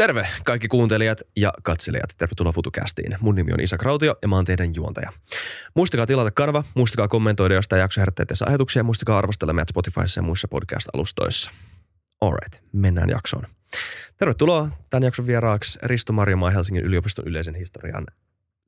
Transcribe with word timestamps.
Terve 0.00 0.28
kaikki 0.44 0.68
kuuntelijat 0.68 1.22
ja 1.36 1.52
katselijat. 1.62 2.10
Tervetuloa 2.18 2.52
FutuCastiin. 2.52 3.16
Mun 3.20 3.34
nimi 3.34 3.52
on 3.52 3.60
Isa 3.60 3.78
Krautio 3.78 4.16
ja 4.22 4.28
mä 4.28 4.36
oon 4.36 4.44
teidän 4.44 4.74
juontaja. 4.74 5.12
Muistakaa 5.74 6.06
tilata 6.06 6.30
kanava, 6.30 6.64
muistakaa 6.74 7.08
kommentoida, 7.08 7.54
jos 7.54 7.68
tämä 7.68 7.80
jakso 7.80 8.00
herättää 8.00 8.26
teissä 8.26 8.44
ajatuksia, 8.48 8.82
muistakaa 8.82 9.18
arvostella 9.18 9.52
meidät 9.52 9.68
Spotifyssa 9.68 10.18
ja 10.18 10.22
muissa 10.22 10.48
podcast-alustoissa. 10.48 11.50
Alright, 12.20 12.64
mennään 12.72 13.10
jaksoon. 13.10 13.46
Tervetuloa 14.16 14.70
tämän 14.90 15.02
jakson 15.02 15.26
vieraaksi 15.26 15.78
Risto 15.82 16.12
Marjamaa 16.12 16.50
Helsingin 16.50 16.84
yliopiston 16.84 17.28
yleisen 17.28 17.54
historian 17.54 18.06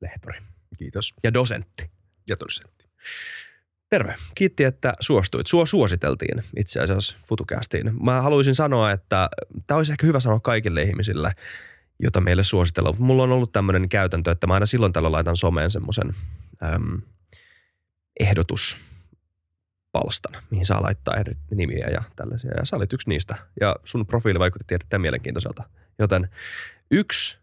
lehtori. 0.01 0.39
Kiitos. 0.77 1.13
Ja 1.23 1.33
dosentti. 1.33 1.89
Ja 2.27 2.35
dosentti. 2.39 2.85
Terve. 3.93 4.15
Kiitti, 4.35 4.63
että 4.63 4.93
suostuit. 4.99 5.47
Sua 5.47 5.65
suositeltiin 5.65 6.43
itse 6.57 6.79
asiassa 6.79 7.17
FutuCastiin. 7.27 8.03
Mä 8.03 8.21
haluaisin 8.21 8.55
sanoa, 8.55 8.91
että 8.91 9.29
tämä 9.67 9.77
olisi 9.77 9.91
ehkä 9.91 10.07
hyvä 10.07 10.19
sanoa 10.19 10.39
kaikille 10.39 10.81
ihmisille, 10.81 11.35
jota 11.99 12.21
meille 12.21 12.43
suositellaan. 12.43 12.95
Mulla 12.99 13.23
on 13.23 13.31
ollut 13.31 13.51
tämmöinen 13.51 13.89
käytäntö, 13.89 14.31
että 14.31 14.47
mä 14.47 14.53
aina 14.53 14.65
silloin 14.65 14.93
tällä 14.93 15.11
laitan 15.11 15.37
someen 15.37 15.71
semmoisen 15.71 16.15
ehdotus 18.19 18.77
palstan, 19.91 20.43
mihin 20.49 20.65
saa 20.65 20.83
laittaa 20.83 21.15
eri 21.15 21.33
nimiä 21.55 21.87
ja 21.87 22.03
tällaisia. 22.15 22.51
Ja 22.57 22.65
sä 22.65 22.75
olit 22.75 22.93
yksi 22.93 23.09
niistä. 23.09 23.35
Ja 23.61 23.75
sun 23.83 24.05
profiili 24.05 24.39
vaikutti 24.39 24.75
erittäin 24.75 25.01
mielenkiintoiselta. 25.01 25.63
Joten 25.99 26.29
yksi 26.91 27.39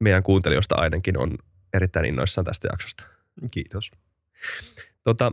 meidän 0.00 0.22
kuuntelijoista 0.22 0.74
ainakin 0.78 1.18
on 1.18 1.38
erittäin 1.72 2.06
innoissaan 2.06 2.44
tästä 2.44 2.68
jaksosta. 2.72 3.06
Kiitos. 3.50 3.90
Tota, 5.04 5.32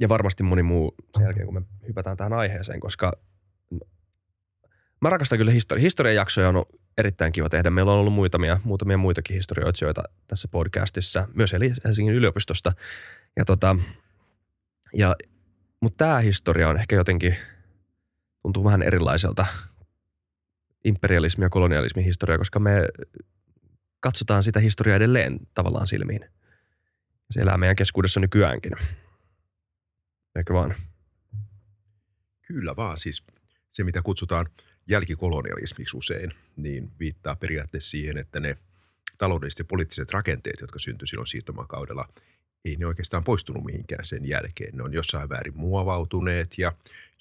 ja 0.00 0.08
varmasti 0.08 0.42
moni 0.42 0.62
muu 0.62 0.94
sen 1.16 1.24
jälkeen, 1.24 1.46
kun 1.46 1.54
me 1.54 1.62
hypätään 1.88 2.16
tähän 2.16 2.32
aiheeseen, 2.32 2.80
koska 2.80 3.12
mä 5.00 5.10
rakastan 5.10 5.38
kyllä 5.38 5.52
historia. 5.52 5.82
Historiajaksoja 5.82 6.48
on 6.48 6.64
erittäin 6.98 7.32
kiva 7.32 7.48
tehdä. 7.48 7.70
Meillä 7.70 7.92
on 7.92 7.98
ollut 7.98 8.12
muutamia, 8.12 8.60
muutamia 8.64 8.96
muitakin 8.96 9.34
historioitsijoita 9.34 10.02
tässä 10.26 10.48
podcastissa, 10.48 11.28
myös 11.34 11.54
Helsingin 11.84 12.14
yliopistosta. 12.14 12.72
Ja 13.36 13.44
tota, 13.44 13.76
ja, 14.94 15.16
mutta 15.80 16.04
tämä 16.04 16.18
historia 16.18 16.68
on 16.68 16.76
ehkä 16.76 16.96
jotenkin, 16.96 17.36
tuntuu 18.42 18.64
vähän 18.64 18.82
erilaiselta 18.82 19.46
imperialismi- 20.84 21.44
ja 21.44 21.48
kolonialismin 21.48 22.04
historia, 22.04 22.38
koska 22.38 22.58
me 22.58 22.88
katsotaan 24.00 24.42
sitä 24.42 24.60
historiaa 24.60 24.96
edelleen 24.96 25.38
tavallaan 25.54 25.86
silmiin. 25.86 26.24
Se 27.30 27.40
elää 27.40 27.58
meidän 27.58 27.76
keskuudessa 27.76 28.20
nykyäänkin. 28.20 28.72
Eikö 30.36 30.54
vaan? 30.54 30.74
Kyllä 32.42 32.76
vaan. 32.76 32.98
Siis 32.98 33.24
se, 33.72 33.84
mitä 33.84 34.02
kutsutaan 34.02 34.46
jälkikolonialismiksi 34.86 35.96
usein, 35.96 36.32
niin 36.56 36.92
viittaa 36.98 37.36
periaatteessa 37.36 37.90
siihen, 37.90 38.16
että 38.16 38.40
ne 38.40 38.56
taloudelliset 39.18 39.58
ja 39.58 39.64
poliittiset 39.64 40.10
rakenteet, 40.10 40.60
jotka 40.60 40.78
syntyi 40.78 41.08
silloin 41.08 41.26
siirtomakaudella, 41.26 42.08
ei 42.64 42.76
ne 42.76 42.86
oikeastaan 42.86 43.24
poistunut 43.24 43.64
mihinkään 43.64 44.04
sen 44.04 44.28
jälkeen. 44.28 44.76
Ne 44.76 44.82
on 44.82 44.92
jossain 44.92 45.28
väärin 45.28 45.56
muovautuneet 45.56 46.58
ja 46.58 46.72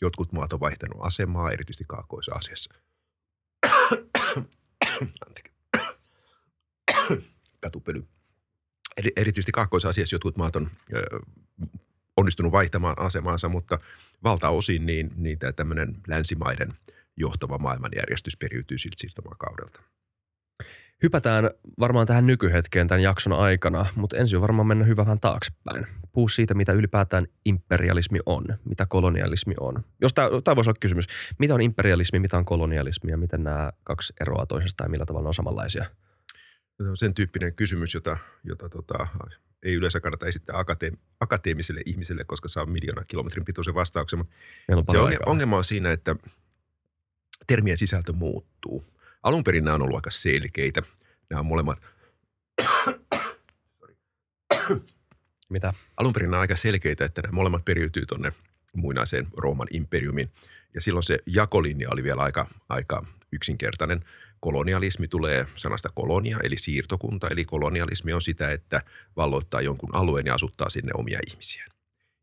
jotkut 0.01 0.31
maat 0.31 0.53
on 0.53 0.59
vaihtanut 0.59 0.97
asemaa, 1.01 1.51
erityisesti 1.51 1.85
Kaakkois-Aasiassa. 1.87 2.73
Katupely. 7.61 8.03
Erityisesti 9.17 9.51
Kaakkois-Aasiassa 9.51 10.15
jotkut 10.15 10.37
maat 10.37 10.55
on 10.55 10.69
onnistunut 12.17 12.51
vaihtamaan 12.51 12.99
asemaansa, 12.99 13.49
mutta 13.49 13.79
valtaosin 14.23 14.85
niin, 14.85 15.11
niin 15.15 15.39
tämä 15.39 15.51
tämmöinen 15.51 15.95
länsimaiden 16.07 16.73
johtava 17.17 17.57
maailmanjärjestys 17.57 18.37
periytyy 18.37 18.77
siltä 18.77 18.95
siirtomaakaudelta. 18.97 19.81
Hypätään 21.03 21.49
varmaan 21.79 22.07
tähän 22.07 22.27
nykyhetkeen 22.27 22.87
tämän 22.87 23.01
jakson 23.01 23.33
aikana, 23.33 23.85
mutta 23.95 24.17
ensin 24.17 24.37
on 24.37 24.41
varmaan 24.41 24.67
mennä 24.67 24.85
hyvä 24.85 25.05
vähän 25.05 25.19
taaksepäin. 25.19 25.87
Puu 26.11 26.29
siitä, 26.29 26.53
mitä 26.53 26.73
ylipäätään 26.73 27.27
imperialismi 27.45 28.19
on, 28.25 28.45
mitä 28.65 28.85
kolonialismi 28.85 29.53
on. 29.59 29.83
Jos 30.01 30.13
tämä, 30.13 30.55
voisi 30.55 30.69
olla 30.69 30.77
kysymys, 30.79 31.05
mitä 31.37 31.53
on 31.53 31.61
imperialismi, 31.61 32.19
mitä 32.19 32.37
on 32.37 32.45
kolonialismi 32.45 33.11
ja 33.11 33.17
miten 33.17 33.43
nämä 33.43 33.71
kaksi 33.83 34.13
eroa 34.21 34.45
toisestaan 34.45 34.85
ja 34.85 34.91
millä 34.91 35.05
tavalla 35.05 35.25
ne 35.25 35.27
on 35.27 35.33
samanlaisia? 35.33 35.85
Se 36.83 36.89
on 36.89 36.97
sen 36.97 37.13
tyyppinen 37.13 37.53
kysymys, 37.53 37.93
jota, 37.93 38.17
jota 38.43 38.69
tota, 38.69 39.07
ei 39.63 39.73
yleensä 39.73 39.99
kannata 39.99 40.25
esittää 40.25 40.55
akateem- 40.61 40.97
akateemiselle 41.19 41.81
ihmiselle, 41.85 42.23
koska 42.23 42.47
saa 42.47 42.65
miljoona 42.65 43.03
kilometrin 43.07 43.45
pituisen 43.45 43.73
vastauksen. 43.73 44.19
Mutta 44.75 44.91
se 44.91 44.97
on, 44.99 45.13
ongelma 45.25 45.57
on 45.57 45.63
siinä, 45.63 45.91
että 45.91 46.15
termien 47.47 47.77
sisältö 47.77 48.13
muuttuu. 48.13 48.85
Alun 49.23 49.43
perin 49.43 49.63
nämä 49.63 49.75
on 49.75 49.81
ollut 49.81 49.95
aika 49.95 50.11
selkeitä. 50.11 50.81
Nämä 51.29 51.39
on 51.39 51.45
molemmat... 51.45 51.79
Mitä? 55.49 55.73
Alun 55.97 56.13
perin 56.13 56.31
nämä 56.31 56.37
on 56.37 56.41
aika 56.41 56.55
selkeitä, 56.55 57.05
että 57.05 57.21
nämä 57.21 57.31
molemmat 57.31 57.65
periytyy 57.65 58.05
tuonne 58.05 58.33
muinaiseen 58.75 59.27
Rooman 59.37 59.67
imperiumiin. 59.71 60.31
Ja 60.73 60.81
silloin 60.81 61.03
se 61.03 61.17
jakolinja 61.25 61.89
oli 61.91 62.03
vielä 62.03 62.21
aika, 62.21 62.47
aika 62.69 63.05
yksinkertainen– 63.31 64.05
Kolonialismi 64.39 65.07
tulee 65.07 65.45
sanasta 65.55 65.89
kolonia, 65.95 66.37
eli 66.43 66.57
siirtokunta, 66.57 67.27
eli 67.31 67.45
kolonialismi 67.45 68.13
on 68.13 68.21
sitä, 68.21 68.51
että 68.51 68.81
valloittaa 69.15 69.61
jonkun 69.61 69.95
alueen 69.95 70.25
ja 70.25 70.33
asuttaa 70.33 70.69
sinne 70.69 70.91
omia 70.95 71.19
ihmisiä. 71.27 71.65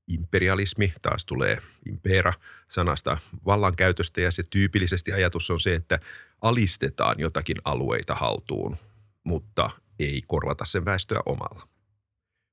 Imperialismi 0.08 0.92
taas 1.02 1.24
tulee 1.24 1.58
impera 1.88 2.32
sanasta 2.68 3.18
vallankäytöstä 3.46 4.20
ja 4.20 4.30
se 4.30 4.42
tyypillisesti 4.50 5.12
ajatus 5.12 5.50
on 5.50 5.60
se, 5.60 5.74
että 5.74 5.98
alistetaan 6.42 7.16
jotakin 7.18 7.56
alueita 7.64 8.14
haltuun, 8.14 8.76
mutta 9.24 9.70
ei 9.98 10.22
korvata 10.26 10.64
sen 10.64 10.84
väestöä 10.84 11.20
omalla. 11.26 11.68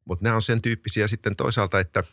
Mutta 0.06 0.24
nämä 0.24 0.36
on 0.36 0.42
sen 0.42 0.62
tyyppisiä 0.62 1.08
sitten 1.08 1.36
toisaalta, 1.36 1.80
että 1.80 2.04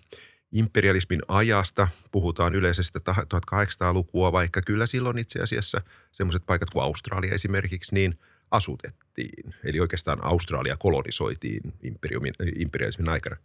imperialismin 0.53 1.21
ajasta 1.29 1.89
puhutaan 2.11 2.55
yleisestä 2.55 3.01
1800-lukua, 3.11 4.33
vaikka 4.33 4.63
kyllä 4.63 4.87
silloin 4.87 5.19
itse 5.19 5.43
asiassa 5.43 5.81
semmoiset 6.13 6.47
paikat 6.47 6.71
kuin 6.71 6.83
Australia 6.83 7.35
esimerkiksi 7.35 7.95
niin 7.95 8.19
asutettiin. 8.51 9.55
Eli 9.65 9.81
oikeastaan 9.81 10.25
Australia 10.25 10.77
kolonisoitiin 10.77 11.75
imperialismin 12.57 13.09
aikana. 13.09 13.37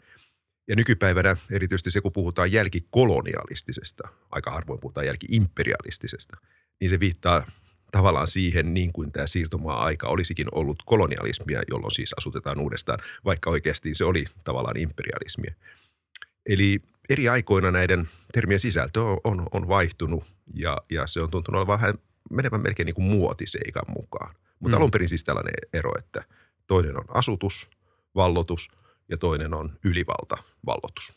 Ja 0.68 0.76
nykypäivänä 0.76 1.36
erityisesti 1.52 1.92
se, 1.92 2.02
kun 2.02 2.14
puhutaan 2.14 2.52
jälkikolonialistisesta, 2.52 4.08
aika 4.32 4.52
harvoin 4.52 4.80
puhutaan 4.80 5.06
jälkiimperialistisesta, 5.06 6.38
niin 6.82 6.90
se 6.90 7.00
viittaa 7.00 7.46
tavallaan 7.92 8.28
siihen, 8.28 8.74
niin 8.74 8.94
kuin 8.94 9.12
tämä 9.12 9.28
siirtomaa-aika 9.28 10.08
olisikin 10.08 10.48
ollut 10.52 10.84
kolonialismia, 10.86 11.62
jolloin 11.70 11.92
siis 11.92 12.14
asutetaan 12.18 12.60
uudestaan, 12.60 13.00
vaikka 13.26 13.50
oikeasti 13.50 13.94
se 13.94 14.06
oli 14.06 14.26
tavallaan 14.44 14.78
imperialismia. 14.78 15.54
Eli 16.46 16.82
eri 17.10 17.30
aikoina 17.30 17.72
näiden 17.72 18.08
termien 18.34 18.60
sisältö 18.60 19.02
on, 19.04 19.20
on, 19.24 19.48
on 19.52 19.68
vaihtunut 19.68 20.24
ja, 20.54 20.78
ja 20.92 21.08
se 21.08 21.22
on 21.22 21.32
tuntunut 21.32 21.60
olevan 21.60 21.80
vähän 21.80 21.96
menevän 22.32 22.62
melkein 22.62 22.86
niin 22.86 22.96
kuin 22.96 23.06
muotiseikan 23.06 23.84
mukaan. 23.88 24.36
Mutta 24.60 24.78
mm. 24.78 24.82
alun 24.82 24.92
perin 24.92 25.10
siis 25.10 25.24
tällainen 25.24 25.54
ero, 25.74 25.92
että 26.00 26.24
toinen 26.68 26.98
on 26.98 27.06
asutus, 27.08 27.70
vallotus 28.16 28.68
ja 29.10 29.18
toinen 29.18 29.54
on 29.54 29.80
ylivalta, 29.84 30.38
vallotus. 30.66 31.14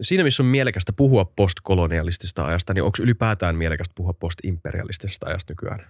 Siinä, 0.00 0.24
missä 0.24 0.42
on 0.42 0.46
mielekästä 0.46 0.92
puhua 0.92 1.24
postkolonialistista 1.24 2.46
ajasta, 2.46 2.74
niin 2.74 2.82
onko 2.82 2.98
ylipäätään 3.00 3.56
mielekästä 3.56 3.92
puhua 3.94 4.12
postimperialistisesta 4.12 5.26
ajasta 5.26 5.52
nykyään? 5.52 5.86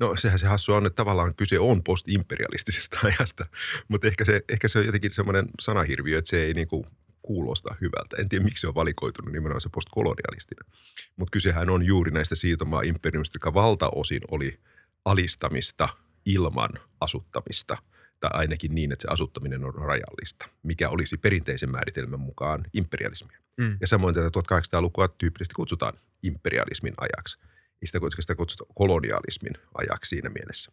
No 0.00 0.16
sehän 0.16 0.38
se 0.38 0.46
hassu 0.46 0.72
on, 0.72 0.86
että 0.86 0.96
tavallaan 0.96 1.34
kyse 1.34 1.58
on 1.58 1.82
postimperialistisesta 1.82 2.98
ajasta, 3.08 3.46
mutta 3.88 4.06
ehkä 4.06 4.24
se, 4.24 4.40
ehkä 4.48 4.68
se 4.68 4.78
on 4.78 4.86
jotenkin 4.86 5.14
semmoinen 5.14 5.46
sanahirviö, 5.60 6.18
että 6.18 6.30
se 6.30 6.42
ei 6.42 6.54
niin 6.54 6.68
kuin 6.68 6.86
kuulostaa 7.22 7.76
hyvältä. 7.80 8.16
En 8.18 8.28
tiedä, 8.28 8.44
miksi 8.44 8.60
se 8.60 8.68
on 8.68 8.74
valikoitunut 8.74 9.32
nimenomaan 9.32 9.60
se 9.60 9.68
postkolonialistinen. 9.68 10.66
Mutta 11.16 11.32
kysehän 11.32 11.70
on 11.70 11.82
juuri 11.82 12.10
näistä 12.10 12.34
siirtomaa-imperiumista, 12.34 13.36
joka 13.36 13.54
valtaosin 13.54 14.20
oli 14.30 14.60
alistamista 15.04 15.88
ilman 16.24 16.70
asuttamista– 17.00 17.76
tai 18.22 18.30
ainakin 18.34 18.74
niin, 18.74 18.92
että 18.92 19.02
se 19.02 19.12
asuttaminen 19.12 19.64
on 19.64 19.74
rajallista, 19.74 20.48
mikä 20.62 20.88
olisi 20.88 21.16
perinteisen 21.16 21.70
määritelmän 21.70 22.20
mukaan 22.20 22.64
imperialismia. 22.72 23.38
Mm. 23.56 23.76
Ja 23.80 23.86
samoin 23.86 24.14
tätä 24.14 24.28
1800-lukua 24.28 25.08
tyypillisesti 25.08 25.54
kutsutaan 25.54 25.92
imperialismin 26.22 26.94
ajaksi. 27.00 27.38
Ei 27.82 27.86
sitä, 27.86 27.98
sitä 28.20 28.34
kutsuta 28.34 28.64
kolonialismin 28.74 29.52
ajaksi 29.74 30.08
siinä 30.08 30.30
mielessä. 30.30 30.72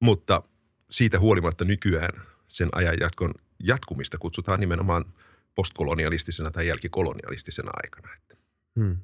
Mutta 0.00 0.42
siitä 0.90 1.18
huolimatta 1.18 1.64
nykyään 1.64 2.22
sen 2.48 2.68
ajan 2.72 2.96
jatkon, 3.00 3.34
jatkumista 3.62 4.18
kutsutaan 4.18 4.60
nimenomaan– 4.60 5.04
postkolonialistisena 5.54 6.50
tai 6.50 6.66
jälkikolonialistisena 6.66 7.70
aikana. 7.82 8.14
Että 8.16 8.36
hmm. 8.80 8.96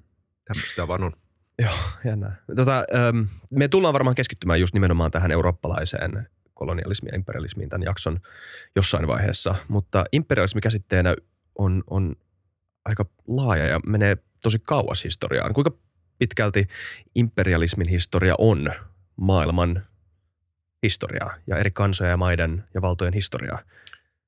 Tämmöistä 0.45 0.89
vaan 0.89 1.03
on. 1.03 1.13
Joo, 1.63 1.79
jännä. 2.05 2.37
Tota, 2.57 2.85
me 3.53 3.69
tullaan 3.69 3.93
varmaan 3.93 4.17
keskittymään 4.17 4.61
just 4.61 4.75
nimenomaan 4.75 5.11
tähän 5.11 5.31
eurooppalaiseen 5.31 6.29
kolonialismiin 6.55 7.13
ja 7.13 7.17
imperialismiin 7.17 7.69
tämän 7.69 7.85
jakson 7.85 8.21
jossain 8.77 9.07
vaiheessa, 9.07 9.55
mutta 9.69 10.05
imperialismi 10.13 10.61
käsitteenä 10.61 11.17
on, 11.59 11.85
on 11.87 12.17
aika 12.85 13.05
laaja 13.29 13.67
ja 13.67 13.81
menee 13.87 14.17
tosi 14.43 14.59
kauas 14.59 15.05
historiaan. 15.05 15.55
Kuinka 15.55 15.71
pitkälti 16.19 16.67
imperialismin 17.15 17.89
historia 17.89 18.35
on 18.39 18.73
maailman 19.17 19.87
historiaa 20.83 21.35
ja 21.47 21.57
eri 21.57 21.71
kansoja 21.71 22.11
ja 22.11 22.17
maiden 22.17 22.65
ja 22.75 22.83
valtojen 22.83 23.15
historiaa? 23.15 23.63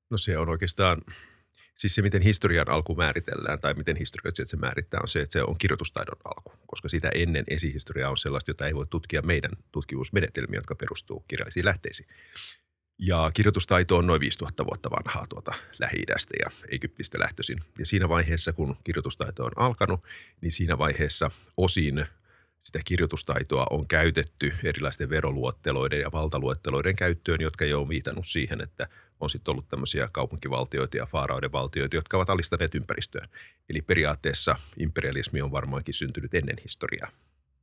No 0.09 0.17
se 0.17 0.37
on 0.37 0.49
oikeastaan, 0.49 1.01
siis 1.79 1.95
se 1.95 2.01
miten 2.01 2.21
historian 2.21 2.69
alku 2.69 2.95
määritellään 2.95 3.59
tai 3.59 3.73
miten 3.73 3.97
historioitsijat 3.97 4.49
se 4.49 4.57
määrittää 4.57 4.99
on 5.01 5.07
se, 5.07 5.21
että 5.21 5.33
se 5.33 5.43
on 5.43 5.57
kirjoitustaidon 5.57 6.17
alku, 6.25 6.53
koska 6.67 6.89
sitä 6.89 7.09
ennen 7.15 7.43
esihistoria 7.47 8.09
on 8.09 8.17
sellaista, 8.17 8.51
jota 8.51 8.67
ei 8.67 8.75
voi 8.75 8.87
tutkia 8.87 9.21
meidän 9.21 9.51
tutkimusmenetelmiä, 9.71 10.57
jotka 10.57 10.75
perustuu 10.75 11.25
kirjallisiin 11.27 11.65
lähteisiin. 11.65 12.09
Ja 12.97 13.31
kirjoitustaito 13.33 13.97
on 13.97 14.07
noin 14.07 14.19
5000 14.19 14.65
vuotta 14.65 14.89
vanhaa 14.91 15.27
tuota 15.27 15.51
Lähi-idästä 15.79 16.33
ja 16.39 16.51
Egyptistä 16.71 17.19
lähtöisin. 17.19 17.59
Ja 17.79 17.85
siinä 17.85 18.09
vaiheessa, 18.09 18.53
kun 18.53 18.75
kirjoitustaito 18.83 19.45
on 19.45 19.51
alkanut, 19.55 20.03
niin 20.41 20.51
siinä 20.51 20.77
vaiheessa 20.77 21.31
osin 21.57 22.05
sitä 22.63 22.79
kirjoitustaitoa 22.85 23.67
on 23.69 23.87
käytetty 23.87 24.53
erilaisten 24.63 25.09
veroluotteloiden 25.09 25.99
ja 25.99 26.11
valtaluetteloiden 26.11 26.95
käyttöön, 26.95 27.41
jotka 27.41 27.65
jo 27.65 27.81
on 27.81 27.89
viitannut 27.89 28.27
siihen, 28.27 28.61
että 28.61 28.87
on 29.19 29.29
sitten 29.29 29.51
ollut 29.51 29.67
tämmöisiä 29.67 30.09
kaupunkivaltioita 30.11 30.97
ja 30.97 31.05
faarauden 31.05 31.51
valtioita, 31.51 31.95
jotka 31.95 32.17
ovat 32.17 32.29
alistaneet 32.29 32.75
ympäristöön. 32.75 33.29
Eli 33.69 33.81
periaatteessa 33.81 34.55
imperialismi 34.77 35.41
on 35.41 35.51
varmaankin 35.51 35.93
syntynyt 35.93 36.33
ennen 36.33 36.55
historiaa. 36.63 37.11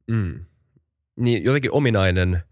Mm. 0.06 0.44
Niin 1.16 1.44
jotenkin 1.44 1.72
ominainen 1.72 2.42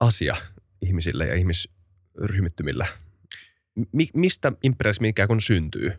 asia 0.00 0.36
ihmisille 0.82 1.26
ja 1.26 1.34
ihmisryhmittymillä. 1.34 2.86
Mi- 3.92 4.10
mistä 4.14 4.52
imperialismi 4.62 5.08
ikään 5.08 5.28
kuin 5.28 5.40
syntyy? 5.40 5.92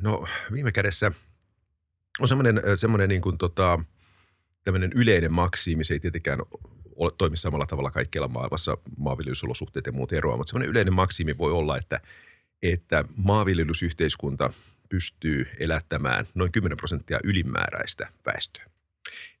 No 0.00 0.26
viime 0.52 0.72
kädessä 0.72 1.12
on 2.20 2.28
semmoinen, 2.28 2.62
semmoinen 2.76 3.08
niin 3.08 3.22
kuin 3.22 3.38
tota, 3.38 3.80
tämmöinen 4.66 4.92
yleinen 4.94 5.32
maksiimi, 5.32 5.84
se 5.84 5.94
ei 5.94 6.00
tietenkään 6.00 6.38
ole, 6.96 7.12
toimi 7.18 7.36
samalla 7.36 7.66
tavalla 7.66 7.90
kaikkialla 7.90 8.28
maailmassa, 8.28 8.78
maanviljelysolosuhteet 8.96 9.86
ja 9.86 9.92
muut 9.92 10.12
eroavat, 10.12 10.38
mutta 10.38 10.50
semmoinen 10.50 10.70
yleinen 10.70 10.94
maksimi 10.94 11.38
voi 11.38 11.52
olla, 11.52 11.76
että, 11.76 12.00
että 12.62 13.04
maanviljelysyhteiskunta 13.16 14.52
pystyy 14.88 15.46
elättämään 15.58 16.26
noin 16.34 16.52
10 16.52 16.76
prosenttia 16.76 17.20
ylimääräistä 17.24 18.08
väestöä. 18.26 18.66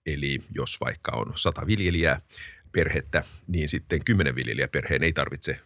Eli 0.06 0.38
jos 0.50 0.80
vaikka 0.80 1.12
on 1.12 1.32
100 1.36 1.66
viljelijää 1.66 2.20
perhettä, 2.72 3.24
niin 3.46 3.68
sitten 3.68 4.04
10 4.04 4.34
viljelijä 4.34 4.68
perheen 4.68 5.02
ei 5.02 5.12
tarvitse 5.12 5.60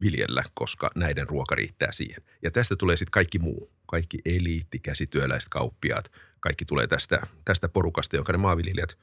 viljellä, 0.00 0.44
koska 0.54 0.90
näiden 0.94 1.28
ruoka 1.28 1.54
riittää 1.54 1.92
siihen. 1.92 2.22
Ja 2.42 2.50
tästä 2.50 2.76
tulee 2.76 2.96
sitten 2.96 3.12
kaikki 3.12 3.38
muu, 3.38 3.70
kaikki 3.86 4.18
eliitti, 4.24 4.78
käsityöläiset, 4.78 5.48
kauppiaat, 5.48 6.12
kaikki 6.40 6.64
tulee 6.64 6.86
tästä, 6.86 7.20
tästä 7.44 7.68
porukasta, 7.68 8.16
jonka 8.16 8.32
ne 8.32 8.38
maanviljelijät 8.38 8.98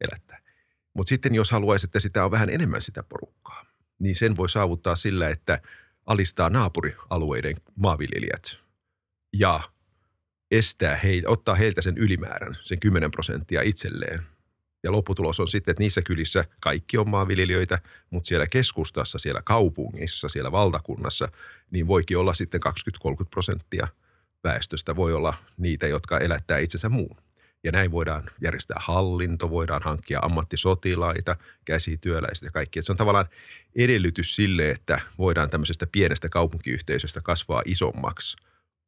elättää. 0.00 0.40
Mutta 0.94 1.08
sitten 1.08 1.34
jos 1.34 1.50
haluaisi, 1.50 1.86
että 1.86 2.00
sitä 2.00 2.24
on 2.24 2.30
vähän 2.30 2.50
enemmän 2.50 2.82
sitä 2.82 3.02
porukkaa, 3.02 3.66
niin 3.98 4.14
sen 4.14 4.36
voi 4.36 4.48
saavuttaa 4.48 4.96
sillä, 4.96 5.28
että 5.28 5.60
alistaa 6.06 6.50
naapurialueiden 6.50 7.56
maanviljelijät 7.76 8.58
ja 9.32 9.60
estää 10.50 10.96
heitä, 10.96 11.30
ottaa 11.30 11.54
heiltä 11.54 11.82
sen 11.82 11.98
ylimäärän, 11.98 12.58
sen 12.62 12.80
10 12.80 13.10
prosenttia 13.10 13.62
itselleen. 13.62 14.22
Ja 14.82 14.92
lopputulos 14.92 15.40
on 15.40 15.48
sitten, 15.48 15.72
että 15.72 15.82
niissä 15.82 16.02
kylissä 16.02 16.44
kaikki 16.60 16.98
on 16.98 17.08
maanviljelijöitä, 17.08 17.78
mutta 18.10 18.28
siellä 18.28 18.46
keskustassa, 18.46 19.18
siellä 19.18 19.42
kaupungissa, 19.44 20.28
siellä 20.28 20.52
valtakunnassa, 20.52 21.28
niin 21.70 21.86
voikin 21.86 22.18
olla 22.18 22.34
sitten 22.34 22.60
20-30 23.08 23.24
prosenttia 23.30 23.88
väestöstä 24.44 24.96
voi 24.96 25.12
olla 25.12 25.34
niitä, 25.56 25.86
jotka 25.86 26.18
elättää 26.18 26.58
itsensä 26.58 26.88
muun. 26.88 27.16
Ja 27.64 27.72
näin 27.72 27.90
voidaan 27.90 28.30
järjestää 28.40 28.76
hallinto, 28.80 29.50
voidaan 29.50 29.82
hankkia 29.82 30.18
ammattisotilaita, 30.22 31.36
käsityöläiset 31.64 32.42
ja 32.42 32.50
kaikki. 32.50 32.78
Et 32.78 32.84
se 32.84 32.92
on 32.92 32.98
tavallaan 32.98 33.26
edellytys 33.76 34.36
sille, 34.36 34.70
että 34.70 35.00
voidaan 35.18 35.50
tämmöisestä 35.50 35.86
pienestä 35.92 36.28
kaupunkiyhteisöstä 36.28 37.20
kasvaa 37.20 37.62
isommaksi. 37.64 38.36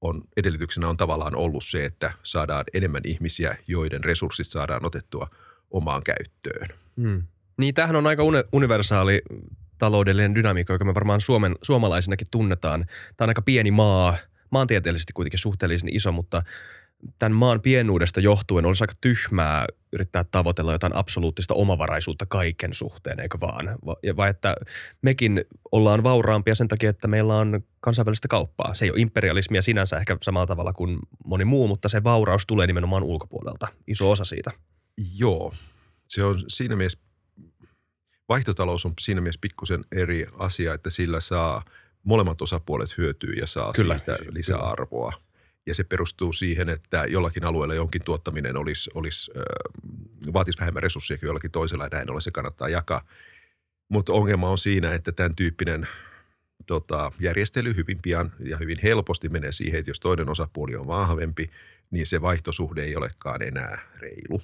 On, 0.00 0.22
edellytyksenä 0.36 0.88
on 0.88 0.96
tavallaan 0.96 1.36
ollut 1.36 1.64
se, 1.64 1.84
että 1.84 2.12
saadaan 2.22 2.64
enemmän 2.74 3.02
ihmisiä, 3.04 3.56
joiden 3.68 4.04
resurssit 4.04 4.46
saadaan 4.46 4.84
otettua 4.84 5.28
omaan 5.70 6.02
käyttöön. 6.02 6.68
Hmm. 7.00 7.22
Niin, 7.58 7.74
tämähän 7.74 7.96
on 7.96 8.06
aika 8.06 8.22
universaali 8.52 9.22
taloudellinen 9.78 10.34
dynamiikka, 10.34 10.72
joka 10.72 10.84
me 10.84 10.94
varmaan 10.94 11.20
Suomen, 11.20 11.54
suomalaisinakin 11.62 12.26
tunnetaan. 12.30 12.84
Tämä 13.16 13.26
on 13.26 13.30
aika 13.30 13.42
pieni 13.42 13.70
maa, 13.70 14.18
maantieteellisesti 14.50 15.12
kuitenkin 15.12 15.38
suhteellisen 15.38 15.96
iso, 15.96 16.12
mutta– 16.12 16.42
tämän 17.18 17.32
maan 17.32 17.60
pienuudesta 17.60 18.20
johtuen 18.20 18.64
olisi 18.64 18.84
aika 18.84 18.94
tyhmää 19.00 19.66
yrittää 19.92 20.24
tavoitella 20.24 20.72
jotain 20.72 20.96
absoluuttista 20.96 21.54
omavaraisuutta 21.54 22.26
kaiken 22.26 22.74
suhteen, 22.74 23.20
eikö 23.20 23.38
vaan? 23.40 23.78
Vai 24.16 24.30
että 24.30 24.56
mekin 25.02 25.44
ollaan 25.72 26.02
vauraampia 26.02 26.54
sen 26.54 26.68
takia, 26.68 26.90
että 26.90 27.08
meillä 27.08 27.34
on 27.34 27.60
kansainvälistä 27.80 28.28
kauppaa. 28.28 28.74
Se 28.74 28.84
ei 28.84 28.90
ole 28.90 29.00
imperialismia 29.00 29.62
sinänsä 29.62 29.96
ehkä 29.96 30.16
samalla 30.22 30.46
tavalla 30.46 30.72
kuin 30.72 30.98
moni 31.24 31.44
muu, 31.44 31.68
mutta 31.68 31.88
se 31.88 32.04
vauraus 32.04 32.46
tulee 32.46 32.66
nimenomaan 32.66 33.02
ulkopuolelta. 33.02 33.66
Iso 33.86 34.10
osa 34.10 34.24
siitä. 34.24 34.50
Joo, 35.16 35.52
se 36.08 36.24
on 36.24 36.44
siinä 36.48 36.76
mielessä, 36.76 36.98
vaihtotalous 38.28 38.86
on 38.86 38.92
siinä 39.00 39.20
mielessä 39.20 39.40
pikkusen 39.40 39.84
eri 39.92 40.26
asia, 40.38 40.74
että 40.74 40.90
sillä 40.90 41.20
saa 41.20 41.64
molemmat 42.06 42.42
osapuolet 42.42 42.98
hyötyä 42.98 43.34
ja 43.36 43.46
saa 43.46 43.72
Kyllä. 43.72 43.96
siitä 43.96 44.18
lisäarvoa. 44.30 45.10
Kyllä 45.12 45.26
ja 45.66 45.74
se 45.74 45.84
perustuu 45.84 46.32
siihen, 46.32 46.68
että 46.68 47.04
jollakin 47.08 47.44
alueella 47.44 47.74
jonkin 47.74 48.04
tuottaminen 48.04 48.56
olisi, 48.56 48.90
olisi 48.94 49.30
vaatisi 50.32 50.58
vähemmän 50.60 50.82
resursseja 50.82 51.18
kuin 51.18 51.28
jollakin 51.28 51.50
toisella 51.50 51.84
ja 51.84 51.90
näin 51.92 52.10
ollen 52.10 52.22
se 52.22 52.30
kannattaa 52.30 52.68
jakaa. 52.68 53.06
Mutta 53.88 54.12
ongelma 54.12 54.50
on 54.50 54.58
siinä, 54.58 54.94
että 54.94 55.12
tämän 55.12 55.36
tyyppinen 55.36 55.88
tota, 56.66 57.12
järjestely 57.20 57.76
hyvin 57.76 57.98
pian 58.02 58.32
ja 58.38 58.56
hyvin 58.56 58.78
helposti 58.82 59.28
menee 59.28 59.52
siihen, 59.52 59.78
että 59.78 59.90
jos 59.90 60.00
toinen 60.00 60.28
osapuoli 60.28 60.76
on 60.76 60.86
vahvempi, 60.86 61.50
niin 61.90 62.06
se 62.06 62.22
vaihtosuhde 62.22 62.82
ei 62.82 62.96
olekaan 62.96 63.42
enää 63.42 63.78
reilu. 63.98 64.42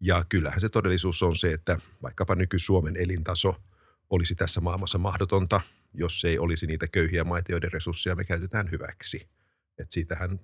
Ja 0.00 0.24
kyllähän 0.28 0.60
se 0.60 0.68
todellisuus 0.68 1.22
on 1.22 1.36
se, 1.36 1.52
että 1.52 1.78
vaikkapa 2.02 2.34
nyky-Suomen 2.34 2.96
elintaso 2.96 3.56
olisi 4.10 4.34
tässä 4.34 4.60
maailmassa 4.60 4.98
mahdotonta, 4.98 5.60
jos 5.94 6.24
ei 6.24 6.38
olisi 6.38 6.66
niitä 6.66 6.88
köyhiä 6.88 7.24
maita, 7.24 7.52
joiden 7.52 7.72
resursseja 7.72 8.16
me 8.16 8.24
käytetään 8.24 8.70
hyväksi– 8.70 9.26
että 9.78 9.94
siitähän, 9.94 10.40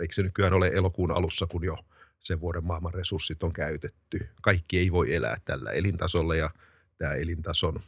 eikö 0.00 0.14
se 0.14 0.22
nykyään 0.22 0.52
ole 0.52 0.70
elokuun 0.74 1.10
alussa, 1.10 1.46
kun 1.46 1.64
jo 1.64 1.78
sen 2.20 2.40
vuoden 2.40 2.64
maailman 2.64 2.94
resurssit 2.94 3.42
on 3.42 3.52
käytetty. 3.52 4.28
Kaikki 4.42 4.78
ei 4.78 4.92
voi 4.92 5.14
elää 5.14 5.36
tällä 5.44 5.70
elintasolla 5.70 6.34
ja 6.34 6.50
tämä 6.98 7.12
elintason 7.12 7.80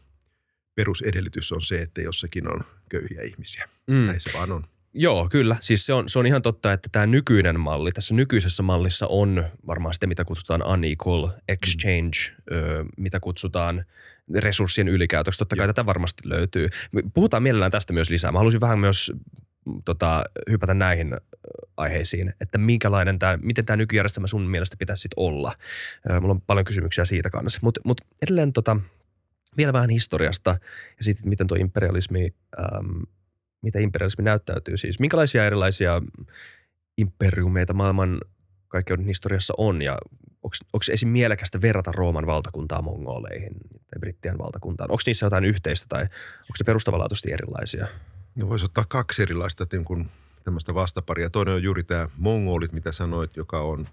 perusedellytys 0.75 1.53
on 1.53 1.63
se, 1.63 1.83
että 1.83 2.01
jossakin 2.01 2.49
on 2.49 2.65
köyhiä 2.89 3.23
ihmisiä. 3.23 3.69
Mm. 3.87 3.95
Näin 3.95 4.21
se 4.21 4.39
vaan 4.39 4.53
on. 4.53 4.65
Joo, 4.97 5.29
kyllä. 5.29 5.57
Siis 5.61 5.87
se 5.87 5.93
on, 5.93 6.09
se 6.09 6.19
on 6.19 6.27
ihan 6.27 6.43
totta, 6.43 6.73
että 6.73 6.89
tämä 6.93 7.07
nykyinen 7.07 7.61
malli, 7.61 7.93
tässä 7.93 8.15
nykyisessä 8.15 8.63
mallissa 8.63 9.07
on 9.07 9.45
varmaan 9.67 9.95
sitä, 9.95 10.07
mitä 10.07 10.25
kutsutaan 10.25 10.67
unequal 10.67 11.29
exchange, 11.49 12.19
mm. 12.51 12.57
ö, 12.57 12.85
mitä 12.97 13.21
kutsutaan 13.21 13.85
resurssien 14.35 14.89
ylikäytöksi. 14.89 15.39
Totta 15.39 15.57
kai 15.57 15.65
Joo. 15.65 15.73
tätä 15.73 15.87
varmasti 15.87 16.29
löytyy. 16.29 16.69
Puhutaan 17.15 17.43
mielellään 17.43 17.71
tästä 17.71 17.93
myös 17.93 18.11
lisää. 18.11 18.33
Mä 18.33 18.39
haluaisin 18.39 18.61
vähän 18.61 18.79
myös 18.79 19.13
tota, 19.85 20.25
hypätä 20.51 20.75
näihin 20.75 21.17
aiheisiin, 21.77 22.35
että 22.41 22.59
minkälainen 22.59 23.19
tämä, 23.19 23.39
miten 23.43 23.67
tämä 23.67 23.77
nykyjärjestelmä 23.77 24.27
sun 24.27 24.43
mielestä 24.43 24.77
pitäisi 24.79 25.01
sitten 25.01 25.25
olla. 25.25 25.53
Mulla 26.21 26.35
on 26.35 26.41
paljon 26.41 26.65
kysymyksiä 26.65 27.05
siitä 27.05 27.31
kanssa, 27.31 27.61
mutta 27.63 27.81
mut 27.85 28.01
edelleen 28.23 28.53
tota, 28.53 28.77
vielä 29.57 29.73
vähän 29.73 29.91
historiasta 29.91 30.51
ja 30.97 31.05
siitä, 31.05 31.21
miten 31.25 31.47
tuo 31.47 31.57
imperialismi, 31.57 32.35
ähm, 32.59 33.03
mitä 33.63 33.79
imperialismi 33.79 34.25
näyttäytyy 34.25 34.77
siis. 34.77 35.01
Minkälaisia 35.01 35.47
erilaisia 35.47 36.03
imperiumeita 36.99 37.73
maailman 37.73 38.21
kaikkeuden 38.69 39.07
historiassa 39.07 39.55
on 39.59 39.83
ja 39.83 39.99
onko 40.45 40.85
esim. 40.93 41.09
mielekästä 41.09 41.61
verrata 41.61 41.93
Rooman 41.93 42.27
valtakuntaa 42.27 42.83
mongoleihin 42.83 43.53
tai 43.71 44.01
brittien 44.01 44.39
valtakuntaan? 44.39 44.91
Onko 44.91 45.03
niissä 45.07 45.27
jotain 45.27 45.45
yhteistä 45.45 45.87
tai 45.89 46.03
onko 46.03 46.57
se 46.57 46.65
perustavanlaatuisesti 46.65 47.33
erilaisia? 47.33 47.87
No 48.35 48.49
voisi 48.49 48.65
ottaa 48.65 48.85
kaksi 48.89 49.23
erilaista 49.23 49.67
niin 49.73 49.85
kuin 49.85 50.09
tämmöistä 50.45 50.75
vastaparia. 50.75 51.31
Toinen 51.31 51.55
on 51.55 51.63
juuri 51.63 51.85
tämä 51.85 52.09
mongolit, 52.17 52.73
mitä 52.73 52.93
sanoit, 52.93 53.37
joka 53.37 53.61
on 53.61 53.89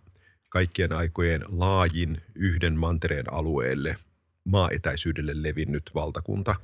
kaikkien 0.50 0.94
aikojen 0.94 1.42
laajin 1.48 2.22
yhden 2.36 2.80
mantereen 2.80 3.34
alueelle 3.34 3.96
maaetäisyydelle 4.44 5.44
levinnyt 5.44 5.92
valtakunta, 5.96 6.56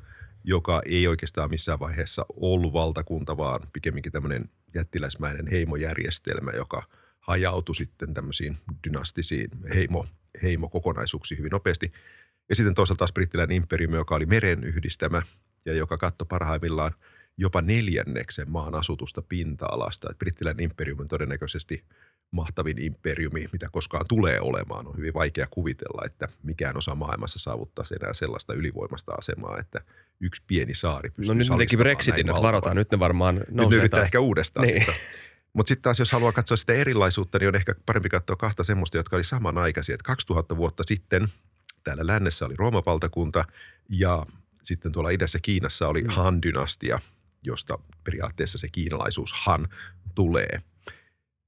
joka 0.43 0.81
ei 0.85 1.07
oikeastaan 1.07 1.49
missään 1.49 1.79
vaiheessa 1.79 2.25
ollut 2.35 2.73
valtakunta, 2.73 3.37
vaan 3.37 3.67
pikemminkin 3.73 4.11
tämmöinen 4.11 4.49
jättiläismäinen 4.75 5.47
heimojärjestelmä, 5.47 6.51
joka 6.51 6.83
hajautui 7.27 7.75
sitten 7.75 8.13
tämmöisiin 8.13 8.57
dynastisiin 8.83 9.49
heimo, 9.73 10.05
heimokokonaisuuksiin 10.43 11.37
hyvin 11.37 11.51
nopeasti. 11.51 11.91
Ja 12.49 12.55
sitten 12.55 12.75
toisaalta 12.75 12.99
taas 12.99 13.13
brittiläinen 13.13 13.57
imperiumi, 13.57 13.95
joka 13.95 14.15
oli 14.15 14.25
meren 14.25 14.63
yhdistämä 14.63 15.21
ja 15.65 15.73
joka 15.73 15.97
katsoi 15.97 16.27
parhaimmillaan– 16.29 16.91
jopa 17.37 17.61
neljänneksen 17.61 18.51
maan 18.51 18.75
asutusta 18.75 19.21
pinta-alasta. 19.21 20.07
Että 20.09 20.19
brittiläinen 20.19 20.63
imperiumi 20.63 21.01
on 21.01 21.07
todennäköisesti 21.07 21.83
mahtavin 22.31 22.81
imperiumi, 22.81 23.45
mitä 23.51 23.69
koskaan 23.71 24.05
tulee 24.07 24.41
olemaan. 24.41 24.87
On 24.87 24.97
hyvin 24.97 25.13
vaikea 25.13 25.47
kuvitella, 25.49 26.05
että 26.05 26.27
mikään 26.43 26.77
osa 26.77 26.95
maailmassa 26.95 27.39
saavuttaa 27.39 27.85
enää 28.01 28.13
sellaista 28.13 28.53
ylivoimasta 28.53 29.11
asemaa, 29.11 29.57
että 29.59 29.81
yksi 30.19 30.43
pieni 30.47 30.75
saari 30.75 31.09
pystyy 31.09 31.35
No 31.35 31.37
nyt 31.37 31.49
ne 31.49 31.57
teki 31.57 31.77
Brexitin, 31.77 32.29
että 32.29 32.41
varotaan. 32.41 32.75
Nyt 32.75 32.91
ne 32.91 32.99
varmaan 32.99 33.35
Nyt 33.35 33.49
ne 33.49 33.55
nousee 33.61 33.79
yrittää 33.79 33.97
taas. 33.97 34.07
ehkä 34.07 34.19
uudestaan 34.19 34.67
Niin. 34.67 34.75
niin. 34.75 34.95
Mutta 35.57 35.67
sitten 35.67 35.83
taas, 35.83 35.99
jos 35.99 36.11
haluaa 36.11 36.31
katsoa 36.31 36.57
sitä 36.57 36.73
erilaisuutta, 36.73 37.39
niin 37.39 37.47
on 37.47 37.55
ehkä 37.55 37.75
parempi 37.85 38.09
katsoa 38.09 38.35
kahta 38.35 38.63
semmoista, 38.63 38.97
jotka 38.97 39.15
oli 39.15 39.23
samanaikaisia. 39.23 39.95
Et 39.95 40.01
2000 40.01 40.57
vuotta 40.57 40.83
sitten 40.85 41.27
täällä 41.83 42.07
lännessä 42.07 42.45
oli 42.45 42.55
Roomavaltakunta 42.57 43.45
ja 43.89 44.25
sitten 44.63 44.91
tuolla 44.91 45.09
idässä 45.09 45.39
Kiinassa 45.41 45.87
oli 45.87 46.03
Han-dynastia, 46.07 46.99
josta 47.43 47.79
periaatteessa 48.03 48.57
se 48.57 48.67
kiinalaisuus 48.71 49.33
Han 49.33 49.67
tulee. 50.15 50.61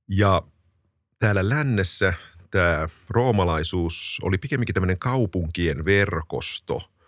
Ja 0.07 0.41
täällä 1.19 1.49
lännessä 1.49 2.13
tämä 2.51 2.89
roomalaisuus 3.09 4.19
oli 4.21 4.37
pikemminkin 4.37 4.73
tämmöinen 4.73 4.99
kaupunkien 4.99 5.85
verkosto– 5.85 6.81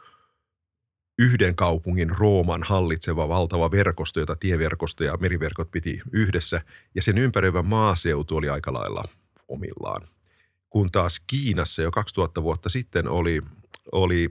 yhden 1.22 1.56
kaupungin 1.56 2.10
Rooman 2.10 2.64
hallitseva 2.64 3.30
valtava 3.30 3.72
verkosto, 3.72 4.20
jota 4.20 4.36
tieverkosto 4.36 5.04
ja 5.04 5.18
meriverkot 5.18 5.72
piti 5.72 6.02
yhdessä, 6.12 6.62
ja 6.96 7.02
sen 7.02 7.18
ympäröivä 7.18 7.62
maaseutu 7.62 8.36
oli 8.36 8.50
aika 8.50 8.74
lailla 8.74 9.04
omillaan. 9.48 10.02
Kun 10.70 10.92
taas 10.92 11.20
Kiinassa 11.28 11.82
jo 11.82 11.92
2000 11.92 12.44
vuotta 12.44 12.70
sitten 12.70 13.08
oli, 13.08 13.42
oli 13.92 14.30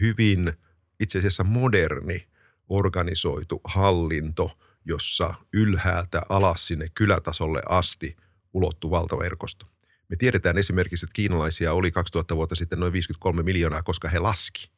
hyvin 0.00 0.52
itse 1.00 1.18
asiassa 1.18 1.44
moderni 1.44 2.26
organisoitu 2.68 3.60
hallinto, 3.64 4.58
jossa 4.84 5.34
ylhäältä 5.52 6.20
alas 6.28 6.66
sinne 6.66 6.86
kylätasolle 6.94 7.60
asti 7.68 8.16
ulottu 8.52 8.90
valtaverkosto. 8.90 9.66
Me 10.08 10.16
tiedetään 10.16 10.58
esimerkiksi, 10.58 11.06
että 11.06 11.14
kiinalaisia 11.14 11.72
oli 11.72 11.90
2000 11.90 12.36
vuotta 12.36 12.54
sitten 12.54 12.80
noin 12.80 12.92
53 12.92 13.42
miljoonaa, 13.42 13.82
koska 13.82 14.08
he 14.08 14.18
laski 14.18 14.70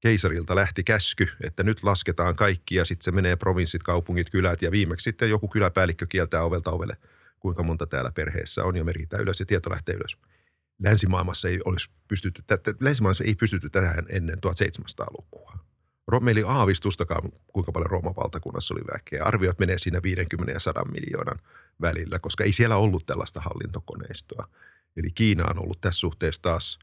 keisarilta 0.00 0.54
lähti 0.54 0.84
käsky, 0.84 1.28
että 1.40 1.62
nyt 1.62 1.82
lasketaan 1.82 2.36
kaikki 2.36 2.74
ja 2.74 2.84
sitten 2.84 3.04
se 3.04 3.12
menee 3.12 3.36
provinssit, 3.36 3.82
kaupungit, 3.82 4.30
kylät 4.30 4.62
ja 4.62 4.70
viimeksi 4.70 5.04
sitten 5.04 5.30
joku 5.30 5.48
kyläpäällikkö 5.48 6.06
kieltää 6.06 6.42
ovelta 6.42 6.70
ovelle, 6.70 6.96
kuinka 7.40 7.62
monta 7.62 7.86
täällä 7.86 8.12
perheessä 8.12 8.64
on 8.64 8.76
ja 8.76 8.84
merkitään 8.84 9.22
ylös 9.22 9.40
ja 9.40 9.46
tieto 9.46 9.70
lähtee 9.70 9.94
ylös. 9.94 10.16
Länsimaailmassa 10.82 11.48
ei 11.48 11.60
olisi 11.64 11.90
pystytty, 12.08 12.42
länsimaailmassa 12.80 13.24
ei 13.24 13.34
pystytty 13.34 13.70
tähän 13.70 14.06
ennen 14.08 14.38
1700-lukua. 14.46 15.58
Ro- 16.12 16.20
Meillä 16.20 16.38
ei 16.38 16.44
aavistustakaan, 16.48 17.22
kuinka 17.52 17.72
paljon 17.72 17.90
Rooman 17.90 18.16
valtakunnassa 18.16 18.74
oli 18.74 18.82
väkeä. 18.94 19.24
Arviot 19.24 19.58
menee 19.58 19.78
siinä 19.78 20.00
50 20.02 20.52
ja 20.52 20.60
100 20.60 20.84
miljoonan 20.84 21.38
välillä, 21.80 22.18
koska 22.18 22.44
ei 22.44 22.52
siellä 22.52 22.76
ollut 22.76 23.06
tällaista 23.06 23.40
hallintokoneistoa. 23.40 24.48
Eli 24.96 25.10
Kiina 25.10 25.44
on 25.50 25.58
ollut 25.58 25.80
tässä 25.80 26.00
suhteessa 26.00 26.42
taas 26.42 26.78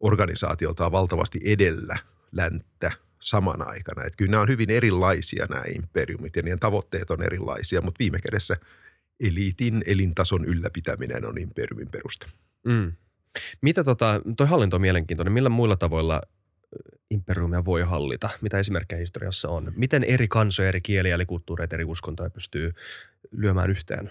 organisaatioltaan 0.00 0.92
valtavasti 0.92 1.40
edellä 1.44 1.98
länttä 2.32 2.92
samana 3.20 3.64
aikana. 3.64 4.04
Että 4.04 4.16
kyllä 4.16 4.30
nämä 4.30 4.40
on 4.40 4.48
hyvin 4.48 4.70
erilaisia 4.70 5.46
nämä 5.50 5.62
imperiumit 5.76 6.36
ja 6.36 6.42
niiden 6.42 6.58
tavoitteet 6.58 7.10
on 7.10 7.22
erilaisia, 7.22 7.80
mutta 7.80 7.98
viime 7.98 8.18
kädessä 8.18 8.56
eliitin 9.20 9.82
elintason 9.86 10.44
ylläpitäminen 10.44 11.24
on 11.26 11.38
imperiumin 11.38 11.88
perusta. 11.88 12.26
Mm. 12.64 12.92
Mitä 13.62 13.84
tota, 13.84 14.20
toi 14.36 14.46
hallinto 14.46 14.76
on 14.76 14.80
mielenkiintoinen. 14.80 15.32
Millä 15.32 15.48
muilla 15.48 15.76
tavoilla 15.76 16.22
imperiumia 17.10 17.64
voi 17.64 17.82
hallita? 17.82 18.30
Mitä 18.40 18.58
esimerkkejä 18.58 19.00
historiassa 19.00 19.48
on? 19.48 19.72
Miten 19.76 20.04
eri 20.04 20.28
kansoja, 20.28 20.68
eri 20.68 20.80
kieliä, 20.80 21.14
eri 21.14 21.26
kulttuureita, 21.26 21.76
eri 21.76 21.84
uskontoja 21.84 22.30
pystyy 22.30 22.72
lyömään 23.30 23.70
yhteen? 23.70 24.10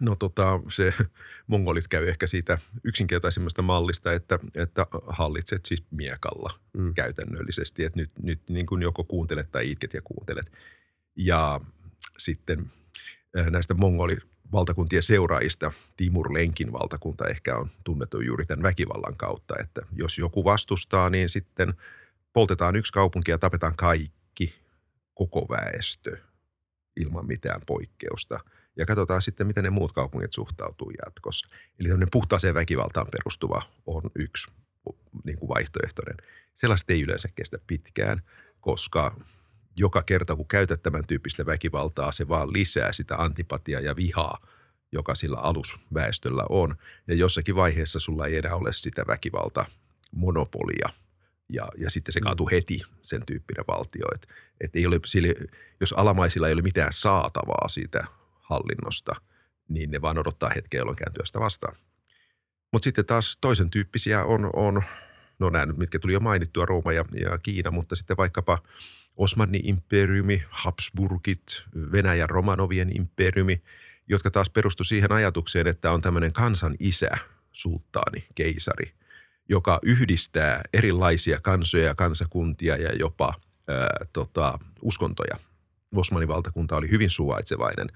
No 0.00 0.16
tota, 0.16 0.60
se 0.68 0.94
mongolit 1.46 1.88
käy 1.88 2.08
ehkä 2.08 2.26
siitä 2.26 2.58
yksinkertaisimmasta 2.84 3.62
mallista, 3.62 4.12
että, 4.12 4.38
että 4.56 4.86
hallitset 5.06 5.64
siis 5.64 5.84
miekalla 5.90 6.50
Mm. 6.78 6.94
käytännöllisesti, 6.94 7.84
että 7.84 7.98
nyt, 7.98 8.10
nyt 8.22 8.40
niin 8.50 8.66
kuin 8.66 8.82
joko 8.82 9.04
kuuntelet 9.04 9.50
tai 9.50 9.70
itket 9.70 9.94
ja 9.94 10.02
kuuntelet. 10.04 10.52
Ja 11.16 11.60
sitten 12.18 12.70
äh, 13.38 13.46
näistä 13.46 13.74
mongolivaltakuntien 13.74 15.02
seuraajista 15.02 15.72
Timur 15.96 16.32
Lenkin 16.32 16.72
valtakunta 16.72 17.26
ehkä 17.26 17.56
on 17.56 17.70
tunnettu 17.84 18.20
juuri 18.20 18.46
tämän 18.46 18.62
väkivallan 18.62 19.16
kautta, 19.16 19.54
että 19.60 19.80
jos 19.92 20.18
joku 20.18 20.44
vastustaa, 20.44 21.10
niin 21.10 21.28
sitten 21.28 21.74
poltetaan 22.32 22.76
yksi 22.76 22.92
kaupunki 22.92 23.30
ja 23.30 23.38
tapetaan 23.38 23.76
kaikki, 23.76 24.54
koko 25.14 25.46
väestö 25.48 26.16
ilman 26.96 27.26
mitään 27.26 27.60
poikkeusta. 27.66 28.40
Ja 28.78 28.86
katsotaan 28.86 29.22
sitten, 29.22 29.46
miten 29.46 29.64
ne 29.64 29.70
muut 29.70 29.92
kaupungit 29.92 30.32
suhtautuu 30.32 30.92
jatkossa. 31.06 31.48
Eli 31.80 31.88
tämmöinen 31.88 32.10
puhtaaseen 32.12 32.54
väkivaltaan 32.54 33.06
perustuva 33.10 33.62
on 33.86 34.02
yksi 34.14 34.50
niin 35.24 35.38
kuin 35.38 35.48
vaihtoehtoinen. 35.48 36.16
Sellaista 36.54 36.92
ei 36.92 37.02
yleensä 37.02 37.28
kestä 37.34 37.58
pitkään, 37.66 38.22
koska 38.60 39.16
joka 39.76 40.02
kerta 40.02 40.36
kun 40.36 40.48
käytät 40.48 40.82
tämän 40.82 41.06
tyyppistä 41.06 41.46
väkivaltaa, 41.46 42.12
se 42.12 42.28
vaan 42.28 42.52
lisää 42.52 42.92
sitä 42.92 43.16
antipatiaa 43.16 43.80
ja 43.80 43.96
vihaa, 43.96 44.38
joka 44.92 45.14
sillä 45.14 45.38
alusväestöllä 45.38 46.44
on. 46.48 46.76
Ja 47.08 47.14
jossakin 47.14 47.56
vaiheessa 47.56 47.98
sulla 47.98 48.26
ei 48.26 48.36
enää 48.36 48.54
ole 48.54 48.72
sitä 48.72 49.04
väkivalta 49.06 49.64
monopolia. 50.12 50.88
Ja, 51.48 51.68
ja 51.76 51.90
sitten 51.90 52.12
se 52.12 52.20
kaatuu 52.20 52.48
heti, 52.52 52.82
sen 53.02 53.26
tyyppinen 53.26 53.64
valtio. 53.68 54.06
Et, 54.14 54.28
et 54.60 54.76
ei 54.76 54.86
ole, 54.86 55.00
sille, 55.06 55.34
jos 55.80 55.92
alamaisilla 55.92 56.46
ei 56.48 56.52
ole 56.52 56.62
mitään 56.62 56.92
saatavaa 56.92 57.68
siitä 57.68 58.04
hallinnosta, 58.50 59.14
niin 59.68 59.90
ne 59.90 60.00
vaan 60.02 60.18
odottaa 60.18 60.50
hetkeä, 60.56 60.80
jolloin 60.80 60.96
kääntyä 60.96 61.26
sitä 61.26 61.40
vastaan. 61.40 61.76
Mutta 62.72 62.84
sitten 62.84 63.06
taas 63.06 63.38
toisen 63.40 63.70
tyyppisiä 63.70 64.24
on, 64.24 64.50
on 64.52 64.82
no 65.38 65.50
nämä 65.50 65.66
nyt, 65.66 65.76
mitkä 65.76 65.98
tuli 65.98 66.12
jo 66.12 66.20
mainittua, 66.20 66.66
Rooma 66.66 66.92
ja, 66.92 67.04
ja 67.20 67.38
Kiina, 67.38 67.70
mutta 67.70 67.96
sitten 67.96 68.16
vaikkapa 68.16 68.58
Osmanin 69.16 69.68
imperiumi, 69.68 70.42
Habsburgit, 70.50 71.64
Venäjän 71.92 72.30
Romanovien 72.30 72.96
imperiumi, 72.96 73.62
jotka 74.08 74.30
taas 74.30 74.50
perustu 74.50 74.84
siihen 74.84 75.12
ajatukseen, 75.12 75.66
että 75.66 75.92
on 75.92 76.02
tämmöinen 76.02 76.32
kansan 76.32 76.74
isä, 76.80 77.08
sulttaani, 77.52 78.26
keisari, 78.34 78.94
joka 79.48 79.78
yhdistää 79.82 80.62
erilaisia 80.72 81.40
kansoja 81.42 81.84
ja 81.84 81.94
kansakuntia 81.94 82.76
ja 82.76 82.92
jopa 82.92 83.34
ää, 83.68 84.06
tota, 84.12 84.58
uskontoja. 84.82 85.36
Osmanin 85.94 86.28
valtakunta 86.28 86.76
oli 86.76 86.90
hyvin 86.90 87.10
suvaitsevainen. 87.10 87.88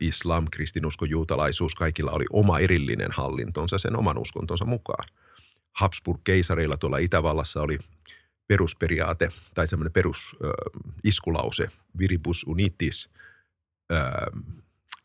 Islam, 0.00 0.44
kristinusko, 0.50 1.04
juutalaisuus, 1.04 1.74
kaikilla 1.74 2.10
oli 2.10 2.24
oma 2.32 2.58
erillinen 2.58 3.12
hallintonsa 3.12 3.78
sen 3.78 3.96
oman 3.96 4.18
uskontonsa 4.18 4.64
mukaan. 4.64 5.08
Habsburg-keisareilla 5.80 6.76
tuolla 6.76 6.98
Itävallassa 6.98 7.62
oli 7.62 7.78
perusperiaate 8.48 9.28
tai 9.54 9.68
semmoinen 9.68 9.92
perus 9.92 10.36
äh, 10.44 11.70
viribus 11.98 12.44
unitis, 12.48 13.10
äh, 13.92 14.42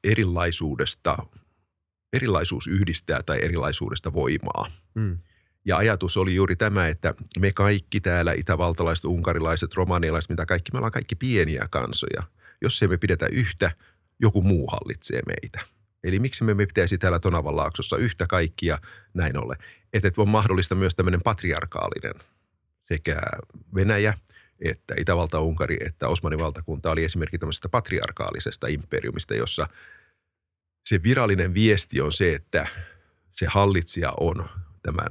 erilaisuudesta, 0.03 1.17
erilaisuus 2.13 2.67
yhdistää 2.67 3.23
tai 3.23 3.39
erilaisuudesta 3.41 4.13
voimaa. 4.13 4.67
Mm. 4.95 5.17
Ja 5.65 5.77
ajatus 5.77 6.17
oli 6.17 6.35
juuri 6.35 6.55
tämä, 6.55 6.87
että 6.87 7.13
me 7.39 7.51
kaikki 7.51 8.01
täällä, 8.01 8.33
itävaltalaiset, 8.33 9.05
unkarilaiset, 9.05 9.73
romanialaiset, 9.73 10.29
mitä 10.29 10.45
kaikki, 10.45 10.71
me 10.71 10.77
ollaan 10.77 10.91
kaikki 10.91 11.15
pieniä 11.15 11.67
kansoja. 11.69 12.23
Jos 12.61 12.81
ei 12.81 12.87
me 12.87 12.97
pidetä 12.97 13.27
yhtä, 13.31 13.71
joku 14.23 14.41
muu 14.41 14.67
hallitsee 14.67 15.21
meitä. 15.27 15.59
Eli 16.03 16.19
miksi 16.19 16.43
me, 16.43 16.55
pitäisi 16.55 16.97
täällä 16.97 17.19
Tonavan 17.19 17.55
laaksossa 17.55 17.97
yhtä 17.97 18.27
kaikkia 18.27 18.77
näin 19.13 19.37
ollen. 19.37 19.57
Että 19.93 20.07
et 20.07 20.17
on 20.17 20.29
mahdollista 20.29 20.75
myös 20.75 20.95
tämmöinen 20.95 21.21
patriarkaalinen 21.21 22.13
sekä 22.85 23.21
Venäjä 23.75 24.13
että 24.63 24.93
Itävalta, 24.97 25.39
Unkari 25.39 25.77
että 25.85 26.07
Osmanin 26.07 26.39
valtakunta 26.39 26.91
oli 26.91 27.03
esimerkki 27.03 27.37
tämmöisestä 27.37 27.69
patriarkaalisesta 27.69 28.67
imperiumista, 28.67 29.35
jossa 29.35 29.67
se 30.85 31.03
virallinen 31.03 31.53
viesti 31.53 32.01
on 32.01 32.13
se, 32.13 32.33
että 32.33 32.67
se 33.31 33.45
hallitsija 33.49 34.13
on 34.19 34.49
tämän 34.81 35.07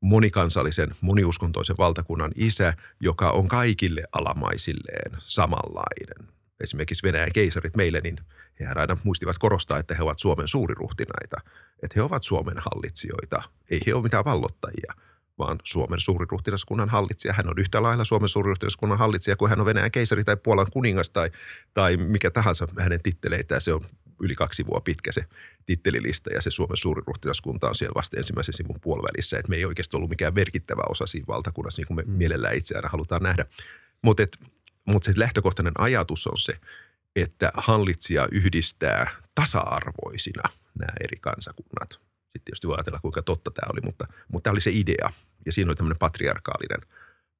monikansallisen, 0.00 0.90
moniuskontoisen 1.00 1.76
valtakunnan 1.78 2.32
isä, 2.34 2.72
joka 3.00 3.30
on 3.30 3.48
kaikille 3.48 4.02
alamaisilleen 4.12 5.12
samanlainen. 5.26 6.37
Esimerkiksi 6.60 7.02
Venäjän 7.02 7.32
keisarit 7.34 7.76
meille, 7.76 8.00
niin 8.00 8.16
he 8.60 8.66
aina 8.66 8.96
muistivat 9.04 9.38
korostaa, 9.38 9.78
että 9.78 9.94
he 9.94 10.02
ovat 10.02 10.18
Suomen 10.18 10.48
suuriruhtinaita, 10.48 11.36
että 11.82 11.94
he 11.96 12.02
ovat 12.02 12.24
Suomen 12.24 12.56
hallitsijoita, 12.58 13.42
ei 13.70 13.80
he 13.86 13.94
ole 13.94 14.02
mitään 14.02 14.24
vallottajia, 14.24 14.92
vaan 15.38 15.58
Suomen 15.64 16.00
suuriruhtinaskunnan 16.00 16.88
hallitsija. 16.88 17.34
Hän 17.34 17.48
on 17.48 17.58
yhtä 17.58 17.82
lailla 17.82 18.04
Suomen 18.04 18.28
suuriruhtinaskunnan 18.28 18.98
hallitsija 18.98 19.36
kuin 19.36 19.50
hän 19.50 19.60
on 19.60 19.66
Venäjän 19.66 19.90
keisari 19.90 20.24
tai 20.24 20.36
Puolan 20.36 20.70
kuningas 20.70 21.10
tai, 21.10 21.30
tai 21.74 21.96
mikä 21.96 22.30
tahansa 22.30 22.68
hänen 22.78 23.02
titteleitä. 23.02 23.60
Se 23.60 23.72
on 23.72 23.84
yli 24.20 24.34
kaksi 24.34 24.66
vuotta 24.66 24.84
pitkä 24.84 25.12
se 25.12 25.24
tittelilista 25.66 26.30
ja 26.32 26.42
se 26.42 26.50
Suomen 26.50 26.76
suuriruhtinaskunta 26.76 27.68
on 27.68 27.74
siellä 27.74 27.94
vasta 27.94 28.16
ensimmäisen 28.16 28.54
sivun 28.54 28.80
puolivälissä. 28.80 29.38
Että 29.38 29.50
me 29.50 29.56
ei 29.56 29.64
oikeasti 29.64 29.96
ollut 29.96 30.10
mikään 30.10 30.34
merkittävä 30.34 30.82
osa 30.88 31.06
siinä 31.06 31.26
valtakunnassa, 31.26 31.80
niin 31.80 31.86
kuin 31.86 31.96
me 31.96 32.02
mm. 32.02 32.12
mielellään 32.12 32.56
itse 32.56 32.74
aina 32.76 32.88
halutaan 32.88 33.22
nähdä. 33.22 33.46
Mutta 34.02 34.22
mut 34.88 35.02
se 35.02 35.12
lähtökohtainen 35.16 35.72
ajatus 35.78 36.26
on 36.26 36.38
se, 36.38 36.52
että 37.16 37.50
hallitsija 37.54 38.28
yhdistää 38.32 39.10
tasa-arvoisina 39.34 40.42
nämä 40.78 40.92
eri 41.04 41.16
kansakunnat. 41.20 41.90
Sitten 41.90 42.44
tietysti 42.44 42.66
voi 42.66 42.76
ajatella, 42.76 42.98
kuinka 43.02 43.22
totta 43.22 43.50
tämä 43.50 43.70
oli, 43.72 43.80
mutta, 43.84 44.04
mutta 44.32 44.44
tämä 44.44 44.52
oli 44.52 44.60
se 44.60 44.70
idea. 44.70 45.12
Ja 45.46 45.52
siinä 45.52 45.68
oli 45.70 45.76
tämmöinen 45.76 45.98
patriarkaalinen 45.98 46.80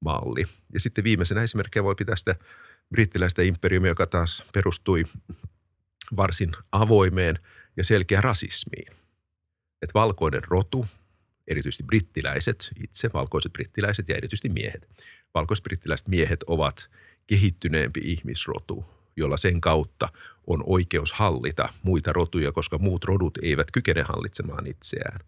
malli. 0.01 0.45
Ja 0.73 0.79
sitten 0.79 1.03
viimeisenä 1.03 1.41
esimerkkinä 1.41 1.83
voi 1.83 1.95
pitää 1.95 2.15
sitä 2.15 2.35
brittiläistä 2.89 3.41
imperiumia, 3.41 3.91
joka 3.91 4.07
taas 4.07 4.43
perustui 4.53 5.03
varsin 6.15 6.51
avoimeen 6.71 7.39
ja 7.77 7.83
selkeään 7.83 8.23
rasismiin. 8.23 8.93
Että 9.81 9.93
valkoinen 9.93 10.41
rotu, 10.47 10.87
erityisesti 11.47 11.83
brittiläiset, 11.83 12.69
itse 12.83 13.09
valkoiset 13.13 13.53
brittiläiset 13.53 14.09
ja 14.09 14.15
erityisesti 14.15 14.49
miehet. 14.49 14.89
Valkoiset 15.33 15.63
brittiläiset 15.63 16.07
miehet 16.07 16.43
ovat 16.43 16.89
kehittyneempi 17.29 17.99
ihmisrotu, 18.03 18.85
jolla 19.15 19.37
sen 19.37 19.61
kautta 19.61 20.09
on 20.47 20.63
oikeus 20.65 21.13
hallita 21.13 21.69
muita 21.83 22.13
rotuja, 22.13 22.51
koska 22.51 22.77
muut 22.77 23.05
rodut 23.05 23.37
eivät 23.41 23.71
kykene 23.71 24.01
hallitsemaan 24.01 24.67
itseään. 24.67 25.19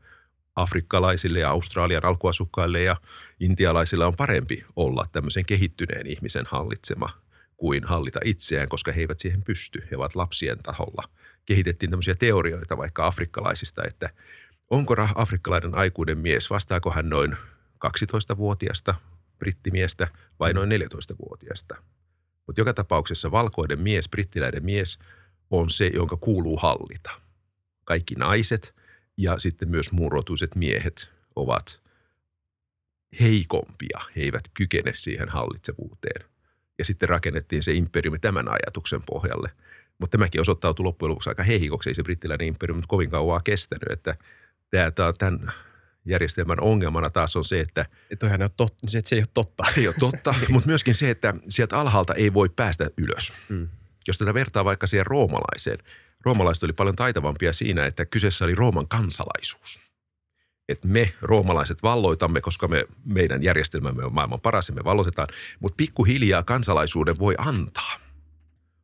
Afrikkalaisille 0.55 1.39
ja 1.39 1.49
Australian 1.49 2.05
alkuasukkaille 2.05 2.83
ja 2.83 2.95
intialaisille 3.39 4.05
on 4.05 4.15
parempi 4.15 4.65
olla 4.75 5.05
tämmöisen 5.11 5.45
kehittyneen 5.45 6.07
ihmisen 6.07 6.45
hallitsema 6.47 7.09
kuin 7.57 7.83
hallita 7.83 8.19
itseään, 8.25 8.69
koska 8.69 8.91
he 8.91 9.01
eivät 9.01 9.19
siihen 9.19 9.43
pysty. 9.43 9.87
He 9.91 9.97
ovat 9.97 10.15
lapsien 10.15 10.59
taholla. 10.63 11.03
Kehitettiin 11.45 11.89
tämmöisiä 11.89 12.15
teorioita 12.15 12.77
vaikka 12.77 13.05
afrikkalaisista, 13.05 13.83
että 13.83 14.09
onko 14.69 14.95
afrikkalainen 15.15 15.75
aikuinen 15.75 16.17
mies, 16.17 16.49
vastaako 16.49 16.91
hän 16.91 17.09
noin 17.09 17.37
12-vuotiasta 17.85 18.95
brittimiestä 19.41 20.07
vai 20.39 20.53
noin 20.53 20.69
14-vuotiasta. 20.71 21.75
Mutta 22.47 22.61
joka 22.61 22.73
tapauksessa 22.73 23.31
valkoinen 23.31 23.79
mies, 23.79 24.09
brittiläinen 24.09 24.65
mies 24.65 24.99
on 25.49 25.69
se, 25.69 25.91
jonka 25.93 26.17
kuuluu 26.17 26.57
hallita. 26.57 27.11
Kaikki 27.83 28.15
naiset 28.15 28.75
ja 29.17 29.37
sitten 29.39 29.69
myös 29.69 29.91
muurotuiset 29.91 30.55
miehet 30.55 31.13
ovat 31.35 31.81
heikompia. 33.19 33.99
He 34.15 34.21
eivät 34.21 34.43
kykene 34.53 34.91
siihen 34.95 35.29
hallitsevuuteen. 35.29 36.25
Ja 36.77 36.85
sitten 36.85 37.09
rakennettiin 37.09 37.63
se 37.63 37.73
imperiumi 37.73 38.19
tämän 38.19 38.47
ajatuksen 38.47 39.01
pohjalle. 39.05 39.51
Mutta 39.99 40.17
tämäkin 40.17 40.41
osoittautui 40.41 40.83
loppujen 40.83 41.09
lopuksi 41.09 41.29
aika 41.29 41.43
heikoksi. 41.43 41.89
Ei 41.89 41.95
se 41.95 42.03
brittiläinen 42.03 42.47
imperiumi 42.47 42.81
kovin 42.87 43.09
kauan 43.09 43.43
kestänyt. 43.43 43.91
Että 43.91 44.15
tämä, 44.69 45.13
tämän 45.17 45.53
järjestelmän 46.05 46.59
ongelmana 46.59 47.09
taas 47.09 47.35
on 47.35 47.45
se, 47.45 47.59
että... 47.59 47.85
Että 48.09 48.27
ei 48.27 48.33
ole 48.33 48.49
totta, 48.57 48.89
se, 48.89 48.97
että 48.97 49.09
se 49.09 49.15
ei 49.15 49.21
ole 49.21 49.27
totta. 49.33 49.63
Se 49.71 49.81
ei 49.81 49.87
ole 49.87 49.95
totta, 49.99 50.35
mutta 50.49 50.67
myöskin 50.67 50.95
se, 50.95 51.09
että 51.09 51.33
sieltä 51.47 51.77
alhaalta 51.77 52.13
ei 52.13 52.33
voi 52.33 52.49
päästä 52.49 52.89
ylös. 52.97 53.33
Mm. 53.49 53.67
Jos 54.07 54.17
tätä 54.17 54.33
vertaa 54.33 54.65
vaikka 54.65 54.87
siihen 54.87 55.05
roomalaiseen, 55.05 55.77
roomalaiset 56.25 56.63
oli 56.63 56.73
paljon 56.73 56.95
taitavampia 56.95 57.53
siinä, 57.53 57.85
että 57.85 58.05
kyseessä 58.05 58.45
oli 58.45 58.55
Rooman 58.55 58.87
kansalaisuus. 58.87 59.79
Että 60.69 60.87
me 60.87 61.13
roomalaiset 61.21 61.83
valloitamme, 61.83 62.41
koska 62.41 62.67
me, 62.67 62.85
meidän 63.05 63.43
järjestelmämme 63.43 64.05
on 64.05 64.13
maailman 64.13 64.41
paras 64.41 64.69
ja 64.69 64.75
me 64.75 64.83
valloitetaan, 64.83 65.27
mutta 65.59 65.75
pikkuhiljaa 65.75 66.43
kansalaisuuden 66.43 67.19
voi 67.19 67.35
antaa– 67.37 67.93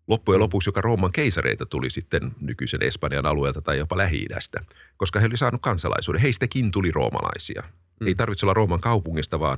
loppujen 0.08 0.40
lopuksi 0.40 0.70
joka 0.70 0.82
Rooman 0.82 1.12
keisareita 1.12 1.66
tuli 1.66 1.90
sitten 1.90 2.32
nykyisen 2.42 2.84
Espanjan 2.84 3.26
alueelta 3.26 3.62
tai 3.62 3.78
jopa 3.78 3.98
Lähi-idästä, 3.98 4.60
koska 4.98 5.20
he 5.20 5.26
oli 5.26 5.38
saanut 5.38 5.62
kansalaisuuden. 5.62 6.22
Heistäkin 6.22 6.72
tuli 6.72 6.92
roomalaisia. 6.92 7.64
Mm. 8.00 8.08
Ei 8.08 8.16
tarvitse 8.16 8.46
olla 8.46 8.54
Rooman 8.54 8.80
kaupungista, 8.80 9.40
vaan, 9.40 9.58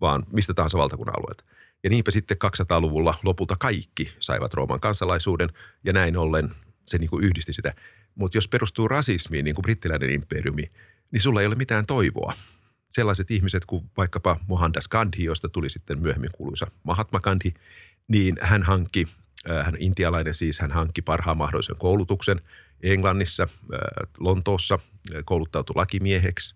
vaan 0.00 0.26
mistä 0.32 0.54
tahansa 0.54 0.78
valtakunnan 0.78 1.14
alueelta. 1.18 1.44
Ja 1.84 1.90
niinpä 1.90 2.10
sitten 2.10 2.36
200-luvulla 2.44 3.14
lopulta 3.22 3.56
kaikki 3.60 4.12
saivat 4.18 4.54
Rooman 4.54 4.80
kansalaisuuden 4.80 5.48
ja 5.84 5.92
näin 5.92 6.16
ollen 6.16 6.50
se 6.86 6.98
niin 6.98 7.10
kuin 7.10 7.24
yhdisti 7.24 7.52
sitä. 7.52 7.74
Mutta 8.14 8.36
jos 8.36 8.48
perustuu 8.48 8.88
rasismiin, 8.88 9.44
niin 9.44 9.54
kuin 9.54 9.62
brittiläinen 9.62 10.10
imperiumi, 10.10 10.70
niin 11.12 11.20
sulla 11.20 11.40
ei 11.40 11.46
ole 11.46 11.54
mitään 11.54 11.86
toivoa. 11.86 12.32
Sellaiset 12.92 13.30
ihmiset 13.30 13.64
kuin 13.64 13.90
vaikkapa 13.96 14.36
Mohandas 14.46 14.88
Gandhi, 14.88 15.24
josta 15.24 15.48
tuli 15.48 15.70
sitten 15.70 15.98
myöhemmin 15.98 16.30
kuuluisa 16.32 16.66
Mahatma 16.82 17.20
Gandhi, 17.20 17.54
niin 18.08 18.36
hän 18.40 18.62
hankki 18.62 19.06
hän 19.64 19.76
intialainen 19.78 20.34
siis, 20.34 20.58
hän 20.58 20.72
hankki 20.72 21.02
parhaan 21.02 21.36
mahdollisen 21.36 21.76
koulutuksen 21.76 22.40
Englannissa, 22.82 23.48
Lontoossa, 24.18 24.78
kouluttautui 25.24 25.76
lakimieheksi. 25.76 26.54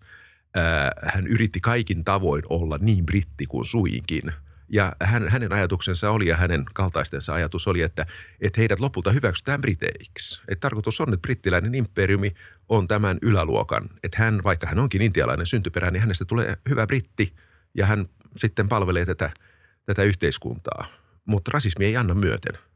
Hän 1.03 1.27
yritti 1.27 1.59
kaikin 1.59 2.03
tavoin 2.03 2.43
olla 2.49 2.77
niin 2.77 3.05
britti 3.05 3.45
kuin 3.45 3.65
suinkin. 3.65 4.33
Ja 4.69 4.95
hän, 5.03 5.29
hänen 5.29 5.53
ajatuksensa 5.53 6.11
oli 6.11 6.27
ja 6.27 6.37
hänen 6.37 6.65
kaltaistensa 6.73 7.33
ajatus 7.33 7.67
oli, 7.67 7.81
että, 7.81 8.05
että 8.41 8.61
heidät 8.61 8.79
lopulta 8.79 9.11
hyväksytään 9.11 9.61
briteiksi. 9.61 10.41
Että 10.47 10.61
tarkoitus 10.61 11.01
on, 11.01 11.13
että 11.13 11.21
brittiläinen 11.21 11.75
imperiumi 11.75 12.33
on 12.69 12.87
tämän 12.87 13.17
yläluokan. 13.21 13.89
Että 14.03 14.17
hän, 14.23 14.43
vaikka 14.43 14.67
hän 14.67 14.79
onkin 14.79 15.01
intialainen 15.01 15.45
syntyperä, 15.45 15.91
niin 15.91 16.01
hänestä 16.01 16.25
tulee 16.25 16.57
hyvä 16.69 16.87
britti 16.87 17.33
ja 17.77 17.85
hän 17.85 18.05
sitten 18.37 18.67
palvelee 18.67 19.05
tätä, 19.05 19.29
tätä 19.85 20.03
yhteiskuntaa. 20.03 20.85
Mutta 21.25 21.51
rasismi 21.53 21.85
ei 21.85 21.97
anna 21.97 22.13
myöten– 22.13 22.57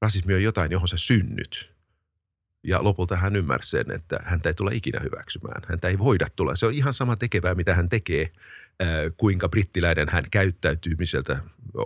rasismi 0.00 0.34
on 0.34 0.42
jotain, 0.42 0.72
johon 0.72 0.88
sä 0.88 0.98
synnyt. 0.98 1.74
Ja 2.62 2.84
lopulta 2.84 3.16
hän 3.16 3.36
ymmärsi 3.36 3.70
sen, 3.70 3.90
että 3.90 4.20
häntä 4.24 4.48
ei 4.48 4.54
tule 4.54 4.74
ikinä 4.74 5.00
hyväksymään. 5.00 5.62
Häntä 5.68 5.88
ei 5.88 5.98
voida 5.98 6.26
tulla. 6.36 6.56
Se 6.56 6.66
on 6.66 6.74
ihan 6.74 6.94
sama 6.94 7.16
tekevää, 7.16 7.54
mitä 7.54 7.74
hän 7.74 7.88
tekee, 7.88 8.32
kuinka 9.16 9.48
brittiläinen 9.48 10.08
hän 10.08 10.24
käyttäytymiseltä 10.30 11.38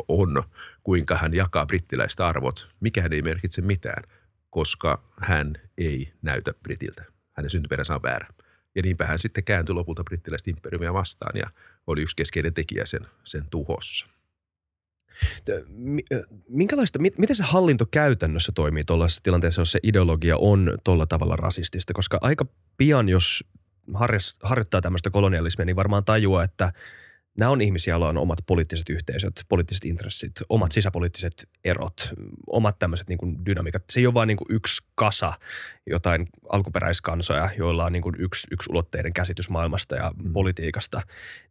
on, 0.09 0.43
kuinka 0.83 1.17
hän 1.17 1.35
jakaa 1.35 1.67
brittiläistä 1.67 2.27
arvot. 2.27 2.69
Mikään 2.81 3.13
ei 3.13 3.23
merkitse 3.23 3.63
mitään, 3.63 4.03
koska 4.51 5.03
hän 5.21 5.57
ei 5.79 6.13
näytä 6.23 6.55
britiltä. 6.63 7.05
Hänen 7.33 7.51
syntyperänsä 7.51 7.95
on 7.95 8.03
väärä. 8.03 8.27
Ja 8.75 8.83
niinpä 8.83 9.07
hän 9.07 9.19
sitten 9.19 9.45
kääntyi 9.45 9.75
lopulta 9.75 10.05
brittiläistä 10.05 10.51
imperiumia 10.51 10.95
vastaan 10.95 11.39
ja 11.39 11.51
oli 11.87 12.03
yksi 12.03 12.17
keskeinen 12.17 12.55
tekijä 12.55 12.87
sen, 12.87 13.07
sen 13.25 13.45
tuhossa. 13.51 14.07
Minkälaista, 16.49 16.99
miten 16.99 17.37
se 17.37 17.43
hallinto 17.47 17.87
käytännössä 17.87 18.53
toimii 18.55 18.85
tuollaisessa 18.85 19.23
tilanteessa, 19.23 19.61
jos 19.61 19.73
se 19.73 19.81
ideologia 19.83 20.37
on 20.37 20.79
tuolla 20.85 21.07
tavalla 21.07 21.37
rasistista? 21.37 21.93
Koska 21.93 22.19
aika 22.21 22.47
pian, 22.77 23.09
jos 23.09 23.45
harjoittaa 24.43 24.81
tämmöistä 24.81 25.11
kolonialismia, 25.11 25.65
niin 25.65 25.77
varmaan 25.77 26.05
tajuaa, 26.05 26.45
että– 26.45 26.73
nämä 27.39 27.51
on 27.51 27.61
ihmisiä, 27.61 27.93
joilla 27.93 28.09
on 28.09 28.19
omat 28.19 28.39
poliittiset 28.47 28.89
yhteisöt, 28.89 29.45
poliittiset 29.49 29.85
intressit, 29.85 30.33
omat 30.49 30.73
sisäpoliittiset 30.73 31.49
erot, 31.65 32.11
omat 32.47 32.79
tämmöiset 32.79 33.09
niin 33.09 33.47
dynamiikat. 33.47 33.85
Se 33.91 34.01
ei 34.01 34.07
ole 34.07 34.15
vain 34.15 34.27
niin 34.27 34.39
yksi 34.49 34.83
kasa 34.95 35.33
jotain 35.87 36.27
alkuperäiskansoja, 36.49 37.51
joilla 37.59 37.85
on 37.85 37.93
niin 37.93 38.03
kuin 38.03 38.17
yksi, 38.19 38.47
yksi 38.51 38.71
ulotteiden 38.71 39.13
käsitys 39.13 39.51
maailmasta 39.51 39.95
ja 39.95 40.13
mm. 40.17 40.33
politiikasta. 40.33 41.01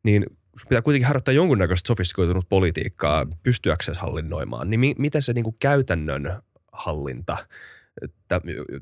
Niin 0.03 0.25
pitää 0.69 0.81
kuitenkin 0.81 1.07
harjoittaa 1.07 1.33
jonkunnäköistä 1.33 1.87
sofistikoitunut 1.87 2.49
politiikkaa 2.49 3.27
pystyäkseen 3.43 3.97
hallinnoimaan. 3.99 4.69
Niin 4.69 4.79
mi- 4.79 4.95
miten 4.97 5.21
se 5.21 5.33
niin 5.33 5.43
kuin 5.43 5.55
käytännön 5.59 6.41
hallinta– 6.71 7.37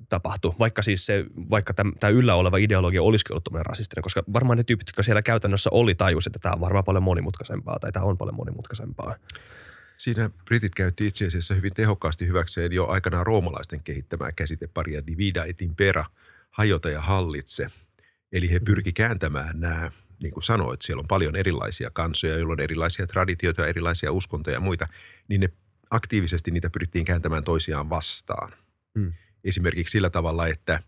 tapahtui, 0.09 0.53
vaikka 0.59 0.81
siis 0.81 1.05
se, 1.05 1.25
vaikka 1.49 1.73
tämä 1.73 2.09
yllä 2.11 2.35
oleva 2.35 2.57
ideologia 2.57 3.03
olisikin 3.03 3.33
ollut 3.33 3.65
rasistinen, 3.67 4.03
koska 4.03 4.23
varmaan 4.33 4.57
ne 4.57 4.63
tyypit, 4.63 4.87
jotka 4.87 5.03
siellä 5.03 5.21
käytännössä 5.21 5.69
oli, 5.73 5.95
tajusivat, 5.95 6.35
että 6.35 6.39
tämä 6.39 6.53
on 6.53 6.61
varmaan 6.61 6.83
paljon 6.83 7.03
monimutkaisempaa 7.03 7.79
tai 7.79 7.91
tämä 7.91 8.05
on 8.05 8.17
paljon 8.17 8.35
monimutkaisempaa. 8.35 9.15
Siinä 9.97 10.29
britit 10.45 10.75
käytti 10.75 11.07
itse 11.07 11.27
asiassa 11.27 11.53
hyvin 11.53 11.73
tehokkaasti 11.73 12.27
hyväkseen 12.27 12.71
jo 12.71 12.87
aikanaan 12.87 13.25
roomalaisten 13.25 13.83
kehittämää 13.83 14.31
käsiteparia 14.31 15.07
divida 15.07 15.45
et 15.45 15.61
impera, 15.61 16.05
hajota 16.51 16.89
ja 16.89 17.01
hallitse. 17.01 17.67
Eli 18.31 18.51
he 18.51 18.59
pyrki 18.59 18.93
kääntämään 18.93 19.59
nämä, 19.59 19.91
niin 20.23 20.33
kuin 20.33 20.43
sanoit, 20.43 20.81
siellä 20.81 21.01
on 21.01 21.07
paljon 21.07 21.35
erilaisia 21.35 21.89
kansoja, 21.93 22.37
joilla 22.37 22.53
on 22.53 22.59
erilaisia 22.59 23.07
traditioita, 23.07 23.67
erilaisia 23.67 24.11
uskontoja 24.11 24.55
ja 24.55 24.59
muita, 24.59 24.87
niin 25.27 25.41
ne 25.41 25.49
aktiivisesti 25.89 26.51
niitä 26.51 26.69
pyrittiin 26.69 27.05
kääntämään 27.05 27.43
toisiaan 27.43 27.89
vastaan– 27.89 28.53
Mm. 28.95 29.13
Esimerkiksi 29.43 29.91
sillä 29.91 30.09
tavalla, 30.09 30.47
että 30.47 30.79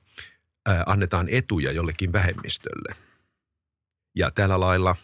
annetaan 0.85 1.27
etuja 1.29 1.71
jollekin 1.71 2.13
vähemmistölle. 2.13 2.95
Ja 4.15 4.31
tällä 4.31 4.59
lailla 4.59 4.95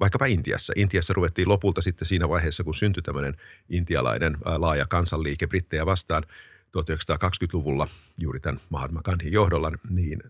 vaikkapa 0.00 0.26
Intiassa. 0.26 0.72
Intiassa 0.76 1.14
ruvettiin 1.14 1.48
lopulta 1.48 1.82
sitten 1.82 2.08
siinä 2.08 2.28
vaiheessa, 2.28 2.64
kun 2.64 2.74
syntyi 2.74 3.02
tämmöinen 3.02 3.36
intialainen 3.68 4.36
laaja 4.44 4.86
kansanliike 4.86 5.46
brittejä 5.46 5.86
vastaan 5.86 6.22
1920-luvulla 6.76 7.88
juuri 8.18 8.40
tämän 8.40 8.60
Mahatma 8.70 9.02
Gandhin 9.02 9.32
johdolla, 9.32 9.72
niin, 9.90 10.22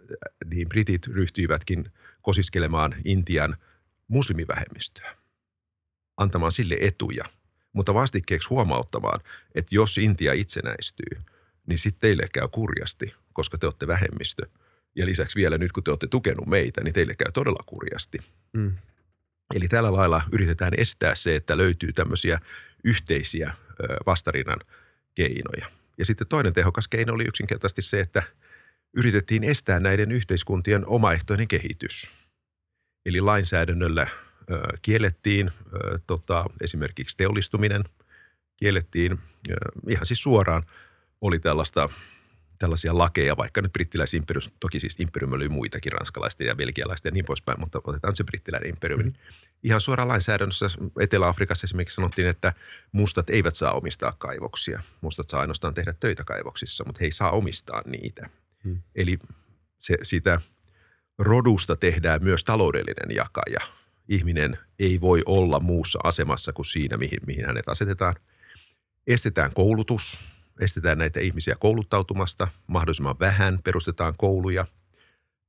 niin 0.44 0.68
britit 0.68 1.07
ryhtyivätkin 1.07 1.92
kosiskelemaan 2.22 2.94
Intian 3.05 3.57
muslimivähemmistöä, 4.09 5.16
antamaan 6.16 6.52
sille 6.52 6.76
etuja, 6.81 7.24
mutta 7.72 7.94
vastikkeeksi 7.94 8.48
huomauttamaan, 8.48 9.20
että 9.55 9.74
jos 9.74 9.98
Intia 9.98 10.33
itsenäistyy– 10.33 11.18
niin 11.66 11.79
sitten 11.79 12.00
teille 12.00 12.29
käy 12.33 12.48
kurjasti, 12.48 13.14
koska 13.33 13.59
te 13.59 13.66
olette 13.66 13.87
vähemmistö. 13.87 14.46
Ja 14.96 15.07
lisäksi 15.07 15.37
vielä 15.37 15.59
nyt, 15.59 15.72
kun 15.72 15.85
te 15.85 15.90
olette 15.90 16.07
tukenut 16.07 16.46
meitä, 16.46 16.85
niin 16.85 16.94
teille 16.94 17.14
käy 17.14 17.33
todella 17.33 17.62
kurjasti. 17.66 18.18
Mm. 18.52 18.76
Eli 19.55 19.68
tällä 19.68 19.92
lailla 19.92 20.22
yritetään 20.33 20.72
estää 20.76 21.14
se, 21.14 21.37
että 21.37 21.57
löytyy 21.57 21.92
tämmöisiä 21.92 22.38
yhteisiä 22.85 23.52
vastarinnan 24.07 24.61
keinoja. 25.14 25.66
Ja 25.98 26.05
sitten 26.05 26.26
toinen 26.26 26.52
tehokas 26.52 26.88
keino 26.88 27.12
oli 27.12 27.24
yksinkertaisesti 27.24 27.83
se, 27.83 28.00
että 28.00 28.22
yritettiin 28.96 29.44
estää 29.44 29.81
näiden 29.81 30.12
yhteiskuntien 30.12 30.87
omaehtoinen 30.87 31.48
kehitys. 31.48 32.11
Eli 33.07 33.20
lainsäädännöllä 33.20 34.07
kiellettiin 34.83 35.50
tota, 36.07 36.44
esimerkiksi 36.61 37.16
teollistuminen, 37.16 37.85
kiellettiin 38.57 39.18
ihan 39.88 40.07
siis 40.07 40.22
suoraan 40.22 40.62
oli 41.20 41.38
tällaista 41.38 41.88
tällaisia 42.59 42.98
lakeja, 42.98 43.37
vaikka 43.37 43.62
nyt 43.62 43.72
brittiläisimperius, 43.72 44.52
toki 44.61 44.81
siis 44.81 45.00
imperiumi 45.00 45.35
oli 45.35 45.48
muitakin, 45.48 45.92
ranskalaisten 45.92 46.46
ja 46.46 46.55
belgialaisten 46.55 47.11
ja 47.11 47.14
niin 47.14 47.24
poispäin, 47.24 47.61
mutta 47.61 47.81
otetaan 47.85 48.16
se 48.16 48.24
brittiläinen 48.24 48.70
imperiumi. 48.70 49.02
Mm. 49.02 49.12
Ihan 49.62 49.81
suoraan 49.81 50.09
lainsäädännössä 50.09 50.66
Etelä-Afrikassa 51.00 51.64
esimerkiksi 51.64 51.94
sanottiin, 51.94 52.29
että 52.29 52.52
mustat 52.92 53.31
eivät 53.31 53.55
saa 53.55 53.72
omistaa 53.72 54.12
kaivoksia. 54.18 54.83
Mustat 55.00 55.29
saa 55.29 55.40
ainoastaan 55.40 55.74
tehdä 55.74 55.92
töitä 56.00 56.24
kaivoksissa, 56.24 56.85
mutta 56.87 56.98
he 57.00 57.05
ei 57.05 57.12
saa 57.12 57.31
omistaa 57.31 57.83
niitä. 57.87 58.31
Mm. 58.64 58.83
Eli 58.94 59.18
se, 59.81 59.98
sitä 60.02 60.40
rodusta 61.18 61.76
tehdään 61.76 62.22
myös 62.22 62.44
taloudellinen 62.44 63.16
jakaja. 63.16 63.61
Ihminen 64.09 64.59
ei 64.79 65.00
voi 65.00 65.22
olla 65.26 65.61
muussa 65.61 65.98
asemassa 66.05 66.52
kuin 66.52 66.66
siinä, 66.66 66.96
mihin, 66.96 67.18
mihin 67.26 67.46
hänet 67.46 67.68
asetetaan. 67.68 68.14
Estetään 69.07 69.50
koulutus, 69.55 70.36
estetään 70.61 70.99
näitä 70.99 71.21
ihmisiä 71.21 71.55
kouluttautumasta 71.59 72.49
mahdollisimman 72.66 73.19
vähän, 73.21 73.59
perustetaan 73.64 74.14
kouluja. 74.16 74.66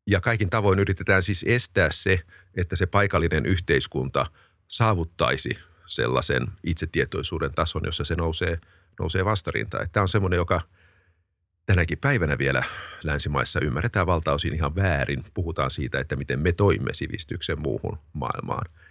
Ja 0.07 0.21
kaikin 0.21 0.49
tavoin 0.49 0.79
yritetään 0.79 1.23
siis 1.23 1.45
estää 1.47 1.91
se, 1.91 2.19
että 2.57 2.75
se 2.75 2.85
paikallinen 2.85 3.45
yhteiskunta 3.45 4.25
saavuttaisi 4.67 5.57
sellaisen 5.87 6.47
itsetietoisuuden 6.63 7.53
tason, 7.53 7.81
jossa 7.85 8.03
se 8.03 8.15
nousee, 8.15 8.59
nousee 8.99 9.25
vastarintaan. 9.25 9.89
Tämä 9.91 10.01
on 10.01 10.07
semmoinen, 10.07 10.37
joka 10.37 10.61
tänäkin 11.65 11.97
päivänä 11.97 12.37
vielä 12.37 12.63
länsimaissa 13.03 13.59
ymmärretään 13.59 14.07
valtaosin 14.07 14.53
ihan 14.53 14.75
väärin. 14.75 15.23
Puhutaan 15.33 15.71
siitä, 15.71 15.99
että 15.99 16.15
miten 16.15 16.39
me 16.39 16.51
toimme 16.51 16.93
sivistyksen 16.93 17.61
muuhun 17.61 17.97
maailmaan– 18.13 18.65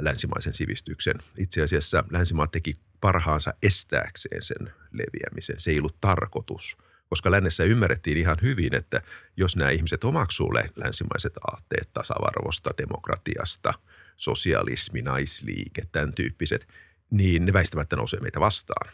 länsimaisen 0.00 0.52
sivistyksen. 0.52 1.16
Itse 1.38 1.62
asiassa 1.62 2.04
länsimaat 2.10 2.50
teki 2.50 2.76
parhaansa 3.00 3.54
estääkseen 3.62 4.42
sen 4.42 4.72
leviämisen. 4.92 5.60
Se 5.60 5.70
ei 5.70 5.78
ollut 5.78 6.00
tarkoitus, 6.00 6.76
koska 7.08 7.30
lännessä 7.30 7.64
ymmärrettiin 7.64 8.18
ihan 8.18 8.36
hyvin, 8.42 8.74
että 8.74 9.02
jos 9.36 9.56
nämä 9.56 9.70
ihmiset 9.70 10.04
omaksuu 10.04 10.54
länsimaiset 10.54 11.32
aatteet 11.50 11.90
tasa-arvosta, 11.92 12.70
demokratiasta, 12.78 13.74
sosialismi, 14.16 15.02
naisliike, 15.02 15.82
tämän 15.92 16.14
tyyppiset, 16.14 16.68
niin 17.10 17.46
ne 17.46 17.52
väistämättä 17.52 17.96
nousee 17.96 18.20
meitä 18.20 18.40
vastaan. 18.40 18.92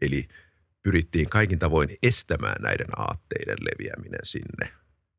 Eli 0.00 0.28
pyrittiin 0.82 1.30
kaikin 1.30 1.58
tavoin 1.58 1.96
estämään 2.02 2.62
näiden 2.62 3.00
aatteiden 3.00 3.56
leviäminen 3.60 4.20
sinne. 4.22 4.72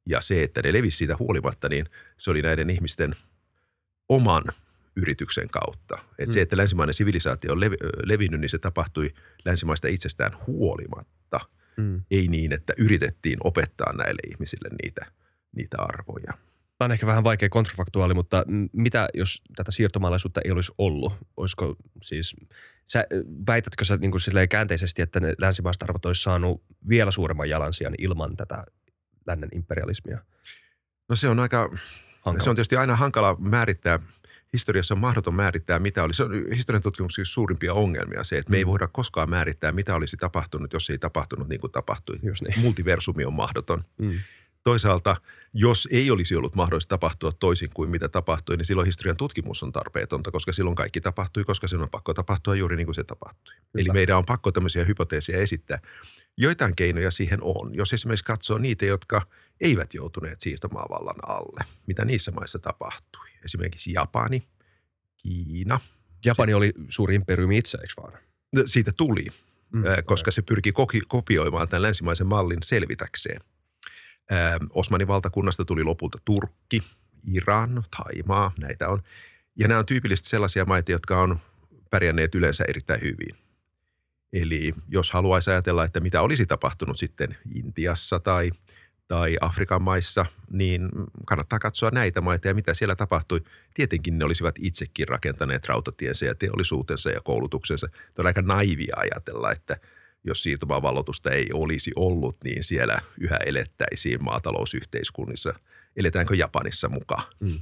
Ja 0.05 0.21
se, 0.21 0.43
että 0.43 0.61
ne 0.61 0.73
levisi 0.73 0.97
siitä 0.97 1.17
huolimatta, 1.19 1.69
niin 1.69 1.85
se 2.17 2.31
oli 2.31 2.41
näiden 2.41 2.69
ihmisten 2.69 3.15
oman 4.09 4.43
yrityksen 4.97 5.47
kautta. 5.49 5.99
Et 6.19 6.27
mm. 6.27 6.31
Se, 6.31 6.41
että 6.41 6.57
länsimainen 6.57 6.93
sivilisaatio 6.93 7.51
on 7.51 7.59
levinnyt, 8.03 8.41
niin 8.41 8.49
se 8.49 8.57
tapahtui 8.57 9.13
länsimaista 9.45 9.87
itsestään 9.87 10.31
huolimatta. 10.47 11.39
Mm. 11.77 12.01
Ei 12.11 12.27
niin, 12.27 12.53
että 12.53 12.73
yritettiin 12.77 13.37
opettaa 13.43 13.93
näille 13.93 14.21
ihmisille 14.31 14.69
niitä, 14.83 15.05
niitä 15.55 15.77
arvoja. 15.79 16.33
Tämä 16.77 16.85
on 16.85 16.91
ehkä 16.91 17.05
vähän 17.05 17.23
vaikea 17.23 17.49
kontrafaktuaali, 17.49 18.13
mutta 18.13 18.43
mitä 18.73 19.07
jos 19.13 19.41
tätä 19.55 19.71
siirtomaalaisuutta 19.71 20.41
ei 20.45 20.51
olisi 20.51 20.71
ollut? 20.77 21.13
Olisiko 21.37 21.75
siis, 22.01 22.35
sä, 22.85 23.05
väitätkö 23.47 23.85
sä 23.85 23.97
niin 23.97 24.11
kuin 24.11 24.49
käänteisesti, 24.49 25.01
että 25.01 25.19
ne 25.19 25.33
länsimaiset 25.39 25.83
arvot 25.83 26.05
olisi 26.05 26.21
saanut 26.21 26.63
vielä 26.89 27.11
suuremman 27.11 27.49
jalansijan 27.49 27.93
ilman 27.97 28.37
tätä 28.37 28.63
lännen 29.27 29.49
imperialismia? 29.53 30.19
No 31.09 31.15
se 31.15 31.29
on 31.29 31.39
aika, 31.39 31.69
hankala. 32.21 32.43
se 32.43 32.49
on 32.49 32.55
tietysti 32.55 32.75
aina 32.75 32.95
hankala 32.95 33.35
määrittää– 33.39 33.99
historiassa 34.53 34.93
on 34.93 34.99
mahdoton 34.99 35.33
määrittää, 35.33 35.79
mitä 35.79 36.03
oli. 36.03 36.13
Se 36.13 36.23
on 36.23 36.31
historian 36.55 36.81
tutkimuksessa 36.81 37.33
suurimpia 37.33 37.73
ongelmia 37.73 38.23
se, 38.23 38.37
että 38.37 38.51
me 38.51 38.57
ei 38.57 38.65
mm. 38.65 38.69
voida 38.69 38.87
koskaan 38.87 39.29
määrittää, 39.29 39.71
mitä 39.71 39.95
olisi 39.95 40.17
tapahtunut, 40.17 40.73
jos 40.73 40.89
ei 40.89 40.97
tapahtunut 40.97 41.47
niin 41.47 41.61
kuin 41.61 41.71
tapahtui. 41.71 42.19
Just 42.23 42.41
niin. 42.41 42.59
Multiversumi 42.59 43.25
on 43.25 43.33
mahdoton. 43.33 43.83
Mm. 43.97 44.19
Toisaalta, 44.63 45.15
jos 45.53 45.87
ei 45.91 46.11
olisi 46.11 46.35
ollut 46.35 46.55
mahdollista 46.55 46.89
tapahtua 46.89 47.31
toisin 47.31 47.69
kuin 47.73 47.89
mitä 47.89 48.09
tapahtui, 48.09 48.57
niin 48.57 48.65
silloin 48.65 48.85
historian 48.85 49.17
tutkimus 49.17 49.63
on 49.63 49.71
tarpeetonta, 49.71 50.31
koska 50.31 50.53
silloin 50.53 50.75
kaikki 50.75 51.01
tapahtui, 51.01 51.43
koska 51.43 51.67
silloin 51.67 51.83
on 51.83 51.89
pakko 51.89 52.13
tapahtua 52.13 52.55
juuri 52.55 52.75
niin 52.75 52.87
kuin 52.87 52.95
se 52.95 53.03
tapahtui. 53.03 53.53
Hyvä. 53.55 53.81
Eli 53.81 53.89
meidän 53.93 54.17
on 54.17 54.25
pakko 54.25 54.51
tämmöisiä 54.51 54.83
hypoteeseja 54.83 55.39
esittää. 55.39 55.79
Joitain 56.37 56.75
keinoja 56.75 57.11
siihen 57.11 57.39
on. 57.41 57.75
Jos 57.75 57.93
esimerkiksi 57.93 58.25
katsoo 58.25 58.57
niitä, 58.57 58.85
jotka 58.85 59.21
eivät 59.61 59.93
joutuneet 59.93 60.41
siirtomaavallan 60.41 61.29
alle, 61.29 61.61
mitä 61.85 62.05
niissä 62.05 62.31
maissa 62.31 62.59
tapahtui. 62.59 63.26
Esimerkiksi 63.45 63.93
Japani, 63.93 64.43
Kiina. 65.17 65.79
Japani 66.25 66.53
oli 66.53 66.73
suuri 66.89 67.15
imperiumi 67.15 67.57
itse, 67.57 67.77
eikö 67.81 67.93
vaan? 68.01 68.13
No, 68.55 68.63
siitä 68.65 68.91
tuli, 68.97 69.27
mm, 69.73 69.83
koska 70.05 70.31
se 70.31 70.41
pyrki 70.41 70.73
kopioimaan 71.07 71.67
tämän 71.67 71.81
länsimaisen 71.81 72.27
mallin 72.27 72.63
selvitäkseen. 72.63 73.41
Osmanin 74.69 75.07
valtakunnasta 75.07 75.65
tuli 75.65 75.83
lopulta 75.83 76.17
Turkki, 76.25 76.79
Iran, 77.33 77.83
Taimaa, 77.97 78.51
näitä 78.59 78.89
on. 78.89 79.01
Ja 79.55 79.67
nämä 79.67 79.79
on 79.79 79.85
tyypillisesti 79.85 80.29
sellaisia 80.29 80.65
maita, 80.65 80.91
jotka 80.91 81.21
on 81.21 81.39
pärjänneet 81.91 82.35
yleensä 82.35 82.65
erittäin 82.67 83.01
hyvin. 83.01 83.37
Eli 84.33 84.73
jos 84.87 85.11
haluaisi 85.11 85.51
ajatella, 85.51 85.85
että 85.85 85.99
mitä 85.99 86.21
olisi 86.21 86.45
tapahtunut 86.45 86.99
sitten 86.99 87.37
Intiassa 87.55 88.19
tai– 88.19 88.51
tai 89.07 89.37
Afrikan 89.41 89.81
maissa, 89.81 90.25
niin 90.51 90.89
kannattaa 91.25 91.59
katsoa 91.59 91.89
näitä 91.93 92.21
maita 92.21 92.47
ja 92.47 92.53
mitä 92.53 92.73
siellä 92.73 92.95
tapahtui. 92.95 93.41
Tietenkin 93.73 94.17
ne 94.17 94.25
olisivat 94.25 94.55
itsekin 94.59 95.07
rakentaneet 95.07 95.65
rautatiensä 95.65 96.25
ja 96.25 96.35
teollisuutensa 96.35 97.09
ja 97.09 97.21
koulutuksensa. 97.21 97.87
Tämä 97.87 98.03
on 98.19 98.25
aika 98.27 98.41
naivia 98.41 98.95
ajatella, 98.97 99.51
että 99.51 99.77
jos 100.23 100.43
siirtymävallotusta 100.43 101.31
ei 101.31 101.49
olisi 101.53 101.91
ollut, 101.95 102.37
niin 102.43 102.63
siellä 102.63 103.01
yhä 103.19 103.37
elettäisiin 103.45 104.23
maatalousyhteiskunnissa. 104.23 105.53
Eletäänkö 105.95 106.35
Japanissa 106.35 106.89
mukaan? 106.89 107.23
Mm. 107.39 107.59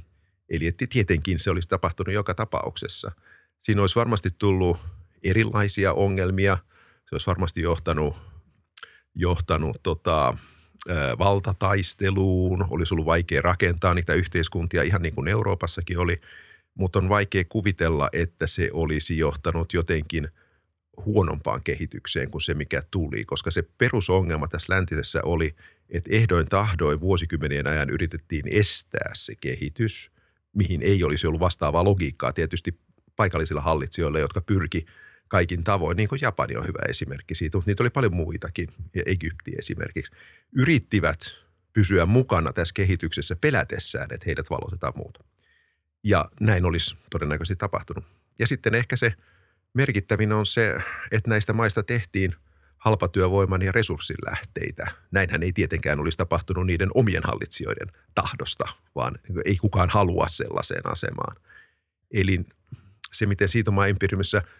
Eli 0.48 0.66
että 0.66 0.86
tietenkin 0.88 1.38
se 1.38 1.50
olisi 1.50 1.68
tapahtunut 1.68 2.14
joka 2.14 2.34
tapauksessa. 2.34 3.12
Siinä 3.62 3.80
olisi 3.80 3.96
varmasti 3.96 4.30
tullut 4.38 4.78
erilaisia 5.22 5.92
ongelmia. 5.92 6.58
Se 7.08 7.14
olisi 7.14 7.26
varmasti 7.26 7.62
johtanut, 7.62 8.16
johtanut 9.14 9.82
tota, 9.82 10.38
valtataisteluun, 11.18 12.66
olisi 12.70 12.94
ollut 12.94 13.06
vaikea 13.06 13.42
rakentaa 13.42 13.94
niitä 13.94 14.14
yhteiskuntia 14.14 14.82
ihan 14.82 15.02
niin 15.02 15.14
kuin 15.14 15.28
Euroopassakin 15.28 15.98
oli, 15.98 16.20
mutta 16.74 16.98
on 16.98 17.08
vaikea 17.08 17.44
kuvitella, 17.48 18.08
että 18.12 18.46
se 18.46 18.70
olisi 18.72 19.18
johtanut 19.18 19.72
jotenkin 19.72 20.28
huonompaan 21.04 21.62
kehitykseen 21.62 22.30
kuin 22.30 22.42
se, 22.42 22.54
mikä 22.54 22.82
tuli, 22.90 23.24
koska 23.24 23.50
se 23.50 23.62
perusongelma 23.78 24.48
tässä 24.48 24.72
läntisessä 24.72 25.20
oli, 25.22 25.54
että 25.90 26.10
ehdoin 26.12 26.48
tahdoin 26.48 27.00
vuosikymmenien 27.00 27.66
ajan 27.66 27.90
yritettiin 27.90 28.44
estää 28.50 29.10
se 29.14 29.34
kehitys, 29.40 30.10
mihin 30.52 30.82
ei 30.82 31.04
olisi 31.04 31.26
ollut 31.26 31.40
vastaavaa 31.40 31.84
logiikkaa 31.84 32.32
tietysti 32.32 32.78
paikallisilla 33.16 33.60
hallitsijoilla, 33.60 34.18
jotka 34.18 34.40
pyrki 34.40 34.86
kaikin 35.28 35.64
tavoin, 35.64 35.96
niin 35.96 36.08
kuin 36.08 36.20
Japani 36.22 36.56
on 36.56 36.66
hyvä 36.66 36.78
esimerkki 36.88 37.34
siitä, 37.34 37.58
mutta 37.58 37.70
niitä 37.70 37.82
oli 37.82 37.90
paljon 37.90 38.16
muitakin, 38.16 38.68
ja 38.94 39.02
Egypti 39.06 39.52
esimerkiksi, 39.58 40.12
yrittivät 40.52 41.20
pysyä 41.72 42.06
mukana 42.06 42.52
tässä 42.52 42.74
kehityksessä 42.74 43.36
pelätessään, 43.36 44.08
että 44.10 44.24
heidät 44.26 44.50
valotetaan 44.50 44.92
muuta. 44.96 45.24
Ja 46.04 46.24
näin 46.40 46.64
olisi 46.64 46.96
todennäköisesti 47.10 47.56
tapahtunut. 47.56 48.04
Ja 48.38 48.46
sitten 48.46 48.74
ehkä 48.74 48.96
se 48.96 49.12
merkittävin 49.74 50.32
on 50.32 50.46
se, 50.46 50.76
että 51.12 51.30
näistä 51.30 51.52
maista 51.52 51.82
tehtiin 51.82 52.34
halpatyövoiman 52.78 53.62
ja 53.62 53.72
resurssin 53.72 54.16
lähteitä. 54.30 54.86
Näinhän 55.10 55.42
ei 55.42 55.52
tietenkään 55.52 56.00
olisi 56.00 56.18
tapahtunut 56.18 56.66
niiden 56.66 56.88
omien 56.94 57.22
hallitsijoiden 57.24 57.88
tahdosta, 58.14 58.64
vaan 58.94 59.14
ei 59.44 59.56
kukaan 59.56 59.90
halua 59.90 60.28
sellaiseen 60.28 60.86
asemaan. 60.92 61.36
Eli 62.10 62.40
se, 63.12 63.26
miten 63.26 63.48
Siitomaa 63.48 63.86
imperiumissa– 63.86 64.42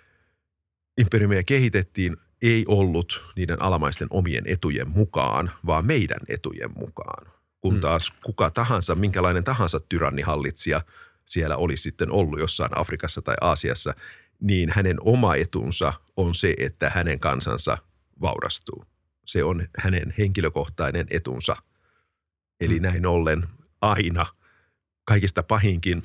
imperiumia 0.99 1.43
kehitettiin, 1.43 2.17
ei 2.43 2.65
ollut 2.69 3.33
niiden 3.37 3.63
alamaisten 3.63 4.09
omien 4.11 4.45
etujen 4.47 4.89
mukaan, 4.89 5.51
vaan 5.67 5.87
meidän 5.87 6.21
etujen 6.29 6.71
mukaan. 6.77 7.33
Kun 7.61 7.73
hmm. 7.73 7.81
taas 7.81 8.13
kuka 8.25 8.51
tahansa, 8.51 8.95
minkälainen 8.95 9.45
tahansa 9.45 9.81
tyrannihallitsija 9.81 10.81
siellä 11.25 11.57
olisi 11.57 11.83
sitten 11.83 12.11
ollut 12.11 12.39
jossain 12.39 12.79
Afrikassa 12.79 13.23
tai 13.23 13.35
Aasiassa, 13.41 13.95
niin 14.41 14.71
hänen 14.73 14.97
oma 15.01 15.35
etunsa 15.35 15.93
on 16.17 16.35
se, 16.35 16.55
että 16.59 16.91
hänen 16.91 17.19
kansansa 17.19 17.79
vaurastuu. 18.21 18.85
Se 19.27 19.45
on 19.45 19.67
hänen 19.79 20.15
henkilökohtainen 20.19 21.07
etunsa. 21.11 21.57
Eli 22.61 22.75
hmm. 22.75 22.83
näin 22.83 23.07
ollen 23.07 23.49
aina 23.81 24.27
kaikista 25.05 25.43
pahinkin 25.43 26.03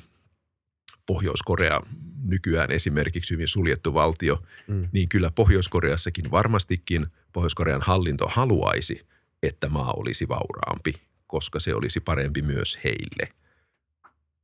Pohjois-Korea 1.06 1.80
nykyään 2.22 2.70
esimerkiksi 2.70 3.34
hyvin 3.34 3.48
suljettu 3.48 3.94
valtio, 3.94 4.42
mm. 4.68 4.88
niin 4.92 5.08
kyllä 5.08 5.30
Pohjois-Koreassakin 5.34 6.30
varmastikin 6.30 7.06
Pohjois-Korean 7.32 7.82
hallinto 7.82 8.26
haluaisi, 8.28 9.06
että 9.42 9.68
maa 9.68 9.92
olisi 9.92 10.28
vauraampi, 10.28 10.94
koska 11.26 11.60
se 11.60 11.74
olisi 11.74 12.00
parempi 12.00 12.42
myös 12.42 12.78
heille. 12.84 13.28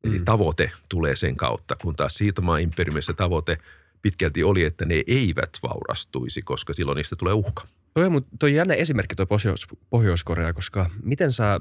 Eli 0.04 0.18
Mm. 0.18 0.24
tavoite 0.24 0.70
tulee 0.88 1.16
sen 1.16 1.36
kautta, 1.36 1.76
kun 1.82 1.96
taas 1.96 2.14
siirtomaa 2.14 2.58
imperiumissa 2.58 3.12
tavoite 3.14 3.58
pitkälti 4.02 4.44
oli, 4.44 4.64
että 4.64 4.84
ne 4.84 5.02
eivät 5.06 5.50
vaurastuisi, 5.62 6.42
koska 6.42 6.72
silloin 6.72 6.96
niistä 6.96 7.16
tulee 7.16 7.32
uhka. 7.34 7.62
Toi 7.94 8.04
on, 8.04 8.22
toi 8.38 8.50
on 8.50 8.54
jännä 8.54 8.74
esimerkki 8.74 9.14
toi 9.14 9.26
Pohjois- 9.26 9.78
Pohjois-Korea, 9.90 10.52
koska 10.52 10.90
miten 11.02 11.32
sä, 11.32 11.60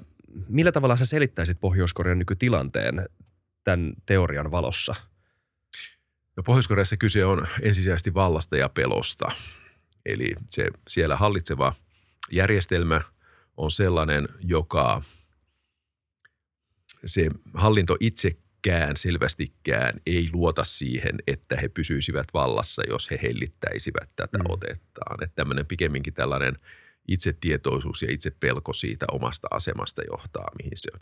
millä 0.50 0.72
tavalla 0.72 0.96
sä 0.96 1.06
selittäisit 1.06 1.60
Pohjois-Korean 1.60 2.20
nykytilanteen 2.20 3.06
tämän 3.64 3.94
teorian 4.06 4.52
valossa? 4.52 4.96
No 6.38 6.44
Pohjois-Koreassa 6.44 6.98
kyse 6.98 7.26
on 7.26 7.48
ensisijaisesti 7.62 8.14
vallasta 8.14 8.58
ja 8.58 8.70
pelosta. 8.70 9.32
Eli 10.06 10.32
se 10.50 10.68
siellä 10.88 11.16
hallitseva 11.16 11.76
järjestelmä 12.32 13.02
on 13.58 13.72
sellainen, 13.72 14.28
joka 14.44 15.02
se 17.06 17.30
hallinto 17.54 17.98
itsekään 18.00 18.98
selvästikään 18.98 20.02
ei 20.06 20.30
luota 20.34 20.64
siihen, 20.64 21.16
että 21.28 21.56
he 21.62 21.70
pysyisivät 21.70 22.28
vallassa, 22.34 22.84
jos 22.90 23.12
he 23.12 23.20
hellittäisivät 23.22 24.10
tätä 24.16 24.38
Mm. 24.38 24.46
otettaan. 24.50 25.24
Että 25.24 25.36
tämmöinen 25.36 25.66
pikemminkin 25.66 26.14
tällainen 26.14 26.60
itsetietoisuus 27.08 28.02
ja 28.02 28.12
itsepelko 28.12 28.74
siitä 28.74 29.06
omasta 29.12 29.48
asemasta 29.52 30.02
johtaa, 30.12 30.52
mihin 30.64 30.72
se 30.76 30.90
on. 30.94 31.00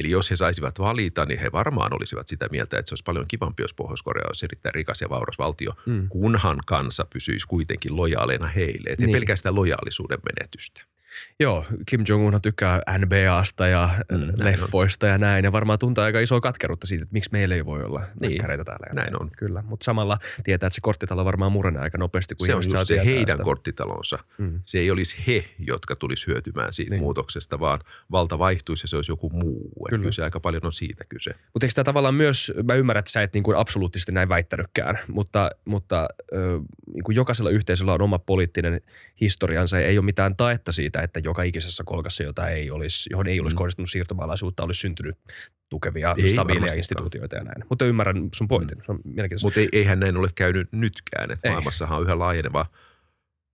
Eli 0.00 0.10
jos 0.10 0.30
he 0.30 0.36
saisivat 0.36 0.78
valita, 0.78 1.24
niin 1.26 1.40
he 1.40 1.52
varmaan 1.52 1.94
olisivat 1.94 2.28
sitä 2.28 2.46
mieltä, 2.50 2.78
että 2.78 2.88
se 2.88 2.92
olisi 2.92 3.04
paljon 3.04 3.24
kivampi, 3.28 3.62
jos 3.62 3.74
Pohjois-Korea 3.74 4.24
olisi 4.26 4.46
erittäin 4.46 4.74
rikas 4.74 5.00
ja 5.00 5.08
vauras 5.08 5.38
valtio, 5.38 5.72
Mm. 5.86 6.08
kunhan 6.08 6.58
kansa 6.66 7.06
pysyisi 7.12 7.46
kuitenkin 7.46 7.96
lojaaleina 7.96 8.46
heille. 8.46 8.90
Että 8.90 9.02
Niin. 9.02 9.06
niin. 9.06 9.12
pelkästään 9.12 9.54
lojaalisuuden 9.54 10.18
menetystä. 10.36 10.82
Joo, 11.40 11.64
Kim 11.86 12.00
Jong-un 12.08 12.40
tykkää 12.42 12.82
NBAsta 12.98 13.66
ja 13.66 13.90
Mm, 14.12 14.18
leffoista 14.44 15.06
ja 15.06 15.18
näin. 15.18 15.44
Ja 15.44 15.52
varmaan 15.52 15.78
tuntee 15.78 16.04
aika 16.04 16.20
isoa 16.20 16.40
katkeruutta 16.40 16.86
siitä, 16.86 17.02
että 17.02 17.12
miksi 17.12 17.30
meillä 17.32 17.54
ei 17.54 17.64
voi 17.64 17.82
olla 17.84 18.02
Niin, 18.20 18.42
täällä. 18.64 18.86
ja 18.88 18.94
näin 18.94 19.22
on. 19.22 19.30
Kyllä, 19.38 19.62
mutta 19.62 19.84
samalla 19.84 20.18
tietää, 20.44 20.66
että 20.66 20.74
se 20.74 20.80
korttitalo 20.82 21.24
varmaan 21.24 21.52
murenee 21.52 21.82
aika 21.82 21.98
nopeasti. 21.98 22.34
Kun 22.34 22.46
Se 22.46 22.54
on 22.54 22.58
just 22.58 22.70
se 22.78 22.84
tietää, 22.84 23.04
heidän 23.04 23.34
että- 23.34 23.44
korttitalonsa. 23.44 24.18
Mm. 24.38 24.60
Se 24.64 24.78
ei 24.78 24.90
olisi 24.90 25.16
he, 25.26 25.44
jotka 25.58 25.96
tulisi 25.96 26.26
hyötymään 26.26 26.72
siitä 26.72 26.90
niin. 26.90 27.00
muutoksesta, 27.02 27.60
vaan 27.60 27.80
valta 28.10 28.38
vaihtuisi 28.38 28.84
ja 28.84 28.88
se 28.88 28.96
olisi 28.96 29.12
joku 29.12 29.30
muu. 29.30 29.72
Että 29.88 29.96
Kyllä. 29.96 30.02
Kyllä 30.02 30.12
se 30.12 30.24
aika 30.24 30.40
paljon 30.40 30.66
on 30.66 30.72
siitä 30.72 31.04
kyse. 31.08 31.30
Mutta 31.30 31.66
eikö 31.66 31.74
tämä 31.74 31.84
tavallaan 31.84 32.14
myös, 32.14 32.52
mä 32.64 32.74
ymmärrän, 32.74 32.98
että 32.98 33.10
sä 33.10 33.22
et 33.22 33.32
niin 33.34 33.42
kuin 33.42 33.56
absoluuttisesti 33.56 34.12
näin 34.12 34.28
väittänytkään, 34.28 34.98
mutta, 35.08 35.50
mutta 35.64 36.08
niin 36.94 37.04
kuin 37.04 37.16
jokaisella 37.16 37.50
yhteisöllä 37.50 37.92
on 37.92 38.02
oma 38.02 38.18
poliittinen 38.18 38.80
historiansa 39.20 39.80
ja 39.80 39.86
ei 39.86 39.98
ole 39.98 40.04
mitään 40.04 40.36
taetta 40.36 40.72
siitä, 40.72 41.00
että 41.02 41.20
joka 41.24 41.42
ikisessä 41.42 41.84
kolkassa, 41.86 42.22
jota 42.22 42.48
ei 42.48 42.70
olisi, 42.70 43.10
johon 43.12 43.26
ei 43.26 43.40
olisi 43.40 43.54
Mm. 43.54 43.58
kohdistunut 43.58 43.90
siirtomaalaisuutta, 43.90 44.62
olisi 44.62 44.80
syntynyt 44.80 45.18
tukevia, 45.68 46.14
Ei 46.18 46.28
stabiileja 46.28 46.74
instituutioita 46.76 47.36
ja 47.36 47.44
näin. 47.44 47.64
Mutta 47.68 47.84
ymmärrän 47.84 48.28
sun 48.34 48.48
pointin, 48.48 48.78
se 48.86 48.92
on 48.92 49.00
mielenkiintoista. 49.04 49.46
Mutta 49.46 49.60
ei, 49.60 49.68
eihän 49.72 50.00
näin 50.00 50.16
ole 50.16 50.28
käynyt 50.34 50.68
nytkään. 50.72 51.30
Että 51.30 51.50
maailmassahan 51.50 51.98
on 51.98 52.04
yhä 52.04 52.18
laajeneva 52.18 52.66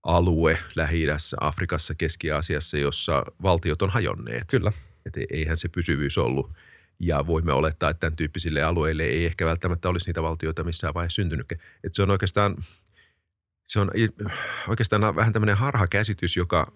alue 0.03 0.59
lähi 0.75 1.07
Afrikassa, 1.41 1.95
Keski-Aasiassa, 1.95 2.79
jossa 2.79 3.25
valtiot 3.43 3.83
on 3.83 3.91
hajonneet. 3.91 4.45
Kyllä. 4.47 4.73
Että 5.07 5.21
eihän 5.31 5.57
se 5.57 5.69
pysyvyys 5.69 6.19
ollut. 6.19 6.53
Ja 7.01 7.27
voimme 7.27 7.53
olettaa, 7.53 7.91
että 7.91 8.01
tämän 8.01 8.17
tyyppisille 8.17 8.63
alueille 8.63 9.03
ei 9.03 9.27
ehkä 9.27 9.47
välttämättä 9.47 9.89
olisi 9.89 10.07
niitä 10.07 10.23
valtioita 10.23 10.65
missään 10.65 10.95
vaiheessa 10.95 11.15
syntynytkään. 11.15 11.61
Että 11.85 11.97
se 11.97 12.03
on 12.03 12.11
oikeastaan, 12.11 12.57
se 13.67 13.81
on 13.81 13.91
oikeastaan 14.69 15.17
vähän 15.17 15.33
tämmöinen 15.33 15.57
harhakäsitys, 15.57 16.37
joka, 16.37 16.73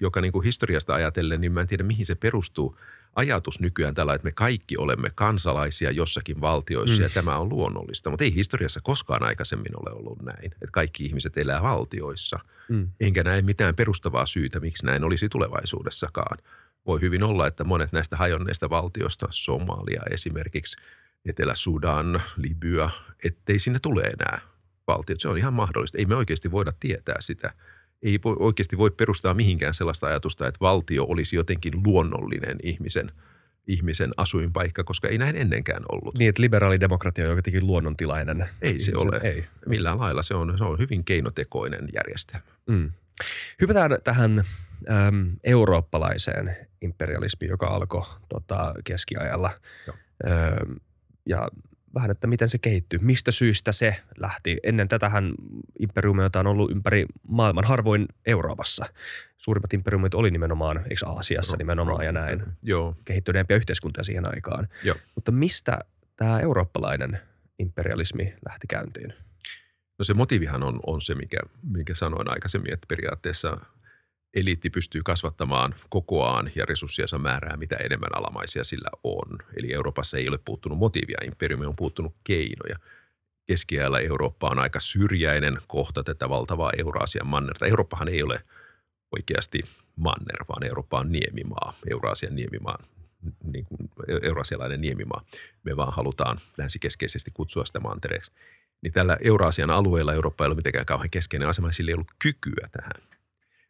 joka 0.00 0.20
niin 0.20 0.32
kuin 0.32 0.44
historiasta 0.44 0.94
ajatellen, 0.94 1.40
niin 1.40 1.52
mä 1.52 1.60
en 1.60 1.66
tiedä 1.66 1.82
mihin 1.82 2.06
se 2.06 2.14
perustuu. 2.14 2.76
Ajatus 3.16 3.60
nykyään 3.60 3.94
tällä, 3.94 4.14
että 4.14 4.24
me 4.24 4.32
kaikki 4.32 4.76
olemme 4.76 5.10
kansalaisia 5.14 5.90
jossakin 5.90 6.40
valtioissa 6.40 6.96
Mm. 6.96 7.00
mm. 7.00 7.02
ja 7.02 7.08
tämä 7.14 7.38
on 7.38 7.48
luonnollista. 7.48 8.10
Mutta 8.10 8.24
ei 8.24 8.34
historiassa 8.34 8.80
koskaan 8.82 9.22
aikaisemmin 9.22 9.72
ole 9.76 9.96
ollut 9.96 10.22
näin, 10.22 10.44
että 10.44 10.72
kaikki 10.72 11.04
ihmiset 11.04 11.38
elää 11.38 11.62
valtioissa 11.62 12.38
Mm. 12.68 12.88
enkä 13.00 13.22
näe 13.22 13.42
mitään 13.42 13.74
perustavaa 13.74 14.26
syytä, 14.26 14.60
miksi 14.60 14.86
näin 14.86 15.04
olisi 15.04 15.28
tulevaisuudessakaan. 15.28 16.38
Voi 16.86 17.00
hyvin 17.00 17.22
olla, 17.22 17.46
että 17.46 17.64
monet 17.64 17.92
näistä 17.92 18.16
hajonneista 18.16 18.70
valtioista, 18.70 19.26
Somalia 19.30 20.02
esimerkiksi, 20.10 20.76
Etelä-Sudan, 21.24 22.22
Libya, 22.36 22.90
ettei 23.24 23.58
sinne 23.58 23.78
tule 23.82 24.02
enää 24.02 24.38
valtiot. 24.86 25.20
Se 25.20 25.28
on 25.28 25.38
ihan 25.38 25.54
mahdollista. 25.54 25.98
Ei 25.98 26.04
me 26.04 26.16
oikeasti 26.16 26.50
voida 26.50 26.72
tietää 26.80 27.16
sitä. 27.20 27.54
Ei 28.02 28.18
voi, 28.24 28.36
oikeasti 28.38 28.78
voi 28.78 28.90
perustaa 28.90 29.34
mihinkään 29.34 29.74
sellaista 29.74 30.06
ajatusta, 30.06 30.48
että 30.48 30.60
valtio 30.60 31.04
olisi 31.04 31.36
jotenkin 31.36 31.72
luonnollinen 31.84 32.56
ihmisen, 32.62 33.12
ihmisen 33.66 34.10
asuinpaikka, 34.16 34.84
koska 34.84 35.08
ei 35.08 35.18
näin 35.18 35.36
ennenkään 35.36 35.82
ollut. 35.92 36.18
Niin, 36.18 36.28
että 36.28 36.42
liberaalidemokratia 36.42 37.30
on 37.30 37.36
jotenkin 37.36 37.66
luonnontilainen. 37.66 38.48
Ei 38.62 38.80
se 38.80 38.92
ole. 38.96 39.20
Ei. 39.22 39.44
Millään 39.66 39.98
lailla 39.98 40.22
se 40.22 40.34
on, 40.34 40.58
se 40.58 40.64
on 40.64 40.78
hyvin 40.78 41.04
keinotekoinen 41.04 41.88
järjestelmä. 41.94 42.46
Mm. 42.66 42.92
Hypätään 43.60 43.98
tähän 44.04 44.44
äm, 44.90 45.36
eurooppalaiseen 45.44 46.56
imperialismiin, 46.82 47.50
joka 47.50 47.66
alkoi 47.66 48.02
tota, 48.28 48.74
keskiajalla. 48.84 49.50
Joo. 49.86 49.96
Öm, 50.26 50.76
ja 51.26 51.48
vähän, 51.94 52.10
että 52.10 52.26
miten 52.26 52.48
se 52.48 52.58
kehittyy. 52.58 52.98
Mistä 53.02 53.30
syystä 53.30 53.72
se 53.72 53.96
lähti? 54.18 54.58
Ennen 54.62 54.88
tätähän 54.88 55.34
imperiumia 55.78 56.30
on 56.36 56.46
ollut 56.46 56.70
ympäri 56.70 57.04
maailman, 57.28 57.64
harvoin 57.64 58.06
Euroopassa. 58.26 58.86
Suurimmat 59.38 59.72
imperiumit 59.72 60.14
oli 60.14 60.30
nimenomaan, 60.30 60.78
eikö 60.90 61.06
Aasiassa 61.06 61.56
nimenomaan 61.56 62.04
ja 62.04 62.12
näin, 62.12 62.42
Joo, 62.62 62.96
kehittyneempiä 63.04 63.56
yhteiskuntia 63.56 64.04
siihen 64.04 64.34
aikaan. 64.34 64.68
Joo. 64.84 64.96
Mutta 65.14 65.32
mistä 65.32 65.78
tämä 66.16 66.40
eurooppalainen 66.40 67.20
imperialismi 67.58 68.34
lähti 68.48 68.66
käyntiin? 68.66 69.14
No 69.98 70.04
se 70.04 70.14
motiivihan 70.14 70.62
on, 70.62 70.80
on 70.86 71.00
se, 71.00 71.14
mikä, 71.14 71.38
minkä 71.62 71.94
sanoin 71.94 72.30
aikaisemmin, 72.30 72.72
että 72.72 72.86
periaatteessa 72.88 73.60
eliitti 74.34 74.70
pystyy 74.70 75.02
kasvattamaan 75.02 75.74
kokoaan 75.88 76.50
ja 76.54 76.66
resurssiensa 76.66 77.18
määrää, 77.18 77.56
mitä 77.56 77.76
enemmän 77.76 78.16
alamaisia 78.16 78.64
sillä 78.64 78.90
on. 79.04 79.38
Eli 79.56 79.72
Euroopassa 79.72 80.18
ei 80.18 80.28
ole 80.28 80.38
puuttunut 80.44 80.78
motiivia, 80.78 81.18
imperiumi 81.24 81.66
on 81.66 81.76
puuttunut 81.76 82.14
keinoja. 82.24 82.76
Keskiajalla 83.46 84.00
Eurooppa 84.00 84.48
on 84.48 84.58
aika 84.58 84.80
syrjäinen 84.80 85.58
kohta 85.66 86.02
tätä 86.02 86.28
valtavaa 86.28 86.72
Euraasian 86.78 87.26
mannerta. 87.26 87.66
Eurooppahan 87.66 88.08
ei 88.08 88.22
ole 88.22 88.44
oikeasti 89.16 89.62
manner, 89.96 90.44
vaan 90.48 90.64
Eurooppa 90.66 90.98
on 90.98 91.12
niemimaa, 91.12 91.74
Euraasian 91.90 92.36
niemimaa, 92.36 92.78
niin 93.52 93.64
kuin 93.64 93.78
euraasialainen 94.22 94.80
niemimaa. 94.80 95.24
Me 95.62 95.76
vaan 95.76 95.92
halutaan 95.92 96.38
länsikeskeisesti 96.58 97.30
kutsua 97.34 97.64
sitä 97.64 97.80
mantereeksi 97.80 98.32
niin 98.82 98.92
tällä 98.92 99.16
Euraasian 99.24 99.70
alueella 99.70 100.14
Eurooppa 100.14 100.44
ei 100.44 100.46
ole 100.46 100.54
mitenkään 100.54 100.86
kauhean 100.86 101.10
keskeinen 101.10 101.48
asema, 101.48 101.72
sillä 101.72 101.90
ei 101.90 101.94
ollut 101.94 102.14
kykyä 102.18 102.68
tähän. 102.72 103.19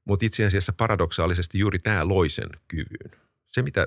Mutta 0.05 0.27
itse 0.27 0.47
asiassa 0.47 0.73
paradoksaalisesti 0.73 1.59
juuri 1.59 1.79
tämä 1.79 2.09
loi 2.09 2.29
sen 2.29 2.49
kyvyn. 2.69 3.21
Se, 3.53 3.63
mitä 3.63 3.87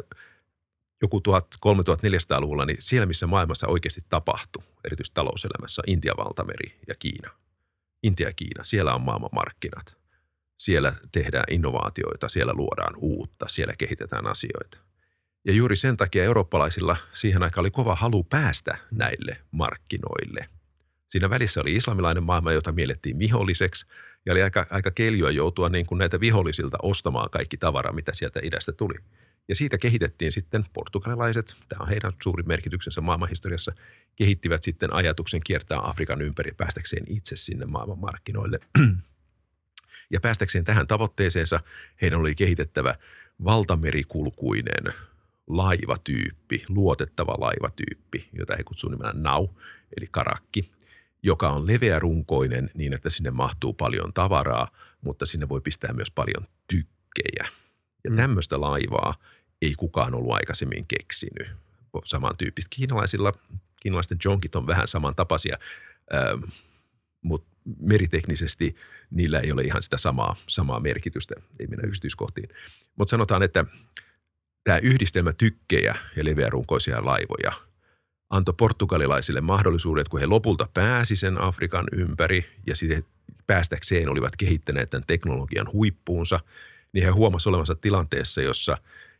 joku 1.01 1.21
1300-1400-luvulla, 1.27 2.65
niin 2.65 2.77
siellä, 2.79 3.05
missä 3.05 3.27
maailmassa 3.27 3.67
oikeasti 3.67 4.01
tapahtui, 4.09 4.63
erityisesti 4.85 5.13
talouselämässä, 5.13 5.81
on 5.81 5.93
Intian 5.93 6.17
valtameri 6.17 6.79
ja 6.87 6.95
Kiina. 6.95 7.29
Intia 8.03 8.27
ja 8.27 8.33
Kiina, 8.33 8.63
siellä 8.63 8.93
on 8.95 9.01
maailmanmarkkinat. 9.01 9.97
Siellä 10.57 10.93
tehdään 11.11 11.45
innovaatioita, 11.49 12.29
siellä 12.29 12.53
luodaan 12.53 12.93
uutta, 12.97 13.45
siellä 13.47 13.73
kehitetään 13.77 14.27
asioita. 14.27 14.77
Ja 15.45 15.53
juuri 15.53 15.75
sen 15.75 15.97
takia 15.97 16.23
eurooppalaisilla 16.23 16.97
siihen 17.13 17.43
aikaan 17.43 17.63
oli 17.63 17.71
kova 17.71 17.95
halu 17.95 18.23
päästä 18.23 18.77
näille 18.91 19.37
markkinoille. 19.51 20.49
Siinä 21.09 21.29
välissä 21.29 21.61
oli 21.61 21.75
islamilainen 21.75 22.23
maailma, 22.23 22.51
jota 22.51 22.71
miellettiin 22.71 23.19
viholliseksi, 23.19 23.85
ja 24.25 24.33
oli 24.33 24.43
aika, 24.43 24.65
aika 24.69 24.91
keljoa 24.91 25.31
joutua 25.31 25.69
niin 25.69 25.85
kuin 25.85 25.99
näitä 25.99 26.19
vihollisilta 26.19 26.77
ostamaan 26.81 27.29
kaikki 27.31 27.57
tavara, 27.57 27.93
mitä 27.93 28.11
sieltä 28.15 28.39
idästä 28.43 28.71
tuli. 28.71 28.95
Ja 29.47 29.55
siitä 29.55 29.77
kehitettiin 29.77 30.31
sitten 30.31 30.65
portugalilaiset, 30.73 31.55
tämä 31.69 31.83
on 31.83 31.89
heidän 31.89 32.13
suuri 32.23 32.43
merkityksensä 32.43 33.01
maailmanhistoriassa, 33.01 33.71
kehittivät 34.15 34.63
sitten 34.63 34.93
ajatuksen 34.93 35.41
kiertää 35.43 35.79
Afrikan 35.83 36.21
ympäri 36.21 36.51
päästäkseen 36.51 37.03
itse 37.09 37.35
sinne 37.35 37.65
maailman 37.65 37.99
markkinoille. 37.99 38.59
Ja 40.09 40.21
päästäkseen 40.21 40.63
tähän 40.63 40.87
tavoitteeseensa 40.87 41.59
heidän 42.01 42.19
oli 42.19 42.35
kehitettävä 42.35 42.95
valtamerikulkuinen 43.43 44.93
laivatyyppi, 45.47 46.63
luotettava 46.69 47.35
laivatyyppi, 47.37 48.29
jota 48.33 48.55
he 48.55 48.63
kutsuu 48.63 48.89
nimellä 48.89 49.13
nau, 49.15 49.47
eli 49.97 50.07
karakki, 50.11 50.71
joka 51.23 51.49
on 51.49 51.67
leveärunkoinen 51.67 52.69
niin, 52.73 52.93
että 52.93 53.09
sinne 53.09 53.31
mahtuu 53.31 53.73
paljon 53.73 54.13
tavaraa, 54.13 54.67
mutta 55.01 55.25
sinne 55.25 55.49
voi 55.49 55.61
pistää 55.61 55.93
myös 55.93 56.11
paljon 56.11 56.47
tykkejä. 56.67 57.47
Ja 58.03 58.09
Mm. 58.09 58.13
mm. 58.13 58.17
tämmöistä 58.17 58.61
laivaa 58.61 59.15
ei 59.61 59.73
kukaan 59.77 60.15
ollut 60.15 60.33
aikaisemmin 60.33 60.85
keksinyt. 60.87 61.47
Samantyyppistä 62.05 62.75
kiinalaisilla, 62.75 63.33
kiinalaisten 63.81 64.17
jonkit 64.25 64.55
on 64.55 64.67
vähän 64.67 64.87
samantapaisia, 64.87 65.57
ähm, 66.15 66.43
mutta 67.21 67.53
meriteknisesti 67.79 68.75
niillä 69.09 69.39
ei 69.39 69.51
ole 69.51 69.61
ihan 69.61 69.81
sitä 69.81 69.97
samaa, 69.97 70.35
samaa 70.47 70.79
merkitystä, 70.79 71.35
ei 71.59 71.67
mennä 71.67 71.87
yksityiskohtiin. 71.87 72.49
Mutta 72.95 73.09
sanotaan, 73.09 73.43
että 73.43 73.65
tämä 74.63 74.77
yhdistelmä 74.77 75.33
tykkejä 75.33 75.95
ja 76.15 76.25
leveärunkoisia 76.25 77.05
laivoja 77.05 77.51
antoi 78.33 78.55
portugalilaisille 78.57 79.41
mahdollisuudet, 79.41 80.09
kun 80.09 80.19
he 80.19 80.25
lopulta 80.25 80.67
pääsi 80.73 81.15
sen 81.15 81.41
Afrikan 81.41 81.85
ympäri 81.91 82.45
ja 82.67 82.75
sitten 82.75 83.05
päästäkseen 83.47 84.09
olivat 84.09 84.35
kehittäneet 84.35 84.89
tämän 84.89 85.03
teknologian 85.07 85.71
huippuunsa, 85.73 86.39
niin 86.93 87.05
he 87.05 87.11
huomasivat 87.11 87.51
olevansa 87.51 87.75
tilanteessa, 87.75 88.41
jossa 88.41 88.77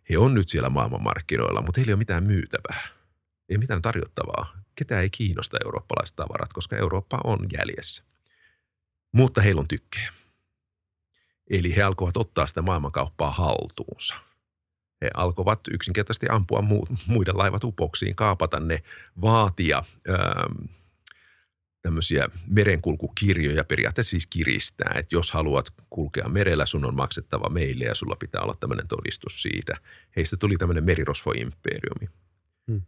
he 0.10 0.18
on 0.18 0.34
nyt 0.34 0.50
siellä 0.50 0.70
maailmanmarkkinoilla, 0.70 1.62
mutta 1.62 1.80
heillä 1.80 1.90
ei 1.90 1.94
ole 1.94 1.98
mitään 1.98 2.24
myytävää. 2.24 2.82
Ei 3.50 3.58
mitään 3.58 3.82
tarjottavaa. 3.82 4.54
Ketä 4.76 5.00
ei 5.00 5.10
kiinnosta 5.10 5.58
eurooppalaiset 5.66 6.16
tavarat, 6.16 6.54
koska 6.54 6.76
Eurooppa 6.76 7.20
on 7.24 7.40
jäljessä. 7.54 8.04
Mutta 9.12 9.42
heillä 9.42 9.60
on 9.60 9.68
tykkejä. 9.68 10.14
Eli 11.50 11.76
he 11.76 11.84
alkoivat 11.84 12.18
ottaa 12.18 12.48
sitä 12.48 12.62
maailmankauppaa 12.62 13.32
haltuunsa. 13.32 14.16
He 15.04 15.10
alkoivat 15.14 15.60
yksinkertaisesti 15.72 16.26
ampua 16.30 16.64
muiden 17.08 17.38
laivat 17.38 17.64
upoksiin, 17.64 18.16
kaapata 18.16 18.60
ne, 18.60 18.84
vaatia 19.22 19.84
ähm, 20.10 20.66
tämmöisiä 21.82 22.30
merenkulkukirjoja, 22.48 23.64
periaatteessa 23.64 24.10
siis 24.10 24.28
kiristää, 24.28 24.96
että 24.96 25.16
jos 25.16 25.32
haluat 25.32 25.74
kulkea 25.90 26.30
merellä, 26.30 26.66
sun 26.66 26.86
on 26.86 26.96
maksettava 26.96 27.50
meille 27.50 27.86
ja 27.86 27.96
sulla 27.96 28.16
pitää 28.16 28.42
olla 28.42 28.56
tämmöinen 28.60 28.88
todistus 28.88 29.42
siitä. 29.42 29.78
Heistä 30.16 30.38
tuli 30.38 30.58
tämmöinen 30.58 30.84
merirosvoimperiumi. 30.84 32.10
Hmm. 32.68 32.82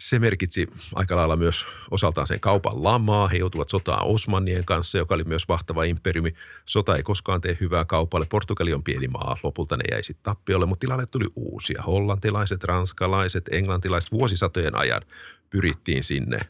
Se 0.00 0.18
merkitsi 0.18 0.66
aika 0.94 1.16
lailla 1.16 1.36
myös 1.36 1.66
osaltaan 1.90 2.26
sen 2.26 2.40
kaupan 2.40 2.84
lamaa. 2.84 3.28
He 3.28 3.36
joutuvat 3.36 3.68
sotaan 3.68 4.06
Osmanien 4.06 4.64
kanssa, 4.64 4.98
joka 4.98 5.14
oli 5.14 5.24
myös 5.24 5.48
vahtava 5.48 5.84
imperiumi. 5.84 6.34
Sota 6.66 6.96
ei 6.96 7.02
koskaan 7.02 7.40
tee 7.40 7.56
hyvää 7.60 7.84
kaupalle. 7.84 8.26
Portugali 8.26 8.74
on 8.74 8.84
pieni 8.84 9.08
maa. 9.08 9.36
Lopulta 9.42 9.76
ne 9.76 9.84
jäi 9.90 10.02
sitten 10.02 10.22
tappiolle, 10.22 10.66
mutta 10.66 10.80
tilalle 10.80 11.06
tuli 11.06 11.26
uusia. 11.36 11.82
Hollantilaiset, 11.82 12.64
ranskalaiset, 12.64 13.48
englantilaiset 13.52 14.12
vuosisatojen 14.12 14.76
ajan 14.76 15.02
pyrittiin 15.50 16.04
sinne, 16.04 16.40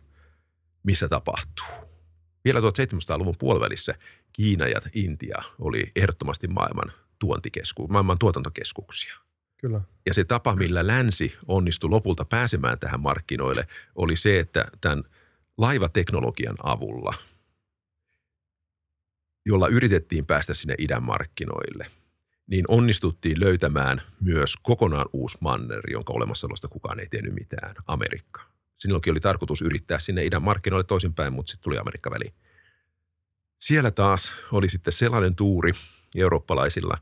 missä 0.82 1.08
tapahtuu. 1.08 1.66
Vielä 2.44 2.60
1700-luvun 2.60 3.34
puolivälissä 3.38 3.94
Kiina 4.32 4.66
ja 4.66 4.80
Intia 4.94 5.42
oli 5.58 5.92
ehdottomasti 5.96 6.48
maailman 6.48 6.92
tuontikesku, 7.18 7.88
maailman 7.88 8.18
tuotantokeskuksia– 8.18 9.14
Kyllä. 9.60 9.80
Ja 10.06 10.14
se 10.14 10.24
tapa, 10.24 10.56
millä 10.56 10.86
länsi 10.86 11.36
onnistui 11.48 11.90
lopulta 11.90 12.24
pääsemään 12.24 12.78
tähän 12.78 13.00
markkinoille, 13.00 13.66
oli 13.94 14.16
se, 14.16 14.38
että 14.38 14.64
tämän 14.80 15.04
laivateknologian 15.56 16.56
avulla, 16.62 17.14
jolla 19.46 19.68
yritettiin 19.68 20.26
päästä 20.26 20.54
sinne 20.54 20.74
idän 20.78 21.02
markkinoille, 21.02 21.86
niin 22.46 22.64
onnistuttiin 22.68 23.40
löytämään 23.40 24.02
myös 24.20 24.56
kokonaan 24.62 25.06
uusi 25.12 25.38
manner, 25.40 25.90
jonka 25.90 26.12
olemassaolosta 26.12 26.68
kukaan 26.68 27.00
ei 27.00 27.08
tiennyt 27.08 27.34
mitään, 27.34 27.74
Amerikka. 27.86 28.42
Sinullakin 28.78 29.10
oli 29.10 29.20
tarkoitus 29.20 29.62
yrittää 29.62 29.98
sinne 29.98 30.24
idän 30.24 30.42
markkinoille 30.42 30.84
toisinpäin, 30.84 31.32
mutta 31.32 31.50
sitten 31.50 31.64
tuli 31.64 31.78
Amerikka 31.78 32.10
väliin. 32.10 32.34
Siellä 33.60 33.90
taas 33.90 34.32
oli 34.52 34.68
sitten 34.68 34.92
sellainen 34.92 35.34
tuuri 35.34 35.72
eurooppalaisilla, 36.16 36.98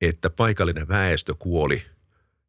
että 0.00 0.30
paikallinen 0.30 0.88
väestö 0.88 1.34
kuoli– 1.38 1.82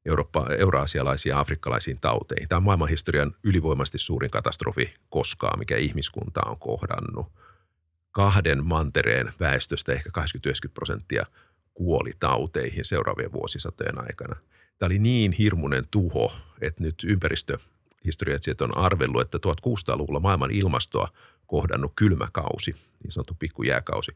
Eurooppa, 0.05 0.47
euroasialaisiin 0.57 1.31
ja 1.31 1.39
afrikkalaisiin 1.39 1.97
tauteihin. 2.01 2.49
Tämä 2.49 2.57
on 2.57 2.63
maailmanhistorian 2.63 3.31
ylivoimaisesti 3.43 3.97
suurin 3.97 4.31
katastrofi 4.31 4.93
koskaan, 5.09 5.59
mikä 5.59 5.77
ihmiskunta 5.77 6.41
on 6.45 6.59
kohdannut. 6.59 7.27
Kahden 8.11 8.65
mantereen 8.65 9.33
väestöstä 9.39 9.93
ehkä 9.93 10.09
80-90 10.19 10.21
prosenttia 10.73 11.25
kuoli 11.73 12.11
tauteihin 12.19 12.85
seuraavien 12.85 13.31
vuosisatojen 13.31 14.01
aikana. 14.01 14.35
Tämä 14.77 14.87
oli 14.87 14.99
niin 14.99 15.31
hirmuinen 15.31 15.83
tuho, 15.91 16.33
että 16.61 16.83
nyt 16.83 16.95
ympäristöhistoriatsijat 17.03 18.61
on 18.61 18.77
arvellut, 18.77 19.21
että 19.21 19.37
1600-luvulla 19.37 20.19
maailman 20.19 20.51
ilmastoa 20.51 21.07
kohdannut 21.47 21.91
kylmäkausi, 21.95 22.75
niin 23.03 23.11
sanottu 23.11 23.35
pikkujääkausi, 23.39 24.11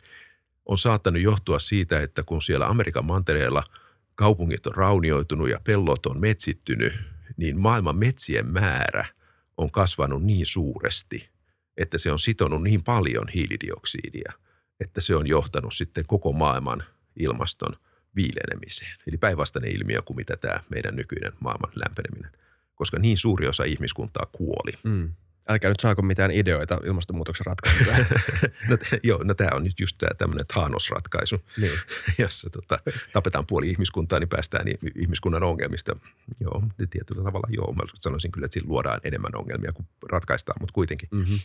on 0.66 0.78
saattanut 0.78 1.22
johtua 1.22 1.60
siitä, 1.60 2.02
että 2.02 2.24
kun 2.24 2.42
siellä 2.42 2.68
Amerikan 2.68 3.06
mantereella– 3.06 3.64
kaupungit 4.16 4.66
on 4.66 4.76
raunioitunut 4.76 5.50
ja 5.50 5.60
pellot 5.64 6.06
on 6.06 6.22
metsittynyt, 6.22 6.94
niin 7.38 7.60
maailman 7.60 7.98
metsien 7.98 8.48
määrä 8.48 9.06
on 9.58 9.72
kasvanut 9.72 10.24
niin 10.24 10.46
suuresti, 10.46 11.30
että 11.78 11.98
se 11.98 12.12
on 12.12 12.20
sitonut 12.20 12.64
niin 12.64 12.84
paljon 12.84 13.28
hiilidioksidia, 13.28 14.34
että 14.80 15.02
se 15.02 15.16
on 15.16 15.28
johtanut 15.28 15.74
sitten 15.74 16.06
koko 16.08 16.32
maailman 16.32 16.84
ilmaston 17.20 17.76
viilenemiseen. 18.16 18.98
Eli 19.08 19.18
päinvastainen 19.18 19.72
ilmiö 19.72 20.02
kuin 20.02 20.18
mitä 20.18 20.38
tämä 20.38 20.60
meidän 20.70 20.96
nykyinen 20.96 21.34
maailman 21.40 21.72
lämpeneminen, 21.76 22.32
koska 22.76 23.00
niin 23.00 23.18
suuri 23.18 23.48
osa 23.48 23.64
ihmiskuntaa 23.64 24.26
kuoli. 24.32 24.74
Mm 24.84 25.14
älkää 25.50 25.70
nyt 25.70 25.80
saako 25.80 26.02
mitään 26.02 26.32
ideoita 26.32 26.80
ilmastonmuutoksen 26.86 27.46
ratkaisuja. 27.46 27.98
no, 28.70 28.78
joo, 29.04 29.24
no 29.24 29.34
tämä 29.34 29.50
on 29.54 29.64
nyt 29.64 29.80
just 29.80 29.96
tämä 30.00 30.14
tämmöinen 30.18 30.48
Thanos-ratkaisu, 30.48 31.46
niin. 31.58 31.80
jossa 32.24 32.50
tota, 32.50 32.80
tapetaan 33.14 33.46
puoli 33.46 33.70
ihmiskuntaa, 33.70 34.20
niin 34.20 34.30
päästään 34.30 34.66
ihmiskunnan 34.96 35.44
ongelmista. 35.44 35.96
Joo, 36.40 36.64
niin 36.78 36.90
tietyllä 36.90 37.24
tavalla 37.24 37.48
joo. 37.52 37.74
Mä 37.74 37.84
sanoisin 37.96 38.32
kyllä, 38.32 38.46
että 38.46 38.54
siinä 38.54 38.70
luodaan 38.70 39.00
enemmän 39.04 39.36
ongelmia 39.36 39.72
kuin 39.72 39.88
ratkaistaan, 40.10 40.58
mutta 40.60 40.74
kuitenkin. 40.74 41.10
Mm-hmm. 41.12 41.40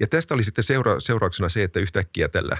Ja 0.00 0.06
tästä 0.06 0.34
oli 0.34 0.44
sitten 0.44 0.64
seura- 0.64 1.00
seurauksena 1.00 1.48
se, 1.48 1.62
että 1.62 1.80
yhtäkkiä 1.80 2.28
tällä 2.28 2.56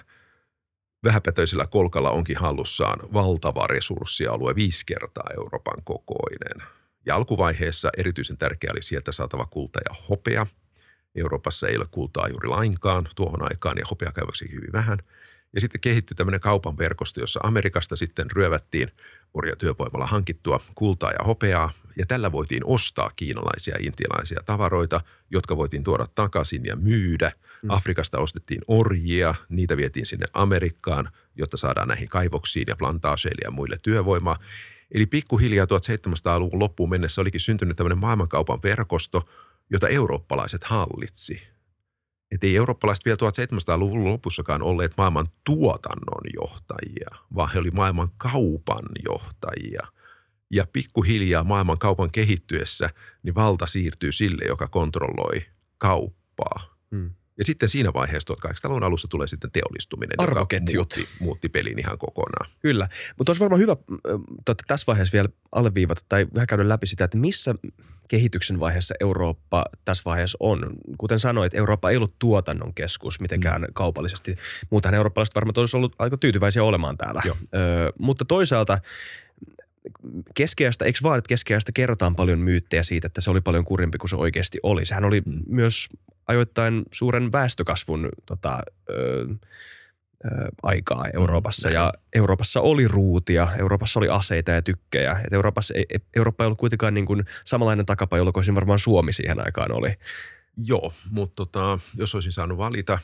vähäpätöisellä 1.04 1.66
kolkalla 1.66 2.10
onkin 2.10 2.36
hallussaan 2.36 2.98
valtava 3.12 3.66
resurssialue, 3.66 4.54
viisi 4.54 4.86
kertaa 4.86 5.30
Euroopan 5.36 5.84
kokoinen. 5.84 6.68
Ja 7.06 7.14
alkuvaiheessa 7.14 7.90
erityisen 7.98 8.38
tärkeä 8.38 8.70
oli 8.72 8.82
sieltä 8.82 9.12
saatava 9.12 9.46
kulta 9.46 9.80
ja 9.88 9.94
hopea– 10.08 10.46
Euroopassa 11.14 11.68
ei 11.68 11.76
ole 11.76 11.86
kultaa 11.90 12.28
juuri 12.28 12.48
lainkaan 12.48 13.08
tuohon 13.16 13.42
aikaan 13.42 13.78
ja 13.78 13.84
hopeakaivoksi 13.90 14.52
hyvin 14.52 14.72
vähän. 14.72 14.98
Ja 15.54 15.60
sitten 15.60 15.80
kehittyi 15.80 16.14
tämmöinen 16.14 16.40
kaupan 16.40 16.78
verkosto, 16.78 17.20
jossa 17.20 17.40
Amerikasta 17.42 17.96
sitten 17.96 18.30
ryövättiin 18.30 18.88
orjatyövoimalla 19.34 20.06
hankittua 20.06 20.60
kultaa 20.74 21.10
ja 21.10 21.24
hopeaa. 21.26 21.70
Ja 21.96 22.06
tällä 22.06 22.32
voitiin 22.32 22.62
ostaa 22.64 23.10
kiinalaisia 23.16 23.74
ja 23.74 23.86
intialaisia 23.86 24.40
tavaroita, 24.44 25.00
jotka 25.30 25.56
voitiin 25.56 25.84
tuoda 25.84 26.06
takaisin 26.14 26.64
ja 26.64 26.76
myydä. 26.76 27.32
Mm. 27.62 27.70
Afrikasta 27.70 28.18
ostettiin 28.18 28.60
orjia, 28.68 29.34
niitä 29.48 29.76
vietiin 29.76 30.06
sinne 30.06 30.26
Amerikkaan, 30.32 31.08
jotta 31.36 31.56
saadaan 31.56 31.88
näihin 31.88 32.08
kaivoksiin 32.08 32.66
ja 32.68 32.76
plantaaseille 32.76 33.40
ja 33.44 33.50
muille 33.50 33.76
työvoimaa. 33.82 34.38
Eli 34.94 35.06
pikkuhiljaa 35.06 35.66
1700-luvun 35.66 36.58
loppuun 36.58 36.90
mennessä 36.90 37.20
olikin 37.20 37.40
syntynyt 37.40 37.76
tämmöinen 37.76 37.98
maailmankaupan 37.98 38.58
verkosto– 38.62 39.22
jota 39.72 39.88
eurooppalaiset 39.88 40.64
hallitsi. 40.64 41.42
Että 42.30 42.46
ei 42.46 42.56
eurooppalaiset 42.56 43.04
vielä 43.04 43.16
1700-luvun 43.16 44.04
lopussakaan 44.04 44.62
olleet 44.62 44.92
maailman 44.96 45.26
tuotannon 45.44 46.22
johtajia, 46.34 47.10
vaan 47.34 47.50
he 47.52 47.58
olivat 47.58 47.74
maailman 47.74 48.08
kaupan 48.16 48.88
johtajia. 49.04 49.86
Ja 50.50 50.66
pikkuhiljaa 50.72 51.44
maailman 51.44 51.78
kaupan 51.78 52.10
kehittyessä, 52.10 52.90
niin 53.22 53.34
valta 53.34 53.66
siirtyy 53.66 54.12
sille, 54.12 54.44
joka 54.44 54.66
kontrolloi 54.66 55.42
kauppaa. 55.78 56.76
Hmm. 56.90 57.10
Ja 57.38 57.44
sitten 57.44 57.68
siinä 57.68 57.92
vaiheessa 57.92 58.34
1800-luvun 58.34 58.82
alussa 58.82 59.08
tulee 59.08 59.26
sitten 59.26 59.50
teollistuminen, 59.50 60.20
Arvoketjut. 60.20 60.74
joka 60.74 60.96
muutti, 60.96 61.08
muutti 61.20 61.48
pelin 61.48 61.78
ihan 61.78 61.98
kokonaan. 61.98 62.50
Kyllä, 62.60 62.88
mutta 63.18 63.30
olisi 63.30 63.40
varmaan 63.40 63.60
hyvä 63.60 63.76
totta, 64.44 64.64
tässä 64.66 64.84
vaiheessa 64.86 65.12
vielä 65.12 65.28
alleviivata 65.52 66.00
tai 66.08 66.26
vähän 66.34 66.46
käydä 66.46 66.68
läpi 66.68 66.86
sitä, 66.86 67.04
että 67.04 67.18
missä 67.18 67.54
kehityksen 68.08 68.60
vaiheessa 68.60 68.94
Eurooppa 69.00 69.64
tässä 69.84 70.02
vaiheessa 70.04 70.38
on. 70.40 70.70
Kuten 70.98 71.18
sanoit, 71.18 71.54
Eurooppa 71.54 71.90
ei 71.90 71.96
ollut 71.96 72.18
tuotannon 72.18 72.74
keskus 72.74 73.20
mitenkään 73.20 73.62
mm. 73.62 73.66
kaupallisesti. 73.72 74.36
Muutenhan 74.70 74.96
eurooppalaiset 74.96 75.34
varmaan 75.34 75.54
olisi 75.56 75.76
ollut 75.76 75.96
aika 75.98 76.16
tyytyväisiä 76.16 76.64
olemaan 76.64 76.96
täällä. 76.96 77.22
Ö, 77.26 77.92
mutta 77.98 78.24
toisaalta 78.24 78.78
keskeästä, 80.34 80.84
eikö 80.84 80.98
vaan, 81.02 81.18
että 81.18 81.28
keskeästä 81.28 81.72
kerrotaan 81.74 82.16
paljon 82.16 82.38
myyttejä 82.38 82.82
siitä, 82.82 83.06
että 83.06 83.20
se 83.20 83.30
oli 83.30 83.40
paljon 83.40 83.64
kurimpi 83.64 83.98
kuin 83.98 84.10
se 84.10 84.16
oikeasti 84.16 84.58
oli. 84.62 84.84
Sehän 84.84 85.04
oli 85.04 85.20
mm. 85.20 85.42
myös 85.48 85.88
ajoittain 86.28 86.82
suuren 86.92 87.32
väestökasvun 87.32 88.08
tota, 88.26 88.58
ö, 88.90 89.26
aikaa 90.62 91.04
Euroopassa. 91.14 91.70
Ja 91.70 91.92
Euroopassa 92.12 92.60
oli 92.60 92.88
ruutia, 92.88 93.48
Euroopassa 93.58 94.00
oli 94.00 94.08
aseita 94.08 94.50
ja 94.50 94.62
tykkejä. 94.62 95.20
Et 95.24 95.32
Euroopassa 95.32 95.74
ei, 95.74 95.86
Eurooppa 96.16 96.44
ei 96.44 96.46
ollut 96.46 96.58
kuitenkaan 96.58 96.94
niin 96.94 97.06
kuin 97.06 97.24
samanlainen 97.44 97.86
takapajolo 97.86 98.32
kuin 98.32 98.54
varmaan 98.54 98.78
Suomi 98.78 99.12
siihen 99.12 99.46
aikaan 99.46 99.72
oli. 99.72 99.94
Joo, 100.56 100.92
mutta 101.10 101.34
tota, 101.36 101.78
jos 101.96 102.14
olisin 102.14 102.32
saanut 102.32 102.58
valita 102.58 102.98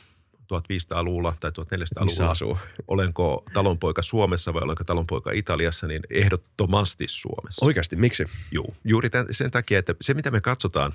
1500-luvulla 0.53 1.33
tai 1.39 1.51
1400-luvulla, 1.51 2.05
Missä 2.05 2.29
asuu? 2.29 2.57
olenko 2.87 3.43
talonpoika 3.53 4.01
Suomessa 4.01 4.53
vai 4.53 4.61
olenko 4.63 4.83
talonpoika 4.83 5.31
Italiassa, 5.31 5.87
niin 5.87 6.01
ehdottomasti 6.09 7.07
Suomessa. 7.07 7.65
Oikeasti, 7.65 7.95
miksi? 7.95 8.25
Joo, 8.51 8.73
juuri 8.83 9.09
tämän, 9.09 9.27
sen 9.31 9.51
takia, 9.51 9.79
että 9.79 9.95
se 10.01 10.13
mitä 10.13 10.31
me 10.31 10.41
katsotaan 10.41 10.93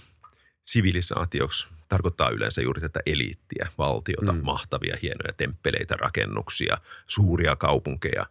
sivilisaatioksi 0.65 1.67
tarkoittaa 1.89 2.31
yleensä 2.31 2.63
juuri 2.63 2.81
tätä 2.81 3.01
eliittiä, 3.07 3.69
valtiota, 3.79 4.33
mm. 4.33 4.41
mahtavia, 4.43 4.97
hienoja 5.03 5.33
temppeleitä, 5.37 5.97
rakennuksia, 5.97 6.77
suuria 7.07 7.57
kaupunkeja. 7.57 8.27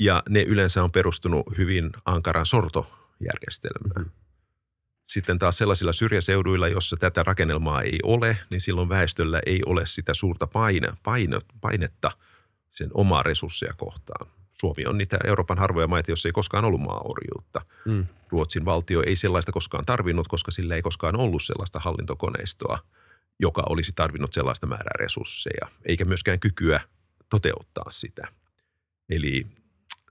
Ja 0.00 0.22
ne 0.28 0.42
yleensä 0.42 0.82
on 0.82 0.92
perustunut 0.92 1.58
hyvin 1.58 1.90
ankaran 2.04 2.46
sortojärjestelmään. 2.46 4.04
Mm. 4.04 4.10
Sitten 5.08 5.38
taas 5.38 5.58
sellaisilla 5.58 5.92
syrjäseuduilla, 5.92 6.68
jossa 6.68 6.96
tätä 6.96 7.22
rakennelmaa 7.22 7.82
ei 7.82 7.98
ole, 8.02 8.38
niin 8.50 8.60
silloin 8.60 8.88
väestöllä 8.88 9.40
ei 9.46 9.60
ole 9.66 9.86
sitä 9.86 10.14
suurta 10.14 10.46
paine, 10.46 10.88
paine, 11.02 11.38
painetta 11.60 12.10
sen 12.70 12.90
omaa 12.94 13.22
resursseja 13.22 13.72
kohtaan. 13.76 14.30
Suomi 14.62 14.86
on 14.86 14.98
niitä 14.98 15.18
Euroopan 15.24 15.58
harvoja 15.58 15.88
maita, 15.88 16.10
joissa 16.10 16.28
ei 16.28 16.32
koskaan 16.32 16.64
ollut 16.64 16.80
maaorjuutta. 16.80 17.60
Mm. 17.84 18.06
Ruotsin 18.28 18.64
valtio 18.64 19.02
ei 19.06 19.16
sellaista 19.16 19.52
koskaan 19.52 19.86
tarvinnut, 19.86 20.28
koska 20.28 20.50
sillä 20.50 20.74
ei 20.74 20.82
koskaan 20.82 21.16
ollut 21.16 21.42
sellaista 21.42 21.80
hallintokoneistoa, 21.80 22.78
joka 23.40 23.62
olisi 23.68 23.92
tarvinnut 23.94 24.32
sellaista 24.32 24.66
määrää 24.66 24.92
resursseja, 24.98 25.66
eikä 25.84 26.04
myöskään 26.04 26.40
kykyä 26.40 26.80
toteuttaa 27.28 27.90
sitä. 27.90 28.28
Eli 29.08 29.46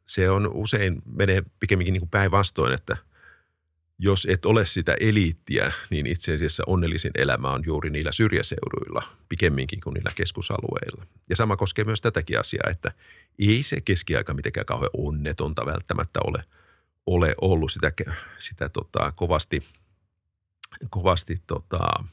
se 0.07 0.29
on 0.29 0.49
usein 0.53 1.01
menee 1.05 1.43
pikemminkin 1.59 1.93
niin 1.93 2.09
päinvastoin, 2.09 2.73
että 2.73 2.97
jos 4.03 4.27
et 4.29 4.45
ole 4.45 4.65
sitä 4.65 4.95
eliittiä, 4.99 5.71
niin 5.89 6.05
itse 6.05 6.35
asiassa 6.35 6.63
onnellisin 6.67 7.11
elämä 7.15 7.49
on 7.49 7.63
juuri 7.65 7.89
niillä 7.89 8.11
syrjäseuduilla, 8.11 9.03
pikemminkin 9.29 9.81
kuin 9.81 9.93
niillä 9.93 10.11
keskusalueilla. 10.15 11.05
Ja 11.29 11.35
sama 11.35 11.57
koskee 11.57 11.85
myös 11.85 12.01
tätäkin 12.01 12.39
asiaa, 12.39 12.69
että 12.71 12.91
ei 13.39 13.63
se 13.63 13.81
keskiaika 13.81 14.33
mitenkään 14.33 14.65
kauhean 14.65 14.89
onnetonta 14.97 15.65
välttämättä 15.65 16.19
ole, 16.23 16.43
ole 17.05 17.35
ollut. 17.41 17.71
Sitä, 17.71 17.91
sitä 18.37 18.69
tota, 18.69 19.11
kovasti, 19.15 19.63
kovasti 20.89 21.37
tota, 21.47 22.03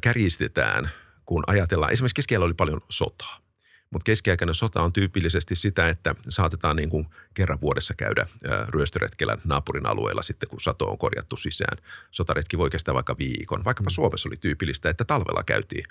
kärjistetään, 0.00 0.90
kun 1.26 1.44
ajatellaan. 1.46 1.92
Esimerkiksi 1.92 2.14
keskiajalla 2.14 2.46
oli 2.46 2.54
paljon 2.54 2.80
sotaa. 2.88 3.47
Mutta 3.90 4.04
keskiaikainen 4.04 4.54
sota 4.54 4.82
on 4.82 4.92
tyypillisesti 4.92 5.54
sitä, 5.54 5.88
että 5.88 6.14
saatetaan 6.28 6.76
niin 6.76 6.90
kuin 6.90 7.06
kerran 7.34 7.60
vuodessa 7.60 7.94
käydä 7.94 8.26
ryöstöretkellä 8.68 9.38
naapurin 9.44 9.86
alueella 9.86 10.22
sitten, 10.22 10.48
kun 10.48 10.60
sato 10.60 10.90
on 10.90 10.98
korjattu 10.98 11.36
sisään. 11.36 11.78
Sotaretki 12.10 12.58
voi 12.58 12.70
kestää 12.70 12.94
vaikka 12.94 13.18
viikon. 13.18 13.64
Vaikkapa 13.64 13.90
mm. 13.90 13.94
Suomessa 13.94 14.28
oli 14.28 14.36
tyypillistä, 14.36 14.90
että 14.90 15.04
talvella 15.04 15.42
käytiin. 15.42 15.84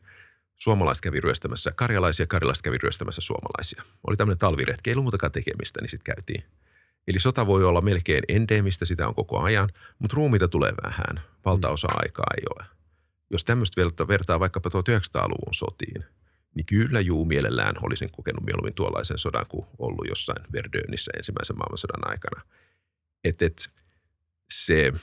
Suomalaiset 0.58 1.02
kävi 1.02 1.20
ryöstämässä 1.20 1.72
karjalaisia, 1.76 2.28
karjalaiset 2.28 2.64
kävi 2.64 2.78
ryöstämässä 2.78 3.22
suomalaisia. 3.22 3.84
Oli 4.08 4.18
tämmöinen 4.18 4.40
talviretki, 4.40 4.90
ei 4.90 4.94
ollut 4.94 5.04
muutakaan 5.04 5.32
tekemistä, 5.32 5.82
niin 5.82 5.90
sitten 5.90 6.16
käytiin. 6.16 6.44
Eli 7.08 7.20
sota 7.20 7.48
voi 7.48 7.64
olla 7.64 7.82
melkein 7.82 8.24
endemistä, 8.28 8.86
sitä 8.86 9.08
on 9.08 9.16
koko 9.16 9.40
ajan, 9.40 9.70
mutta 10.00 10.16
ruumiita 10.16 10.48
tulee 10.48 10.74
vähän. 10.84 11.24
Valtaosa 11.46 11.88
aikaa 11.92 12.28
ei 12.38 12.44
ole. 12.56 12.66
Jos 13.30 13.44
tämmöistä 13.44 13.82
vertaa 14.08 14.40
vaikkapa 14.40 14.70
1900-luvun 14.70 15.54
sotiin– 15.54 16.06
niin 16.58 16.66
kyllä 16.66 17.00
juu 17.00 17.26
mielellään 17.26 17.76
olisin 17.82 18.12
kokenut 18.12 18.46
mieluummin 18.46 18.74
tuollaisen 18.74 19.18
sodan 19.18 19.46
kuin 19.50 19.66
ollut 19.78 20.08
jossain 20.10 20.44
Verdönissä 20.54 21.12
ensimmäisen 21.18 21.58
maailmansodan 21.58 22.12
aikana. 22.12 22.42
Että 23.24 23.46
et, 23.46 23.70
se, 24.54 24.94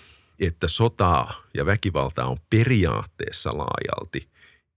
että 0.40 0.68
sota 0.68 1.26
ja 1.54 1.66
väkivalta 1.66 2.24
on 2.24 2.36
periaatteessa 2.50 3.50
laajalti, 3.50 4.28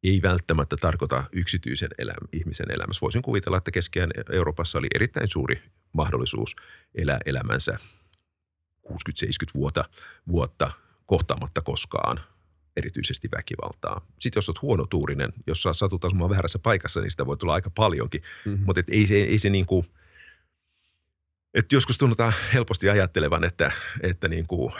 ei 0.03 0.21
välttämättä 0.21 0.77
tarkoita 0.77 1.23
yksityisen 1.31 1.89
elämä, 1.97 2.27
ihmisen 2.33 2.71
elämässä. 2.71 3.01
Voisin 3.01 3.21
kuvitella, 3.21 3.57
että 3.57 3.71
keskiään 3.71 4.11
Euroopassa 4.31 4.77
oli 4.77 4.87
erittäin 4.95 5.29
suuri 5.29 5.61
mahdollisuus 5.93 6.55
elää 6.95 7.19
elämänsä 7.25 7.77
60-70 8.87 8.91
vuotta, 9.53 9.85
vuotta 10.27 10.71
kohtaamatta 11.05 11.61
koskaan 11.61 12.19
erityisesti 12.77 13.29
väkivaltaa. 13.37 14.05
Sitten 14.19 14.37
jos 14.37 14.49
olet 14.49 14.61
huonotuurinen, 14.61 15.33
jos 15.47 15.63
satut 15.71 16.05
asumaan 16.05 16.29
väärässä 16.29 16.59
paikassa, 16.59 17.01
niin 17.01 17.11
sitä 17.11 17.25
voi 17.25 17.37
tulla 17.37 17.53
aika 17.53 17.69
paljonkin. 17.69 18.21
Mm-hmm. 18.45 18.65
Mutta 18.65 18.81
ei 18.91 19.07
se, 19.07 19.15
ei 19.15 19.39
se 19.39 19.49
niin 19.49 19.65
kuin, 19.65 19.85
että 21.53 21.75
joskus 21.75 21.97
tunnutaan 21.97 22.33
helposti 22.53 22.89
ajattelevan, 22.89 23.43
että, 23.43 23.71
että 24.01 24.27
niin 24.27 24.47
kuin, 24.47 24.73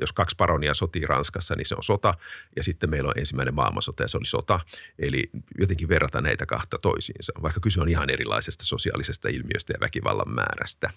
jos 0.00 0.12
kaksi 0.12 0.36
paronia 0.36 0.74
sotii 0.74 1.06
Ranskassa, 1.06 1.54
niin 1.56 1.66
se 1.66 1.74
on 1.74 1.82
sota. 1.82 2.14
Ja 2.56 2.62
sitten 2.62 2.90
meillä 2.90 3.08
on 3.08 3.18
ensimmäinen 3.18 3.54
maailmansota 3.54 4.02
ja 4.02 4.08
se 4.08 4.16
oli 4.16 4.26
sota. 4.26 4.60
Eli 4.98 5.30
jotenkin 5.58 5.88
verrata 5.88 6.20
näitä 6.20 6.46
kahta 6.46 6.78
toisiinsa, 6.82 7.32
vaikka 7.42 7.60
kyse 7.60 7.80
on 7.80 7.88
ihan 7.88 8.10
erilaisesta 8.10 8.64
sosiaalisesta 8.64 9.28
ilmiöstä 9.28 9.72
ja 9.72 9.80
väkivallan 9.80 10.34
määrästä. 10.34 10.90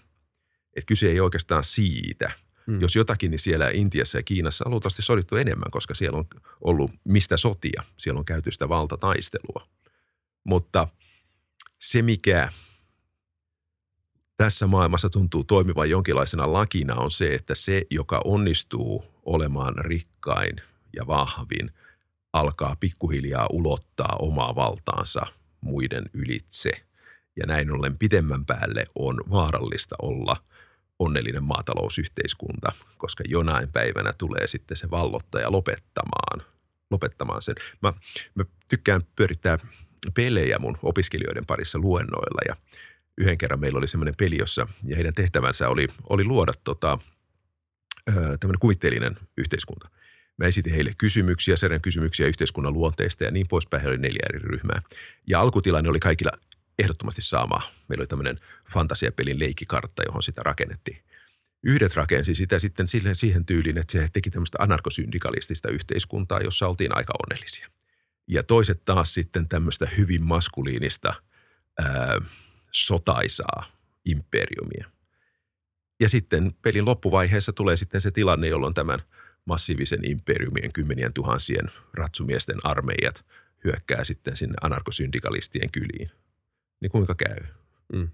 Et 0.75 0.85
kyse 0.85 1.07
ei 1.09 1.19
oikeastaan 1.19 1.63
siitä– 1.63 2.31
Mm. 2.69 2.81
Jos 2.81 2.95
jotakin, 2.95 3.31
niin 3.31 3.39
siellä 3.39 3.69
Intiassa 3.69 4.17
ja 4.17 4.23
Kiinassa 4.23 4.63
on 4.65 4.71
luultavasti 4.71 5.01
sodittu 5.01 5.35
enemmän, 5.35 5.71
koska 5.71 5.93
siellä 5.93 6.17
on 6.17 6.25
ollut 6.61 6.91
mistä 7.03 7.37
sotia. 7.37 7.83
Siellä 7.97 8.19
on 8.19 8.25
käyty 8.25 8.51
sitä 8.51 8.69
valtataistelua. 8.69 9.67
Mutta 10.43 10.87
se, 11.79 12.01
mikä 12.01 12.49
tässä 14.37 14.67
maailmassa 14.67 15.09
tuntuu 15.09 15.43
toimivan 15.43 15.89
jonkinlaisena 15.89 16.53
lakina, 16.53 16.95
on 16.95 17.11
se, 17.11 17.33
että 17.33 17.55
se, 17.55 17.81
joka 17.91 18.21
onnistuu 18.25 19.03
olemaan 19.25 19.73
rikkain 19.77 20.55
ja 20.95 21.07
vahvin, 21.07 21.71
alkaa 22.33 22.75
pikkuhiljaa 22.79 23.47
ulottaa 23.51 24.15
omaa 24.19 24.55
valtaansa 24.55 25.21
muiden 25.61 26.05
ylitse. 26.13 26.71
Ja 27.35 27.45
näin 27.47 27.71
ollen 27.71 27.97
pitemmän 27.97 28.45
päälle 28.45 28.85
on 28.95 29.23
vaarallista 29.29 29.95
olla– 30.01 30.35
onnellinen 30.99 31.43
maatalousyhteiskunta, 31.43 32.71
koska 32.97 33.23
jonain 33.27 33.71
päivänä 33.71 34.13
tulee 34.13 34.47
sitten 34.47 34.77
se 34.77 34.89
vallottaja 34.91 35.51
lopettamaan, 35.51 36.43
lopettamaan 36.91 37.41
sen. 37.41 37.55
Mä, 37.81 37.93
mä 38.35 38.45
tykkään 38.67 39.01
pyörittää 39.15 39.57
pelejä 40.13 40.59
mun 40.59 40.77
opiskelijoiden 40.83 41.45
parissa 41.45 41.79
luennoilla 41.79 42.41
ja 42.47 42.55
yhden 43.17 43.37
kerran 43.37 43.59
meillä 43.59 43.77
oli 43.77 43.87
semmoinen 43.87 44.15
peli, 44.17 44.37
jossa 44.37 44.67
ja 44.83 44.95
heidän 44.95 45.13
tehtävänsä 45.13 45.69
oli, 45.69 45.87
oli 46.09 46.23
luoda 46.23 46.53
tota, 46.63 46.99
tämmöinen 48.05 48.59
kuvitteellinen 48.59 49.17
yhteiskunta. 49.37 49.89
Mä 50.37 50.45
esitin 50.45 50.73
heille 50.73 50.91
kysymyksiä, 50.97 51.55
serien 51.55 51.81
kysymyksiä 51.81 52.27
yhteiskunnan 52.27 52.73
luonteista 52.73 53.23
ja 53.23 53.31
niin 53.31 53.47
poispäin. 53.49 53.81
Heillä 53.81 53.93
oli 53.93 54.01
neljä 54.01 54.25
eri 54.29 54.39
ryhmää. 54.39 54.81
Ja 55.27 55.41
alkutilanne 55.41 55.89
oli 55.89 55.99
kaikilla 55.99 56.31
ehdottomasti 56.79 57.21
sama. 57.21 57.61
Meillä 57.87 58.01
oli 58.01 58.07
tämmöinen 58.07 58.39
fantasiapelin 58.73 59.39
leikkikartta, 59.39 60.03
johon 60.05 60.23
sitä 60.23 60.41
rakennettiin. 60.45 61.03
Yhdet 61.63 61.95
rakensi 61.95 62.35
sitä 62.35 62.59
sitten 62.59 62.87
siihen, 62.87 63.15
siihen 63.15 63.45
tyyliin, 63.45 63.77
että 63.77 63.91
se 63.91 64.07
teki 64.13 64.29
tämmöistä 64.29 64.57
anarkosyndikalistista 64.61 65.69
yhteiskuntaa, 65.69 66.39
jossa 66.39 66.67
oltiin 66.67 66.97
aika 66.97 67.13
onnellisia. 67.23 67.67
Ja 68.27 68.43
toiset 68.43 68.85
taas 68.85 69.13
sitten 69.13 69.49
tämmöistä 69.49 69.87
hyvin 69.97 70.23
maskuliinista 70.23 71.13
ää, 71.79 72.17
sotaisaa 72.71 73.65
imperiumia. 74.05 74.91
Ja 75.99 76.09
sitten 76.09 76.51
pelin 76.61 76.85
loppuvaiheessa 76.85 77.53
tulee 77.53 77.77
sitten 77.77 78.01
se 78.01 78.11
tilanne, 78.11 78.47
jolloin 78.47 78.73
tämän 78.73 78.99
massiivisen 79.45 80.05
imperiumien 80.05 80.73
kymmenien 80.73 81.13
tuhansien 81.13 81.67
ratsumiesten 81.93 82.57
armeijat 82.63 83.25
hyökkää 83.63 84.03
sitten 84.03 84.37
sinne 84.37 84.55
anarkosyndikalistien 84.61 85.71
kyliin 85.71 86.11
niin 86.81 86.91
kuinka 86.91 87.15
käy? 87.15 87.37
Mm. 87.93 88.09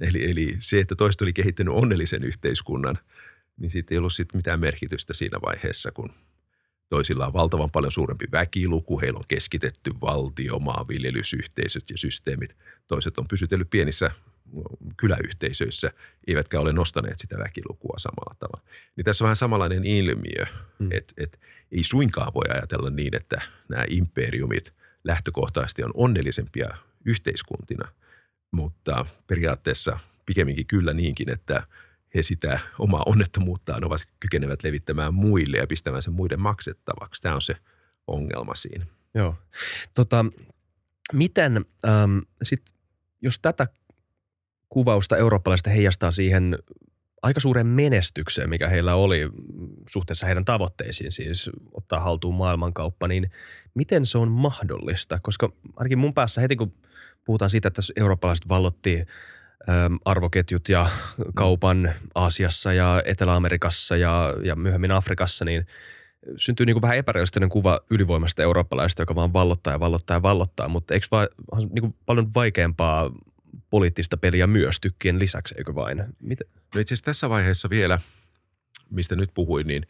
Eli, 0.00 0.30
eli 0.30 0.56
se, 0.58 0.80
että 0.80 0.94
toista 0.94 1.24
oli 1.24 1.32
kehittänyt 1.32 1.74
onnellisen 1.74 2.24
yhteiskunnan, 2.24 2.98
niin 3.56 3.70
siitä 3.70 3.94
ei 3.94 3.98
ollut 3.98 4.12
sit 4.12 4.34
mitään 4.34 4.60
merkitystä 4.60 5.14
siinä 5.14 5.38
vaiheessa, 5.46 5.92
kun 5.92 6.12
toisilla 6.88 7.26
on 7.26 7.32
valtavan 7.32 7.70
paljon 7.70 7.92
suurempi 7.92 8.26
väkiluku, 8.32 9.00
heillä 9.00 9.18
on 9.18 9.24
keskitetty 9.28 9.90
valtio, 10.00 10.58
maanviljelysyhteisöt 10.58 11.84
ja 11.90 11.98
systeemit. 11.98 12.56
Toiset 12.86 13.18
on 13.18 13.28
pysytellyt 13.28 13.70
pienissä 13.70 14.10
kyläyhteisöissä, 14.96 15.90
eivätkä 16.26 16.60
ole 16.60 16.72
nostaneet 16.72 17.18
sitä 17.18 17.38
väkilukua 17.38 17.94
samalla 17.98 18.34
tavalla. 18.38 18.70
Niin 18.96 19.04
tässä 19.04 19.24
on 19.24 19.26
vähän 19.26 19.36
samanlainen 19.36 19.84
ilmiö, 19.84 20.46
mm. 20.78 20.88
että 20.90 21.14
et, 21.16 21.40
ei 21.72 21.82
suinkaan 21.82 22.34
voi 22.34 22.44
ajatella 22.48 22.90
niin, 22.90 23.16
että 23.16 23.42
nämä 23.68 23.84
imperiumit 23.88 24.74
lähtökohtaisesti 25.04 25.84
on 25.84 25.90
onnellisempia 25.94 26.68
yhteiskuntina, 27.04 27.88
mutta 28.50 29.06
periaatteessa 29.26 29.98
pikemminkin 30.26 30.66
kyllä 30.66 30.94
niinkin, 30.94 31.30
että 31.30 31.62
he 32.14 32.22
sitä 32.22 32.60
omaa 32.78 33.02
onnettomuuttaan 33.06 33.84
ovat 33.84 34.00
kykenevät 34.20 34.62
levittämään 34.62 35.14
muille 35.14 35.56
ja 35.56 35.66
pistämään 35.66 36.02
sen 36.02 36.12
muiden 36.12 36.40
maksettavaksi. 36.40 37.22
Tämä 37.22 37.34
on 37.34 37.42
se 37.42 37.56
ongelma 38.06 38.54
siinä. 38.54 38.86
Joo. 39.14 39.34
Tota, 39.94 40.24
miten 41.12 41.64
ähm, 41.86 42.18
sit, 42.42 42.62
jos 43.22 43.38
tätä 43.42 43.66
kuvausta 44.68 45.16
eurooppalaisista 45.16 45.70
heijastaa 45.70 46.10
siihen 46.10 46.58
aika 47.22 47.40
suuren 47.40 47.66
menestykseen, 47.66 48.50
mikä 48.50 48.68
heillä 48.68 48.94
oli 48.94 49.20
suhteessa 49.88 50.26
heidän 50.26 50.44
tavoitteisiin, 50.44 51.12
siis 51.12 51.50
ottaa 51.72 52.00
haltuun 52.00 52.34
maailmankauppa, 52.34 53.08
niin 53.08 53.30
miten 53.74 54.06
se 54.06 54.18
on 54.18 54.30
mahdollista? 54.30 55.18
Koska 55.22 55.52
ainakin 55.76 55.98
mun 55.98 56.14
päässä 56.14 56.40
heti 56.40 56.56
kun– 56.56 56.74
puhutaan 57.24 57.50
siitä, 57.50 57.68
että 57.68 57.82
eurooppalaiset 57.96 58.48
vallotti 58.48 59.04
arvoketjut 60.04 60.68
ja 60.68 60.86
kaupan 61.34 61.94
Aasiassa 62.14 62.72
ja 62.72 63.02
Etelä-Amerikassa 63.04 63.96
ja, 63.96 64.34
ja 64.44 64.56
myöhemmin 64.56 64.90
Afrikassa, 64.90 65.44
niin 65.44 65.66
syntyy 66.36 66.66
niin 66.66 66.74
kuin 66.74 66.82
vähän 66.82 66.96
epärealistinen 66.96 67.48
kuva 67.48 67.80
ylivoimasta 67.90 68.42
eurooppalaista, 68.42 69.02
joka 69.02 69.14
vaan 69.14 69.32
vallottaa 69.32 69.72
ja 69.72 69.80
vallottaa 69.80 70.16
ja 70.16 70.22
vallottaa, 70.22 70.68
mutta 70.68 70.94
eikö 70.94 71.06
vaan 71.10 71.28
niin 71.58 71.80
kuin 71.80 71.94
paljon 72.06 72.34
vaikeampaa 72.34 73.10
poliittista 73.70 74.16
peliä 74.16 74.46
myös 74.46 74.80
tykkien 74.80 75.18
lisäksi, 75.18 75.54
eikö 75.58 75.74
vain? 75.74 76.04
Miten? 76.20 76.46
No 76.74 76.80
itse 76.80 76.94
asiassa 76.94 77.04
tässä 77.04 77.28
vaiheessa 77.28 77.70
vielä, 77.70 77.98
mistä 78.90 79.16
nyt 79.16 79.30
puhuin, 79.34 79.66
niin 79.66 79.86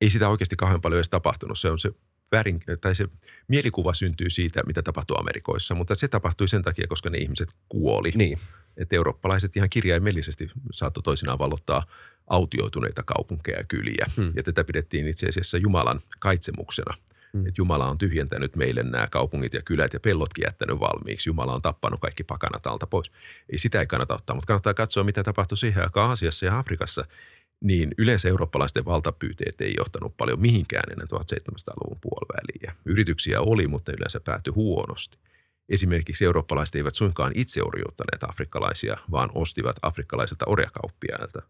ei 0.00 0.10
sitä 0.10 0.28
oikeasti 0.28 0.56
kauhean 0.56 0.80
paljon 0.80 0.98
edes 0.98 1.08
tapahtunut. 1.08 1.58
Se 1.58 1.70
on 1.70 1.78
se 1.78 1.90
väärin, 2.32 2.60
tai 2.80 2.94
se 2.94 3.08
mielikuva 3.48 3.94
syntyy 3.94 4.30
siitä, 4.30 4.62
mitä 4.66 4.82
tapahtui 4.82 5.16
Amerikoissa, 5.20 5.74
mutta 5.74 5.94
se 5.94 6.08
tapahtui 6.08 6.48
sen 6.48 6.62
takia, 6.62 6.86
koska 6.88 7.10
ne 7.10 7.18
ihmiset 7.18 7.48
kuoli. 7.68 8.12
Niin. 8.14 8.38
Että 8.76 8.96
eurooppalaiset 8.96 9.56
ihan 9.56 9.70
kirjaimellisesti 9.70 10.50
saattoi 10.72 11.02
toisinaan 11.02 11.38
vallottaa 11.38 11.86
autioituneita 12.26 13.02
kaupunkeja 13.02 13.58
ja 13.58 13.64
kyliä. 13.64 14.06
Hmm. 14.16 14.32
Ja 14.36 14.42
tätä 14.42 14.64
pidettiin 14.64 15.08
itse 15.08 15.26
asiassa 15.26 15.58
Jumalan 15.58 16.00
kaitsemuksena. 16.18 16.94
Hmm. 17.32 17.46
Että 17.46 17.60
Jumala 17.60 17.88
on 17.88 17.98
tyhjentänyt 17.98 18.56
meille 18.56 18.82
nämä 18.82 19.06
kaupungit 19.06 19.54
ja 19.54 19.62
kylät 19.62 19.92
ja 19.92 20.00
pellotkin 20.00 20.44
jättänyt 20.46 20.80
valmiiksi. 20.80 21.30
Jumala 21.30 21.54
on 21.54 21.62
tappanut 21.62 22.00
kaikki 22.00 22.24
pakanat 22.24 22.66
alta 22.66 22.86
pois. 22.86 23.10
Ei 23.48 23.58
sitä 23.58 23.80
ei 23.80 23.86
kannata 23.86 24.14
ottaa, 24.14 24.36
mutta 24.36 24.46
kannattaa 24.46 24.74
katsoa, 24.74 25.04
mitä 25.04 25.24
tapahtui 25.24 25.58
siihen 25.58 25.82
aikaan 25.82 26.08
Aasiassa 26.08 26.46
ja 26.46 26.58
Afrikassa. 26.58 27.04
Niin 27.60 27.90
yleensä 27.98 28.28
eurooppalaisten 28.28 28.84
valtapyyteet 28.84 29.60
ei 29.60 29.74
johtanut 29.76 30.16
paljon 30.16 30.40
mihinkään 30.40 30.92
ennen 30.92 31.08
1700-luvun 31.08 31.98
puoliväliä. 32.00 32.76
Yrityksiä 32.84 33.40
oli, 33.40 33.66
mutta 33.66 33.92
yleensä 33.92 34.20
päätyi 34.20 34.52
huonosti. 34.52 35.18
Esimerkiksi 35.68 36.24
eurooppalaiset 36.24 36.74
eivät 36.74 36.94
suinkaan 36.94 37.32
itse 37.34 37.62
orjuuttaneet 37.62 38.24
afrikkalaisia, 38.24 38.96
vaan 39.10 39.30
ostivat 39.34 39.76
afrikkalaisilta 39.82 40.44
orjakauppiailta. 40.48 41.42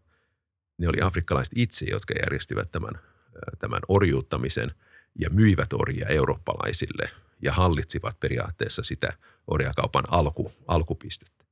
Ne 0.78 0.88
oli 0.88 1.00
afrikkalaiset 1.00 1.52
itse, 1.56 1.86
jotka 1.90 2.14
järjestivät 2.22 2.70
tämän, 2.70 2.94
tämän 3.58 3.80
orjuuttamisen 3.88 4.70
ja 5.18 5.30
myivät 5.30 5.72
orjia 5.72 6.08
eurooppalaisille 6.08 7.11
ja 7.42 7.52
hallitsivat 7.52 8.20
periaatteessa 8.20 8.82
sitä 8.82 9.12
orjakaupan 9.46 10.04
alku, 10.08 10.52
alkupistettä. 10.68 11.44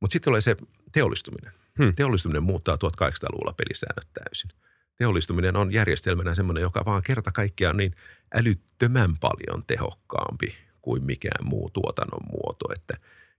Mutta 0.00 0.12
sitten 0.12 0.30
tulee 0.30 0.40
se 0.40 0.56
teollistuminen. 0.92 1.52
Hmm. 1.78 1.94
Teollistuminen 1.94 2.42
muuttaa 2.42 2.76
1800-luvulla 2.76 3.52
pelisäännöt 3.52 4.08
täysin. 4.14 4.50
Teollistuminen 4.98 5.56
on 5.56 5.72
järjestelmänä 5.72 6.34
semmoinen, 6.34 6.62
joka 6.62 6.84
vaan 6.84 7.02
kerta 7.02 7.32
kaikkiaan 7.32 7.76
niin 7.76 7.94
älyttömän 8.34 9.18
paljon 9.18 9.64
tehokkaampi 9.66 10.56
kuin 10.82 11.04
mikään 11.04 11.46
muu 11.46 11.70
tuotannon 11.70 12.26
muoto. 12.30 12.72
Että 12.72 12.94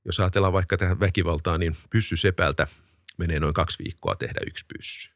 jos 0.05 0.19
ajatellaan 0.19 0.53
vaikka 0.53 0.77
tähän 0.77 0.99
väkivaltaan, 0.99 1.59
niin 1.59 1.75
pyssysepältä 1.89 2.67
menee 3.17 3.39
noin 3.39 3.53
kaksi 3.53 3.83
viikkoa 3.83 4.15
tehdä 4.15 4.39
yksi 4.47 4.65
pyssy. 4.73 5.11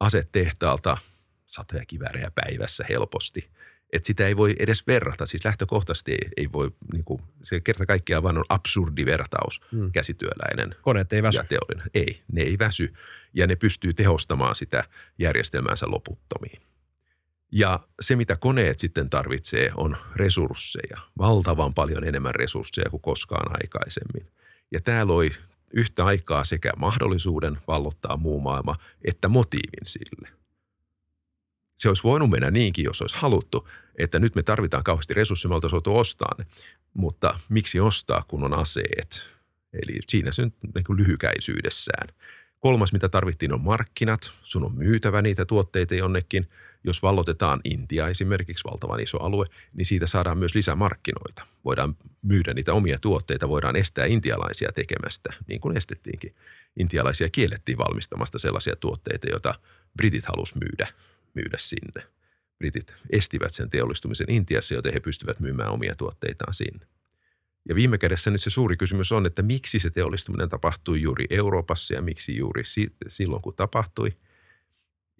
Asetehtaalta 0.00 0.98
satoja 1.46 1.84
kiväärejä 1.86 2.30
päivässä 2.30 2.84
helposti. 2.88 3.50
Että 3.96 4.06
sitä 4.06 4.26
ei 4.26 4.36
voi 4.36 4.56
edes 4.58 4.86
verrata. 4.86 5.26
Siis 5.26 5.44
lähtökohtaisesti 5.44 6.12
ei, 6.12 6.28
ei 6.36 6.52
voi, 6.52 6.70
niin 6.92 7.04
kuin, 7.04 7.22
se 7.44 7.60
kerta 7.60 7.86
kaikkiaan 7.86 8.22
vaan 8.22 8.38
on 8.38 8.44
absurdi 8.48 9.06
vertaus, 9.06 9.60
hmm. 9.72 9.92
käsityöläinen. 9.92 10.74
Koneet 10.82 11.12
ei 11.12 11.22
väsy. 11.22 11.38
Ja 11.38 11.44
teollinen. 11.44 11.90
Ei, 11.94 12.22
ne 12.32 12.42
ei 12.42 12.58
väsy. 12.58 12.94
Ja 13.34 13.46
ne 13.46 13.56
pystyy 13.56 13.94
tehostamaan 13.94 14.56
sitä 14.56 14.84
järjestelmäänsä 15.18 15.86
loputtomiin. 15.90 16.62
Ja 17.52 17.80
se, 18.00 18.16
mitä 18.16 18.36
koneet 18.36 18.78
sitten 18.78 19.10
tarvitsee, 19.10 19.70
on 19.76 19.96
resursseja. 20.16 21.00
Valtavan 21.18 21.74
paljon 21.74 22.04
enemmän 22.04 22.34
resursseja 22.34 22.90
kuin 22.90 23.02
koskaan 23.02 23.56
aikaisemmin. 23.62 24.32
Ja 24.72 24.80
tämä 24.80 25.06
loi 25.06 25.30
yhtä 25.72 26.04
aikaa 26.04 26.44
sekä 26.44 26.72
mahdollisuuden 26.76 27.58
vallottaa 27.66 28.16
muu 28.16 28.40
maailma, 28.40 28.76
että 29.04 29.28
motiivin 29.28 29.86
sille. 29.86 30.28
Se 31.78 31.88
olisi 31.88 32.02
voinut 32.02 32.30
mennä 32.30 32.50
niinkin, 32.50 32.84
jos 32.84 33.02
olisi 33.02 33.16
haluttu, 33.16 33.68
että 33.98 34.18
nyt 34.18 34.34
me 34.34 34.42
tarvitaan 34.42 34.84
kauheasti 34.84 35.14
resursseja, 35.14 35.48
me 35.48 35.54
oltaisiin 35.54 35.82
ostaa 35.86 36.30
ne. 36.38 36.46
Mutta 36.94 37.40
miksi 37.48 37.80
ostaa, 37.80 38.24
kun 38.28 38.44
on 38.44 38.54
aseet? 38.54 39.36
Eli 39.72 39.98
siinä 40.08 40.32
se 40.32 40.42
niin 40.42 40.96
lyhykäisyydessään. 40.96 42.08
Kolmas, 42.60 42.92
mitä 42.92 43.08
tarvittiin, 43.08 43.52
on 43.52 43.60
markkinat. 43.60 44.30
Sun 44.42 44.64
on 44.64 44.74
myytävä 44.74 45.22
niitä 45.22 45.44
tuotteita 45.44 45.94
jonnekin– 45.94 46.48
jos 46.86 47.02
vallotetaan 47.02 47.60
Intia 47.64 48.08
esimerkiksi, 48.08 48.64
valtavan 48.64 49.00
iso 49.00 49.18
alue, 49.18 49.46
niin 49.74 49.86
siitä 49.86 50.06
saadaan 50.06 50.38
myös 50.38 50.54
lisää 50.54 50.74
markkinoita. 50.74 51.46
Voidaan 51.64 51.96
myydä 52.22 52.54
niitä 52.54 52.72
omia 52.72 52.98
tuotteita, 53.00 53.48
voidaan 53.48 53.76
estää 53.76 54.06
intialaisia 54.06 54.72
tekemästä, 54.74 55.32
niin 55.48 55.60
kuin 55.60 55.76
estettiinkin. 55.76 56.34
Intialaisia 56.78 57.28
kiellettiin 57.28 57.78
valmistamasta 57.78 58.38
sellaisia 58.38 58.76
tuotteita, 58.76 59.26
joita 59.30 59.54
britit 59.96 60.24
halus 60.24 60.54
myydä, 60.54 60.88
myydä 61.34 61.56
sinne. 61.58 62.15
Britit 62.58 62.94
estivät 63.10 63.54
sen 63.54 63.70
teollistumisen 63.70 64.30
Intiassa, 64.30 64.74
joten 64.74 64.92
he 64.92 65.00
pystyvät 65.00 65.40
myymään 65.40 65.70
omia 65.70 65.94
tuotteitaan 65.94 66.54
sinne. 66.54 66.86
Ja 67.68 67.74
viime 67.74 67.98
kädessä 67.98 68.30
nyt 68.30 68.42
se 68.42 68.50
suuri 68.50 68.76
kysymys 68.76 69.12
on, 69.12 69.26
että 69.26 69.42
miksi 69.42 69.78
se 69.78 69.90
teollistuminen 69.90 70.48
tapahtui 70.48 71.02
juuri 71.02 71.24
Euroopassa 71.30 71.94
ja 71.94 72.02
miksi 72.02 72.36
juuri 72.36 72.62
silloin, 73.08 73.42
kun 73.42 73.54
tapahtui– 73.56 74.12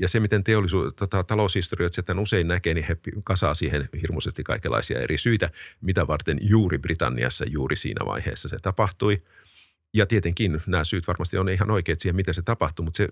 ja 0.02 0.08
se, 0.08 0.20
miten 0.20 0.44
teollisuus, 0.44 0.94
tota, 0.94 1.24
taloushistorioitsijat 1.24 2.06
tämän 2.06 2.22
usein 2.22 2.48
näkee, 2.48 2.74
niin 2.74 2.86
he 2.86 2.96
kasaa 3.24 3.54
siihen 3.54 3.88
hirmuisesti 4.02 4.44
kaikenlaisia 4.44 5.00
eri 5.00 5.18
syitä, 5.18 5.50
mitä 5.80 6.06
varten 6.06 6.38
juuri 6.40 6.78
Britanniassa 6.78 7.44
juuri 7.48 7.76
siinä 7.76 8.06
vaiheessa 8.06 8.48
se 8.48 8.56
tapahtui. 8.62 9.22
Ja 9.94 10.06
tietenkin 10.06 10.62
nämä 10.66 10.84
syyt 10.84 11.06
varmasti 11.06 11.38
on 11.38 11.48
ihan 11.48 11.70
oikeat 11.70 12.00
siihen, 12.00 12.16
miten 12.16 12.34
se 12.34 12.42
tapahtui, 12.42 12.84
mutta 12.84 12.96
se 12.96 13.08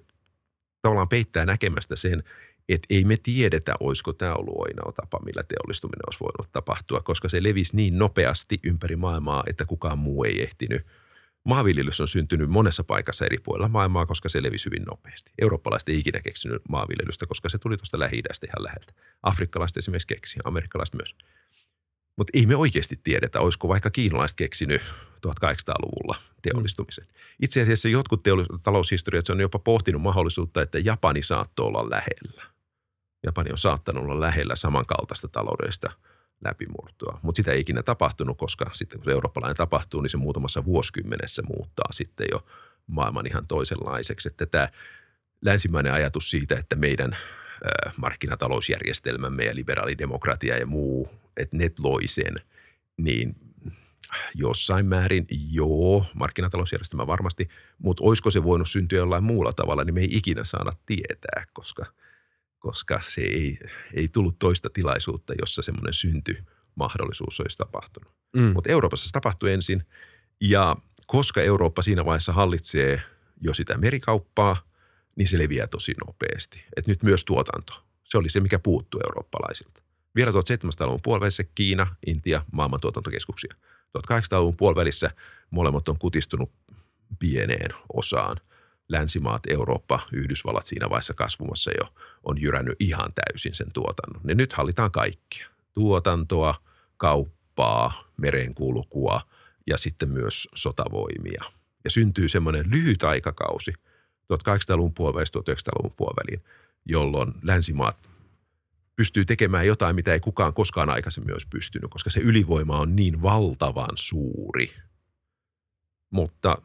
tavallaan 0.82 1.08
peittää 1.08 1.46
näkemästä 1.46 1.96
sen, 1.96 2.22
että 2.68 2.86
ei 2.90 3.04
me 3.04 3.16
tiedetä, 3.22 3.74
olisiko 3.80 4.12
tämä 4.12 4.34
ollut 4.34 4.66
ainoa 4.66 4.92
tapa, 4.92 5.20
millä 5.24 5.42
teollistuminen 5.42 6.06
olisi 6.06 6.20
voinut 6.20 6.52
tapahtua, 6.52 7.00
koska 7.00 7.28
se 7.28 7.42
levisi 7.42 7.76
niin 7.76 7.98
nopeasti 7.98 8.58
ympäri 8.64 8.96
maailmaa, 8.96 9.44
että 9.46 9.64
kukaan 9.64 9.98
muu 9.98 10.24
ei 10.24 10.42
ehtinyt– 10.42 10.86
Maanviljelys 11.44 12.00
on 12.00 12.08
syntynyt 12.08 12.50
monessa 12.50 12.84
paikassa 12.84 13.26
eri 13.26 13.38
puolilla 13.38 13.68
maailmaa, 13.68 14.06
koska 14.06 14.28
se 14.28 14.42
levisi 14.42 14.66
hyvin 14.66 14.82
nopeasti. 14.82 15.32
Eurooppalaiset 15.42 15.88
ei 15.88 15.98
ikinä 15.98 16.20
keksinyt 16.20 16.62
maanviljelystä, 16.68 17.26
koska 17.26 17.48
se 17.48 17.58
tuli 17.58 17.76
tuosta 17.76 17.98
lähi 17.98 18.16
ihan 18.16 18.64
läheltä. 18.64 18.92
Afrikkalaiset 19.22 19.76
esimerkiksi 19.76 20.06
keksi, 20.08 20.40
amerikkalaiset 20.44 20.94
myös. 20.94 21.14
Mutta 22.16 22.30
ei 22.34 22.46
me 22.46 22.56
oikeasti 22.56 23.00
tiedetä, 23.02 23.40
olisiko 23.40 23.68
vaikka 23.68 23.90
kiinalaiset 23.90 24.36
keksinyt 24.36 24.82
1800-luvulla 25.26 26.16
teollistumisen. 26.42 27.06
Itse 27.42 27.62
asiassa 27.62 27.88
jotkut 27.88 28.28
teollis- 28.28 28.58
taloushistoriat 28.62 29.28
on 29.28 29.40
jopa 29.40 29.58
pohtinut 29.58 30.02
mahdollisuutta, 30.02 30.62
että 30.62 30.78
Japani 30.78 31.22
saattoi 31.22 31.66
olla 31.66 31.90
lähellä. 31.90 32.53
Japani 33.24 33.50
on 33.50 33.58
saattanut 33.58 34.04
olla 34.04 34.20
lähellä 34.20 34.56
samankaltaista 34.56 35.28
taloudellista– 35.28 35.92
läpimurtoa. 36.44 37.18
Mutta 37.22 37.36
sitä 37.36 37.52
ei 37.52 37.60
ikinä 37.60 37.82
tapahtunut, 37.82 38.38
koska 38.38 38.70
sitten 38.72 38.98
kun 38.98 39.04
se 39.04 39.10
eurooppalainen 39.10 39.56
tapahtuu, 39.56 40.00
niin 40.00 40.10
se 40.10 40.16
muutamassa 40.16 40.64
vuosikymmenessä 40.64 41.42
muuttaa 41.42 41.92
sitten 41.92 42.26
jo 42.32 42.46
maailman 42.86 43.26
ihan 43.26 43.46
toisenlaiseksi. 43.46 44.28
Että 44.28 44.46
tämä 44.46 44.68
länsimäinen 45.42 45.92
ajatus 45.92 46.30
siitä, 46.30 46.54
että 46.54 46.76
meidän 46.76 47.16
markkinatalousjärjestelmämme 47.96 49.44
ja 49.44 49.54
liberaalidemokratia 49.54 50.58
ja 50.58 50.66
muu, 50.66 51.08
että 51.36 51.56
ne 51.56 51.70
loi 51.78 52.08
sen, 52.08 52.34
niin 52.96 53.36
jossain 54.34 54.86
määrin 54.86 55.26
joo, 55.50 56.06
markkinatalousjärjestelmä 56.14 57.06
varmasti, 57.06 57.48
mutta 57.78 58.04
olisiko 58.04 58.30
se 58.30 58.44
voinut 58.44 58.68
syntyä 58.68 58.98
jollain 58.98 59.24
muulla 59.24 59.52
tavalla, 59.52 59.84
niin 59.84 59.94
me 59.94 60.00
ei 60.00 60.16
ikinä 60.16 60.44
saada 60.44 60.72
tietää, 60.86 61.44
koska– 61.52 61.86
koska 62.64 63.00
se 63.08 63.20
ei, 63.20 63.58
ei 63.94 64.08
tullut 64.08 64.38
toista 64.38 64.70
tilaisuutta, 64.70 65.32
jossa 65.40 65.62
semmoinen 65.62 65.94
synty 65.94 66.44
mahdollisuus 66.74 67.40
olisi 67.40 67.58
tapahtunut. 67.58 68.12
Mm. 68.36 68.42
Mutta 68.42 68.70
Euroopassa 68.70 69.06
se 69.06 69.12
tapahtui 69.12 69.52
ensin 69.52 69.86
ja 70.40 70.76
koska 71.06 71.42
Eurooppa 71.42 71.82
siinä 71.82 72.04
vaiheessa 72.04 72.32
hallitsee 72.32 73.02
jo 73.40 73.54
sitä 73.54 73.78
merikauppaa, 73.78 74.56
niin 75.16 75.28
se 75.28 75.38
leviää 75.38 75.66
tosi 75.66 75.94
nopeasti. 76.06 76.64
Et 76.76 76.86
nyt 76.86 77.02
myös 77.02 77.24
tuotanto. 77.24 77.84
Se 78.04 78.18
oli 78.18 78.28
se, 78.28 78.40
mikä 78.40 78.58
puuttuu 78.58 79.00
eurooppalaisilta. 79.04 79.82
Vielä 80.14 80.30
1700-luvun 80.30 81.00
puolivälissä 81.02 81.44
Kiina, 81.54 81.86
Intia, 82.06 82.44
maailman 82.52 82.80
tuotantokeskuksia. 82.80 83.54
1800-luvun 83.98 84.56
puolivälissä 84.56 85.10
molemmat 85.50 85.88
on 85.88 85.98
kutistunut 85.98 86.52
pieneen 87.18 87.70
osaan– 87.92 88.36
länsimaat, 88.88 89.42
Eurooppa, 89.46 90.00
Yhdysvallat 90.12 90.66
siinä 90.66 90.90
vaiheessa 90.90 91.14
kasvumassa 91.14 91.70
jo 91.80 91.88
on 92.24 92.40
jyrännyt 92.40 92.76
ihan 92.78 93.12
täysin 93.14 93.54
sen 93.54 93.72
tuotannon. 93.72 94.22
Ja 94.28 94.34
nyt 94.34 94.52
hallitaan 94.52 94.90
kaikkia. 94.90 95.48
Tuotantoa, 95.74 96.54
kauppaa, 96.96 98.10
merenkulkua 98.16 99.20
ja 99.66 99.78
sitten 99.78 100.10
myös 100.10 100.48
sotavoimia. 100.54 101.44
Ja 101.84 101.90
syntyy 101.90 102.28
semmoinen 102.28 102.64
lyhyt 102.70 103.02
aikakausi 103.02 103.72
1800-luvun 104.32 104.94
puolivälissä 104.94 105.38
1900-luvun 105.38 105.96
puoliväliin, 105.96 106.44
jolloin 106.86 107.34
länsimaat 107.42 107.96
pystyy 108.96 109.24
tekemään 109.24 109.66
jotain, 109.66 109.96
mitä 109.96 110.12
ei 110.12 110.20
kukaan 110.20 110.54
koskaan 110.54 110.90
aikaisemmin 110.90 111.34
olisi 111.34 111.48
pystynyt, 111.50 111.90
koska 111.90 112.10
se 112.10 112.20
ylivoima 112.20 112.78
on 112.78 112.96
niin 112.96 113.22
valtavan 113.22 113.90
suuri. 113.94 114.72
Mutta 116.10 116.56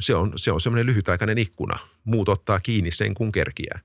se 0.00 0.14
on, 0.14 0.32
se 0.36 0.52
on 0.52 0.60
semmoinen 0.60 0.86
lyhytaikainen 0.86 1.38
ikkuna. 1.38 1.78
Muut 2.04 2.28
ottaa 2.28 2.60
kiinni 2.60 2.90
sen 2.90 3.14
kun 3.14 3.32
kerkiää. 3.32 3.80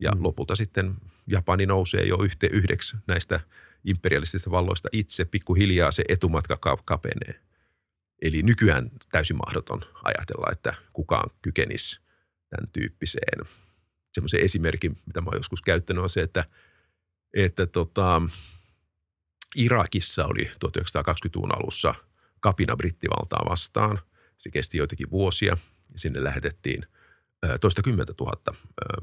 Ja 0.00 0.12
mm. 0.12 0.22
lopulta 0.22 0.56
sitten 0.56 0.94
Japani 1.26 1.66
nousee 1.66 2.02
jo 2.02 2.22
yhte 2.22 2.48
yhdeksi 2.52 2.96
näistä 3.06 3.40
imperialistisista 3.84 4.50
valloista 4.50 4.88
itse. 4.92 5.24
Pikkuhiljaa 5.24 5.90
se 5.90 6.04
etumatka 6.08 6.58
kapenee. 6.84 7.40
Eli 8.22 8.42
nykyään 8.42 8.90
täysin 9.12 9.36
mahdoton 9.36 9.82
ajatella, 10.04 10.52
että 10.52 10.74
kukaan 10.92 11.30
kykenisi 11.42 12.00
tämän 12.50 12.68
tyyppiseen. 12.72 13.46
Semmoisen 14.12 14.40
esimerkin, 14.40 14.96
mitä 15.06 15.20
mä 15.20 15.28
oon 15.28 15.38
joskus 15.38 15.62
käyttänyt, 15.62 16.02
on 16.02 16.10
se, 16.10 16.20
että, 16.20 16.44
että 17.34 17.66
tota, 17.66 18.22
Irakissa 19.56 20.24
oli 20.24 20.50
1920-luvun 20.64 21.54
alussa 21.54 21.94
kapina 22.40 22.76
brittivaltaa 22.76 23.44
vastaan. 23.48 24.00
Se 24.38 24.50
kesti 24.50 24.78
joitakin 24.78 25.10
vuosia 25.10 25.56
ja 25.92 25.98
sinne 25.98 26.24
lähetettiin– 26.24 26.86
toista 27.60 27.82
kymmentä 27.82 28.14
tuhatta 28.14 28.54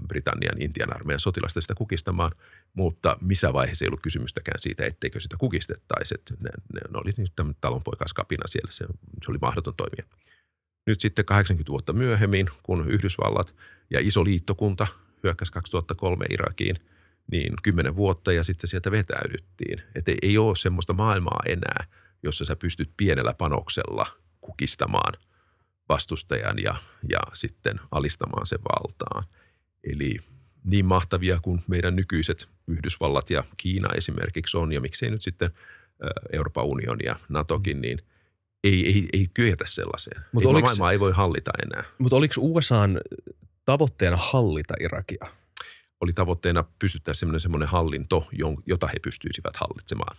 Britannian 0.08 0.62
Intian 0.62 0.96
armeijan 0.96 1.20
sotilasta 1.20 1.62
sitä 1.62 1.76
kukistamaan, 1.76 2.32
mutta 2.74 3.18
missä 3.22 3.54
vaiheessa 3.54 3.86
ei 3.86 3.90
ollut 3.90 4.02
kysymystäkään 4.02 4.60
siitä, 4.60 4.86
etteikö 4.86 5.20
sitä 5.20 5.36
kukistettaisi. 5.40 6.16
Ne, 6.40 6.50
ne, 6.74 6.82
ne 6.90 6.98
oli 6.98 7.12
niin 7.18 7.56
talonpoikaiskapina 7.62 8.48
siellä, 8.48 8.72
se, 8.72 8.86
se 9.26 9.32
oli 9.32 9.38
mahdoton 9.42 9.74
toimia. 9.78 10.06
Nyt 10.88 11.02
sitten 11.02 11.26
80 11.26 11.72
vuotta 11.72 11.94
myöhemmin, 11.94 12.50
kun 12.64 12.88
Yhdysvallat 12.90 13.56
ja 13.90 14.00
iso 14.00 14.24
liittokunta 14.24 14.88
hyökkäsi 15.24 15.52
2003 15.52 16.26
Irakiin, 16.30 16.76
niin 17.32 17.54
kymmenen 17.64 17.96
vuotta 17.96 18.34
ja 18.34 18.44
sitten 18.44 18.68
sieltä 18.68 18.92
vetäydyttiin. 18.92 19.82
Että 19.96 20.12
ei, 20.12 20.18
ei 20.22 20.38
ole 20.38 20.56
semmoista 20.56 20.94
maailmaa 20.94 21.40
enää, 21.46 21.86
jossa 22.24 22.46
sä 22.46 22.56
pystyt 22.56 22.92
pienellä 22.98 23.34
panoksella 23.34 24.23
kukistamaan– 24.44 25.14
vastustajan 25.90 26.60
ja, 26.64 26.76
ja 27.10 27.20
sitten 27.34 27.80
alistamaan 27.92 28.48
sen 28.48 28.60
valtaan. 28.60 29.24
Eli 29.84 30.20
niin 30.64 30.86
mahtavia 30.86 31.40
kuin 31.42 31.62
meidän 31.68 31.96
nykyiset 31.96 32.50
Yhdysvallat 32.68 33.30
ja 33.30 33.44
Kiina 33.58 33.90
esimerkiksi 33.98 34.58
on, 34.58 34.74
ja 34.74 34.82
miksei 34.82 35.12
nyt 35.12 35.22
sitten 35.22 35.52
Euroopan 36.34 36.66
unioni 36.66 37.06
ja 37.06 37.16
NATOkin, 37.30 37.82
niin 37.82 38.00
ei, 38.64 38.86
ei, 38.86 39.08
ei 39.14 39.28
kyetä 39.34 39.64
sellaiseen. 39.68 40.22
Mut 40.32 40.44
ei 40.44 40.50
oliks, 40.50 40.66
maailmaa 40.66 40.92
ei 40.92 41.00
voi 41.00 41.12
hallita 41.12 41.52
enää. 41.64 41.84
Mutta 41.98 42.16
oliko 42.16 42.34
USAn 42.38 43.00
tavoitteena 43.66 44.18
hallita 44.18 44.74
Irakia? 44.80 45.28
Oli 46.02 46.14
tavoitteena 46.14 46.64
pystyttää 46.80 47.14
semmoinen, 47.14 47.42
semmoinen 47.42 47.70
hallinto, 47.70 48.28
jota 48.66 48.88
he 48.88 49.00
pystyisivät 49.04 49.56
hallitsemaan. 49.56 50.18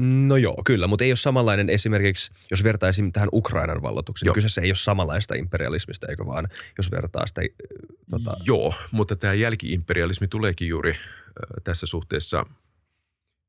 No 0.00 0.36
joo, 0.36 0.62
kyllä, 0.64 0.86
mutta 0.86 1.04
ei 1.04 1.10
ole 1.10 1.16
samanlainen 1.16 1.70
esimerkiksi, 1.70 2.32
jos 2.50 2.64
vertaisin 2.64 3.12
tähän 3.12 3.28
Ukrainan 3.32 3.82
vallotukseen, 3.82 4.26
niin 4.26 4.34
kyseessä 4.34 4.60
ei 4.60 4.68
ole 4.68 4.76
samanlaista 4.76 5.34
imperialismista, 5.34 6.06
eikö 6.10 6.26
vaan, 6.26 6.48
jos 6.78 6.90
vertaa 6.90 7.26
sitä. 7.26 7.42
Tota... 8.10 8.36
Joo, 8.44 8.74
mutta 8.92 9.16
tämä 9.16 9.34
jälkiimperialismi 9.34 10.28
tuleekin 10.28 10.68
juuri 10.68 10.90
äh, 10.90 10.98
tässä 11.64 11.86
suhteessa, 11.86 12.46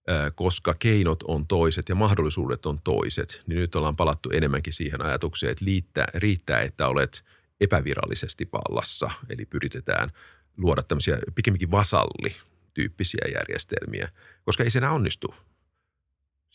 äh, 0.10 0.32
koska 0.36 0.76
keinot 0.80 1.24
on 1.24 1.48
toiset 1.48 1.90
ja 1.90 1.96
mahdollisuudet 1.96 2.66
on 2.66 2.80
toiset, 2.84 3.42
niin 3.48 3.60
nyt 3.60 3.76
ollaan 3.76 3.96
palattu 3.96 4.30
enemmänkin 4.30 4.74
siihen 4.74 5.02
ajatukseen, 5.02 5.52
että 5.52 5.66
liittää, 5.66 6.08
riittää, 6.14 6.62
että 6.62 6.88
olet 6.88 7.26
epävirallisesti 7.62 8.50
vallassa, 8.52 9.12
eli 9.30 9.46
pyritetään 9.46 10.10
luoda 10.58 10.84
tämmöisiä 10.84 11.18
pikemminkin 11.36 11.72
vasalli-tyyppisiä 11.72 13.28
järjestelmiä, 13.34 14.10
koska 14.46 14.64
ei 14.64 14.70
se 14.70 14.80
enää 14.80 14.92
onnistu– 14.92 15.34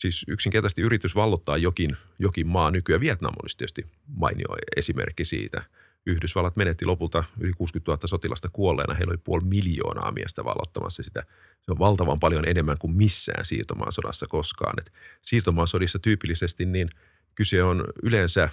Siis 0.03 0.25
yksinkertaisesti 0.27 0.81
yritys 0.81 1.15
vallottaa 1.15 1.57
jokin, 1.57 1.97
jokin 2.19 2.47
maa 2.47 2.71
nykyään. 2.71 3.01
Vietnam 3.01 3.33
olisi 3.43 3.57
tietysti 3.57 3.85
mainio 4.07 4.47
esimerkki 4.75 5.25
siitä. 5.25 5.63
Yhdysvallat 6.05 6.55
menetti 6.55 6.85
lopulta 6.85 7.23
yli 7.39 7.53
60 7.53 7.91
000 7.91 8.07
sotilasta 8.07 8.49
kuolleena. 8.53 8.93
Heillä 8.93 9.11
oli 9.11 9.17
puoli 9.23 9.43
miljoonaa 9.45 10.11
miestä 10.11 10.43
vallottamassa 10.43 11.03
sitä. 11.03 11.23
Se 11.61 11.71
on 11.71 11.79
valtavan 11.79 12.19
paljon 12.19 12.47
enemmän 12.47 12.77
kuin 12.77 12.95
missään 12.95 13.45
siirtomaasodassa 13.45 14.27
koskaan. 14.27 14.73
Et 14.77 14.93
siirtomaasodissa 15.21 15.99
tyypillisesti 15.99 16.65
niin 16.65 16.89
kyse 17.35 17.63
on 17.63 17.83
yleensä 18.03 18.49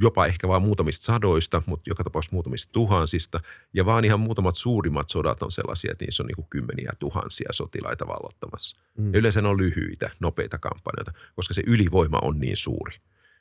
jopa 0.00 0.26
ehkä 0.26 0.48
vain 0.48 0.62
muutamista 0.62 1.04
sadoista, 1.04 1.62
mutta 1.66 1.90
joka 1.90 2.04
tapauksessa 2.04 2.36
muutamista 2.36 2.72
tuhansista. 2.72 3.40
Ja 3.72 3.84
vaan 3.84 4.04
ihan 4.04 4.20
muutamat 4.20 4.56
suurimmat 4.56 5.08
sodat 5.08 5.42
on 5.42 5.50
sellaisia, 5.50 5.92
että 5.92 6.04
niissä 6.04 6.22
on 6.22 6.26
niin 6.26 6.46
kymmeniä 6.50 6.92
tuhansia 6.98 7.48
sotilaita 7.52 8.06
vallottamassa. 8.06 8.76
Mm. 8.98 9.12
Ja 9.12 9.18
yleensä 9.18 9.42
ne 9.42 9.48
on 9.48 9.56
lyhyitä, 9.56 10.10
nopeita 10.20 10.58
kampanjoita, 10.58 11.12
koska 11.36 11.54
se 11.54 11.62
ylivoima 11.66 12.18
on 12.22 12.40
niin 12.40 12.56
suuri. 12.56 12.96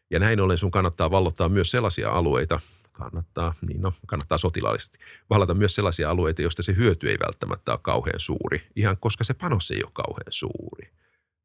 Ja 0.10 0.20
näin 0.20 0.40
ollen 0.40 0.58
sun 0.58 0.72
kannattaa 0.72 1.12
vallottaa 1.12 1.50
myös 1.50 1.72
sellaisia 1.72 2.10
alueita, 2.10 2.60
kannattaa, 2.92 3.54
niin 3.68 3.82
no, 3.82 3.94
kannattaa 4.08 4.38
sotilaallisesti, 4.38 5.00
vallata 5.30 5.54
myös 5.54 5.76
sellaisia 5.76 6.10
alueita, 6.10 6.42
joista 6.42 6.64
se 6.64 6.76
hyöty 6.76 7.10
ei 7.10 7.18
välttämättä 7.26 7.72
ole 7.72 7.80
kauhean 7.82 8.20
suuri, 8.20 8.68
ihan 8.76 8.98
koska 9.00 9.24
se 9.24 9.34
panos 9.34 9.72
ei 9.72 9.82
ole 9.84 9.92
kauhean 9.94 10.32
suuri 10.32 10.92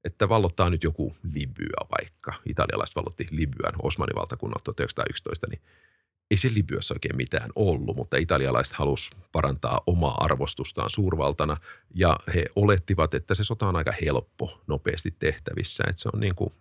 että 0.04 0.28
vallottaa 0.28 0.70
nyt 0.70 0.84
joku 0.84 1.16
Libya 1.32 1.86
vaikka. 1.98 2.32
Italialaiset 2.46 2.96
vallotti 2.96 3.26
Libyan 3.30 3.74
Osmanin 3.82 4.16
valtakunnan 4.16 4.60
1911, 4.64 5.46
niin 5.50 5.60
ei 6.30 6.38
se 6.38 6.50
Libyassa 6.54 6.94
oikein 6.94 7.16
mitään 7.16 7.50
ollut, 7.54 7.96
mutta 7.96 8.16
italialaiset 8.16 8.74
halus 8.76 9.10
parantaa 9.32 9.80
omaa 9.86 10.16
arvostustaan 10.18 10.90
suurvaltana 10.90 11.56
ja 11.94 12.16
he 12.34 12.44
olettivat, 12.56 13.14
että 13.14 13.34
se 13.34 13.44
sota 13.44 13.68
on 13.68 13.76
aika 13.76 13.92
helppo, 14.04 14.62
nopeasti 14.66 15.14
tehtävissä. 15.18 15.84
Että 15.88 16.02
se 16.02 16.08
on 16.14 16.20
niin 16.20 16.34
kuin, 16.34 16.52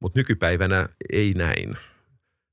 mutta 0.00 0.18
nykypäivänä 0.18 0.88
ei 1.12 1.34
näin. 1.34 1.76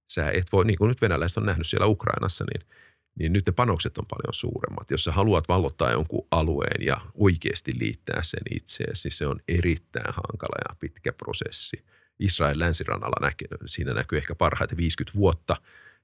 Sä 0.10 0.32
et 0.32 0.46
voi, 0.52 0.66
niin 0.66 0.78
kuin 0.78 0.90
nyt 0.90 1.02
venäläiset 1.02 1.38
on 1.38 1.46
nähnyt 1.46 1.68
siellä 1.68 1.88
Ukrainassa, 1.88 2.46
niin– 2.54 2.68
niin 3.20 3.34
nyt 3.34 3.46
ne 3.46 3.52
panokset 3.54 3.98
on 3.98 4.06
paljon 4.10 4.34
suuremmat. 4.34 4.92
Jos 4.92 5.04
sä 5.04 5.12
haluat 5.12 5.48
vallottaa 5.48 5.92
jonkun 5.92 6.28
alueen 6.32 6.86
ja 6.86 7.02
oikeasti 7.14 7.72
liittää 7.80 8.24
sen 8.24 8.44
itseesi, 8.52 9.08
niin 9.08 9.16
se 9.16 9.28
on 9.28 9.40
erittäin 9.48 10.14
hankala 10.14 10.70
ja 10.70 10.76
pitkä 10.80 11.14
prosessi. 11.14 11.86
Israel 12.20 12.60
länsirannalla 12.60 13.28
näkyy, 13.28 13.48
siinä 13.66 13.94
näkyy 13.94 14.18
ehkä 14.18 14.36
parhaiten 14.36 14.78
50 14.78 15.20
vuotta 15.20 15.56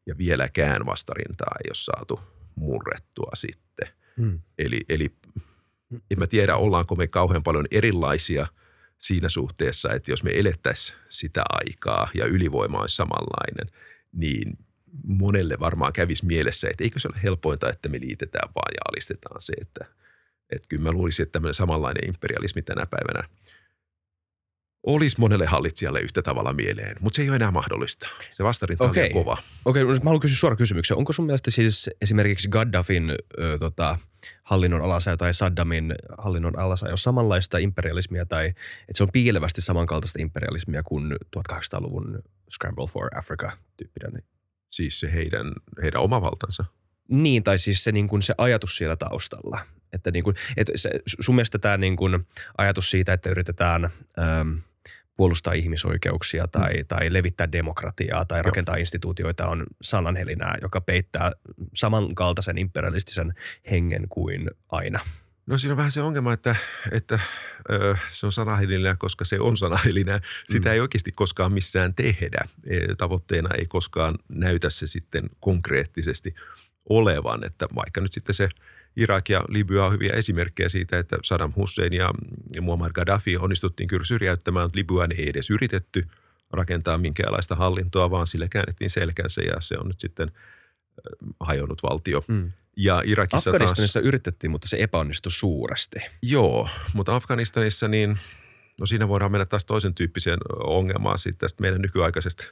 ja 0.05 0.17
vieläkään 0.17 0.85
vastarintaa 0.85 1.55
ei 1.63 1.69
ole 1.69 1.75
saatu 1.75 2.19
murrettua 2.55 3.31
sitten. 3.33 3.87
Hmm. 4.17 4.39
Eli, 4.57 4.81
eli 4.89 5.15
en 6.11 6.19
mä 6.19 6.27
tiedä, 6.27 6.55
ollaanko 6.55 6.95
me 6.95 7.07
kauhean 7.07 7.43
paljon 7.43 7.65
erilaisia 7.71 8.47
siinä 8.99 9.29
suhteessa, 9.29 9.93
että 9.93 10.11
jos 10.11 10.23
me 10.23 10.31
elettäisiin 10.39 10.99
sitä 11.09 11.43
aikaa 11.49 12.09
ja 12.13 12.25
ylivoima 12.25 12.79
olisi 12.79 12.95
samanlainen, 12.95 13.67
niin 14.11 14.57
monelle 15.03 15.59
varmaan 15.59 15.93
kävisi 15.93 16.25
mielessä, 16.25 16.67
että 16.71 16.83
eikö 16.83 16.99
se 16.99 17.07
ole 17.07 17.23
helpointa, 17.23 17.69
että 17.69 17.89
me 17.89 17.99
liitetään 17.99 18.49
vaan 18.55 18.71
ja 18.73 18.81
alistetaan 18.91 19.41
se, 19.41 19.53
että, 19.61 19.85
että 20.49 20.67
kyllä 20.69 20.83
mä 20.83 20.91
luulisin, 20.91 21.23
että 21.23 21.31
tämmöinen 21.33 21.53
samanlainen 21.53 22.07
imperialismi 22.07 22.61
tänä 22.61 22.85
päivänä 22.85 23.29
olisi 24.83 25.19
monelle 25.19 25.45
hallitsijalle 25.45 25.99
yhtä 25.99 26.21
tavalla 26.21 26.53
mieleen, 26.53 26.95
mutta 26.99 27.15
se 27.15 27.21
ei 27.21 27.29
ole 27.29 27.35
enää 27.35 27.51
mahdollista. 27.51 28.07
Se 28.31 28.43
vastarinta 28.43 28.83
okay. 28.83 29.05
on 29.05 29.11
kova. 29.11 29.37
Okei, 29.65 29.83
okay, 29.83 29.95
mä 29.95 30.03
haluan 30.03 30.19
kysyä 30.19 30.37
suora 30.37 30.55
kysymyksen. 30.55 30.97
Onko 30.97 31.13
sun 31.13 31.25
mielestä 31.25 31.51
siis 31.51 31.89
esimerkiksi 32.01 32.49
Gaddafin 32.49 33.09
ö, 33.39 33.57
tota, 33.59 33.97
hallinnon 34.43 34.81
alasajo 34.81 35.17
tai 35.17 35.33
Saddamin 35.33 35.95
hallinnon 36.17 36.59
alasajo 36.59 36.97
samanlaista 36.97 37.57
imperialismia 37.57 38.25
tai 38.25 38.47
että 38.47 38.93
se 38.93 39.03
on 39.03 39.09
piilevästi 39.13 39.61
samankaltaista 39.61 40.21
imperialismia 40.21 40.83
kuin 40.83 41.15
1800-luvun 41.37 42.19
Scramble 42.51 42.87
for 42.87 43.17
Africa-tyyppinen 43.17 44.23
Siis 44.73 44.99
se 44.99 45.13
heidän, 45.13 45.53
heidän 45.83 46.01
oma 46.01 46.21
valtansa? 46.21 46.65
Niin, 47.07 47.43
tai 47.43 47.57
siis 47.57 47.83
se, 47.83 47.91
niin 47.91 48.07
kuin 48.07 48.21
se 48.21 48.33
ajatus 48.37 48.77
siellä 48.77 48.95
taustalla. 48.95 49.59
Että 49.93 50.11
niin 50.11 50.23
kuin, 50.23 50.35
että 50.57 50.71
se, 50.75 50.89
sun 51.21 51.35
mielestä 51.35 51.59
tämä 51.59 51.77
niin 51.77 51.95
kuin 51.95 52.27
ajatus 52.57 52.91
siitä, 52.91 53.13
että 53.13 53.29
yritetään 53.29 53.85
ähm, 53.85 54.51
puolustaa 55.17 55.53
ihmisoikeuksia 55.53 56.47
tai, 56.47 56.73
mm. 56.73 56.85
tai 56.87 57.13
levittää 57.13 57.51
demokratiaa 57.51 58.25
tai 58.25 58.41
rakentaa 58.41 58.75
Joo. 58.75 58.79
instituutioita 58.79 59.47
on 59.47 59.65
sananhelinää, 59.81 60.57
joka 60.61 60.81
peittää 60.81 61.31
samankaltaisen 61.75 62.57
imperialistisen 62.57 63.33
hengen 63.71 64.07
kuin 64.09 64.49
aina– 64.69 64.99
No 65.45 65.57
siinä 65.57 65.73
on 65.73 65.77
vähän 65.77 65.91
se 65.91 66.01
ongelma, 66.01 66.33
että, 66.33 66.55
että 66.91 67.19
ö, 67.71 67.95
se 68.11 68.25
on 68.25 68.31
sanahelinää, 68.31 68.95
koska 68.95 69.25
se 69.25 69.39
on 69.39 69.57
sanahelinää. 69.57 70.19
Sitä 70.49 70.69
mm. 70.69 70.73
ei 70.73 70.79
oikeasti 70.79 71.11
koskaan 71.11 71.53
missään 71.53 71.93
tehdä. 71.93 72.47
E, 72.67 72.95
tavoitteena 72.97 73.49
ei 73.57 73.65
koskaan 73.65 74.15
näytä 74.29 74.69
se 74.69 74.87
sitten 74.87 75.29
konkreettisesti 75.39 76.35
olevan, 76.89 77.43
että 77.43 77.67
vaikka 77.75 78.01
nyt 78.01 78.13
sitten 78.13 78.35
se 78.35 78.49
Irak 78.95 79.29
ja 79.29 79.43
Libya 79.47 79.85
on 79.85 79.93
hyviä 79.93 80.13
esimerkkejä 80.13 80.69
siitä, 80.69 80.99
että 80.99 81.17
Saddam 81.23 81.53
Hussein 81.55 81.93
ja 81.93 82.09
Muammar 82.61 82.91
Gaddafi 82.91 83.37
onnistuttiin 83.37 83.87
kyllä 83.87 84.05
syrjäyttämään, 84.05 84.65
mutta 84.65 84.79
Libyan 84.79 85.11
ei 85.11 85.29
edes 85.29 85.49
yritetty 85.49 86.07
rakentaa 86.51 86.97
minkäänlaista 86.97 87.55
hallintoa, 87.55 88.11
vaan 88.11 88.27
sille 88.27 88.47
käännettiin 88.49 88.89
selkänsä 88.89 89.41
ja 89.41 89.53
se 89.59 89.77
on 89.77 89.87
nyt 89.87 89.99
sitten 89.99 90.31
hajonnut 91.39 91.83
valtio. 91.83 92.23
Mm. 92.27 92.51
Ja 92.77 93.01
Irakissa 93.05 93.49
Afganistanissa 93.49 93.99
taas, 93.99 94.07
yritettiin, 94.07 94.51
mutta 94.51 94.67
se 94.67 94.77
epäonnistui 94.79 95.31
suuresti. 95.31 95.99
Joo, 96.21 96.69
mutta 96.93 97.15
Afganistanissa 97.15 97.87
niin, 97.87 98.17
no 98.79 98.85
siinä 98.85 99.07
voidaan 99.07 99.31
mennä 99.31 99.45
taas 99.45 99.65
toisen 99.65 99.93
tyyppiseen 99.93 100.39
ongelmaan 100.63 101.19
siitä 101.19 101.37
tästä 101.37 101.61
meidän 101.61 101.81
nykyaikaisesta 101.81 102.43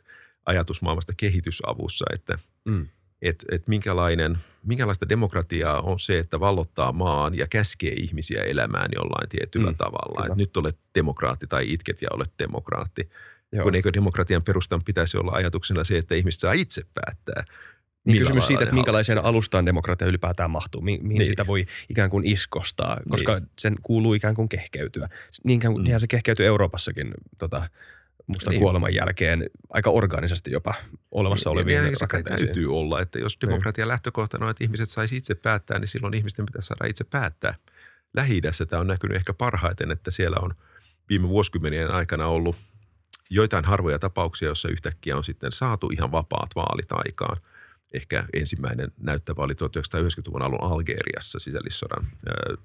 ajatusmaailmasta 0.45 1.13
kehitysavussa, 1.17 2.05
että 2.13 2.39
mm. 2.65 2.87
että 3.21 3.45
et 3.51 3.67
minkälainen, 3.67 4.37
minkälaista 4.63 5.09
demokratiaa 5.09 5.81
on 5.81 5.99
se, 5.99 6.19
että 6.19 6.39
vallottaa 6.39 6.91
maan 6.91 7.37
ja 7.37 7.47
käskee 7.47 7.93
ihmisiä 7.93 8.43
elämään 8.43 8.89
jollain 8.95 9.29
tietyllä 9.29 9.71
mm, 9.71 9.77
tavalla. 9.77 10.25
Et 10.25 10.35
nyt 10.35 10.57
olet 10.57 10.77
demokraatti 10.95 11.47
tai 11.47 11.73
itket 11.73 12.01
ja 12.01 12.07
olet 12.13 12.31
demokraatti. 12.39 13.09
Joo. 13.51 13.63
Kun 13.63 13.75
eikö 13.75 13.93
demokratian 13.93 14.43
perustan 14.43 14.83
pitäisi 14.83 15.17
olla 15.17 15.31
ajatuksena 15.31 15.83
se, 15.83 15.97
että 15.97 16.15
ihmiset 16.15 16.39
saa 16.39 16.53
itse 16.53 16.81
päättää– 16.93 17.43
niin 18.05 18.19
kysymys 18.19 18.47
siitä, 18.47 18.63
että 18.63 18.75
minkälaiseen 18.75 19.15
hallitsee. 19.15 19.29
alustaan 19.29 19.65
demokratia 19.65 20.07
ylipäätään 20.07 20.51
mahtuu, 20.51 20.81
mihin 20.81 21.07
niin. 21.07 21.25
sitä 21.25 21.47
voi 21.47 21.65
ikään 21.89 22.09
kuin 22.09 22.25
iskostaa, 22.25 22.99
koska 23.09 23.39
niin. 23.39 23.49
sen 23.59 23.75
kuuluu 23.83 24.13
ikään 24.13 24.35
kuin 24.35 24.49
kehkeytyä. 24.49 25.09
Niinkään, 25.43 25.73
mm. 25.73 25.83
Niinhän 25.83 25.99
se 25.99 26.07
kehkeytyy 26.07 26.45
Euroopassakin 26.45 27.13
tota, 27.37 27.69
musta 28.27 28.49
niin. 28.49 28.61
kuoleman 28.61 28.93
jälkeen 28.93 29.49
aika 29.69 29.89
organisesti 29.89 30.51
jopa 30.51 30.73
olemassa 31.11 31.49
niin, 31.49 31.57
olevia 31.57 31.81
niin, 31.81 31.93
rakenteisiin. 32.01 32.47
täytyy 32.47 32.75
olla, 32.75 33.01
että 33.01 33.19
jos 33.19 33.37
niin. 33.41 33.49
demokratian 33.49 33.85
niin. 33.85 33.91
lähtökohtana 33.91 34.45
on, 34.45 34.51
että 34.51 34.63
ihmiset 34.63 34.89
saisi 34.89 35.17
itse 35.17 35.35
päättää, 35.35 35.79
niin 35.79 35.87
silloin 35.87 36.13
ihmisten 36.13 36.45
pitäisi 36.45 36.67
saada 36.67 36.89
itse 36.89 37.03
päättää. 37.03 37.55
lähi 38.13 38.41
tämä 38.69 38.79
on 38.79 38.87
näkynyt 38.87 39.17
ehkä 39.17 39.33
parhaiten, 39.33 39.91
että 39.91 40.11
siellä 40.11 40.37
on 40.41 40.53
viime 41.09 41.27
vuosikymmenien 41.29 41.91
aikana 41.91 42.27
ollut 42.27 42.55
joitain 43.29 43.65
harvoja 43.65 43.99
tapauksia, 43.99 44.47
joissa 44.47 44.69
yhtäkkiä 44.69 45.17
on 45.17 45.23
sitten 45.23 45.51
saatu 45.51 45.89
ihan 45.89 46.11
vapaat 46.11 46.49
vaalit 46.55 46.91
aikaan– 46.91 47.37
ehkä 47.93 48.25
ensimmäinen 48.33 48.91
näyttävä 48.97 49.41
oli 49.41 49.53
1990-luvun 49.53 50.41
alun 50.41 50.63
Algeriassa 50.63 51.39
sisällissodan, 51.39 52.07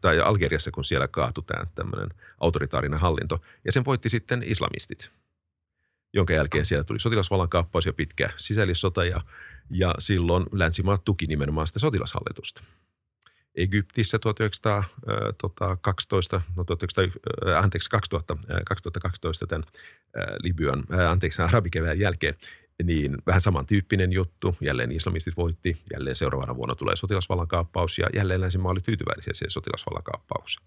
tai 0.01 0.21
Algeriassa, 0.21 0.71
kun 0.71 0.85
siellä 0.85 1.09
kaatui 1.09 1.45
tämä 1.47 1.67
tämmöinen 1.75 2.09
autoritaarinen 2.41 3.01
hallinto. 3.01 3.43
Ja 3.65 3.73
sen 3.73 3.85
voitti 3.85 4.09
sitten 4.09 4.43
islamistit, 4.47 5.11
jonka 6.15 6.33
jälkeen 6.33 6.65
siellä 6.65 6.85
tuli 6.85 7.01
sotilasvallan 7.01 7.49
kaappaus 7.49 7.87
ja 7.87 7.93
pitkä 7.93 8.31
sisällissota, 8.37 9.05
ja, 9.05 9.21
ja 9.71 9.95
silloin 9.99 10.47
länsimaat 10.53 11.05
tuki 11.05 11.27
nimenomaan 11.27 11.67
sitä 11.67 11.79
sotilashallitusta. 11.79 12.63
Egyptissä 13.55 14.19
1912, 14.19 16.41
no 16.57 16.65
19, 16.71 17.19
anteeksi, 17.57 17.91
2000, 17.91 18.37
2012 18.67 19.47
tämän 19.47 19.65
Libyan, 20.43 20.85
anteeksi, 21.09 21.43
arabikevään 21.43 21.99
jälkeen 21.99 22.35
niin 22.85 23.17
vähän 23.27 23.41
samantyyppinen 23.41 24.13
juttu. 24.13 24.57
Jälleen 24.61 24.93
islamistit 24.93 25.37
voitti, 25.37 25.77
jälleen 25.93 26.17
seuraavana 26.17 26.57
vuonna 26.57 26.75
tulee 26.75 26.97
sotilasvallankaappaus 26.97 27.99
ja 27.99 28.07
jälleen 28.15 28.41
länsimaa 28.41 28.73
oli 28.73 28.81
tyytyväisiä 28.81 29.35
siihen 29.35 29.51
sotilasvallankaappaukseen. 29.51 30.67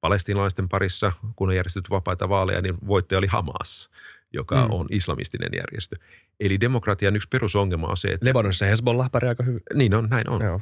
Palestiinalaisten 0.00 0.68
parissa, 0.68 1.12
kun 1.36 1.48
on 1.48 1.56
järjestetty 1.56 1.90
vapaita 1.90 2.28
vaaleja, 2.28 2.62
niin 2.62 2.74
voittaja 2.86 3.18
oli 3.18 3.26
Hamas, 3.26 3.90
joka 4.32 4.64
mm. 4.64 4.70
on 4.70 4.86
islamistinen 4.90 5.50
järjestö. 5.56 5.96
Eli 6.40 6.60
demokratian 6.60 7.16
yksi 7.16 7.28
perusongelma 7.28 7.86
on 7.86 7.96
se, 7.96 8.08
että... 8.08 8.26
Lebanonissa 8.26 8.66
Hezbollah 8.66 9.10
pärjää 9.10 9.30
aika 9.30 9.42
hyvin. 9.42 9.60
Niin 9.74 9.94
on, 9.94 10.08
näin 10.10 10.30
on. 10.30 10.42
Joo. 10.42 10.60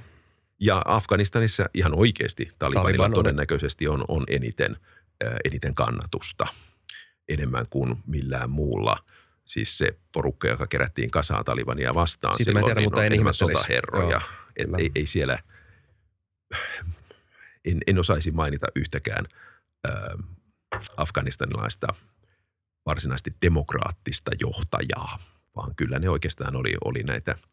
Ja 0.60 0.82
Afganistanissa 0.84 1.64
ihan 1.74 1.98
oikeasti 1.98 2.50
Talibanilla 2.58 2.88
Taliban 2.88 3.12
todennäköisesti 3.12 3.88
on, 3.88 4.04
on 4.08 4.24
eniten, 4.28 4.76
äh, 5.24 5.34
eniten 5.44 5.74
kannatusta 5.74 6.46
enemmän 7.28 7.66
kuin 7.70 7.96
millään 8.06 8.50
muulla– 8.50 8.96
siis 9.44 9.78
se 9.78 9.98
porukka, 10.12 10.48
joka 10.48 10.66
kerättiin 10.66 11.10
kasaan 11.10 11.44
Talibania 11.44 11.94
vastaan 11.94 12.34
Siitä 12.34 12.48
silloin, 12.48 12.64
tiedän, 12.64 12.80
niin 12.80 12.86
mutta 12.86 13.04
en 13.04 13.12
enemmän 13.12 13.34
sotaherroja. 13.34 14.20
Et 14.56 14.68
ei, 14.78 14.90
ei 14.94 15.06
siellä, 15.06 15.38
en, 17.64 17.80
en 17.86 17.98
osaisi 17.98 18.30
mainita 18.30 18.66
yhtäkään 18.74 19.26
äh, 19.88 19.94
afganistanilaista 20.96 21.86
varsinaisesti 22.86 23.34
demokraattista 23.42 24.30
johtajaa, 24.40 25.18
vaan 25.56 25.74
kyllä 25.74 25.98
ne 25.98 26.08
oikeastaan 26.08 26.56
oli, 26.56 26.74
oli 26.84 27.02
näitä– 27.02 27.34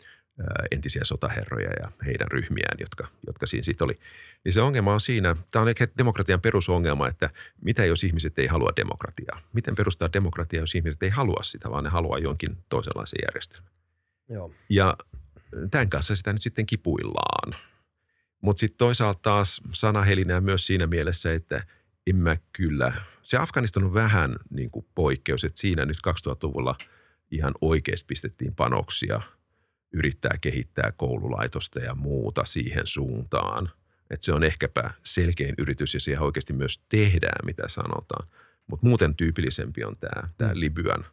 entisiä 0.72 1.02
sotaherroja 1.04 1.70
ja 1.80 1.92
heidän 2.06 2.32
ryhmiään, 2.32 2.78
jotka, 2.80 3.08
jotka 3.28 3.48
siinä 3.48 3.64
sitten 3.64 3.86
oli. 3.86 4.00
Niin 4.46 4.54
se 4.54 4.62
ongelma 4.62 4.94
on 4.94 5.02
siinä, 5.02 5.36
tämä 5.52 5.62
on 5.62 5.70
ehkä 5.70 5.88
demokratian 5.98 6.42
perusongelma, 6.42 7.08
että 7.08 7.30
mitä 7.62 7.86
jos 7.86 8.04
ihmiset 8.04 8.40
ei 8.40 8.48
halua 8.48 8.70
demokratiaa? 8.76 9.42
Miten 9.54 9.76
perustaa 9.76 10.14
demokratiaa, 10.14 10.64
jos 10.64 10.76
ihmiset 10.76 11.04
ei 11.04 11.10
halua 11.10 11.44
sitä, 11.44 11.72
vaan 11.72 11.84
ne 11.84 11.90
haluaa 11.90 12.20
jonkin 12.20 12.58
toisenlaisen 12.70 13.20
järjestelmän? 13.26 13.72
Joo. 14.30 14.52
Ja 14.70 14.98
tämän 15.72 15.90
kanssa 15.90 16.16
sitä 16.16 16.34
nyt 16.34 16.42
sitten 16.42 16.66
kipuillaan. 16.66 17.56
Mutta 18.42 18.60
sitten 18.60 18.78
toisaalta 18.78 19.20
taas 19.22 19.62
sanahelinää 19.74 20.42
myös 20.42 20.68
siinä 20.68 20.88
mielessä, 20.88 21.34
että 21.34 21.64
en 22.08 22.16
mä 22.16 22.36
kyllä, 22.54 22.94
se 23.24 23.38
Afganistan 23.38 23.84
on 23.84 23.94
vähän 23.94 24.36
niin 24.50 24.72
kuin 24.72 24.86
poikkeus, 24.96 25.44
että 25.44 25.62
siinä 25.62 25.86
nyt 25.86 25.98
2000-luvulla 26.08 26.76
ihan 27.32 27.54
oikeasti 27.62 28.06
pistettiin 28.08 28.56
panoksia– 28.56 29.22
yrittää 29.94 30.38
kehittää 30.42 30.92
koululaitosta 30.92 31.80
ja 31.80 31.96
muuta 31.96 32.46
siihen 32.46 32.88
suuntaan. 32.88 33.72
Että 34.12 34.26
se 34.26 34.34
on 34.34 34.44
ehkäpä 34.44 34.92
selkein 35.04 35.56
yritys 35.58 35.94
ja 35.94 36.00
siihen 36.00 36.22
oikeasti 36.22 36.54
myös 36.54 36.82
tehdään, 36.90 37.46
mitä 37.46 37.64
sanotaan. 37.68 38.30
Mutta 38.68 38.88
muuten 38.88 39.16
tyypillisempi 39.16 39.84
on 39.84 39.98
tämä, 39.98 40.30
tämä 40.38 40.52
Libyan 40.54 41.06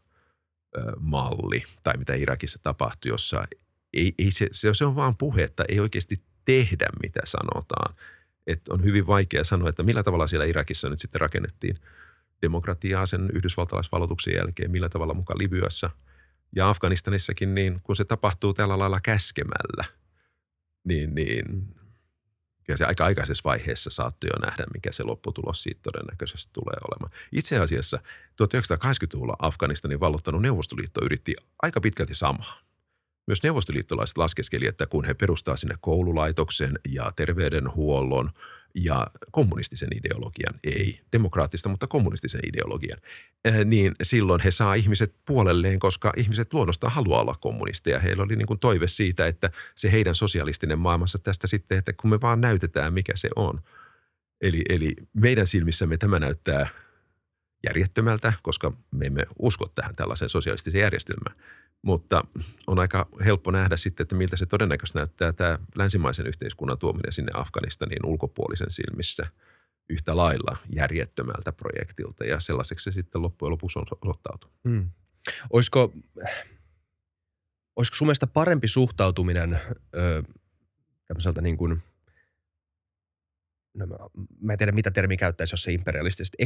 ö, 0.77 0.93
malli 1.01 1.63
tai 1.83 1.97
mitä 1.97 2.15
Irakissa 2.15 2.59
tapahtui, 2.63 3.09
jossa 3.09 3.45
ei, 3.93 4.15
ei 4.19 4.31
se, 4.31 4.47
se 4.53 4.85
on 4.85 4.97
vaan 4.97 5.17
puhetta, 5.17 5.65
ei 5.69 5.81
oikeasti 5.81 6.23
tehdä, 6.45 6.87
mitä 7.03 7.21
sanotaan. 7.25 7.97
Et 8.47 8.69
on 8.69 8.85
hyvin 8.85 9.07
vaikea 9.07 9.45
sanoa, 9.45 9.69
että 9.69 9.83
millä 9.83 10.03
tavalla 10.03 10.27
siellä 10.27 10.47
Irakissa 10.47 10.89
nyt 10.89 11.01
sitten 11.01 11.21
rakennettiin 11.21 11.79
demokratiaa 12.43 13.07
sen 13.07 13.31
yhdysvaltalaisvalotuksen 13.33 14.35
jälkeen, 14.35 14.71
millä 14.71 14.89
tavalla 14.89 15.15
mukaan 15.15 15.39
Libyassa– 15.39 15.91
ja 16.57 16.69
Afganistanissakin, 16.69 17.55
niin 17.55 17.81
kun 17.83 17.97
se 17.97 18.05
tapahtuu 18.05 18.55
tällä 18.55 18.79
lailla 18.79 19.01
käskemällä, 19.01 19.85
niin, 20.85 21.15
niin 21.15 21.75
ja 22.69 22.77
se 22.77 22.85
aika 22.85 23.05
aikaisessa 23.05 23.43
vaiheessa 23.45 23.91
saattoi 23.91 24.31
jo 24.35 24.47
nähdä, 24.47 24.65
mikä 24.75 24.93
se 24.93 25.03
lopputulos 25.03 25.63
siitä 25.63 25.81
todennäköisesti 25.83 26.51
tulee 26.53 26.77
olemaan. 26.91 27.13
Itse 27.33 27.59
asiassa 27.59 27.99
1980-luvulla 28.43 29.37
Afganistanin 29.39 30.01
vallottanut 30.01 30.43
Neuvostoliitto 30.43 31.05
yritti 31.05 31.37
aika 31.63 31.81
pitkälti 31.81 32.15
samaa. 32.15 32.61
Myös 33.27 33.43
neuvostoliittolaiset 33.43 34.19
laskeskeli, 34.19 34.67
että 34.67 34.87
kun 34.87 35.05
he 35.05 35.15
perustaa 35.15 35.57
sinne 35.57 35.75
koululaitoksen 35.81 36.79
ja 36.89 37.13
terveydenhuollon– 37.17 38.31
ja 38.85 39.07
kommunistisen 39.31 39.89
ideologian, 39.97 40.55
ei 40.65 41.01
demokraattista, 41.13 41.69
mutta 41.69 41.87
kommunistisen 41.87 42.41
ideologian, 42.49 42.99
eh, 43.45 43.65
niin 43.65 43.95
silloin 44.03 44.41
he 44.41 44.51
saa 44.51 44.75
ihmiset 44.75 45.15
puolelleen, 45.27 45.79
koska 45.79 46.13
ihmiset 46.17 46.53
luonnostaan 46.53 46.93
haluaa 46.93 47.21
olla 47.21 47.35
kommunisteja. 47.41 47.99
Heillä 47.99 48.23
oli 48.23 48.37
niin 48.37 48.47
kuin 48.47 48.61
toive 48.61 48.89
siitä, 48.89 49.27
että 49.27 49.51
se 49.75 49.93
heidän 49.93 50.15
sosialistinen 50.15 50.79
maailmassa 50.79 51.19
tästä 51.19 51.47
sitten, 51.47 51.79
että 51.79 51.93
kun 51.93 52.11
me 52.11 52.21
vaan 52.21 52.41
näytetään, 52.41 52.95
mikä 52.95 53.13
se 53.17 53.29
on. 53.37 53.61
Eli, 54.41 54.63
eli 54.69 54.95
meidän 55.13 55.47
silmissämme 55.47 55.97
tämä 55.97 56.19
näyttää 56.19 56.69
järjettömältä, 57.67 58.33
koska 58.43 58.73
me 58.91 59.07
emme 59.07 59.27
usko 59.39 59.67
tähän 59.75 59.97
tällaiseen 59.97 60.29
sosialistiseen 60.29 60.83
järjestelmään. 60.83 61.37
Mutta 61.83 62.25
on 62.67 62.79
aika 62.79 63.09
helppo 63.25 63.51
nähdä 63.51 63.77
sitten, 63.77 64.05
että 64.05 64.15
miltä 64.15 64.37
se 64.37 64.47
todennäköisesti 64.47 64.99
näyttää 64.99 65.33
tämä 65.33 65.59
länsimaisen 65.75 66.27
yhteiskunnan 66.27 66.79
tuominen 66.79 67.13
sinne 67.13 67.33
Afganistanin 67.35 68.07
ulkopuolisen 68.07 68.71
silmissä 68.71 69.23
yhtä 69.89 70.17
lailla 70.17 70.57
järjettömältä 70.73 71.53
projektilta. 71.53 72.25
Ja 72.25 72.41
sellaiseksi 72.41 72.85
se 72.85 72.93
sitten 72.95 73.23
loppujen 73.23 73.53
lopuksi 73.53 73.79
on 73.79 73.85
osoittautunut. 74.01 74.57
Hmm. 74.69 74.91
Olisiko, 75.51 75.93
olisiko 77.77 77.97
sun 77.97 78.07
mielestä 78.07 78.27
parempi 78.27 78.69
suhtautuminen 78.69 79.61
ö, 79.95 80.23
tämmöiseltä 81.07 81.41
niin 81.41 81.57
kuin, 81.57 81.83
no 83.75 83.87
mä, 83.87 83.97
mä 84.41 84.53
en 84.53 84.59
tiedä 84.59 84.73
mitä 84.73 84.91
termi 84.91 85.17
käyttäisi, 85.17 85.53
jos 85.53 85.63
se 85.63 85.73
imperialistisesta, 85.73 86.37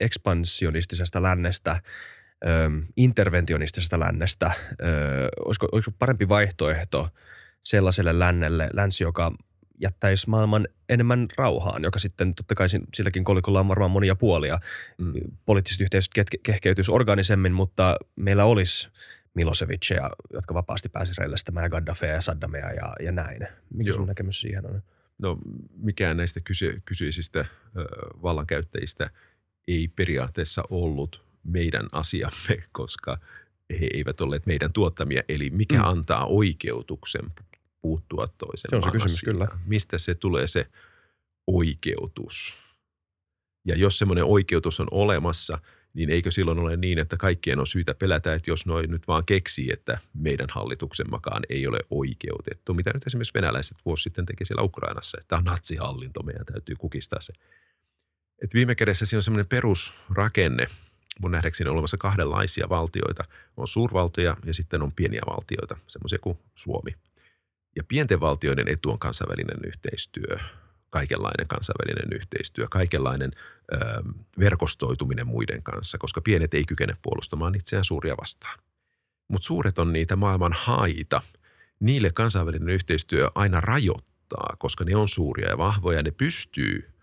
ekspansionistisesta 0.00 1.22
lännestä– 1.22 1.80
ö, 2.46 2.70
interventionistisesta 2.96 4.00
lännestä, 4.00 4.52
ö, 4.80 4.84
olisiko, 5.44 5.68
olisiko 5.72 5.96
parempi 5.98 6.28
vaihtoehto 6.28 7.08
sellaiselle 7.64 8.18
lännelle, 8.18 8.70
länsi, 8.72 9.04
joka 9.04 9.32
jättäisi 9.80 10.30
maailman 10.30 10.68
enemmän 10.88 11.26
rauhaan, 11.36 11.84
joka 11.84 11.98
sitten 11.98 12.34
totta 12.34 12.54
kai 12.54 12.66
silläkin 12.94 13.24
kolikolla 13.24 13.60
on 13.60 13.68
varmaan 13.68 13.90
monia 13.90 14.16
puolia. 14.16 14.58
Mm. 14.98 15.12
Poliittiset 15.46 15.80
yhteisöt 15.80 16.12
kehkeytyisi 16.42 16.90
organisemmin, 16.90 17.52
mutta 17.52 17.96
meillä 18.16 18.44
olisi 18.44 18.90
Milosevicia, 19.34 20.10
jotka 20.32 20.54
vapaasti 20.54 20.88
pääsisivät 20.88 21.18
reillastamaan 21.18 21.64
ja 21.64 21.70
Gaddafia 21.70 22.08
ja 22.08 22.20
Saddamia 22.20 22.72
ja, 22.72 22.96
ja 23.00 23.12
näin. 23.12 23.46
Mikä 23.74 23.90
Joo. 23.90 23.96
sun 23.96 24.06
näkemys 24.06 24.40
siihen 24.40 24.66
on? 24.66 24.82
No 25.18 25.38
mikään 25.76 26.16
näistä 26.16 26.40
kysy- 26.44 26.82
kyseisistä 26.84 27.40
ö, 27.40 27.44
vallankäyttäjistä 28.22 29.10
ei 29.68 29.88
periaatteessa 29.88 30.62
ollut 30.70 31.27
meidän 31.48 31.86
asiamme, 31.92 32.62
koska 32.72 33.18
he 33.80 33.88
eivät 33.94 34.20
olleet 34.20 34.46
meidän 34.46 34.72
tuottamia. 34.72 35.22
Eli 35.28 35.50
mikä 35.50 35.78
mm. 35.78 35.84
antaa 35.84 36.26
oikeutuksen 36.26 37.32
puuttua 37.80 38.26
toisen 38.38 38.70
Se 38.70 38.76
on 38.76 38.82
se 38.82 38.90
kysymys, 38.90 39.22
kyllä. 39.22 39.48
Mistä 39.66 39.98
se 39.98 40.14
tulee 40.14 40.46
se 40.46 40.66
oikeutus? 41.46 42.54
Ja 43.64 43.76
jos 43.76 43.98
semmoinen 43.98 44.24
oikeutus 44.24 44.80
on 44.80 44.88
olemassa, 44.90 45.58
niin 45.94 46.10
eikö 46.10 46.30
silloin 46.30 46.58
ole 46.58 46.76
niin, 46.76 46.98
että 46.98 47.16
kaikkien 47.16 47.60
on 47.60 47.66
syytä 47.66 47.94
pelätä, 47.94 48.34
että 48.34 48.50
jos 48.50 48.66
noin 48.66 48.90
nyt 48.90 49.08
vaan 49.08 49.24
keksii, 49.24 49.70
että 49.72 49.98
meidän 50.14 50.46
hallituksemmakaan 50.50 51.42
ei 51.48 51.66
ole 51.66 51.78
oikeutettu, 51.90 52.74
mitä 52.74 52.90
nyt 52.94 53.06
esimerkiksi 53.06 53.34
venäläiset 53.34 53.76
vuosi 53.84 54.02
sitten 54.02 54.26
teki 54.26 54.44
siellä 54.44 54.62
Ukrainassa, 54.62 55.18
että 55.20 55.28
tämä 55.28 55.38
on 55.38 55.44
natsihallinto, 55.44 56.22
meidän 56.22 56.46
täytyy 56.46 56.76
kukistaa 56.76 57.20
se. 57.20 57.32
Et 58.42 58.54
viime 58.54 58.74
kädessä 58.74 59.06
siinä 59.06 59.18
on 59.18 59.22
semmoinen 59.22 59.48
perusrakenne, 59.48 60.66
mun 61.18 61.30
nähdäkseni 61.30 61.70
olemassa 61.70 61.96
kahdenlaisia 61.96 62.68
valtioita. 62.68 63.24
On 63.56 63.68
suurvaltoja 63.68 64.36
ja 64.44 64.54
sitten 64.54 64.82
on 64.82 64.92
pieniä 64.92 65.20
valtioita, 65.26 65.76
semmoisia 65.86 66.18
kuin 66.18 66.38
Suomi. 66.54 66.90
Ja 67.76 67.84
pienten 67.84 68.20
valtioiden 68.20 68.68
etu 68.68 68.90
on 68.90 68.98
kansainvälinen 68.98 69.58
yhteistyö, 69.66 70.38
kaikenlainen 70.90 71.48
kansainvälinen 71.48 72.16
yhteistyö, 72.16 72.66
kaikenlainen 72.70 73.30
ö, 73.72 73.76
verkostoituminen 74.38 75.26
muiden 75.26 75.62
kanssa, 75.62 75.98
koska 75.98 76.20
pienet 76.20 76.54
ei 76.54 76.64
kykene 76.64 76.96
puolustamaan 77.02 77.54
itseään 77.54 77.84
suuria 77.84 78.16
vastaan. 78.20 78.58
Mutta 79.28 79.46
suuret 79.46 79.78
on 79.78 79.92
niitä 79.92 80.16
maailman 80.16 80.52
haita. 80.56 81.22
Niille 81.80 82.10
kansainvälinen 82.12 82.68
yhteistyö 82.68 83.30
aina 83.34 83.60
rajoittaa, 83.60 84.56
koska 84.58 84.84
ne 84.84 84.96
on 84.96 85.08
suuria 85.08 85.48
ja 85.48 85.58
vahvoja. 85.58 86.02
Ne 86.02 86.10
pystyy 86.10 86.97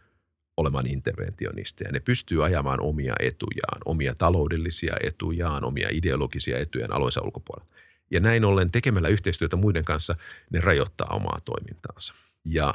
olemaan 0.57 0.87
interventionisteja. 0.87 1.91
Ne 1.91 1.99
pystyy 1.99 2.45
ajamaan 2.45 2.81
omia 2.81 3.13
etujaan, 3.19 3.81
omia 3.85 4.15
taloudellisia 4.15 4.95
etujaan, 5.03 5.63
omia 5.63 5.89
ideologisia 5.91 6.59
etujaan 6.59 6.93
alueensa 6.93 7.21
ulkopuolella. 7.21 7.75
Ja 8.11 8.19
näin 8.19 8.45
ollen 8.45 8.71
tekemällä 8.71 9.07
yhteistyötä 9.07 9.55
muiden 9.55 9.85
kanssa 9.85 10.15
ne 10.49 10.61
rajoittaa 10.61 11.07
omaa 11.07 11.39
toimintaansa. 11.45 12.13
Ja 12.45 12.73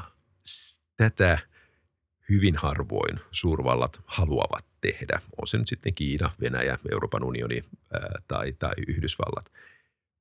tätä 0.96 1.38
hyvin 2.28 2.56
harvoin 2.56 3.20
suurvallat 3.30 4.00
haluavat 4.04 4.64
tehdä. 4.80 5.20
On 5.40 5.46
se 5.46 5.58
nyt 5.58 5.68
sitten 5.68 5.94
Kiina, 5.94 6.30
Venäjä, 6.40 6.78
Euroopan 6.92 7.24
unioni 7.24 7.64
ää, 7.92 8.00
tai, 8.28 8.52
tai 8.52 8.72
Yhdysvallat. 8.88 9.52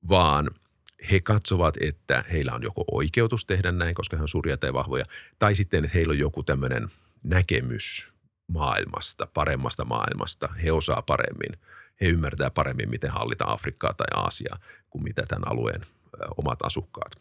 Vaan 0.10 0.49
he 1.12 1.20
katsovat, 1.20 1.78
että 1.82 2.24
heillä 2.32 2.51
on 2.53 2.64
joko 2.64 2.84
oikeutus 2.91 3.45
tehdä 3.45 3.72
näin, 3.72 3.95
koska 3.95 4.18
he 4.18 4.22
on 4.24 4.30
suuria 4.30 4.57
tai 4.57 4.74
vahvoja, 4.74 5.05
tai 5.39 5.55
sitten, 5.55 5.86
että 5.86 5.97
heillä 5.97 6.12
on 6.12 6.20
joku 6.20 6.43
tämmöinen 6.43 6.88
näkemys 7.24 8.13
maailmasta, 8.47 9.28
paremmasta 9.34 9.86
maailmasta. 9.86 10.47
He 10.63 10.72
osaa 10.72 11.01
paremmin. 11.01 11.59
He 12.01 12.07
ymmärtää 12.07 12.49
paremmin, 12.49 12.89
miten 12.89 13.11
hallita 13.11 13.45
Afrikkaa 13.47 13.93
tai 13.93 14.07
Aasiaa 14.15 14.59
kuin 14.89 15.03
mitä 15.03 15.24
tämän 15.28 15.51
alueen 15.51 15.82
omat 16.38 16.59
asukkaat. 16.63 17.11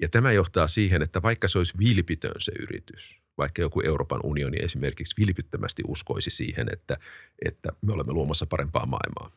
Ja 0.00 0.08
tämä 0.08 0.32
johtaa 0.32 0.68
siihen, 0.68 1.02
että 1.02 1.22
vaikka 1.22 1.48
se 1.48 1.58
olisi 1.58 1.78
vilpitön 1.78 2.34
se 2.38 2.52
yritys, 2.58 3.22
vaikka 3.38 3.62
joku 3.62 3.80
Euroopan 3.80 4.20
unioni 4.24 4.56
esimerkiksi 4.62 5.14
vilpittömästi 5.18 5.82
uskoisi 5.86 6.30
siihen, 6.30 6.66
että, 6.72 6.96
että 7.44 7.72
me 7.82 7.92
olemme 7.92 8.12
luomassa 8.12 8.46
parempaa 8.46 8.86
maailmaa, 8.86 9.30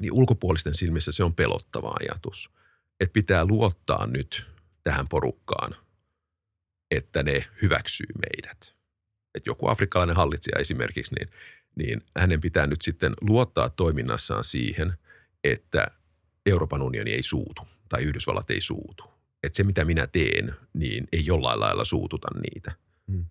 niin 0.00 0.12
ulkopuolisten 0.12 0.74
silmissä 0.74 1.12
se 1.12 1.24
on 1.24 1.34
pelottava 1.34 1.94
ajatus. 2.00 2.50
Että 3.00 3.12
pitää 3.12 3.44
luottaa 3.44 4.06
nyt 4.06 4.50
tähän 4.84 5.08
porukkaan, 5.08 5.76
että 6.90 7.22
ne 7.22 7.48
hyväksyy 7.62 8.06
meidät. 8.18 8.75
Että 9.36 9.50
joku 9.50 9.68
afrikkalainen 9.68 10.16
hallitsija 10.16 10.60
esimerkiksi, 10.60 11.14
niin, 11.14 11.28
niin 11.76 12.02
hänen 12.18 12.40
pitää 12.40 12.66
nyt 12.66 12.82
sitten 12.82 13.14
luottaa 13.20 13.70
toiminnassaan 13.70 14.44
siihen, 14.44 14.92
että 15.44 15.86
Euroopan 16.46 16.82
unioni 16.82 17.12
ei 17.12 17.22
suutu 17.22 17.62
tai 17.88 18.02
Yhdysvallat 18.02 18.50
ei 18.50 18.60
suutu 18.60 19.16
että 19.46 19.56
se 19.56 19.64
mitä 19.64 19.84
minä 19.84 20.06
teen, 20.06 20.54
niin 20.72 21.08
ei 21.12 21.26
jollain 21.26 21.60
lailla 21.60 21.84
suututa 21.84 22.28
niitä. 22.34 22.72
Hmm. 23.12 23.26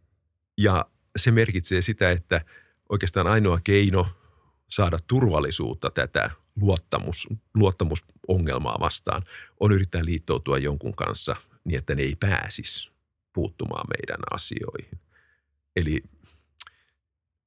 Ja 0.58 0.86
se 1.18 1.32
merkitsee 1.32 1.82
sitä, 1.82 2.12
että 2.12 2.42
oikeastaan 2.90 3.28
ainoa 3.28 3.60
keino 3.64 4.08
saada 4.70 4.98
turvallisuutta 5.08 5.90
tätä 5.90 6.32
luottamus, 6.56 7.28
luottamusongelmaa 7.54 8.78
vastaan 8.80 9.22
on 9.60 9.72
yrittää 9.72 10.06
liittoutua 10.06 10.58
jonkun 10.58 10.96
kanssa 10.96 11.36
niin, 11.64 11.80
että 11.80 11.96
ne 11.96 12.02
ei 12.02 12.16
pääsisi 12.20 12.92
puuttumaan 13.34 13.86
meidän 13.90 14.24
asioihin. 14.32 14.95
Eli 15.76 16.02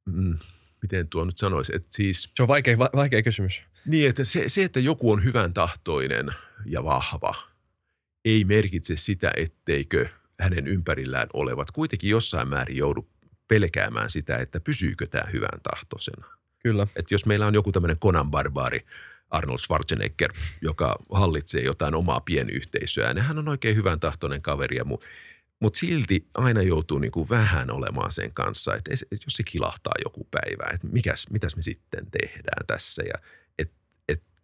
mm, 0.06 0.38
miten 0.82 1.08
tuo 1.08 1.24
nyt 1.24 1.38
sanoisi, 1.38 1.76
että 1.76 1.88
siis... 1.90 2.30
Se 2.34 2.42
on 2.42 2.48
vaikea, 2.48 2.78
vaikea 2.78 3.22
kysymys. 3.22 3.62
Niin, 3.86 4.10
että 4.10 4.24
se, 4.24 4.44
se, 4.48 4.64
että 4.64 4.80
joku 4.80 5.12
on 5.12 5.24
hyvän 5.24 5.54
tahtoinen 5.54 6.30
ja 6.66 6.84
vahva– 6.84 7.34
ei 8.24 8.44
merkitse 8.44 8.96
sitä, 8.96 9.32
etteikö 9.36 10.08
hänen 10.40 10.66
ympärillään 10.66 11.28
olevat 11.32 11.70
kuitenkin 11.70 12.10
jossain 12.10 12.48
määrin 12.48 12.76
joudu 12.76 13.08
pelkäämään 13.48 14.10
sitä, 14.10 14.36
että 14.36 14.60
pysyykö 14.60 15.06
tämä 15.06 15.30
hyvän 15.32 15.60
tahtoisena. 15.62 16.26
Kyllä. 16.58 16.86
Et 16.96 17.10
jos 17.10 17.26
meillä 17.26 17.46
on 17.46 17.54
joku 17.54 17.72
tämmöinen 17.72 17.98
Conan 17.98 18.30
Barbaari, 18.30 18.86
Arnold 19.30 19.58
Schwarzenegger, 19.58 20.32
joka 20.62 20.96
hallitsee 21.12 21.62
jotain 21.62 21.94
omaa 21.94 22.20
pienyhteisöä, 22.20 23.14
niin 23.14 23.24
hän 23.24 23.38
on 23.38 23.48
oikein 23.48 23.76
hyvän 23.76 24.00
tahtoinen 24.00 24.42
kaveri, 24.42 24.76
mutta 25.60 25.66
mut 25.66 25.74
silti 25.74 26.28
aina 26.34 26.62
joutuu 26.62 26.98
niinku 26.98 27.28
vähän 27.28 27.70
olemaan 27.70 28.12
sen 28.12 28.34
kanssa, 28.34 28.74
että 28.74 28.90
jos 29.10 29.20
se 29.28 29.42
kilahtaa 29.42 29.94
joku 30.04 30.28
päivä, 30.30 30.70
että 30.74 30.86
mikäs, 30.86 31.26
mitäs 31.30 31.56
me 31.56 31.62
sitten 31.62 32.10
tehdään 32.10 32.66
tässä 32.66 33.02
ja 33.02 33.18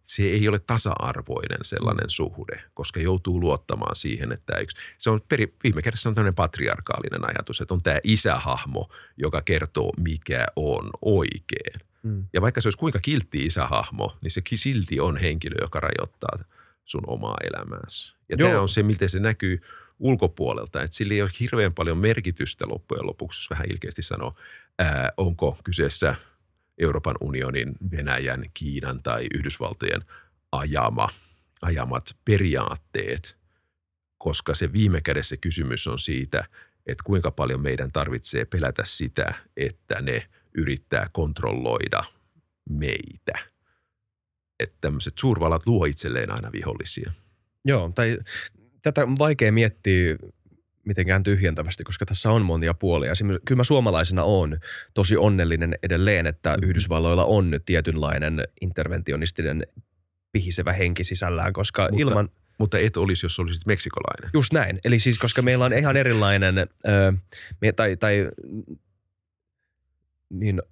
se 0.04 0.22
ei 0.22 0.48
ole 0.48 0.58
tasa-arvoinen 0.58 1.58
sellainen 1.62 2.10
suhde, 2.10 2.62
koska 2.74 3.00
joutuu 3.00 3.40
luottamaan 3.40 3.96
siihen, 3.96 4.32
että 4.32 4.58
yksi, 4.58 4.76
se 4.98 5.10
on 5.10 5.20
peri, 5.28 5.54
viime 5.64 5.82
kädessä 5.82 6.08
on 6.08 6.14
tämmöinen 6.14 6.34
patriarkaalinen 6.34 7.30
ajatus, 7.30 7.60
että 7.60 7.74
on 7.74 7.82
tämä 7.82 7.98
isähahmo, 8.04 8.88
joka 9.16 9.42
kertoo, 9.42 9.92
mikä 10.00 10.46
on 10.56 10.90
oikein. 11.02 11.80
Mm. 12.02 12.26
Ja 12.32 12.40
vaikka 12.40 12.60
se 12.60 12.68
olisi 12.68 12.78
kuinka 12.78 12.98
kiltti 12.98 13.46
isähahmo, 13.46 14.16
niin 14.20 14.30
se 14.30 14.42
silti 14.54 15.00
on 15.00 15.16
henkilö, 15.16 15.56
joka 15.60 15.80
rajoittaa 15.80 16.38
sun 16.84 17.04
omaa 17.06 17.36
elämääsi. 17.44 18.14
Ja 18.28 18.36
Joo. 18.38 18.48
tämä 18.48 18.60
on 18.60 18.68
se, 18.68 18.82
miten 18.82 19.08
se 19.08 19.20
näkyy 19.20 19.62
ulkopuolelta, 20.04 20.82
että 20.82 20.96
sillä 20.96 21.14
ei 21.14 21.22
ole 21.22 21.30
hirveän 21.40 21.74
paljon 21.74 21.98
merkitystä 21.98 22.68
loppujen 22.68 23.06
lopuksi, 23.06 23.38
jos 23.38 23.50
vähän 23.50 23.70
ilkeästi 23.70 24.02
sanoo, 24.02 24.34
ää, 24.78 25.12
onko 25.16 25.58
kyseessä– 25.64 26.14
Euroopan 26.78 27.16
unionin, 27.20 27.74
Venäjän, 27.90 28.44
Kiinan 28.54 29.02
tai 29.02 29.26
Yhdysvaltojen 29.34 30.02
ajama, 30.52 31.08
ajamat 31.62 32.16
periaatteet, 32.24 33.38
koska 34.18 34.54
se 34.54 34.72
viime 34.72 35.00
kädessä 35.00 35.36
kysymys 35.36 35.86
on 35.86 35.98
siitä, 35.98 36.44
että 36.86 37.04
kuinka 37.04 37.30
paljon 37.30 37.60
meidän 37.60 37.92
tarvitsee 37.92 38.44
pelätä 38.44 38.82
sitä, 38.86 39.34
että 39.56 40.02
ne 40.02 40.28
yrittää 40.54 41.06
kontrolloida 41.12 42.04
meitä. 42.70 43.38
Että 44.60 44.76
tämmöiset 44.80 45.18
suurvallat 45.20 45.66
luo 45.66 45.84
itselleen 45.84 46.30
aina 46.30 46.52
vihollisia. 46.52 47.12
Joo, 47.64 47.92
tai 47.94 48.18
tätä 48.84 49.02
on 49.02 49.18
vaikea 49.18 49.52
miettiä 49.52 50.16
mitenkään 50.84 51.22
tyhjentävästi, 51.22 51.84
koska 51.84 52.06
tässä 52.06 52.30
on 52.30 52.44
monia 52.44 52.74
puolia. 52.74 53.12
Kyllä 53.44 53.56
mä 53.56 53.64
suomalaisena 53.64 54.24
on 54.24 54.58
tosi 54.94 55.16
onnellinen 55.16 55.78
edelleen, 55.82 56.26
että 56.26 56.50
mm-hmm. 56.50 56.68
Yhdysvalloilla 56.68 57.24
on 57.24 57.50
nyt 57.50 57.64
tietynlainen 57.64 58.44
interventionistinen 58.60 59.66
pihisevä 60.32 60.72
henki 60.72 61.04
sisällään, 61.04 61.52
koska 61.52 61.82
mutta, 61.82 62.08
ilman... 62.08 62.28
Mutta 62.58 62.78
et 62.78 62.96
olisi, 62.96 63.26
jos 63.26 63.38
olisit 63.38 63.66
meksikolainen. 63.66 64.30
Just 64.34 64.52
näin. 64.52 64.78
Eli 64.84 64.98
siis, 64.98 65.18
koska 65.18 65.42
meillä 65.42 65.64
on 65.64 65.72
ihan 65.72 65.96
erilainen, 65.96 66.58
ö, 66.58 67.12
tai, 67.76 67.96
tai 67.96 68.28
niin 70.30 70.62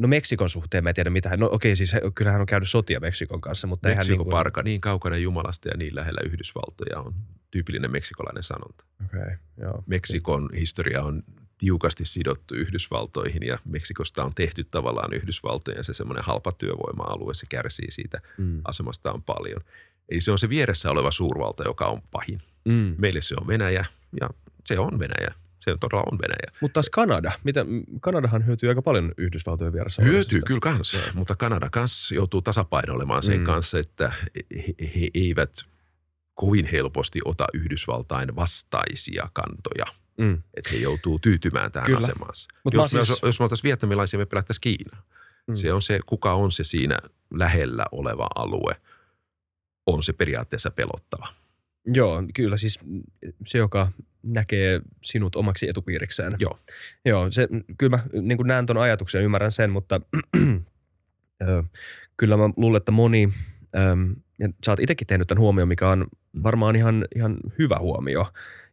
No 0.00 0.08
Meksikon 0.08 0.50
suhteen 0.50 0.84
mä 0.84 0.90
en 0.90 0.94
tiedä 0.94 1.10
mitä. 1.10 1.36
No 1.36 1.48
okei, 1.52 1.76
siis 1.76 1.94
kyllähän 2.14 2.40
on 2.40 2.46
käynyt 2.46 2.70
sotia 2.70 3.00
Meksikon 3.00 3.40
kanssa, 3.40 3.66
mutta 3.66 3.88
Meksikon 3.88 4.02
eihän 4.02 4.18
niin 4.18 4.24
kuin... 4.24 4.38
parka 4.38 4.62
niin 4.62 4.80
kaukana 4.80 5.16
Jumalasta 5.16 5.68
ja 5.68 5.76
niin 5.76 5.94
lähellä 5.94 6.20
Yhdysvaltoja 6.24 6.98
on 7.00 7.14
tyypillinen 7.50 7.92
meksikolainen 7.92 8.42
sanonta. 8.42 8.84
Okay, 9.04 9.36
joo. 9.60 9.84
Meksikon 9.86 10.50
historia 10.54 11.02
on 11.02 11.22
tiukasti 11.58 12.04
sidottu 12.04 12.54
Yhdysvaltoihin 12.54 13.46
ja 13.46 13.58
Meksikosta 13.64 14.24
on 14.24 14.34
tehty 14.34 14.64
tavallaan 14.64 15.12
Yhdysvaltojen 15.12 15.84
se 15.84 15.94
semmoinen 15.94 16.24
halpa 16.24 16.52
työvoima-alue, 16.52 17.34
se 17.34 17.46
kärsii 17.48 17.90
siitä 17.90 18.20
mm. 18.38 18.60
asemastaan 18.64 19.22
paljon. 19.22 19.60
Eli 20.08 20.20
se 20.20 20.32
on 20.32 20.38
se 20.38 20.48
vieressä 20.48 20.90
oleva 20.90 21.10
suurvalta, 21.10 21.64
joka 21.64 21.86
on 21.86 22.02
pahin. 22.10 22.40
Mm. 22.64 22.94
Meille 22.98 23.20
se 23.20 23.34
on 23.40 23.46
Venäjä 23.46 23.84
ja 24.20 24.30
se 24.66 24.78
on 24.78 24.98
Venäjä 24.98 25.34
se 25.60 25.76
todella 25.80 26.04
on 26.12 26.18
Venäjä. 26.18 26.58
Mutta 26.60 26.72
taas 26.72 26.90
Kanada, 26.90 27.32
mitä, 27.44 27.66
Kanadahan 28.00 28.46
hyötyy 28.46 28.68
aika 28.68 28.82
paljon 28.82 29.12
Yhdysvaltojen 29.18 29.72
vieressä. 29.72 30.02
Hyötyy 30.02 30.42
kyllä 30.46 30.60
kanssa, 30.60 30.98
mutta 31.14 31.36
Kanada 31.36 31.68
kanssa 31.70 32.14
joutuu 32.14 32.42
tasapainoilemaan 32.42 33.22
sen 33.22 33.38
mm. 33.38 33.44
kanssa, 33.44 33.78
että 33.78 34.12
he, 34.66 34.74
he 35.00 35.08
eivät 35.14 35.52
kovin 36.34 36.66
helposti 36.66 37.20
ota 37.24 37.46
Yhdysvaltain 37.54 38.36
vastaisia 38.36 39.28
kantoja. 39.32 39.84
Mm. 40.18 40.42
Että 40.54 40.70
he 40.72 40.76
joutuu 40.76 41.18
tyytymään 41.18 41.72
tähän 41.72 41.86
Kyllä. 41.86 41.98
asemaansa. 41.98 42.48
Mut 42.64 42.74
jos, 42.74 42.90
siis... 42.90 43.22
jos 43.22 43.40
me 43.40 43.42
oltaisiin 43.42 43.68
vietnamilaisia, 43.68 44.18
me 44.18 44.26
pelättäisiin 44.26 44.60
Kiina. 44.60 45.02
Mm. 45.46 45.54
Se 45.54 45.72
on 45.72 45.82
se, 45.82 46.00
kuka 46.06 46.34
on 46.34 46.52
se 46.52 46.64
siinä 46.64 46.98
lähellä 47.34 47.84
oleva 47.92 48.26
alue, 48.34 48.80
on 49.86 50.02
se 50.02 50.12
periaatteessa 50.12 50.70
pelottava. 50.70 51.28
Joo, 51.86 52.22
kyllä 52.34 52.56
siis 52.56 52.80
se, 53.46 53.58
joka 53.58 53.92
näkee 54.22 54.80
sinut 55.02 55.36
omaksi 55.36 55.68
etupiirikseen. 55.68 56.36
Joo. 56.38 56.58
Joo, 57.04 57.30
se, 57.30 57.48
kyllä 57.78 57.96
mä 57.96 58.02
niin 58.22 58.38
näen 58.44 58.66
tuon 58.66 58.78
ajatuksen, 58.78 59.22
ymmärrän 59.22 59.52
sen, 59.52 59.70
mutta 59.70 60.00
Ö, 61.42 61.62
kyllä 62.16 62.36
mä 62.36 62.50
luulen, 62.56 62.76
että 62.76 62.92
moni, 62.92 63.32
äm, 63.76 64.16
ja 64.38 64.48
sä 64.66 64.72
oot 64.72 64.80
itsekin 64.80 65.06
tehnyt 65.06 65.28
tämän 65.28 65.40
huomioon, 65.40 65.68
mikä 65.68 65.88
on 65.88 66.06
varmaan 66.42 66.76
ihan, 66.76 67.04
ihan 67.16 67.36
hyvä 67.58 67.76
huomio. 67.78 68.26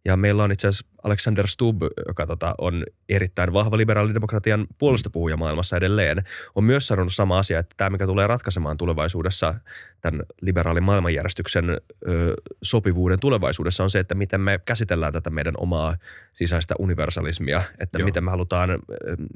Ja 0.05 0.17
meillä 0.17 0.43
on 0.43 0.51
itse 0.51 0.67
asiassa 0.67 0.87
Alexander 1.07 1.47
Stubb, 1.47 1.83
joka 2.07 2.27
tota, 2.27 2.55
on 2.57 2.83
erittäin 3.09 3.53
vahva 3.53 3.77
liberaalidemokratian 3.77 4.67
puolustapuhuja 4.77 5.37
maailmassa 5.37 5.77
edelleen, 5.77 6.23
on 6.55 6.63
myös 6.63 6.87
sanonut 6.87 7.13
sama 7.13 7.39
asia, 7.39 7.59
että 7.59 7.73
tämä, 7.77 7.89
mikä 7.89 8.05
tulee 8.05 8.27
ratkaisemaan 8.27 8.77
tulevaisuudessa 8.77 9.53
tämän 10.01 10.21
liberaalin 10.41 10.83
maailmanjärjestyksen 10.83 11.69
ö, 11.69 12.33
sopivuuden 12.63 13.19
tulevaisuudessa, 13.19 13.83
on 13.83 13.89
se, 13.89 13.99
että 13.99 14.15
miten 14.15 14.41
me 14.41 14.59
käsitellään 14.65 15.13
tätä 15.13 15.29
meidän 15.29 15.53
omaa 15.57 15.97
sisäistä 16.33 16.75
universalismia, 16.79 17.61
että 17.79 17.99
Joo. 17.99 18.05
miten 18.05 18.23
me 18.23 18.31
halutaan, 18.31 18.69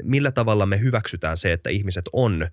millä 0.03 0.31
tavalla 0.31 0.65
me 0.65 0.79
hyväksytään 0.79 1.37
se, 1.37 1.53
että 1.53 1.69
ihmiset 1.69 2.05
on, 2.13 2.47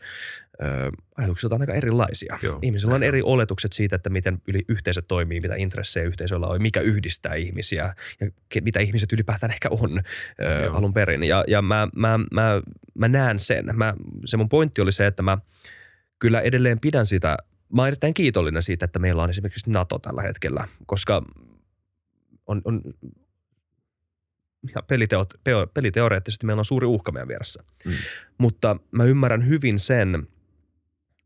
ö, 0.63 0.91
ajatukset 1.17 1.53
on 1.53 1.61
aika 1.61 1.75
erilaisia. 1.75 2.39
Joo, 2.43 2.59
Ihmisillä 2.63 2.95
on 2.95 3.03
eri 3.03 3.23
oletukset 3.23 3.73
siitä, 3.73 3.97
että 3.97 4.11
miten 4.11 4.43
yli 4.47 4.65
yhteisöt 4.69 5.09
toimii, 5.09 5.41
mitä 5.41 5.55
intressejä 5.55 6.07
yhteisöllä 6.07 6.47
on, 6.47 6.63
mikä 6.63 6.81
yhdistää 6.81 7.35
ihmisiä 7.35 7.95
ja 8.21 8.31
mitä 8.63 8.81
ihmiset 8.81 9.08
ylipäätään 9.17 9.53
ehkä 9.53 9.69
on 9.71 10.01
ö, 10.43 10.65
Joo. 10.65 10.77
alun 10.77 10.93
perin. 10.93 11.25
Ja, 11.25 11.45
ja 11.49 11.63
mä, 11.63 11.89
mä, 11.97 12.19
mä, 12.33 12.63
mä 12.95 13.09
näen 13.09 13.39
sen. 13.39 13.65
Mä, 13.73 13.95
se 14.27 14.37
mun 14.37 14.49
pointti 14.49 14.81
oli 14.81 14.93
se, 14.93 15.07
että 15.07 15.23
mä 15.23 15.39
kyllä 16.19 16.41
edelleen 16.41 16.81
pidän 16.81 17.07
sitä, 17.07 17.37
mä 17.73 17.83
oon 17.83 17.89
erittäin 17.89 18.15
kiitollinen 18.15 18.63
siitä, 18.63 18.85
että 18.85 18.99
meillä 18.99 19.23
on 19.23 19.31
esimerkiksi 19.31 19.71
NATO 19.71 19.99
tällä 19.99 20.23
hetkellä, 20.23 20.69
koska 20.87 21.23
on, 22.47 22.63
on 22.65 22.83
ja 24.75 24.83
peliteot, 24.83 25.35
peo- 25.45 25.67
peliteoreettisesti 25.75 26.47
meillä 26.47 26.61
on 26.61 26.65
suuri 26.65 26.87
uhka 26.87 27.13
meidän 27.13 27.29
vieressä. 27.29 27.63
Mm. 27.85 27.93
Mutta 28.39 28.77
mä 28.91 29.05
ymmärrän 29.05 29.47
hyvin 29.47 29.79
sen, 29.79 30.29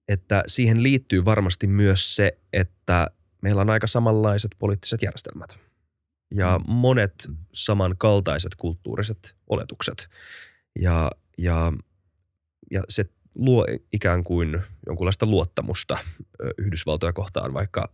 että 0.08 0.44
siihen 0.46 0.82
liittyy 0.82 1.24
varmasti 1.24 1.66
myös 1.66 2.16
se, 2.16 2.38
että 2.52 3.06
meillä 3.40 3.60
on 3.60 3.70
aika 3.70 3.86
samanlaiset 3.86 4.50
poliittiset 4.58 5.02
järjestelmät 5.02 5.58
ja 6.34 6.58
Mm. 6.58 6.64
monet 6.66 7.14
samankaltaiset 7.54 8.54
kulttuuriset 8.54 9.36
oletukset. 9.48 10.08
Ja, 10.78 11.10
ja, 11.38 11.72
ja 12.70 12.82
se 12.88 13.04
luo 13.34 13.66
ikään 13.92 14.24
kuin 14.24 14.62
jonkunlaista 14.86 15.26
luottamusta 15.26 15.98
Yhdysvaltoja 16.58 17.12
kohtaan, 17.12 17.54
vaikka, 17.54 17.92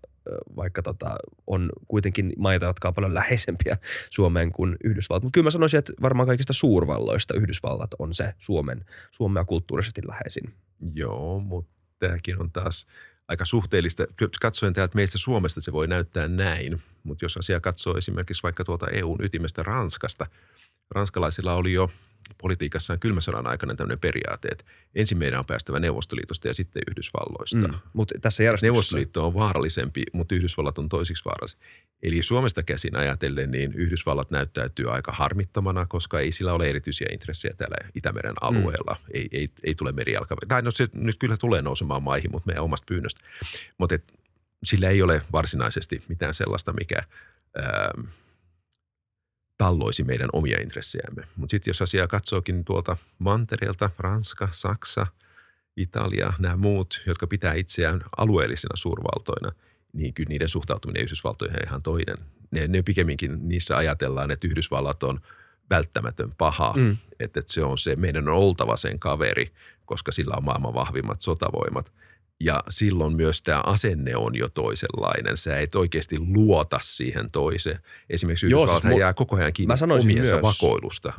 vaikka 0.56 0.82
tota, 0.82 1.16
on 1.46 1.70
kuitenkin 1.88 2.32
maita, 2.38 2.66
jotka 2.66 2.88
on 2.88 2.94
paljon 2.94 3.14
läheisempiä 3.14 3.76
Suomeen 4.10 4.52
kuin 4.52 4.76
Yhdysvallat. 4.84 5.22
Mutta 5.22 5.34
kyllä 5.34 5.46
mä 5.46 5.50
sanoisin, 5.50 5.78
että 5.78 5.92
varmaan 6.02 6.26
kaikista 6.26 6.52
suurvalloista 6.52 7.34
Yhdysvallat 7.34 7.90
on 7.98 8.14
se 8.14 8.34
Suomen, 8.38 8.84
Suomea 9.10 9.44
kulttuurisesti 9.44 10.00
läheisin. 10.08 10.54
Joo, 10.94 11.40
mutta 11.40 11.70
tämäkin 11.98 12.40
on 12.40 12.52
taas 12.52 12.86
aika 13.28 13.44
suhteellista. 13.44 14.04
Katsoen 14.40 14.72
täältä 14.74 14.94
meistä 14.94 15.18
Suomesta 15.18 15.60
se 15.60 15.72
voi 15.72 15.86
näyttää 15.86 16.28
näin, 16.28 16.82
mutta 17.04 17.24
jos 17.24 17.36
asia 17.36 17.60
katsoo 17.60 17.96
esimerkiksi 17.96 18.42
vaikka 18.42 18.64
tuolta 18.64 18.86
EUn 18.88 19.24
ytimestä 19.24 19.62
Ranskasta, 19.62 20.26
ranskalaisilla 20.90 21.54
oli 21.54 21.72
jo 21.72 21.90
politiikassaan 22.42 22.98
kylmän 22.98 23.22
sodan 23.22 23.46
aikana 23.46 23.74
tämmöinen 23.74 23.98
periaate, 23.98 24.48
että 24.48 24.64
ensin 24.94 25.18
meidän 25.18 25.38
on 25.38 25.46
päästävä 25.46 25.80
Neuvostoliitosta 25.80 26.48
ja 26.48 26.54
sitten 26.54 26.82
Yhdysvalloista. 26.90 27.68
Mm. 27.68 27.74
Mutta 27.92 28.14
tässä 28.20 28.42
järjestyksessä... 28.42 28.66
Neuvostoliitto 28.66 29.26
on 29.26 29.34
vaarallisempi, 29.34 30.02
mutta 30.12 30.34
Yhdysvallat 30.34 30.78
on 30.78 30.88
toisiksi 30.88 31.24
vaarallisempi. 31.24 31.66
Eli 32.02 32.22
Suomesta 32.22 32.62
käsin 32.62 32.96
ajatellen, 32.96 33.50
niin 33.50 33.72
Yhdysvallat 33.72 34.30
näyttäytyy 34.30 34.90
aika 34.90 35.12
harmittomana, 35.12 35.86
koska 35.86 36.20
ei 36.20 36.32
sillä 36.32 36.52
ole 36.52 36.68
erityisiä 36.68 37.08
intressejä 37.12 37.54
täällä 37.54 37.76
Itämeren 37.94 38.34
alueella. 38.40 38.96
Mm. 39.00 39.06
Ei, 39.14 39.28
ei, 39.32 39.48
ei 39.64 39.74
tule 39.74 39.92
merijalka. 39.92 40.36
Tai 40.48 40.62
no 40.62 40.70
se 40.70 40.88
nyt 40.92 41.16
kyllä 41.18 41.36
tulee 41.36 41.62
nousemaan 41.62 42.02
maihin, 42.02 42.30
mutta 42.30 42.46
meidän 42.46 42.64
omasta 42.64 42.84
pyynnöstä. 42.88 43.20
Mutta 43.78 43.94
et, 43.94 44.04
sillä 44.64 44.88
ei 44.88 45.02
ole 45.02 45.22
varsinaisesti 45.32 46.02
mitään 46.08 46.34
sellaista, 46.34 46.72
mikä 46.72 47.02
ää, 47.56 47.90
talloisi 49.58 50.04
meidän 50.04 50.28
omia 50.32 50.60
intressejämme. 50.60 51.22
Mutta 51.36 51.50
sitten 51.50 51.70
jos 51.70 51.82
asiaa 51.82 52.06
katsookin 52.06 52.64
tuolta 52.64 52.96
mantereelta, 53.18 53.90
Ranska, 53.98 54.48
Saksa, 54.52 55.06
Italia, 55.76 56.32
nämä 56.38 56.56
muut, 56.56 57.02
jotka 57.06 57.26
pitää 57.26 57.54
itseään 57.54 58.00
alueellisina 58.16 58.76
suurvaltoina, 58.76 59.52
niin 59.92 60.14
kyllä 60.14 60.28
niiden 60.28 60.48
suhtautuminen 60.48 61.02
Yhdysvaltoihin 61.02 61.56
on 61.56 61.66
ihan 61.66 61.82
toinen. 61.82 62.16
Ne, 62.50 62.68
ne 62.68 62.82
pikemminkin 62.82 63.48
niissä 63.48 63.76
ajatellaan, 63.76 64.30
että 64.30 64.46
Yhdysvallat 64.46 65.02
on 65.02 65.20
välttämätön 65.70 66.32
paha, 66.38 66.72
Mm. 66.76 66.96
että, 67.20 67.40
että 67.40 67.52
se 67.52 67.64
on 67.64 67.78
se, 67.78 67.96
meidän 67.96 68.28
on 68.28 68.34
oltava 68.34 68.76
sen 68.76 68.98
kaveri, 68.98 69.52
koska 69.84 70.12
sillä 70.12 70.34
on 70.36 70.44
maailman 70.44 70.74
vahvimmat 70.74 71.20
sotavoimat. 71.20 71.92
Ja 72.40 72.62
silloin 72.68 73.16
myös 73.16 73.42
tämä 73.42 73.62
asenne 73.66 74.16
on 74.16 74.36
jo 74.36 74.48
toisenlainen. 74.48 75.36
Sä 75.36 75.58
et 75.58 75.74
oikeasti 75.74 76.16
luota 76.18 76.78
siihen 76.82 77.30
toiseen. 77.30 77.78
Esimerkiksi 78.10 78.46
Yhdysvallat 78.46 78.82
siis 78.82 78.94
mu- 78.94 78.98
jää 78.98 79.14
koko 79.14 79.36
ajan 79.36 79.52
kiinni 79.52 79.74
omiensa 80.02 80.34
myös. 80.34 80.42
vakoilusta. 80.42 81.12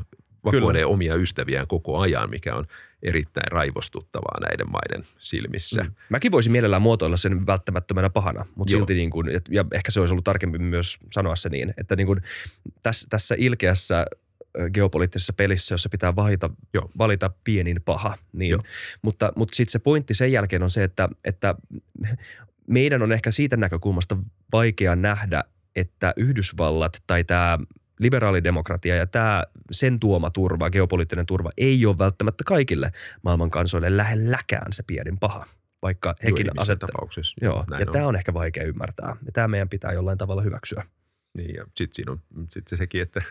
Vakoilee 0.45 0.86
omia 0.86 1.15
ystäviään 1.15 1.67
koko 1.67 1.99
ajan, 1.99 2.30
mikä 2.30 2.55
on 2.55 2.65
erittäin 3.03 3.51
raivostuttavaa 3.51 4.39
näiden 4.49 4.72
maiden 4.72 5.03
silmissä. 5.20 5.84
Mm. 5.84 5.91
Mäkin 6.09 6.32
voisin 6.32 6.51
mielellään 6.51 6.82
muotoilla 6.82 7.17
sen 7.17 7.45
välttämättömänä 7.45 8.09
pahana, 8.09 8.45
mutta 8.55 8.74
Joo. 8.74 8.80
silti 8.80 8.93
niin 8.93 9.09
kuin, 9.09 9.28
ja 9.49 9.65
ehkä 9.74 9.91
se 9.91 9.99
olisi 9.99 10.13
ollut 10.13 10.24
tarkempi 10.24 10.57
myös 10.57 10.97
sanoa 11.11 11.36
se 11.36 11.49
niin, 11.49 11.74
että 11.78 11.95
niin 11.95 12.07
kuin 12.07 12.22
tässä, 12.84 13.07
tässä 13.09 13.36
ilkeässä 13.38 14.05
geopoliittisessa 14.74 15.34
pelissä, 15.34 15.74
jossa 15.74 15.89
pitää 15.89 16.16
valita, 16.16 16.50
Joo. 16.74 16.91
valita 16.97 17.32
pienin 17.43 17.82
paha, 17.86 18.18
niin, 18.34 18.52
Joo. 18.52 18.64
mutta, 19.02 19.34
mutta 19.36 19.56
sitten 19.56 19.72
se 19.72 19.80
pointti 19.80 20.14
sen 20.14 20.32
jälkeen 20.32 20.64
on 20.64 20.72
se, 20.72 20.84
että, 20.84 21.10
että 21.24 21.56
meidän 22.68 23.02
on 23.02 23.12
ehkä 23.12 23.32
siitä 23.32 23.58
näkökulmasta 23.58 24.18
vaikea 24.52 24.95
nähdä, 24.95 25.43
että 25.76 26.14
Yhdysvallat 26.18 26.93
tai 27.08 27.24
tämä 27.24 27.58
liberaalidemokratia 28.00 28.95
ja 28.95 29.08
tämä 29.08 29.43
sen 29.72 30.00
tuoma 30.00 30.30
turva, 30.30 30.70
geopoliittinen 30.70 31.26
turva, 31.26 31.50
ei 31.58 31.86
ole 31.86 31.97
välttämättä 31.97 32.43
kaikille 32.43 32.91
maailman 33.22 33.50
kansoille 33.50 33.97
lähelläkään 33.97 34.74
se 34.74 34.84
pienin 34.88 35.20
paha, 35.20 35.45
vaikka 35.82 36.10
Joo, 36.10 36.32
hekin 36.32 36.52
asettavat. 36.58 36.91
tapauksessa. 36.91 37.36
Joo, 37.41 37.66
näin 37.70 37.80
ja 37.80 37.91
tämä 37.91 38.08
on 38.08 38.16
ehkä 38.16 38.34
vaikea 38.34 38.64
ymmärtää. 38.64 39.16
Ja 39.26 39.32
tämä 39.32 39.47
meidän 39.47 39.70
pitää 39.70 39.93
jollain 39.93 40.18
tavalla 40.18 40.41
hyväksyä. 40.41 40.84
Niin, 41.38 41.56
ja 41.56 41.66
sitten 41.76 41.95
siinä 41.95 42.12
on 42.12 42.20
sit 42.50 42.68
se 42.68 42.78
sekin, 42.78 43.02
että 43.02 43.22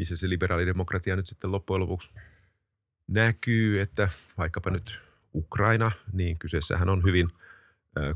missä 0.00 0.16
se 0.16 0.28
liberaalidemokratia 0.28 1.16
nyt 1.16 1.26
sitten 1.26 1.52
loppujen 1.52 1.80
lopuksi 1.80 2.10
näkyy, 3.08 3.80
että 3.80 4.08
vaikkapa 4.38 4.70
nyt 4.70 5.00
Ukraina, 5.34 5.90
niin 6.12 6.38
kyseessähän 6.38 6.88
on 6.88 7.04
hyvin 7.04 7.28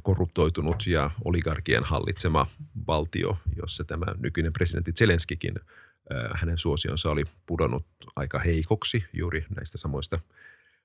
korruptoitunut 0.03 0.87
ja 0.87 1.11
oligarkien 1.25 1.85
hallitsema 1.85 2.47
valtio, 2.87 3.39
jossa 3.57 3.85
tämä 3.85 4.07
nykyinen 4.19 4.53
presidentti 4.53 4.93
Zelenskikin, 4.93 5.55
hänen 6.35 6.59
suosionsa 6.59 7.11
oli 7.11 7.25
pudonnut 7.47 7.87
aika 8.17 8.39
heikoksi 8.39 9.05
juuri 9.13 9.45
näistä 9.57 9.79
samoista 9.79 10.19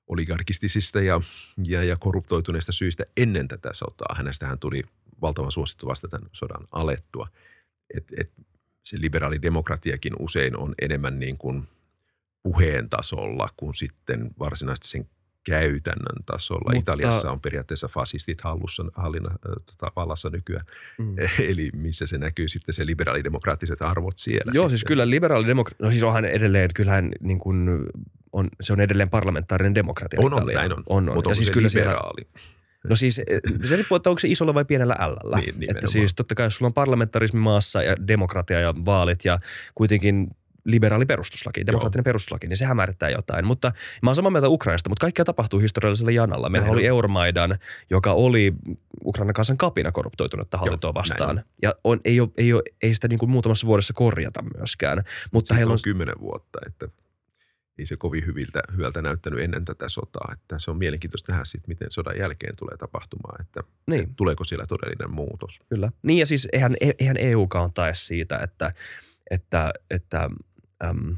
oligarkistisista 0.07 1.01
ja, 1.01 1.21
ja, 1.65 1.83
ja 1.83 1.97
korruptoituneista 1.97 2.71
syistä 2.71 3.03
ennen 3.17 3.47
tätä 3.47 3.69
sotaa. 3.73 4.15
Hänestähän 4.17 4.59
tuli 4.59 4.83
valtavan 5.21 5.51
suosittu 5.51 5.87
vasta 5.87 6.07
tämän 6.07 6.29
sodan 6.31 6.67
alettua. 6.71 7.27
Et, 7.97 8.05
et 8.17 8.33
se 8.89 8.97
liberaalidemokratiakin 9.01 10.13
usein 10.19 10.57
on 10.57 10.75
enemmän 10.81 11.19
niin 11.19 11.37
kuin 11.37 11.67
puheen 12.43 12.89
tasolla 12.89 13.49
kuin 13.57 13.73
sitten 13.73 14.29
varsinaisesti 14.39 14.87
sen 14.87 15.09
käytännön 15.43 16.23
tasolla. 16.25 16.73
Mutta- 16.75 16.79
Italiassa 16.91 17.31
on 17.31 17.41
periaatteessa 17.41 17.87
fasistit 17.87 18.41
hallussa, 18.41 18.83
hallinna, 18.95 19.29
äh, 19.29 19.37
tota, 19.65 19.91
vallassa 19.95 20.29
nykyään. 20.29 20.65
Mm. 20.97 21.15
Eli 21.51 21.69
missä 21.73 22.05
se 22.07 22.17
näkyy 22.17 22.47
sitten 22.47 22.73
se 22.73 22.85
liberaalidemokraattiset 22.85 23.81
arvot 23.81 24.17
siellä. 24.17 24.51
Joo, 24.55 24.63
sitten. 24.63 24.69
siis 24.69 24.83
kyllä 24.83 25.09
liberaalidemokratia, 25.09 25.85
no 25.85 25.91
siis 25.91 26.03
onhan 26.03 26.25
edelleen, 26.25 26.69
kyllähän 26.75 27.11
niin 27.19 27.39
kuin 27.39 27.69
on, 28.33 28.49
se 28.61 28.73
on 28.73 28.81
edelleen 28.81 29.09
parlamentaarinen 29.09 29.75
demokratia. 29.75 30.19
On, 30.19 30.33
on, 30.33 30.39
Italia. 30.39 30.57
näin 30.57 30.73
on. 30.73 30.83
on, 30.89 31.09
on. 31.09 31.15
Mutta 31.15 31.29
Ja 31.29 31.31
onko 31.31 31.35
siis 31.35 31.47
se 31.47 31.53
kyllä 31.53 31.69
siellä, 31.69 31.91
liberaali? 31.91 32.27
No 32.89 32.95
siis 32.95 33.19
eh, 33.19 33.25
se 33.63 33.75
riippuu, 33.75 33.95
että 33.95 34.09
onko 34.09 34.19
se 34.19 34.27
isolla 34.27 34.53
vai 34.53 34.65
pienellä 34.65 34.95
ällä. 34.99 35.37
Niin, 35.37 35.75
että 35.75 35.87
siis 35.87 36.15
totta 36.15 36.35
kai 36.35 36.45
jos 36.45 36.55
sulla 36.55 36.67
on 36.69 36.73
parlamentarismi 36.73 37.39
maassa 37.39 37.83
ja 37.83 38.07
demokratia 38.07 38.59
ja 38.59 38.73
vaalit 38.85 39.25
ja 39.25 39.39
kuitenkin 39.75 40.27
liberaali 40.65 41.05
perustuslaki, 41.05 41.65
demokraattinen 41.65 42.03
perustuslaki, 42.03 42.47
niin 42.47 42.57
sehän 42.57 42.77
määrittää 42.77 43.09
jotain. 43.09 43.45
Mutta 43.45 43.71
mä 44.03 44.09
oon 44.09 44.15
samaa 44.15 44.31
mieltä 44.31 44.49
Ukrainasta, 44.49 44.89
mutta 44.89 45.01
kaikkea 45.01 45.25
tapahtuu 45.25 45.59
historiallisella 45.59 46.11
janalla. 46.11 46.49
Meillä 46.49 46.65
Näin 46.65 46.73
oli 46.73 46.81
on. 46.81 46.87
Euromaidan, 46.87 47.57
joka 47.89 48.13
oli 48.13 48.53
Ukrainan 49.05 49.33
kansan 49.33 49.57
kapina 49.57 49.91
korruptoitunutta 49.91 50.57
hallintoa 50.57 50.91
näin 50.91 50.95
vastaan. 50.95 51.37
on. 51.37 51.43
Ja 51.61 51.73
on, 51.83 51.99
ei, 52.05 52.19
ole, 52.19 52.29
ei, 52.37 52.53
ole, 52.53 52.63
ei 52.81 52.93
sitä 52.93 53.07
niin 53.07 53.19
kuin 53.19 53.29
muutamassa 53.29 53.67
vuodessa 53.67 53.93
korjata 53.93 54.43
myöskään. 54.57 55.03
Mutta 55.31 55.47
Siitä 55.47 55.55
heillä 55.55 55.71
on 55.71 55.73
on 55.73 55.79
kymmenen 55.83 56.15
vuotta, 56.19 56.59
että 56.67 56.87
ei 57.79 57.85
se 57.85 57.97
kovin 57.97 58.25
hyviltä, 58.25 58.61
hyvältä 58.77 59.01
näyttänyt 59.01 59.39
ennen 59.39 59.65
tätä 59.65 59.89
sotaa. 59.89 60.29
Että 60.33 60.59
se 60.59 60.71
on 60.71 60.77
mielenkiintoista 60.77 61.31
nähdä 61.31 61.45
sitten, 61.45 61.69
miten 61.71 61.91
sodan 61.91 62.17
jälkeen 62.17 62.55
tulee 62.55 62.77
tapahtumaan, 62.77 63.41
että 63.41 63.63
Niin. 63.87 64.15
tuleeko 64.15 64.43
siellä 64.43 64.65
todellinen 64.67 65.11
muutos. 65.11 65.59
Kyllä. 65.69 65.91
Niin 66.03 66.19
ja 66.19 66.25
siis 66.25 66.47
eihän, 66.53 66.75
eihän 66.99 67.17
EUkaan 67.19 67.73
tae 67.73 67.93
siitä, 67.93 68.37
että, 68.37 68.73
että, 69.31 69.73
että 69.89 70.29
äm, 70.85 71.15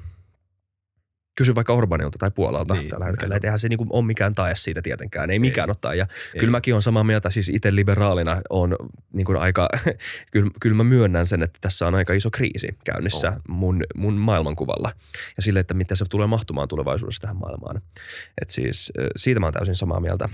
kysy 1.35 1.55
vaikka 1.55 1.73
Orbanilta 1.73 2.17
tai 2.17 2.31
Puolalta 2.31 2.73
Niin, 2.73 2.89
tällä 2.89 3.05
hetkellä. 3.05 3.29
näin 3.33 3.37
Et 3.37 3.43
eihän 3.43 3.59
se 3.59 3.69
niinku 3.69 3.87
ole 3.89 4.05
mikään 4.05 4.35
tae 4.35 4.55
siitä 4.55 4.81
tietenkään. 4.81 5.29
Ei, 5.31 5.39
mikään 5.39 5.71
ottaa. 5.71 5.95
Ja 5.95 6.05
Ei. 6.33 6.39
kyllä 6.39 6.51
mäkin 6.51 6.75
on 6.75 6.81
samaa 6.81 7.03
mieltä, 7.03 7.29
siis 7.29 7.49
itse 7.49 7.75
liberaalina 7.75 8.41
on 8.49 8.75
niin 9.13 9.25
kuin 9.25 9.37
aika, 9.37 9.69
kyllä, 10.31 10.51
kyllä 10.61 10.75
mä 10.75 10.83
myönnän 10.83 11.27
sen, 11.27 11.43
että 11.43 11.57
tässä 11.61 11.87
on 11.87 11.95
aika 11.95 12.13
iso 12.13 12.29
kriisi 12.31 12.67
käynnissä 12.85 13.27
On. 13.29 13.41
mun, 13.47 13.83
mun 13.95 14.13
maailmankuvalla. 14.13 14.91
Ja 15.37 15.43
sille, 15.43 15.59
että 15.59 15.73
miten 15.73 15.97
se 15.97 16.05
tulee 16.09 16.27
mahtumaan 16.27 16.67
tulevaisuudessa 16.67 17.21
tähän 17.21 17.37
maailmaan. 17.37 17.81
Et 18.41 18.49
siis 18.49 18.91
siitä 19.15 19.39
mä 19.39 19.45
oon 19.45 19.53
täysin 19.53 19.75
samaa 19.75 19.99
mieltä. 19.99 20.29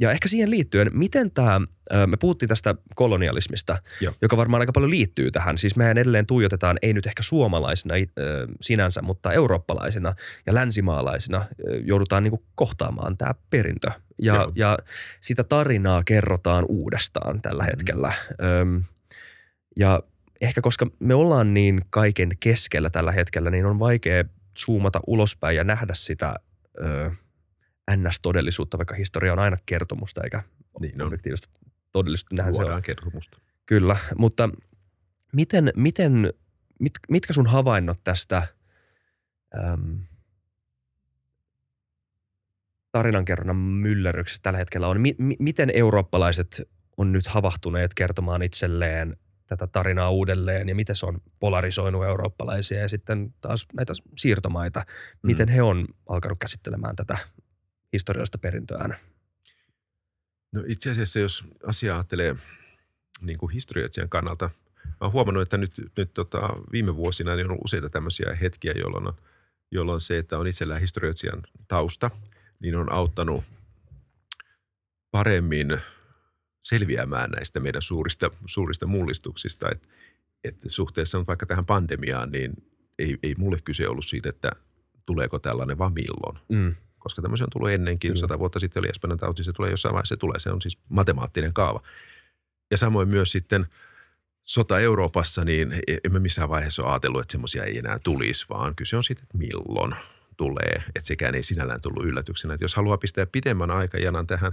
Ja 0.00 0.10
ehkä 0.10 0.28
siihen 0.28 0.50
liittyen, 0.50 0.90
miten 0.92 1.30
tämä, 1.30 1.60
me 2.06 2.16
puhuttiin 2.16 2.48
tästä 2.48 2.74
kolonialismista, 2.94 3.78
Joo. 4.00 4.14
joka 4.22 4.36
varmaan 4.36 4.60
aika 4.60 4.72
paljon 4.72 4.90
liittyy 4.90 5.30
tähän. 5.30 5.58
Siis 5.58 5.76
mehän 5.76 5.98
edelleen 5.98 6.26
tuijotetaan, 6.26 6.78
ei 6.82 6.92
nyt 6.92 7.06
ehkä 7.06 7.22
suomalaisina 7.22 7.94
sinänsä, 8.60 9.02
mutta 9.02 9.32
eurooppalaisina 9.32 10.14
ja 10.46 10.54
länsimaalaisina 10.54 11.44
joudutaan 11.84 12.22
niin 12.22 12.38
kohtaamaan 12.54 13.16
tämä 13.16 13.34
perintö. 13.50 13.90
Ja, 14.22 14.34
Joo. 14.34 14.52
ja 14.54 14.78
sitä 15.20 15.44
tarinaa 15.44 16.02
kerrotaan 16.04 16.64
uudestaan 16.68 17.42
tällä 17.42 17.62
Mm. 17.62 17.66
hetkellä. 17.66 18.12
Öm, 18.60 18.84
ja 19.76 20.02
ehkä 20.40 20.60
koska 20.60 20.86
me 21.00 21.14
ollaan 21.14 21.54
niin 21.54 21.80
kaiken 21.90 22.28
keskellä 22.40 22.90
tällä 22.90 23.12
hetkellä, 23.12 23.50
niin 23.50 23.66
on 23.66 23.78
vaikea 23.78 24.24
zoomata 24.66 25.00
ulospäin 25.06 25.56
ja 25.56 25.64
nähdä 25.64 25.94
sitä 25.94 26.34
ö, 26.80 27.10
NS-todellisuutta, 27.96 28.78
vaikka 28.78 28.94
historia 28.94 29.32
on 29.32 29.38
aina 29.38 29.56
kertomusta 29.66 30.20
eikä 30.24 30.42
Niin 30.80 31.00
on. 31.02 31.06
objektiivista 31.06 31.48
todellisuutta. 31.92 32.36
Nähän 32.36 32.54
se 32.54 32.62
on. 32.64 32.82
Kertomusta. 32.82 33.40
Kyllä, 33.66 33.96
mutta 34.18 34.48
miten, 35.32 35.72
miten, 35.76 36.32
mit, 36.80 36.92
mitkä 37.08 37.32
sun 37.32 37.46
havainnot 37.46 38.00
tästä 38.04 38.42
äm, 39.58 39.98
tarinankerronnan 42.92 43.56
myllerryksestä 43.56 44.42
tällä 44.42 44.58
hetkellä 44.58 44.88
on? 44.88 45.00
Mi, 45.00 45.14
mi, 45.18 45.36
miten 45.38 45.70
eurooppalaiset 45.74 46.62
on 46.96 47.12
nyt 47.12 47.26
havahtuneet 47.26 47.94
kertomaan 47.94 48.42
itselleen 48.42 49.16
tätä 49.46 49.66
tarinaa 49.66 50.10
uudelleen 50.10 50.68
ja 50.68 50.74
miten 50.74 50.96
se 50.96 51.06
on 51.06 51.20
polarisoinut 51.38 52.04
eurooppalaisia 52.04 52.80
ja 52.80 52.88
sitten 52.88 53.34
taas 53.40 53.66
näitä 53.76 53.92
siirtomaita, 54.18 54.80
Mm. 54.80 55.26
miten 55.26 55.48
he 55.48 55.62
on 55.62 55.86
alkanut 56.08 56.38
käsittelemään 56.38 56.96
tätä 56.96 57.18
historiallista 57.92 58.38
perintöään? 58.38 58.96
No 60.56 60.62
itse 60.66 60.90
asiassa, 60.90 61.18
jos 61.18 61.44
asiaa 61.66 61.96
ajattelee 61.96 62.36
niin 63.22 63.38
kuin 63.38 63.52
historioitsijan 63.52 64.08
kannalta, 64.08 64.50
mä 64.84 64.92
oon 65.00 65.12
huomannut, 65.12 65.42
että 65.42 65.58
nyt, 65.58 65.72
nyt 65.96 66.14
tota, 66.14 66.48
viime 66.72 66.96
vuosina 66.96 67.36
niin 67.36 67.46
on 67.46 67.50
ollut 67.50 67.64
useita 67.64 67.90
tämmöisiä 67.90 68.34
hetkiä, 68.40 68.72
jolloin, 68.76 69.06
on, 69.06 69.14
jolloin 69.70 70.00
se, 70.00 70.18
että 70.18 70.38
on 70.38 70.46
itsellään 70.46 70.80
historioitsijan 70.80 71.42
tausta, 71.68 72.10
niin 72.60 72.76
on 72.76 72.92
auttanut 72.92 73.44
paremmin 75.10 75.78
selviämään 76.64 77.30
näistä 77.30 77.60
meidän 77.60 77.82
suurista, 77.82 78.30
suurista 78.46 78.86
mullistuksista. 78.86 79.70
Et, 79.70 79.88
et 80.44 80.56
suhteessa 80.66 81.18
nyt 81.18 81.26
vaikka 81.26 81.46
tähän 81.46 81.66
pandemiaan, 81.66 82.30
niin 82.30 82.52
ei, 82.98 83.18
ei 83.22 83.34
mulle 83.38 83.60
kyse 83.64 83.88
ollut 83.88 84.06
siitä, 84.06 84.28
että 84.28 84.50
tuleeko 85.06 85.38
tällainen 85.38 85.78
vaan 85.78 85.92
milloin 85.92 86.38
Mm. 86.48 86.74
Koska 87.06 87.22
tämmöisiä 87.22 87.44
on 87.44 87.50
tullut 87.50 87.70
ennenkin. 87.70 88.08
Kyllä. 88.08 88.20
Sata 88.20 88.38
vuotta 88.38 88.60
sitten 88.60 88.80
oli 88.80 88.88
Espanjan 88.88 89.18
tauti, 89.18 89.44
se 89.44 89.52
tulee 89.52 89.70
jossain 89.70 89.92
vaiheessa, 89.92 90.14
se 90.14 90.18
tulee. 90.18 90.38
Se 90.38 90.50
on 90.50 90.62
siis 90.62 90.78
matemaattinen 90.88 91.52
kaava. 91.52 91.82
Ja 92.70 92.76
samoin 92.76 93.08
myös 93.08 93.32
sitten 93.32 93.66
sota 94.42 94.78
Euroopassa, 94.80 95.44
niin 95.44 95.72
e- 95.72 95.96
emme 96.04 96.18
missään 96.18 96.48
vaiheessa 96.48 96.82
ole 96.82 96.90
ajatellut, 96.90 97.20
että 97.20 97.32
semmoisia 97.32 97.64
ei 97.64 97.78
enää 97.78 97.98
tulisi, 97.98 98.46
vaan 98.48 98.74
kyse 98.74 98.96
on 98.96 99.04
siitä, 99.04 99.22
että 99.22 99.38
milloin 99.38 99.94
tulee. 100.36 100.82
Että 100.86 101.06
sekään 101.06 101.34
ei 101.34 101.42
sinällään 101.42 101.80
tullut 101.80 102.04
yllätyksenä. 102.04 102.54
Että 102.54 102.64
jos 102.64 102.74
haluaa 102.74 102.98
pistää 102.98 103.26
pidemmän 103.26 103.70
aikajanan 103.70 104.26
tähän, 104.26 104.52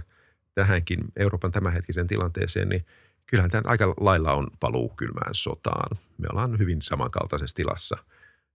tähänkin 0.54 1.00
Euroopan 1.16 1.52
tämänhetkiseen 1.52 2.06
tilanteeseen, 2.06 2.68
niin 2.68 2.86
kyllähän 3.26 3.50
tämä 3.50 3.62
aika 3.64 3.94
lailla 4.00 4.32
on 4.32 4.46
paluu 4.60 4.88
kylmään 4.88 5.34
sotaan. 5.34 5.98
Me 6.18 6.26
ollaan 6.32 6.58
hyvin 6.58 6.82
samankaltaisessa 6.82 7.56
tilassa, 7.56 7.96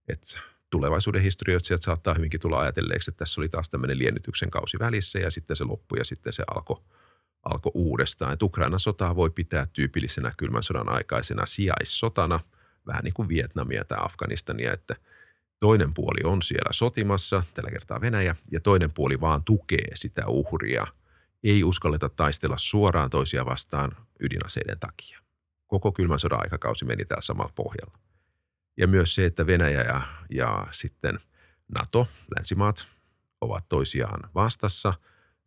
että 0.08 0.40
tulevaisuuden 0.70 1.22
historioitsijat 1.22 1.82
saattaa 1.82 2.14
hyvinkin 2.14 2.40
tulla 2.40 2.60
ajatelleeksi, 2.60 3.12
että 3.12 3.20
tässä 3.20 3.42
oli 3.42 3.50
taas 3.50 3.70
tämmöinen 3.70 4.00
liennytyksen 4.00 4.50
kausi 4.50 4.80
välissä 4.80 5.20
ja 5.20 5.32
sitten 5.32 5.56
se 5.56 5.64
loppui 5.64 5.98
ja 5.98 6.06
sitten 6.06 6.34
se 6.34 6.44
alkoi 6.56 6.82
alko 7.44 7.72
uudestaan. 7.74 8.34
Et 8.34 8.44
Ukrainan 8.44 8.80
sotaa 8.80 9.16
voi 9.16 9.30
pitää 9.30 9.68
tyypillisenä 9.74 10.32
kylmän 10.38 10.64
sodan 10.64 10.90
aikaisena 10.90 11.46
sijaissotana, 11.46 12.40
vähän 12.88 13.04
niin 13.04 13.14
kuin 13.14 13.30
Vietnamia 13.30 13.86
tai 13.86 13.98
Afganistania, 14.02 14.74
että 14.74 14.96
toinen 15.60 15.94
puoli 15.94 16.22
on 16.24 16.42
siellä 16.42 16.74
sotimassa, 16.74 17.44
tällä 17.54 17.70
kertaa 17.70 18.02
Venäjä, 18.02 18.36
ja 18.52 18.60
toinen 18.62 18.94
puoli 18.94 19.22
vaan 19.22 19.44
tukee 19.44 19.92
sitä 19.96 20.28
uhria. 20.28 20.88
Ei 21.44 21.64
uskalleta 21.64 22.10
taistella 22.10 22.58
suoraan 22.58 23.10
toisia 23.10 23.46
vastaan 23.46 23.92
ydinaseiden 24.20 24.80
takia. 24.80 25.20
Koko 25.68 25.92
kylmän 25.92 26.20
sodan 26.20 26.42
aikakausi 26.42 26.86
meni 26.86 27.06
täällä 27.06 27.22
samalla 27.22 27.54
pohjalla. 27.56 28.09
Ja 28.80 28.88
myös 28.88 29.16
se, 29.16 29.26
että 29.26 29.48
Venäjä 29.48 29.82
ja, 29.82 30.02
ja 30.30 30.68
sitten 30.72 31.20
NATO, 31.80 32.08
länsimaat, 32.38 32.88
ovat 33.42 33.70
toisiaan 33.70 34.30
vastassa, 34.36 34.94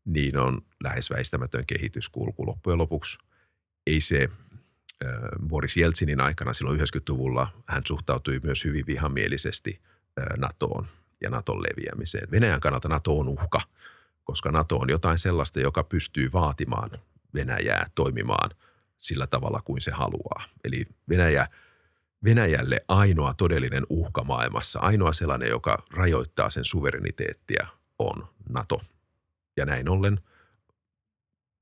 niin 0.05 0.39
on 0.39 0.62
lähes 0.85 1.11
väistämätön 1.11 1.66
kehityskulku 1.66 2.47
loppujen 2.47 2.78
lopuksi. 2.78 3.18
Ei 3.87 4.01
se 4.01 4.28
Boris 5.49 5.76
Jeltsinin 5.76 6.20
aikana 6.20 6.53
silloin 6.53 6.80
90-luvulla 6.80 7.49
hän 7.66 7.83
suhtautui 7.87 8.41
myös 8.43 8.64
hyvin 8.64 8.87
vihamielisesti 8.87 9.80
NATOon 10.39 10.87
ja 11.20 11.30
NATOn 11.30 11.62
leviämiseen. 11.62 12.30
Venäjän 12.30 12.61
kannalta 12.61 12.89
NATO 12.89 13.18
on 13.18 13.28
uhka, 13.28 13.61
koska 14.24 14.51
NATO 14.51 14.76
on 14.76 14.91
jotain 14.91 15.18
sellaista, 15.18 15.61
joka 15.61 15.85
pystyy 15.85 16.33
vaatimaan 16.33 16.91
Venäjää 17.35 17.87
toimimaan 17.95 18.51
sillä 18.99 19.26
tavalla 19.26 19.61
kuin 19.64 19.80
se 19.80 19.91
haluaa. 19.91 20.45
Eli 20.64 20.85
Venäjä– 21.09 21.47
Venäjälle 22.25 22.85
ainoa 22.89 23.35
todellinen 23.35 23.87
uhka 23.89 24.25
maailmassa, 24.25 24.81
ainoa 24.81 25.12
sellainen, 25.12 25.49
joka 25.49 25.83
rajoittaa 25.91 26.51
sen 26.51 26.64
suvereniteettia, 26.64 27.66
on 27.99 28.29
NATO. 28.49 28.81
Ja 29.57 29.66
näin 29.66 29.89
ollen 29.89 30.20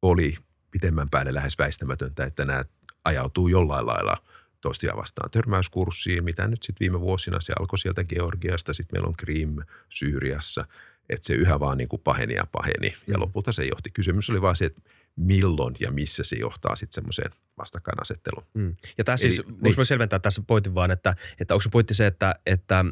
oli 0.03 0.37
pitemmän 0.71 1.11
päälle 1.11 1.35
lähes 1.35 1.59
väistämätöntä, 1.59 2.25
että 2.25 2.45
nämä 2.45 2.65
ajautuu 3.05 3.49
jollain 3.49 3.87
lailla 3.87 4.17
toistia 4.61 4.97
vastaan 4.97 5.31
törmäyskurssiin, 5.31 6.25
mitä 6.25 6.49
nyt 6.49 6.63
sitten 6.63 6.81
viime 6.81 7.01
vuosina 7.01 7.41
se 7.41 7.53
alkoi 7.61 7.79
sieltä 7.79 8.05
Georgiasta, 8.05 8.75
sitten 8.75 8.97
meillä 8.97 9.09
on 9.09 9.17
Krim 9.17 9.57
Syyriassa, 9.89 10.65
että 11.09 11.27
se 11.27 11.35
yhä 11.35 11.61
vaan 11.61 11.79
niin 11.79 11.89
kuin 11.89 12.03
paheni 12.03 12.35
ja 12.35 12.47
paheni 12.53 12.95
ja 13.07 13.17
Mm. 13.17 13.21
lopulta 13.21 13.53
se 13.53 13.65
johti. 13.65 13.91
Kysymys 13.91 14.31
oli 14.31 14.43
vaan 14.43 14.57
se, 14.57 14.65
että 14.65 14.81
milloin 15.17 15.75
ja 15.81 15.91
missä 15.93 16.23
se 16.25 16.37
johtaa 16.37 16.77
sitten 16.77 16.95
semmoiseen 16.95 17.31
vastakkainasetteluun. 17.59 18.47
Mm. 18.55 18.75
Ja 18.99 19.05
tämä 19.05 19.17
siis, 19.17 19.39
Eli- 19.39 19.47
voisi 19.49 19.63
niin. 19.63 19.75
niin. 19.77 19.85
selventää 19.85 20.19
tässä 20.19 20.43
pointin 20.47 20.75
vaan, 20.75 20.91
että, 20.91 21.15
että 21.41 21.55
onko 21.55 21.63
se 21.63 21.69
pointti 21.73 21.95
se, 21.95 22.07
että, 22.07 22.35
että 22.47 22.85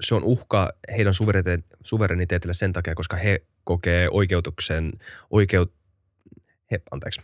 se 0.00 0.14
on 0.14 0.24
uhka 0.24 0.72
heidän 0.96 1.14
suverenite- 1.14 1.76
suvereniteetille 1.84 2.54
sen 2.54 2.72
takia, 2.72 2.94
koska 2.94 3.16
he 3.16 3.42
kokee 3.64 4.08
oikeutuksen, 4.10 4.92
oikeut, 5.30 5.74
he, 6.70 6.82
anteeksi, 6.90 7.20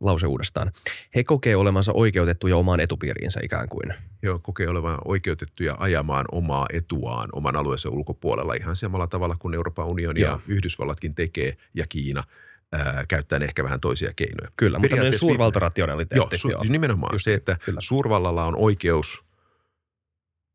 lause 0.00 0.26
uudestaan. 0.26 0.72
He 1.14 1.24
kokee 1.24 1.56
olemansa 1.56 1.92
oikeutettuja 1.92 2.56
omaan 2.56 2.80
etupiiriinsä 2.80 3.40
ikään 3.42 3.68
kuin. 3.68 3.94
On 4.32 4.42
kokee 4.42 4.68
olevan 4.68 4.98
oikeutettuja 5.04 5.76
ajamaan 5.78 6.24
omaa 6.32 6.66
etuaan 6.72 7.28
oman 7.32 7.56
alueensa 7.56 7.88
ulkopuolella 7.88 8.54
ihan 8.54 8.76
samalla 8.76 9.06
tavalla 9.06 9.36
kuin 9.38 9.54
Euroopan 9.54 9.86
unioni 9.86 10.20
ja 10.20 10.28
Joo. 10.28 10.40
Yhdysvallatkin 10.48 11.14
tekee 11.14 11.56
ja 11.74 11.86
Kiina 11.88 12.24
ää, 12.72 13.04
käyttäen 13.08 13.42
ehkä 13.42 13.64
vähän 13.64 13.80
toisia 13.80 14.12
keinoja. 14.16 14.50
Kyllä, 14.56 14.78
mutta 14.78 14.96
tämmöinen 14.96 15.18
suurvaltarationaliteetti. 15.18 16.36
Joo, 16.48 16.62
su- 16.62 16.70
nimenomaan 16.70 17.14
Just 17.14 17.24
se, 17.24 17.30
niin, 17.30 17.36
että 17.36 17.56
kyllä. 17.64 17.80
suurvallalla 17.80 18.44
on 18.44 18.56
oikeus 18.56 19.24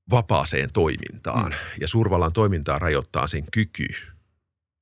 vapaaseen 0.09 0.69
toimintaan 0.73 1.51
mm. 1.51 1.81
ja 1.81 1.87
suurvallan 1.87 2.33
toimintaa 2.33 2.79
rajoittaa 2.79 3.27
sen 3.27 3.43
kyky, 3.51 3.87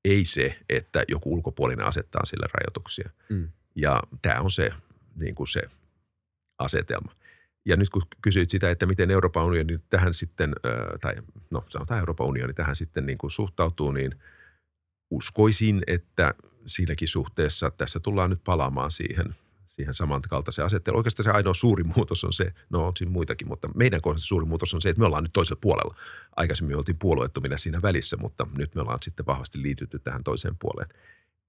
ei 0.06 0.26
se, 0.26 0.60
että 0.70 1.04
joku 1.08 1.34
ulkopuolinen 1.34 1.86
asettaa 1.86 2.26
sille 2.26 2.48
rajoituksia. 2.54 3.10
Mm. 3.30 3.50
Ja 3.76 4.04
tämä 4.22 4.40
on 4.40 4.52
se, 4.52 4.70
niin 5.16 5.36
kuin 5.36 5.48
se 5.48 5.62
asetelma. 6.58 7.12
Ja 7.66 7.78
nyt 7.78 7.90
kun 7.90 8.02
kysyit 8.22 8.50
sitä, 8.50 8.70
että 8.70 8.86
miten 8.86 9.12
Euroopan 9.12 9.46
unioni 9.46 9.80
tähän 9.90 10.14
sitten, 10.14 10.56
tai 11.02 11.16
no 11.50 11.64
sanotaan 11.68 12.00
Euroopan 12.00 12.28
unioni 12.28 12.54
tähän 12.54 12.76
sitten 12.76 13.06
niin 13.06 13.18
kuin 13.18 13.32
suhtautuu, 13.32 13.92
niin 13.92 14.16
uskoisin, 15.12 15.82
että 15.88 16.34
siinäkin 16.66 17.08
suhteessa 17.08 17.72
tässä 17.72 18.00
tullaan 18.00 18.30
nyt 18.30 18.44
palaamaan 18.44 18.92
siihen, 18.92 19.36
siihen 19.68 19.94
samankaltaiseen 19.94 20.66
asetteluun. 20.66 21.00
Oikeastaan 21.00 21.24
se 21.24 21.32
ainoa 21.32 21.54
suuri 21.54 21.84
muutos 21.84 22.24
on 22.24 22.34
se, 22.34 22.54
no 22.70 22.88
on 22.88 22.92
siinä 22.98 23.12
muitakin, 23.12 23.48
mutta 23.48 23.70
meidän 23.76 24.02
kohdassa 24.02 24.28
suuri 24.28 24.46
muutos 24.46 24.74
on 24.74 24.82
se, 24.82 24.90
että 24.90 25.00
me 25.00 25.06
ollaan 25.06 25.24
nyt 25.24 25.34
toisella 25.34 25.60
puolella. 25.62 25.96
Aikaisemmin 26.36 26.76
me 26.76 26.78
oltiin 26.78 27.00
puolueettomina 27.00 27.58
siinä 27.58 27.82
välissä, 27.82 28.18
mutta 28.18 28.48
nyt 28.58 28.76
me 28.76 28.82
ollaan 28.82 29.00
sitten 29.04 29.26
vahvasti 29.26 29.62
liitytty 29.62 30.00
tähän 30.00 30.24
toiseen 30.24 30.56
puoleen. 30.60 30.90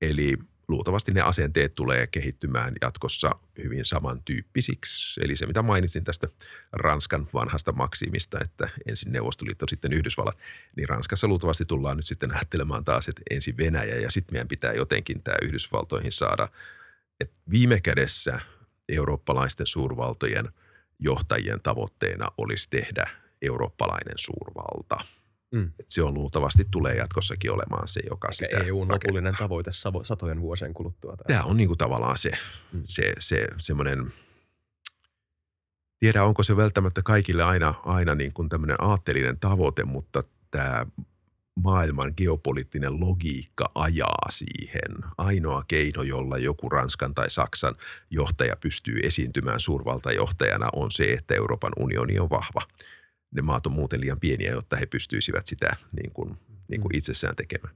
Eli 0.00 0.38
luultavasti 0.68 1.12
ne 1.12 1.20
asenteet 1.20 1.74
tulee 1.74 2.06
kehittymään 2.06 2.74
jatkossa 2.80 3.30
hyvin 3.64 3.84
samantyyppisiksi. 3.84 5.20
Eli 5.24 5.36
se, 5.36 5.46
mitä 5.46 5.62
mainitsin 5.62 6.04
tästä 6.04 6.28
Ranskan 6.72 7.28
vanhasta 7.34 7.72
maksimista, 7.72 8.38
että 8.40 8.68
ensin 8.88 9.12
Neuvostoliitto, 9.12 9.66
sitten 9.68 9.92
Yhdysvallat, 9.92 10.38
niin 10.76 10.88
Ranskassa 10.88 11.28
luultavasti 11.28 11.64
tullaan 11.64 11.96
nyt 11.96 12.06
sitten 12.06 12.34
ajattelemaan 12.34 12.84
taas, 12.84 13.08
että 13.08 13.22
ensin 13.30 13.56
Venäjä 13.56 13.96
ja 13.96 14.10
sitten 14.10 14.34
meidän 14.34 14.48
pitää 14.48 14.72
jotenkin 14.72 15.22
tämä 15.22 15.36
Yhdysvaltoihin 15.42 16.12
saada. 16.12 16.48
Että 17.20 17.36
viime 17.50 17.80
kädessä 17.80 18.40
eurooppalaisten 18.88 19.66
suurvaltojen 19.66 20.48
johtajien 20.98 21.60
tavoitteena 21.62 22.28
olisi 22.38 22.70
tehdä 22.70 23.10
eurooppalainen 23.42 24.14
suurvalta– 24.16 24.96
Mm. 25.52 25.72
Et 25.80 25.90
se 25.90 26.02
on 26.02 26.14
luultavasti 26.14 26.64
tulee 26.70 26.94
jatkossakin 26.94 27.50
olemaan 27.50 27.88
se, 27.88 28.00
joka 28.10 28.28
Eikä 28.28 28.56
sitä 28.56 28.68
EUn 28.68 28.88
lopullinen 28.88 29.34
tavoite 29.38 29.70
satojen 30.02 30.40
vuosien 30.40 30.74
kuluttua. 30.74 31.16
Tämä 31.16 31.42
on 31.42 31.56
niin 31.56 31.66
kuin 31.66 31.78
tavallaan 31.78 32.18
se, 32.18 32.30
mm. 32.72 32.82
se, 32.84 33.12
se 33.18 33.46
semmoinen, 33.58 34.12
tiedä 35.98 36.24
onko 36.24 36.42
se 36.42 36.56
välttämättä 36.56 37.02
kaikille 37.02 37.42
aina, 37.42 37.74
aina 37.84 38.14
niin 38.14 38.32
kuin 38.32 38.48
tämmöinen 38.48 38.76
aatteellinen 38.80 39.38
tavoite, 39.38 39.84
mutta 39.84 40.24
tämä 40.50 40.86
maailman 41.62 42.12
geopoliittinen 42.16 43.00
logiikka 43.00 43.70
ajaa 43.74 44.26
siihen. 44.30 44.96
Ainoa 45.18 45.64
keino, 45.68 46.02
jolla 46.02 46.38
joku 46.38 46.68
Ranskan 46.68 47.14
tai 47.14 47.30
Saksan 47.30 47.74
johtaja 48.10 48.56
pystyy 48.56 49.00
esiintymään 49.02 49.60
suurvaltajohtajana 49.60 50.68
on 50.72 50.90
se, 50.90 51.04
että 51.04 51.34
Euroopan 51.34 51.72
unioni 51.76 52.18
on 52.18 52.30
vahva– 52.30 52.62
ne 53.34 53.42
maat 53.42 53.66
on 53.66 53.72
muuten 53.72 54.00
liian 54.00 54.20
pieniä, 54.20 54.50
jotta 54.50 54.76
he 54.76 54.86
pystyisivät 54.86 55.46
sitä 55.46 55.76
niin 55.92 56.12
kuin, 56.12 56.36
niin 56.68 56.80
kuin 56.80 56.92
mm. 56.92 56.98
itsessään 56.98 57.36
tekemään. 57.36 57.74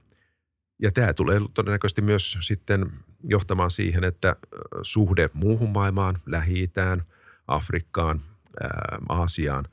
Ja 0.81 0.91
tämä 0.91 1.13
tulee 1.13 1.41
todennäköisesti 1.53 2.01
myös 2.01 2.37
sitten 2.41 2.91
johtamaan 3.23 3.71
siihen, 3.71 4.03
että 4.03 4.35
suhde 4.81 5.29
muuhun 5.33 5.69
maailmaan, 5.69 6.15
Lähi-Itään, 6.25 7.03
Afrikkaan, 7.47 8.21
ää, 8.63 8.97
Aasiaan 9.09 9.65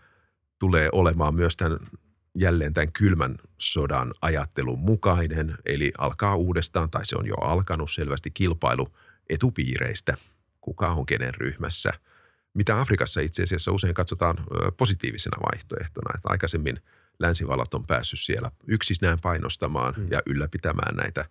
tulee 0.59 0.89
olemaan 0.93 1.35
myös 1.35 1.57
tämän 1.57 1.79
jälleen 2.35 2.73
tämän 2.73 2.93
kylmän 2.93 3.37
sodan 3.59 4.15
ajattelun 4.23 4.79
mukainen, 4.79 5.55
eli 5.67 5.93
alkaa 5.99 6.37
uudestaan, 6.37 6.91
tai 6.91 7.07
se 7.07 7.17
on 7.17 7.27
jo 7.27 7.35
alkanut 7.35 7.91
selvästi 7.91 8.31
kilpailu 8.31 8.89
etupiireistä, 9.31 10.15
kuka 10.61 10.89
on 10.89 11.07
kenen 11.07 11.35
ryhmässä– 11.35 11.93
mitä 12.59 12.81
Afrikassa 12.81 13.21
itse 13.21 13.43
asiassa 13.43 13.73
usein 13.73 13.95
katsotaan 13.95 14.37
positiivisena 14.77 15.37
vaihtoehtona. 15.53 16.15
Että 16.15 16.29
aikaisemmin 16.29 16.81
länsivallat 17.19 17.75
on 17.75 17.87
päässyt 17.87 18.21
siellä 18.21 18.51
yksisnään 18.67 19.19
painostamaan 19.23 19.95
mm. 19.97 20.09
ja 20.11 20.21
ylläpitämään 20.27 20.97
näitä 20.97 21.25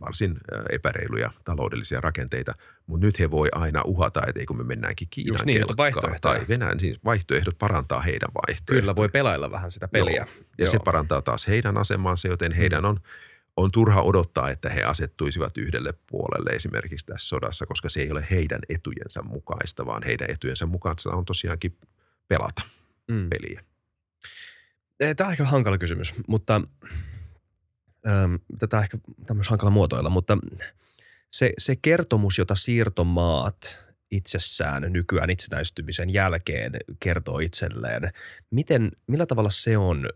varsin 0.00 0.36
epäreiluja 0.70 1.30
taloudellisia 1.44 2.00
rakenteita, 2.00 2.54
mutta 2.86 3.06
nyt 3.06 3.18
he 3.18 3.30
voi 3.30 3.48
aina 3.52 3.82
uhata, 3.84 4.22
että 4.26 4.40
eikö 4.40 4.54
me 4.54 4.64
mennäänkin 4.64 5.08
Kiinan 5.10 5.40
niin, 5.46 5.64
tai 6.20 6.46
Venäjän, 6.48 6.80
siis 6.80 6.98
vaihtoehdot 7.04 7.58
parantaa 7.58 8.00
heidän 8.00 8.28
vaihtoehtoja. 8.34 8.80
Kyllä, 8.80 8.96
voi 8.96 9.08
pelailla 9.08 9.50
vähän 9.50 9.70
sitä 9.70 9.88
peliä. 9.88 10.16
Joo. 10.16 10.44
Ja 10.58 10.64
Joo. 10.64 10.70
se 10.70 10.78
parantaa 10.84 11.22
taas 11.22 11.48
heidän 11.48 11.76
asemansa, 11.76 12.28
joten 12.28 12.52
heidän 12.52 12.84
on 12.84 13.00
on 13.56 13.72
turha 13.72 14.02
odottaa, 14.02 14.50
että 14.50 14.68
he 14.68 14.82
asettuisivat 14.82 15.58
yhdelle 15.58 15.94
puolelle 16.06 16.50
esimerkiksi 16.50 17.06
tässä 17.06 17.28
sodassa, 17.28 17.66
koska 17.66 17.88
se 17.88 18.00
ei 18.00 18.10
ole 18.10 18.26
heidän 18.30 18.60
etujensa 18.68 19.22
mukaista, 19.22 19.86
vaan 19.86 20.02
heidän 20.06 20.30
etujensa 20.30 20.66
mukaista 20.66 21.10
on 21.10 21.24
tosiaankin 21.24 21.76
pelata 22.28 22.62
mm. 23.08 23.28
peliä. 23.28 23.64
Tämä 25.16 25.28
on 25.28 25.32
ehkä 25.32 25.44
hankala 25.44 25.78
kysymys, 25.78 26.14
mutta 26.28 26.60
ähm, 28.08 28.34
tätä 28.58 28.78
ehkä 28.78 28.98
tämmöistä 29.26 29.50
hankala 29.50 29.70
muotoilla, 29.70 30.10
mutta 30.10 30.38
se, 31.32 31.52
se 31.58 31.76
kertomus, 31.76 32.38
jota 32.38 32.54
siirtomaat 32.54 33.90
itsessään 34.10 34.92
nykyään 34.92 35.30
itsenäistymisen 35.30 36.10
jälkeen 36.10 36.72
kertoo 37.00 37.38
itselleen, 37.38 38.10
miten, 38.50 38.90
millä 39.06 39.26
tavalla 39.26 39.50
se 39.50 39.76
on 39.78 40.08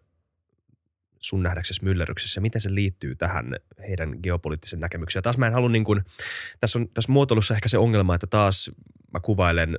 sun 1.24 1.42
nähdäksesi 1.42 1.84
myllerryksessä, 1.84 2.40
miten 2.40 2.60
se 2.60 2.74
liittyy 2.74 3.14
tähän 3.14 3.56
heidän 3.88 4.14
geopoliittisen 4.22 4.80
näkemykseen. 4.80 5.22
taas 5.22 5.38
mä 5.38 5.46
en 5.46 5.52
halua 5.52 5.68
niin 5.68 5.84
kuin, 5.84 6.02
tässä 6.60 6.78
on 6.78 6.88
tässä 6.88 7.12
muotoilussa 7.12 7.55
ehkä 7.55 7.68
se 7.68 7.78
ongelma, 7.78 8.14
että 8.14 8.26
taas 8.26 8.70
mä 9.12 9.20
kuvailen 9.20 9.78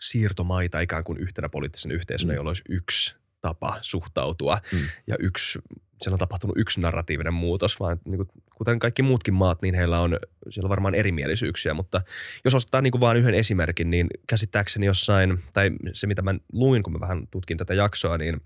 siirtomaita 0.00 0.80
ikään 0.80 1.04
kuin 1.04 1.18
yhtenä 1.18 1.48
poliittisen 1.48 1.92
yhteisönä, 1.92 2.32
mm. 2.32 2.36
jolla 2.36 2.50
olisi 2.50 2.62
yksi 2.68 3.16
tapa 3.40 3.78
suhtautua 3.80 4.58
mm. 4.72 4.78
ja 5.06 5.16
yksi, 5.18 5.58
siellä 6.02 6.14
on 6.14 6.18
tapahtunut 6.18 6.58
yksi 6.58 6.80
narratiivinen 6.80 7.34
muutos, 7.34 7.80
vaan 7.80 8.00
niin 8.04 8.16
kuin, 8.16 8.28
kuten 8.56 8.78
kaikki 8.78 9.02
muutkin 9.02 9.34
maat, 9.34 9.62
niin 9.62 9.74
heillä 9.74 10.00
on, 10.00 10.18
siellä 10.50 10.66
on 10.66 10.70
varmaan 10.70 10.94
erimielisyyksiä, 10.94 11.74
mutta 11.74 12.00
jos 12.44 12.54
ottaa 12.54 12.80
niin 12.80 12.90
kuin 12.90 13.00
vain 13.00 13.16
yhden 13.16 13.34
esimerkin, 13.34 13.90
niin 13.90 14.06
käsittääkseni 14.26 14.86
jossain, 14.86 15.42
tai 15.52 15.70
se 15.92 16.06
mitä 16.06 16.22
mä 16.22 16.34
luin, 16.52 16.82
kun 16.82 16.92
mä 16.92 17.00
vähän 17.00 17.28
tutkin 17.30 17.58
tätä 17.58 17.74
jaksoa, 17.74 18.18
niin– 18.18 18.40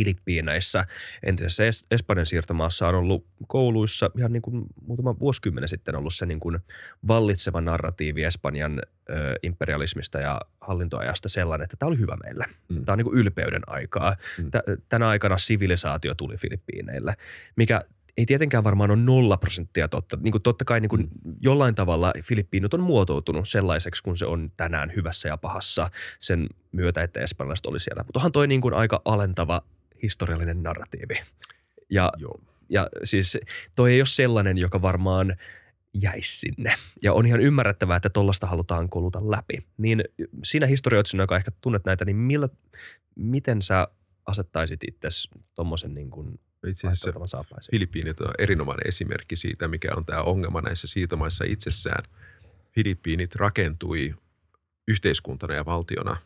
Filippiineissä, 0.00 0.84
entisessä 1.22 1.62
es- 1.70 1.86
Espanjan 1.90 2.26
siirtomaassa 2.26 2.88
on 2.88 2.94
ollut 2.94 3.26
kouluissa 3.46 4.10
ihan 4.18 4.32
niin 4.32 4.42
kuin 4.42 4.66
muutama 4.86 5.18
vuosikymmenen 5.18 5.68
sitten 5.68 5.96
ollut 5.96 6.14
se 6.14 6.26
niin 6.26 6.40
kuin 6.40 6.58
vallitseva 7.08 7.60
narratiivi 7.60 8.24
Espanjan 8.24 8.82
ö, 9.10 9.34
imperialismista 9.42 10.18
ja 10.18 10.40
hallintoajasta 10.60 11.28
sellainen, 11.28 11.64
että 11.64 11.76
tämä 11.76 11.88
oli 11.88 11.98
hyvä 11.98 12.16
meille. 12.24 12.44
Mm. 12.68 12.84
Tämä 12.84 12.92
on 12.92 12.98
niin 12.98 13.04
kuin 13.04 13.18
ylpeyden 13.18 13.62
aikaa. 13.66 14.16
Mm. 14.38 14.50
Tänä 14.88 15.08
aikana 15.08 15.38
sivilisaatio 15.38 16.14
tuli 16.14 16.36
Filippiineille, 16.36 17.14
mikä 17.56 17.80
ei 18.16 18.26
tietenkään 18.26 18.64
varmaan 18.64 18.90
ole 18.90 18.98
nolla 18.98 19.36
prosenttia 19.36 19.88
totta. 19.88 20.18
Niin 20.20 20.32
kuin 20.32 20.42
totta 20.42 20.64
kai 20.64 20.80
niin 20.80 20.88
kuin 20.88 21.00
mm. 21.02 21.34
jollain 21.40 21.74
tavalla 21.74 22.12
Filippiinut 22.22 22.74
on 22.74 22.80
muotoutunut 22.80 23.48
sellaiseksi, 23.48 24.02
kun 24.02 24.18
se 24.18 24.26
on 24.26 24.50
tänään 24.56 24.92
hyvässä 24.96 25.28
ja 25.28 25.36
pahassa 25.36 25.90
sen 26.18 26.46
myötä, 26.72 27.02
että 27.02 27.20
espanjalaiset 27.20 27.66
oli 27.66 27.78
siellä. 27.78 28.02
Mutta 28.02 28.18
onhan 28.18 28.32
toi 28.32 28.46
niin 28.46 28.60
kuin 28.60 28.74
aika 28.74 29.02
alentava 29.04 29.62
historiallinen 30.02 30.62
narratiivi. 30.62 31.14
Ja, 31.90 32.12
Joo. 32.18 32.40
ja 32.68 32.88
siis 33.04 33.38
toi 33.74 33.92
ei 33.92 34.00
ole 34.00 34.06
sellainen, 34.06 34.56
joka 34.56 34.82
varmaan 34.82 35.36
jäisi 35.94 36.38
sinne. 36.38 36.74
Ja 37.02 37.12
on 37.12 37.26
ihan 37.26 37.40
ymmärrettävää, 37.40 37.96
että 37.96 38.10
tollasta 38.10 38.46
halutaan 38.46 38.88
koluta 38.88 39.30
läpi. 39.30 39.66
Niin 39.78 40.04
siinä 40.44 40.66
historioitsijana, 40.66 41.22
joka 41.22 41.36
ehkä 41.36 41.50
tunnet 41.60 41.84
näitä, 41.84 42.04
niin 42.04 42.16
millä, 42.16 42.48
miten 43.16 43.62
sä 43.62 43.88
asettaisit 44.26 44.80
itse 44.88 45.08
tuommoisen 45.54 45.94
niin 45.94 46.10
kuin 46.10 46.40
itse 46.66 46.88
asiassa 46.88 47.44
Filippiinit 47.70 48.20
on 48.20 48.34
erinomainen 48.38 48.88
esimerkki 48.88 49.36
siitä, 49.36 49.68
mikä 49.68 49.88
on 49.96 50.04
tämä 50.04 50.22
ongelma 50.22 50.60
näissä 50.60 50.86
siirtomaissa 50.86 51.44
itsessään. 51.44 52.04
Filippiinit 52.72 53.34
rakentui 53.34 54.14
yhteiskuntana 54.88 55.54
ja 55.54 55.64
valtiona 55.64 56.16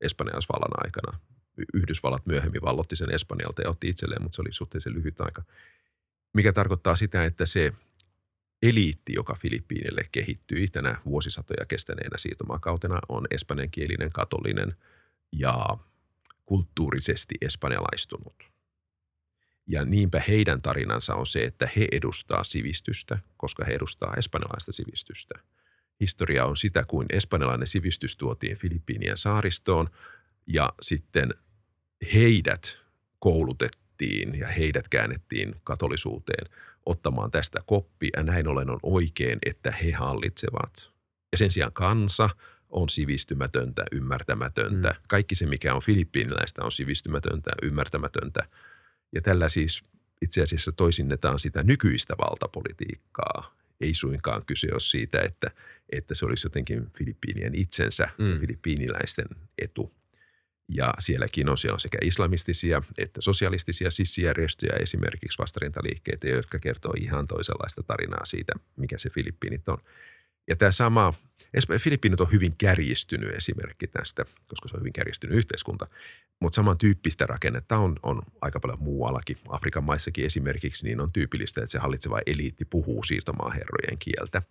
espanjalaisvallan 0.00 0.84
aikana. 0.84 1.18
Yhdysvallat 1.74 2.26
myöhemmin 2.26 2.62
vallotti 2.62 2.96
sen 2.96 3.14
Espanjalta 3.14 3.62
ja 3.62 3.70
otti 3.70 3.88
itselleen, 3.88 4.22
mutta 4.22 4.36
se 4.36 4.42
oli 4.42 4.52
suhteellisen 4.52 4.94
lyhyt 4.94 5.20
aika. 5.20 5.42
Mikä 6.34 6.52
tarkoittaa 6.52 6.96
sitä, 6.96 7.24
että 7.24 7.46
se 7.46 7.72
eliitti, 8.62 9.12
joka 9.12 9.34
Filippiinille 9.34 10.02
kehittyi 10.12 10.68
tänä 10.68 11.00
vuosisatoja 11.04 11.66
kestäneenä 11.66 12.18
siirtomaakautena, 12.18 12.98
on 13.08 13.26
espanjankielinen, 13.30 14.10
katolinen 14.12 14.76
ja 15.32 15.78
kulttuurisesti 16.46 17.34
espanjalaistunut. 17.40 18.52
Ja 19.66 19.84
niinpä 19.84 20.22
heidän 20.28 20.62
tarinansa 20.62 21.14
on 21.14 21.26
se, 21.26 21.42
että 21.44 21.68
he 21.76 21.88
edustaa 21.92 22.44
sivistystä, 22.44 23.18
koska 23.36 23.64
he 23.64 23.72
edustaa 23.72 24.14
espanjalaista 24.18 24.72
sivistystä. 24.72 25.34
Historia 26.00 26.44
on 26.44 26.56
sitä, 26.56 26.84
kuin 26.88 27.06
espanjalainen 27.10 27.66
sivistys 27.66 28.16
tuotiin 28.16 28.56
Filippiinien 28.56 29.16
saaristoon 29.16 29.88
ja 30.46 30.72
sitten 30.82 31.34
heidät 32.14 32.82
koulutettiin 33.18 34.34
ja 34.34 34.48
heidät 34.48 34.88
käännettiin 34.88 35.54
katolisuuteen 35.64 36.46
ottamaan 36.86 37.30
tästä 37.30 37.60
koppia. 37.66 38.10
Ja 38.16 38.22
näin 38.22 38.48
ollen 38.48 38.70
on 38.70 38.78
oikein, 38.82 39.38
että 39.46 39.70
he 39.70 39.92
hallitsevat. 39.92 40.90
Ja 41.32 41.38
sen 41.38 41.50
sijaan 41.50 41.72
kansa 41.72 42.30
on 42.70 42.88
sivistymätöntä, 42.88 43.84
ymmärtämätöntä. 43.92 44.88
Mm. 44.90 45.04
Kaikki 45.08 45.34
se, 45.34 45.46
mikä 45.46 45.74
on 45.74 45.82
filippiiniläistä, 45.82 46.64
on 46.64 46.72
sivistymätöntä, 46.72 47.50
ymmärtämätöntä. 47.62 48.40
Ja 49.14 49.20
tällä 49.20 49.48
siis 49.48 49.82
itse 50.22 50.42
asiassa 50.42 50.72
toisinnetaan 50.72 51.38
sitä 51.38 51.62
nykyistä 51.62 52.14
valtapolitiikkaa. 52.18 53.54
Ei 53.80 53.94
suinkaan 53.94 54.46
kyse 54.46 54.68
ole 54.72 54.80
siitä, 54.80 55.20
että, 55.20 55.50
että 55.92 56.14
se 56.14 56.26
olisi 56.26 56.46
jotenkin 56.46 56.90
Filippiinien 56.98 57.54
itsensä, 57.54 58.08
mm. 58.18 58.40
filippiiniläisten 58.40 59.26
etu. 59.58 59.92
Ja 60.74 60.94
sielläkin 60.98 61.48
on, 61.48 61.58
siellä 61.58 61.74
on 61.74 61.80
sekä 61.80 61.98
islamistisia 62.02 62.82
että 62.98 63.20
sosialistisia 63.20 63.90
sissijärjestöjä, 63.90 64.76
esimerkiksi 64.80 65.38
vastarintaliikkeitä, 65.38 66.28
jotka 66.28 66.58
kertoo 66.58 66.92
ihan 67.00 67.26
toisenlaista 67.26 67.82
tarinaa 67.82 68.24
siitä, 68.24 68.52
mikä 68.76 68.98
se 68.98 69.10
Filippiinit 69.10 69.68
on. 69.68 69.78
Ja 70.48 70.56
tämä 70.56 70.70
sama, 70.70 71.14
Filippiinit 71.78 72.20
on 72.20 72.32
hyvin 72.32 72.56
kärjistynyt 72.58 73.34
esimerkki 73.34 73.86
tästä, 73.86 74.24
koska 74.46 74.68
se 74.68 74.76
on 74.76 74.80
hyvin 74.80 74.92
kärjistynyt 74.92 75.36
yhteiskunta. 75.36 75.86
Mutta 76.40 76.56
samantyyppistä 76.56 77.26
rakennetta 77.26 77.78
on, 77.78 77.96
on 78.02 78.22
aika 78.40 78.60
paljon 78.60 78.82
muuallakin. 78.82 79.38
Afrikan 79.48 79.84
maissakin 79.84 80.24
esimerkiksi 80.24 80.86
niin 80.86 81.00
on 81.00 81.12
tyypillistä, 81.12 81.60
että 81.60 81.72
se 81.72 81.78
hallitseva 81.78 82.20
eliitti 82.26 82.64
puhuu 82.64 83.04
siirtomaaherrojen 83.04 83.98
kieltä 83.98 84.42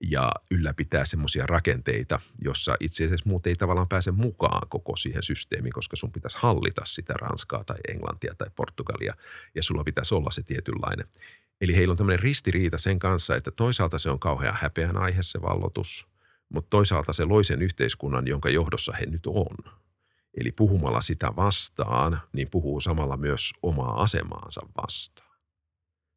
ja 0.00 0.32
ylläpitää 0.50 1.04
semmoisia 1.04 1.46
rakenteita, 1.46 2.20
jossa 2.44 2.76
itse 2.80 3.04
asiassa 3.04 3.28
muut 3.28 3.46
ei 3.46 3.54
tavallaan 3.54 3.88
pääse 3.88 4.10
mukaan 4.10 4.68
koko 4.68 4.96
siihen 4.96 5.22
systeemiin, 5.22 5.72
koska 5.72 5.96
sun 5.96 6.12
pitäisi 6.12 6.38
hallita 6.40 6.82
sitä 6.84 7.12
Ranskaa 7.12 7.64
tai 7.64 7.76
Englantia 7.88 8.32
tai 8.38 8.48
Portugalia 8.56 9.14
ja 9.54 9.62
sulla 9.62 9.84
pitäisi 9.84 10.14
olla 10.14 10.30
se 10.30 10.42
tietynlainen. 10.42 11.06
Eli 11.60 11.76
heillä 11.76 11.92
on 11.92 11.96
tämmöinen 11.96 12.22
ristiriita 12.22 12.78
sen 12.78 12.98
kanssa, 12.98 13.36
että 13.36 13.50
toisaalta 13.50 13.98
se 13.98 14.10
on 14.10 14.18
kauhean 14.18 14.56
häpeän 14.60 14.96
aihe 14.96 15.22
se 15.22 15.42
vallotus, 15.42 16.06
mutta 16.48 16.70
toisaalta 16.70 17.12
se 17.12 17.24
loi 17.24 17.44
sen 17.44 17.62
yhteiskunnan, 17.62 18.28
jonka 18.28 18.50
johdossa 18.50 18.92
he 18.92 19.06
nyt 19.06 19.26
on. 19.26 19.56
Eli 20.40 20.52
puhumalla 20.52 21.00
sitä 21.00 21.36
vastaan, 21.36 22.20
niin 22.32 22.50
puhuu 22.50 22.80
samalla 22.80 23.16
myös 23.16 23.52
omaa 23.62 24.02
asemaansa 24.02 24.60
vastaan. 24.82 25.38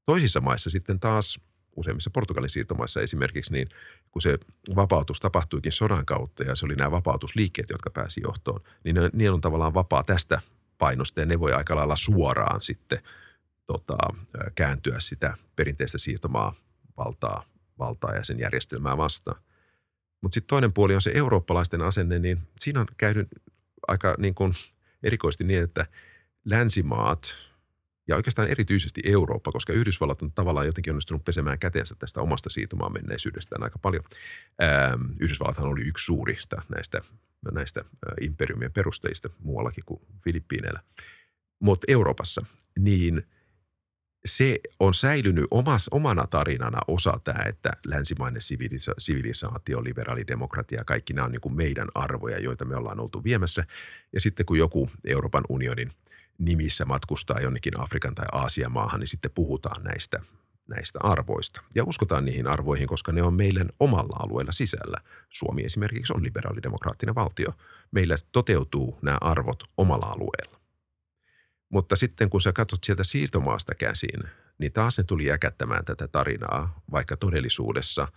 Toisissa 0.05 0.41
maissa 0.41 0.69
sitten 0.69 0.99
taas, 0.99 1.39
useimmissa 1.75 2.09
Portugalin 2.09 2.49
siirtomaissa 2.49 3.01
esimerkiksi, 3.01 3.53
niin 3.53 3.69
kun 4.11 4.21
se 4.21 4.39
vapautus 4.75 5.19
tapahtuikin 5.19 5.71
sodan 5.71 6.05
kautta 6.05 6.43
ja 6.43 6.55
se 6.55 6.65
oli 6.65 6.75
nämä 6.75 6.91
vapautusliikkeet, 6.91 7.69
jotka 7.69 7.89
pääsi 7.89 8.21
johtoon, 8.23 8.61
niin 8.83 8.95
ne, 8.95 9.09
ne 9.13 9.29
on 9.29 9.41
tavallaan 9.41 9.73
vapaa 9.73 10.03
tästä 10.03 10.39
painosta 10.77 11.19
ja 11.19 11.25
ne 11.25 11.39
voi 11.39 11.53
aika 11.53 11.75
lailla 11.75 11.95
suoraan 11.95 12.61
sitten 12.61 12.99
tota, 13.65 13.97
kääntyä 14.55 14.99
sitä 14.99 15.33
perinteistä 15.55 15.97
siirtomaa 15.97 16.53
valtaa, 16.97 17.43
valtaa 17.79 18.15
ja 18.15 18.23
sen 18.23 18.39
järjestelmää 18.39 18.97
vastaan. 18.97 19.41
Mutta 20.21 20.33
sitten 20.33 20.47
toinen 20.47 20.73
puoli 20.73 20.95
on 20.95 21.01
se 21.01 21.11
eurooppalaisten 21.13 21.81
asenne, 21.81 22.19
niin 22.19 22.41
siinä 22.59 22.79
on 22.79 22.87
käynyt 22.97 23.27
aika 23.87 24.15
niin 24.17 24.35
kuin 24.35 24.53
erikoisesti 25.03 25.43
niin, 25.43 25.63
että 25.63 25.85
länsimaat 26.45 27.50
ja 28.07 28.15
oikeastaan 28.15 28.47
erityisesti 28.47 29.01
Eurooppa, 29.05 29.51
koska 29.51 29.73
Yhdysvallat 29.73 30.21
on 30.21 30.31
tavallaan 30.31 30.65
jotenkin 30.65 30.91
onnistunut 30.91 31.25
pesemään 31.25 31.59
käteensä 31.59 31.95
tästä 31.99 32.21
omasta 32.21 32.49
siirtomaan 32.49 32.93
menneisyydestään 32.93 33.63
aika 33.63 33.79
paljon. 33.79 34.03
Ähm, 34.63 35.01
Yhdysvallathan 35.19 35.67
oli 35.67 35.81
yksi 35.81 36.05
suurista 36.05 36.61
näistä, 36.75 37.01
näistä 37.51 37.85
imperiumien 38.21 38.71
perustajista 38.71 39.29
muuallakin 39.39 39.83
kuin 39.85 40.01
Filippiineillä. 40.23 40.79
Mutta 41.59 41.85
Euroopassa, 41.87 42.45
niin– 42.79 43.21
se 44.25 44.59
on 44.79 44.93
säilynyt 44.93 45.45
omas, 45.51 45.89
omana 45.91 46.27
tarinana 46.27 46.79
osa 46.87 47.19
tämä, 47.23 47.43
että 47.45 47.71
länsimainen 47.85 48.41
sivilisa- 48.41 48.93
sivilisaatio, 48.97 49.83
liberaalidemokratia, 49.83 50.83
kaikki 50.83 51.13
nämä 51.13 51.25
on 51.25 51.31
niin 51.31 51.41
kuin 51.41 51.55
meidän 51.55 51.87
arvoja, 51.95 52.39
joita 52.39 52.65
me 52.65 52.75
ollaan 52.75 52.99
oltu 52.99 53.23
viemässä. 53.23 53.65
Ja 54.13 54.19
sitten 54.19 54.45
kun 54.45 54.57
joku 54.57 54.89
Euroopan 55.05 55.43
unionin 55.49 55.91
nimissä 56.41 56.85
matkustaa 56.85 57.39
jonnekin 57.39 57.79
Afrikan 57.79 58.15
tai 58.15 58.25
Aasian 58.31 58.71
maahan, 58.71 58.99
niin 58.99 59.07
sitten 59.07 59.31
puhutaan 59.31 59.83
näistä, 59.83 60.19
näistä 60.67 60.99
arvoista. 61.03 61.61
Ja 61.75 61.83
uskotaan 61.83 62.25
niihin 62.25 62.47
arvoihin, 62.47 62.87
koska 62.87 63.11
ne 63.11 63.21
on 63.23 63.33
meidän 63.33 63.67
omalla 63.79 64.17
alueella 64.19 64.51
sisällä. 64.51 64.97
Suomi 65.29 65.63
esimerkiksi 65.63 66.13
on 66.13 66.23
liberaalidemokraattinen 66.23 67.15
valtio. 67.15 67.49
Meillä 67.91 68.17
toteutuu 68.31 68.99
nämä 69.01 69.17
arvot 69.21 69.63
omalla 69.77 70.05
alueella. 70.05 70.61
Mutta 71.69 71.95
sitten 71.95 72.29
kun 72.29 72.41
sä 72.41 72.53
katsot 72.53 72.83
sieltä 72.83 73.03
siirtomaasta 73.03 73.75
käsin, 73.75 74.23
niin 74.57 74.73
taas 74.73 74.97
ne 74.97 75.03
tuli 75.03 75.25
jäkättämään 75.25 75.85
tätä 75.85 76.07
tarinaa, 76.07 76.81
vaikka 76.91 77.17
todellisuudessa 77.17 78.07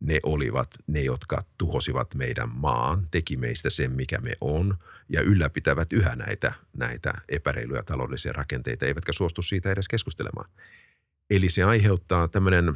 ne 0.00 0.18
olivat 0.22 0.68
ne, 0.86 1.00
jotka 1.00 1.42
tuhosivat 1.58 2.14
meidän 2.14 2.48
maan, 2.54 3.06
teki 3.10 3.36
meistä 3.36 3.70
sen, 3.70 3.92
mikä 3.92 4.18
me 4.18 4.32
on, 4.40 4.78
ja 5.08 5.20
ylläpitävät 5.20 5.92
yhä 5.92 6.16
näitä, 6.16 6.52
näitä 6.76 7.14
epäreiluja 7.28 7.82
taloudellisia 7.82 8.32
rakenteita, 8.32 8.86
eivätkä 8.86 9.12
suostu 9.12 9.42
siitä 9.42 9.70
edes 9.70 9.88
keskustelemaan. 9.88 10.50
Eli 11.30 11.48
se 11.48 11.64
aiheuttaa 11.64 12.28
tämmöinen 12.28 12.72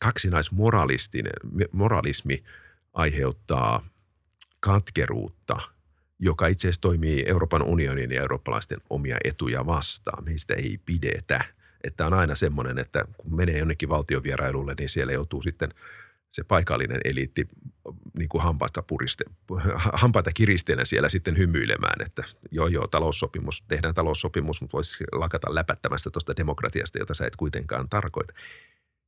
kaksinaismoralistinen, 0.00 1.32
moralismi 1.72 2.44
aiheuttaa 2.92 3.88
katkeruutta– 4.60 5.56
joka 6.18 6.46
itse 6.46 6.68
asiassa 6.68 6.80
toimii 6.80 7.24
Euroopan 7.26 7.62
unionin 7.62 8.12
ja 8.12 8.20
eurooppalaisten 8.20 8.78
omia 8.90 9.16
etuja 9.24 9.66
vastaan. 9.66 10.24
Meistä 10.24 10.54
ei 10.54 10.78
pidetä. 10.86 11.44
Että 11.84 12.06
on 12.06 12.14
aina 12.14 12.34
semmoinen, 12.34 12.78
että 12.78 13.04
kun 13.18 13.36
menee 13.36 13.58
jonnekin 13.58 13.88
valtiovierailulle, 13.88 14.74
niin 14.78 14.88
siellä 14.88 15.12
joutuu 15.12 15.42
sitten 15.42 15.70
se 16.32 16.44
paikallinen 16.44 17.00
eliitti 17.04 17.48
niin 18.18 18.28
kuin 18.28 18.42
hampaita, 18.42 18.82
puriste, 18.82 19.24
hampaita 19.92 20.32
kiristeenä 20.32 20.84
siellä 20.84 21.08
sitten 21.08 21.38
hymyilemään, 21.38 22.06
että 22.06 22.24
joo 22.50 22.66
joo, 22.66 22.86
taloussopimus, 22.86 23.64
tehdään 23.68 23.94
taloussopimus, 23.94 24.60
mutta 24.60 24.76
voisi 24.76 25.04
lakata 25.12 25.54
läpättämästä 25.54 26.10
tuosta 26.10 26.36
demokratiasta, 26.36 26.98
jota 26.98 27.14
sä 27.14 27.26
et 27.26 27.36
kuitenkaan 27.36 27.88
tarkoita. 27.88 28.34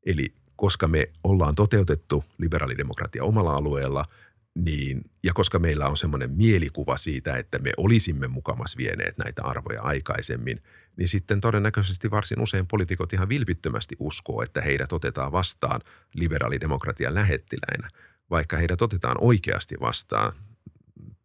Eli 0.06 0.34
koska 0.56 0.88
me 0.88 1.08
ollaan 1.24 1.54
toteutettu 1.54 2.24
liberaalidemokratia 2.38 3.24
omalla 3.24 3.54
alueella– 3.54 4.04
niin, 4.54 5.00
ja 5.24 5.32
koska 5.32 5.58
meillä 5.58 5.86
on 5.86 5.96
semmoinen 5.96 6.30
mielikuva 6.30 6.96
siitä, 6.96 7.36
että 7.36 7.58
me 7.58 7.72
olisimme 7.76 8.28
mukamas 8.28 8.76
vieneet 8.76 9.18
näitä 9.18 9.42
arvoja 9.42 9.82
aikaisemmin, 9.82 10.62
niin 11.00 11.08
sitten 11.08 11.40
todennäköisesti 11.40 12.10
varsin 12.10 12.40
usein 12.40 12.66
poliitikot 12.66 13.12
ihan 13.12 13.28
vilpittömästi 13.28 13.96
uskoo, 13.98 14.42
että 14.42 14.60
heidät 14.60 14.92
otetaan 14.92 15.32
vastaan 15.32 15.80
liberaalidemokratian 16.14 17.14
lähettiläinä, 17.14 17.88
vaikka 18.30 18.56
heidät 18.56 18.82
otetaan 18.82 19.16
oikeasti 19.20 19.74
vastaan 19.80 20.32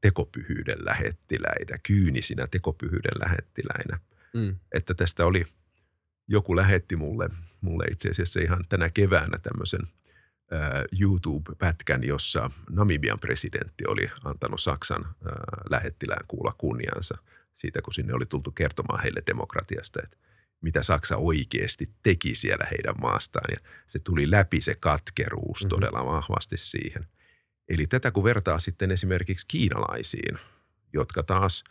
tekopyhyyden 0.02 0.86
lähettiläitä, 0.86 1.78
kyynisinä 1.84 2.48
tekopyhyyden 2.48 3.20
lähettiläinä. 3.20 4.00
Mm. 4.34 4.56
Että 4.72 4.94
tästä 4.94 5.26
oli, 5.26 5.46
joku 6.28 6.56
lähetti 6.56 6.96
mulle, 6.96 7.30
mulle 7.62 7.86
itse 7.92 8.10
asiassa 8.10 8.40
ihan 8.40 8.64
tänä 8.70 8.90
keväänä 8.90 9.38
tämmöisen– 9.44 9.82
YouTube-pätkän, 11.02 12.04
jossa 12.04 12.52
Namibian 12.70 13.20
presidentti 13.20 13.84
oli 13.88 14.12
antanut 14.24 14.62
Saksan 14.62 15.06
lähettilään 15.70 16.26
kuulla 16.28 16.54
kunniansa 16.58 17.18
siitä, 17.56 17.82
kun 17.82 17.94
sinne 17.94 18.14
oli 18.14 18.26
tultu 18.26 18.52
kertomaan 18.52 19.04
heille 19.04 19.24
demokratiasta, 19.28 20.00
että 20.04 20.18
mitä 20.62 20.84
Saksa 20.84 21.18
oikeasti 21.18 21.92
teki 22.04 22.36
siellä 22.36 22.68
heidän 22.72 22.96
maastaan. 23.02 23.46
Ja 23.52 23.58
se 23.88 24.00
tuli 24.00 24.32
läpi 24.32 24.62
se 24.62 24.76
katkeruus 24.76 25.64
mm-hmm. 25.64 25.70
todella 25.70 26.06
vahvasti 26.06 26.58
siihen. 26.58 27.08
Eli 27.70 27.88
tätä 27.88 28.12
kun 28.12 28.24
vertaa 28.24 28.60
sitten 28.60 28.92
esimerkiksi 28.92 29.48
kiinalaisiin, 29.48 30.38
jotka 30.94 31.24
taas 31.24 31.64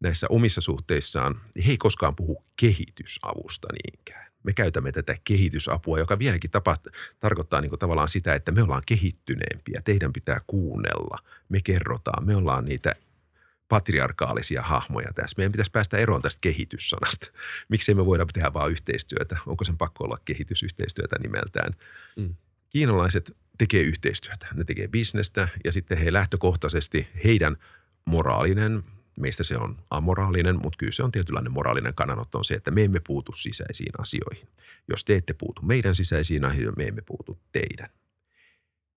näissä 0.00 0.26
omissa 0.30 0.60
suhteissaan, 0.60 1.40
he 1.66 1.70
ei 1.70 1.78
koskaan 1.78 2.16
puhu 2.16 2.44
kehitysavusta 2.56 3.68
niinkään 3.72 4.32
me 4.42 4.52
käytämme 4.52 4.92
tätä 4.92 5.16
kehitysapua, 5.24 5.98
joka 5.98 6.18
vieläkin 6.18 6.50
tapa, 6.50 6.76
tarkoittaa 7.20 7.60
niin 7.60 7.78
tavallaan 7.78 8.08
sitä, 8.08 8.34
että 8.34 8.52
me 8.52 8.62
ollaan 8.62 8.82
kehittyneempiä. 8.86 9.80
Teidän 9.84 10.12
pitää 10.12 10.40
kuunnella. 10.46 11.18
Me 11.48 11.60
kerrotaan. 11.60 12.26
Me 12.26 12.36
ollaan 12.36 12.64
niitä 12.64 12.92
patriarkaalisia 13.68 14.62
hahmoja 14.62 15.12
tässä. 15.14 15.34
Meidän 15.36 15.52
pitäisi 15.52 15.70
päästä 15.70 15.98
eroon 15.98 16.22
tästä 16.22 16.38
kehityssanasta. 16.40 17.26
Miksi 17.68 17.94
me 17.94 18.06
voida 18.06 18.26
tehdä 18.32 18.52
vain 18.52 18.72
yhteistyötä? 18.72 19.36
Onko 19.46 19.64
sen 19.64 19.78
pakko 19.78 20.04
olla 20.04 20.18
kehitysyhteistyötä 20.24 21.16
nimeltään? 21.22 21.72
Mm. 22.16 22.34
Kiinalaiset 22.70 23.36
tekee 23.58 23.82
yhteistyötä. 23.82 24.46
Ne 24.54 24.64
tekee 24.64 24.88
bisnestä 24.88 25.48
ja 25.64 25.72
sitten 25.72 25.98
he 25.98 26.12
lähtökohtaisesti 26.12 27.08
heidän 27.24 27.56
moraalinen 28.04 28.82
Meistä 29.16 29.44
se 29.44 29.56
on 29.56 29.78
amoraalinen, 29.90 30.56
mutta 30.62 30.76
kyllä 30.78 30.92
se 30.92 31.02
on 31.02 31.12
tietynlainen 31.12 31.52
moraalinen 31.52 31.94
kannanotto 31.94 32.38
on 32.38 32.44
se, 32.44 32.54
että 32.54 32.70
me 32.70 32.84
emme 32.84 33.00
puutu 33.06 33.32
sisäisiin 33.32 33.92
asioihin. 33.98 34.48
Jos 34.88 35.04
te 35.04 35.16
ette 35.16 35.34
puutu 35.34 35.62
meidän 35.62 35.94
sisäisiin 35.94 36.44
asioihin, 36.44 36.74
me 36.76 36.84
emme 36.84 37.02
puutu 37.02 37.38
teidän. 37.52 37.90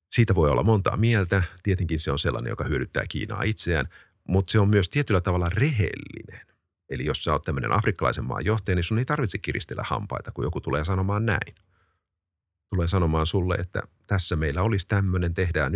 Siitä 0.10 0.36
voi 0.36 0.50
olla 0.50 0.64
montaa 0.64 0.98
mieltä. 0.98 1.44
Tietenkin 1.64 2.00
se 2.00 2.12
on 2.12 2.20
sellainen, 2.20 2.50
joka 2.50 2.64
hyödyttää 2.64 3.04
Kiinaa 3.10 3.44
itseään, 3.44 3.90
mutta 4.28 4.52
se 4.52 4.60
on 4.60 4.70
myös 4.70 4.90
tietyllä 4.90 5.22
tavalla 5.22 5.50
rehellinen. 5.50 6.48
Eli 6.90 7.06
jos 7.06 7.24
sä 7.24 7.34
oot 7.34 7.44
tämmöinen 7.44 7.72
afrikkalaisen 7.72 8.26
maan 8.26 8.46
johtaja, 8.46 8.76
niin 8.76 8.84
sun 8.84 9.00
ei 9.00 9.06
tarvitse 9.06 9.38
kiristellä 9.38 9.84
hampaita, 9.86 10.32
kun 10.32 10.44
joku 10.44 10.62
tulee 10.62 10.86
sanomaan 10.86 11.26
näin 11.26 11.56
tulee 12.76 12.88
sanomaan 12.88 13.26
sulle, 13.26 13.56
että 13.56 13.82
tässä 14.08 14.36
meillä 14.36 14.62
olisi 14.62 14.88
tämmöinen, 14.88 15.34
tehdään 15.34 15.74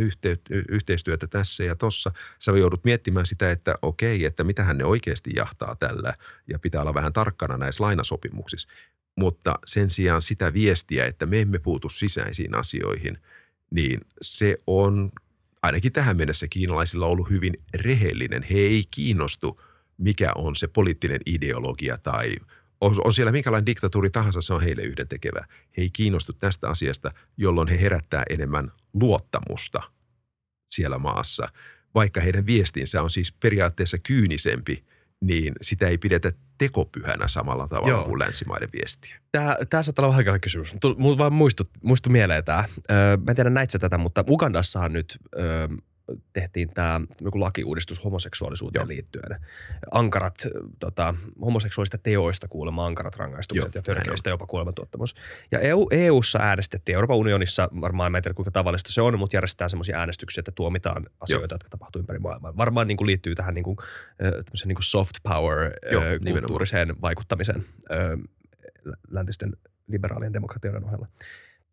yhteistyötä 0.69 1.27
tässä 1.27 1.63
ja 1.63 1.75
tossa. 1.75 2.11
Sä 2.39 2.51
joudut 2.51 2.83
miettimään 2.83 3.25
sitä, 3.25 3.51
että 3.51 3.75
okei, 3.81 4.25
että 4.25 4.43
mitähän 4.43 4.77
ne 4.77 4.85
oikeasti 4.85 5.29
jahtaa 5.35 5.75
tällä 5.75 6.13
ja 6.47 6.59
pitää 6.59 6.81
olla 6.81 6.93
vähän 6.93 7.13
tarkkana 7.13 7.57
näissä 7.57 7.83
lainasopimuksissa. 7.83 8.69
Mutta 9.15 9.59
sen 9.65 9.89
sijaan 9.89 10.21
sitä 10.21 10.53
viestiä, 10.53 11.05
että 11.05 11.25
me 11.25 11.41
emme 11.41 11.59
puutu 11.59 11.89
sisäisiin 11.89 12.55
asioihin, 12.55 13.17
niin 13.71 14.01
se 14.21 14.57
on 14.67 15.11
ainakin 15.63 15.91
tähän 15.91 16.17
mennessä 16.17 16.47
kiinalaisilla 16.49 17.05
ollut 17.05 17.29
hyvin 17.29 17.53
rehellinen. 17.73 18.43
He 18.43 18.57
ei 18.57 18.83
kiinnostu, 18.91 19.61
mikä 19.97 20.31
on 20.35 20.55
se 20.55 20.67
poliittinen 20.67 21.21
ideologia 21.25 21.97
tai– 21.97 22.35
on, 22.81 22.95
on 23.03 23.13
siellä 23.13 23.31
minkälainen 23.31 23.65
diktatuuri 23.65 24.09
tahansa, 24.09 24.41
se 24.41 24.53
on 24.53 24.61
heille 24.61 24.81
yhden 24.81 25.07
tekevä. 25.07 25.45
He 25.77 25.81
ei 25.81 25.89
kiinnostu 25.89 26.33
tästä 26.33 26.69
asiasta, 26.69 27.11
jolloin 27.37 27.67
he 27.67 27.81
herättää 27.81 28.23
enemmän 28.29 28.71
luottamusta 28.93 29.81
siellä 30.71 30.97
maassa, 30.97 31.49
vaikka 31.95 32.21
heidän 32.21 32.45
viestinsä 32.45 33.01
on 33.01 33.09
siis 33.09 33.31
periaatteessa 33.31 33.97
kyynisempi, 33.97 34.85
niin 35.21 35.53
sitä 35.61 35.87
ei 35.87 35.97
pidetä 35.97 36.31
tekopyhänä 36.59 37.27
samalla 37.27 37.67
tavalla 37.67 37.89
Joo. 37.89 38.03
kuin 38.03 38.19
länsimaiden 38.19 38.69
viestiä. 38.73 39.19
Tämä, 39.31 39.57
tämä 39.69 39.83
saattaa 39.83 40.05
olla 40.05 40.17
vähän 40.17 40.41
kysymys. 40.41 40.75
Mulla 40.97 41.17
vaan 41.17 41.33
muistui, 41.33 41.65
muistui 41.83 42.11
mieleen 42.11 42.45
tämä. 42.45 42.63
Öö, 42.91 43.17
mä 43.17 43.31
en 43.31 43.35
tiedä 43.35 43.49
näit 43.49 43.69
tätä, 43.79 43.97
mutta 43.97 44.23
Ugandassahan 44.29 44.93
nyt 44.93 45.17
öö, 45.37 45.67
tehtiin 46.33 46.69
tämä 46.69 47.01
joku 47.21 47.39
lakiuudistus 47.39 48.03
homoseksuaalisuuteen 48.03 48.81
Joo. 48.81 48.87
liittyen. 48.87 49.39
Ankarat, 49.91 50.35
tota, 50.79 51.15
homoseksuaalista 51.41 51.97
teoista 51.97 52.47
kuulemma 52.47 52.85
ankarat 52.85 53.15
rangaistukset 53.15 53.75
Joo, 53.75 53.79
ja 53.79 53.81
törkeistä 53.81 54.29
jopa 54.29 54.47
kuolemantuottamus. 54.47 55.15
Ja 55.51 55.59
EU, 55.59 55.87
EU-ssa 55.91 56.39
äänestettiin, 56.39 56.93
Euroopan 56.93 57.17
unionissa 57.17 57.69
varmaan, 57.81 58.15
en 58.15 58.23
tiedä 58.23 58.33
kuinka 58.33 58.51
tavallista 58.51 58.93
se 58.93 59.01
on, 59.01 59.19
mutta 59.19 59.35
järjestetään 59.35 59.69
semmoisia 59.69 59.99
äänestyksiä, 59.99 60.41
että 60.41 60.51
tuomitaan 60.55 61.05
asioita, 61.19 61.53
Joo. 61.53 61.55
jotka 61.55 61.69
tapahtuu 61.69 61.99
ympäri 61.99 62.19
maailmaa. 62.19 62.57
Varmaan 62.57 62.87
niin 62.87 62.97
kuin 62.97 63.07
liittyy 63.07 63.35
tähän 63.35 63.53
niin 63.53 63.63
kuin, 63.63 63.77
niin 64.65 64.75
kuin 64.75 64.83
soft 64.83 65.15
power 65.23 65.71
Joo, 65.91 66.03
kulttuuriseen 66.31 67.01
vaikuttamiseen 67.01 67.65
läntisten 69.11 69.53
liberaalien 69.87 70.33
demokratioiden 70.33 70.85
ohella. 70.85 71.07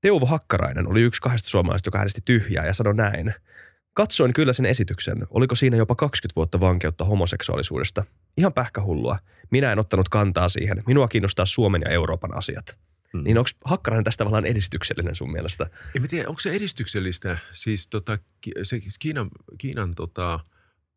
Teuvo 0.01 0.27
Hakkarainen 0.27 0.89
oli 0.89 1.03
yksi 1.03 1.23
kahdesta 1.23 1.49
suomalaisesta, 1.49 1.89
joka 1.89 1.99
äänesti 1.99 2.21
tyhjää 2.25 2.67
ja 2.67 2.75
sanoi 2.75 2.95
näin– 2.95 3.35
Katsoin 3.97 4.33
kyllä 4.33 4.53
sen 4.53 4.67
esityksen. 4.67 5.27
Oliko 5.31 5.55
siinä 5.55 5.77
jopa 5.77 5.95
20 5.95 6.37
vuotta 6.37 6.61
vankeutta 6.61 7.05
homoseksuaalisuudesta? 7.05 8.05
Ihan 8.39 8.53
pähkähullua. 8.53 9.19
Minä 9.51 9.73
en 9.73 9.79
ottanut 9.79 10.09
kantaa 10.09 10.49
siihen. 10.49 10.83
Minua 10.87 11.09
kiinnostaa 11.09 11.47
Suomen 11.47 11.83
ja 11.85 11.91
Euroopan 11.91 12.37
asiat. 12.37 12.79
Hmm. 13.13 13.25
Niin 13.25 13.39
onko 13.39 13.51
Hakkarainen 13.65 14.05
tästä 14.05 14.19
tavallaan 14.19 14.47
edistyksellinen 14.47 15.15
sun 15.15 15.33
mielestä? 15.33 15.67
En 15.97 16.09
tiedä, 16.09 16.29
onko 16.29 16.41
se 16.41 16.51
edistyksellistä? 16.51 17.39
Siis 17.53 17.89
tota, 17.89 18.19
se 18.63 18.81
Kiinan, 18.99 19.31
Kiinan 19.59 19.95
tota, 19.95 20.41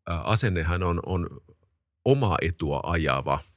asennehan 0.06 0.82
on, 0.82 1.00
on 1.06 1.28
oma 2.04 2.36
etua 2.42 2.80
ajava– 2.84 3.38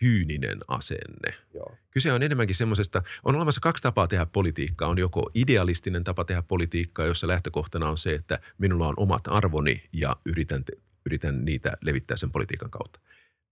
kyyninen 0.00 0.58
asenne. 0.68 1.34
Joo. 1.54 1.76
Kyse 1.90 2.12
on 2.12 2.22
enemmänkin 2.22 2.56
semmoisesta, 2.56 3.02
on 3.24 3.36
olemassa 3.36 3.60
kaksi 3.60 3.82
tapaa 3.82 4.08
tehdä 4.08 4.26
politiikkaa. 4.26 4.88
On 4.88 4.98
joko 4.98 5.30
idealistinen 5.34 6.04
tapa 6.04 6.24
tehdä 6.24 6.42
politiikkaa, 6.42 7.06
jossa 7.06 7.28
lähtökohtana 7.28 7.88
on 7.88 7.98
se, 7.98 8.14
että 8.14 8.38
minulla 8.58 8.86
on 8.86 8.94
omat 8.96 9.22
arvoni 9.26 9.82
ja 9.92 10.16
yritän, 10.24 10.64
yritän 11.06 11.44
niitä 11.44 11.72
levittää 11.80 12.16
sen 12.16 12.30
politiikan 12.30 12.70
kautta. 12.70 13.00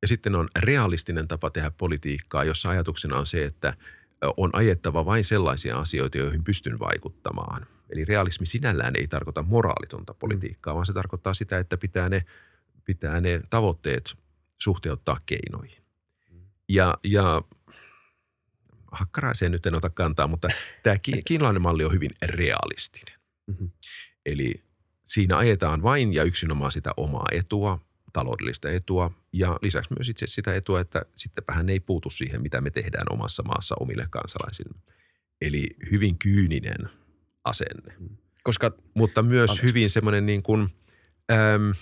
Ja 0.02 0.08
sitten 0.08 0.34
on 0.34 0.48
realistinen 0.56 1.28
tapa 1.28 1.50
tehdä 1.50 1.70
politiikkaa, 1.70 2.44
jossa 2.44 2.70
ajatuksena 2.70 3.16
on 3.16 3.26
se, 3.26 3.44
että 3.44 3.76
on 4.36 4.50
ajettava 4.52 5.04
vain 5.04 5.24
sellaisia 5.24 5.78
asioita, 5.78 6.18
joihin 6.18 6.44
pystyn 6.44 6.78
vaikuttamaan. 6.78 7.66
Eli 7.90 8.04
realismi 8.04 8.46
sinällään 8.46 8.96
ei 8.96 9.08
tarkoita 9.08 9.42
moraalitonta 9.42 10.14
politiikkaa, 10.14 10.74
vaan 10.74 10.86
se 10.86 10.92
tarkoittaa 10.92 11.34
sitä, 11.34 11.58
että 11.58 11.76
pitää 11.76 12.08
ne, 12.08 12.24
pitää 12.84 13.20
ne 13.20 13.40
tavoitteet 13.50 14.14
suhteuttaa 14.58 15.16
keinoihin. 15.26 15.81
Ja, 16.68 16.94
ja 17.04 17.42
hakkaraiseen 18.92 19.52
nyt 19.52 19.66
en 19.66 19.74
ota 19.74 19.90
kantaa, 19.90 20.26
mutta 20.26 20.48
tämä 20.82 20.96
kiinalainen 21.24 21.62
malli 21.62 21.84
on 21.84 21.92
hyvin 21.92 22.10
realistinen. 22.22 23.20
Mm-hmm. 23.46 23.70
Eli 24.26 24.54
siinä 25.06 25.36
ajetaan 25.36 25.82
vain 25.82 26.12
ja 26.12 26.22
yksinomaan 26.22 26.72
sitä 26.72 26.90
omaa 26.96 27.26
etua, 27.32 27.84
taloudellista 28.12 28.70
etua 28.70 29.10
ja 29.32 29.58
lisäksi 29.62 29.94
myös 29.98 30.08
itse 30.08 30.26
sitä 30.26 30.54
etua, 30.54 30.80
että 30.80 31.02
sittenpä 31.14 31.52
hän 31.52 31.68
ei 31.68 31.80
puutu 31.80 32.10
siihen, 32.10 32.42
mitä 32.42 32.60
me 32.60 32.70
tehdään 32.70 33.06
omassa 33.10 33.42
maassa 33.42 33.74
omille 33.80 34.06
kansalaisille. 34.10 34.78
Eli 35.40 35.66
hyvin 35.92 36.18
kyyninen 36.18 36.90
asenne. 37.44 37.94
Koska, 38.42 38.72
Mutta 38.94 39.22
myös 39.22 39.50
anteeksi. 39.50 39.68
hyvin 39.68 39.90
semmoinen 39.90 40.26
niin 40.26 40.42
kuin, 40.42 40.68
äm, 41.32 41.72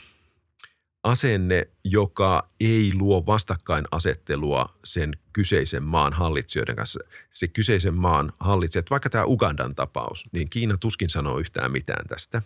asenne, 1.02 1.68
joka 1.84 2.50
ei 2.60 2.92
luo 2.94 3.26
vastakkainasettelua 3.26 4.68
sen 4.84 5.16
kyseisen 5.32 5.82
maan 5.82 6.12
hallitsijoiden 6.12 6.76
kanssa. 6.76 7.00
Se 7.30 7.48
kyseisen 7.48 7.94
maan 7.94 8.32
hallitsijat, 8.40 8.90
vaikka 8.90 9.10
tämä 9.10 9.24
Ugandan 9.24 9.74
tapaus, 9.74 10.24
niin 10.32 10.50
Kiina 10.50 10.76
tuskin 10.78 11.10
sanoo 11.10 11.38
yhtään 11.38 11.72
mitään 11.72 12.06
tästä. 12.06 12.42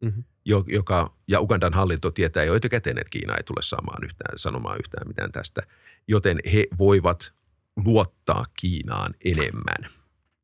Mm-hmm. 0.00 0.24
Joka, 0.66 1.16
ja 1.28 1.40
Ugandan 1.40 1.74
hallinto 1.74 2.10
tietää 2.10 2.44
jo 2.44 2.54
etukäteen, 2.54 2.98
että 2.98 3.10
Kiina 3.10 3.34
ei 3.34 3.42
tule 3.42 3.62
saamaan 3.62 4.04
yhtään, 4.04 4.38
sanomaan 4.38 4.78
yhtään 4.78 5.08
mitään 5.08 5.32
tästä. 5.32 5.62
Joten 6.08 6.38
he 6.52 6.66
voivat 6.78 7.34
luottaa 7.76 8.44
Kiinaan 8.60 9.14
enemmän– 9.24 9.86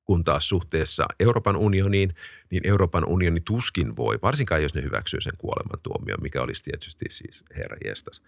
kun 0.08 0.24
taas 0.24 0.48
suhteessa 0.48 1.06
Euroopan 1.20 1.56
unioniin, 1.56 2.14
niin 2.50 2.66
Euroopan 2.66 3.04
unioni 3.06 3.40
tuskin 3.40 3.96
voi, 3.96 4.18
varsinkaan 4.22 4.62
jos 4.62 4.74
ne 4.74 4.82
hyväksyy 4.82 5.20
sen 5.20 5.32
kuolemantuomion, 5.38 6.18
mikä 6.22 6.42
olisi 6.42 6.62
tietysti 6.62 7.04
siis 7.10 7.44
herra 7.56 7.76
jestas, 7.84 8.22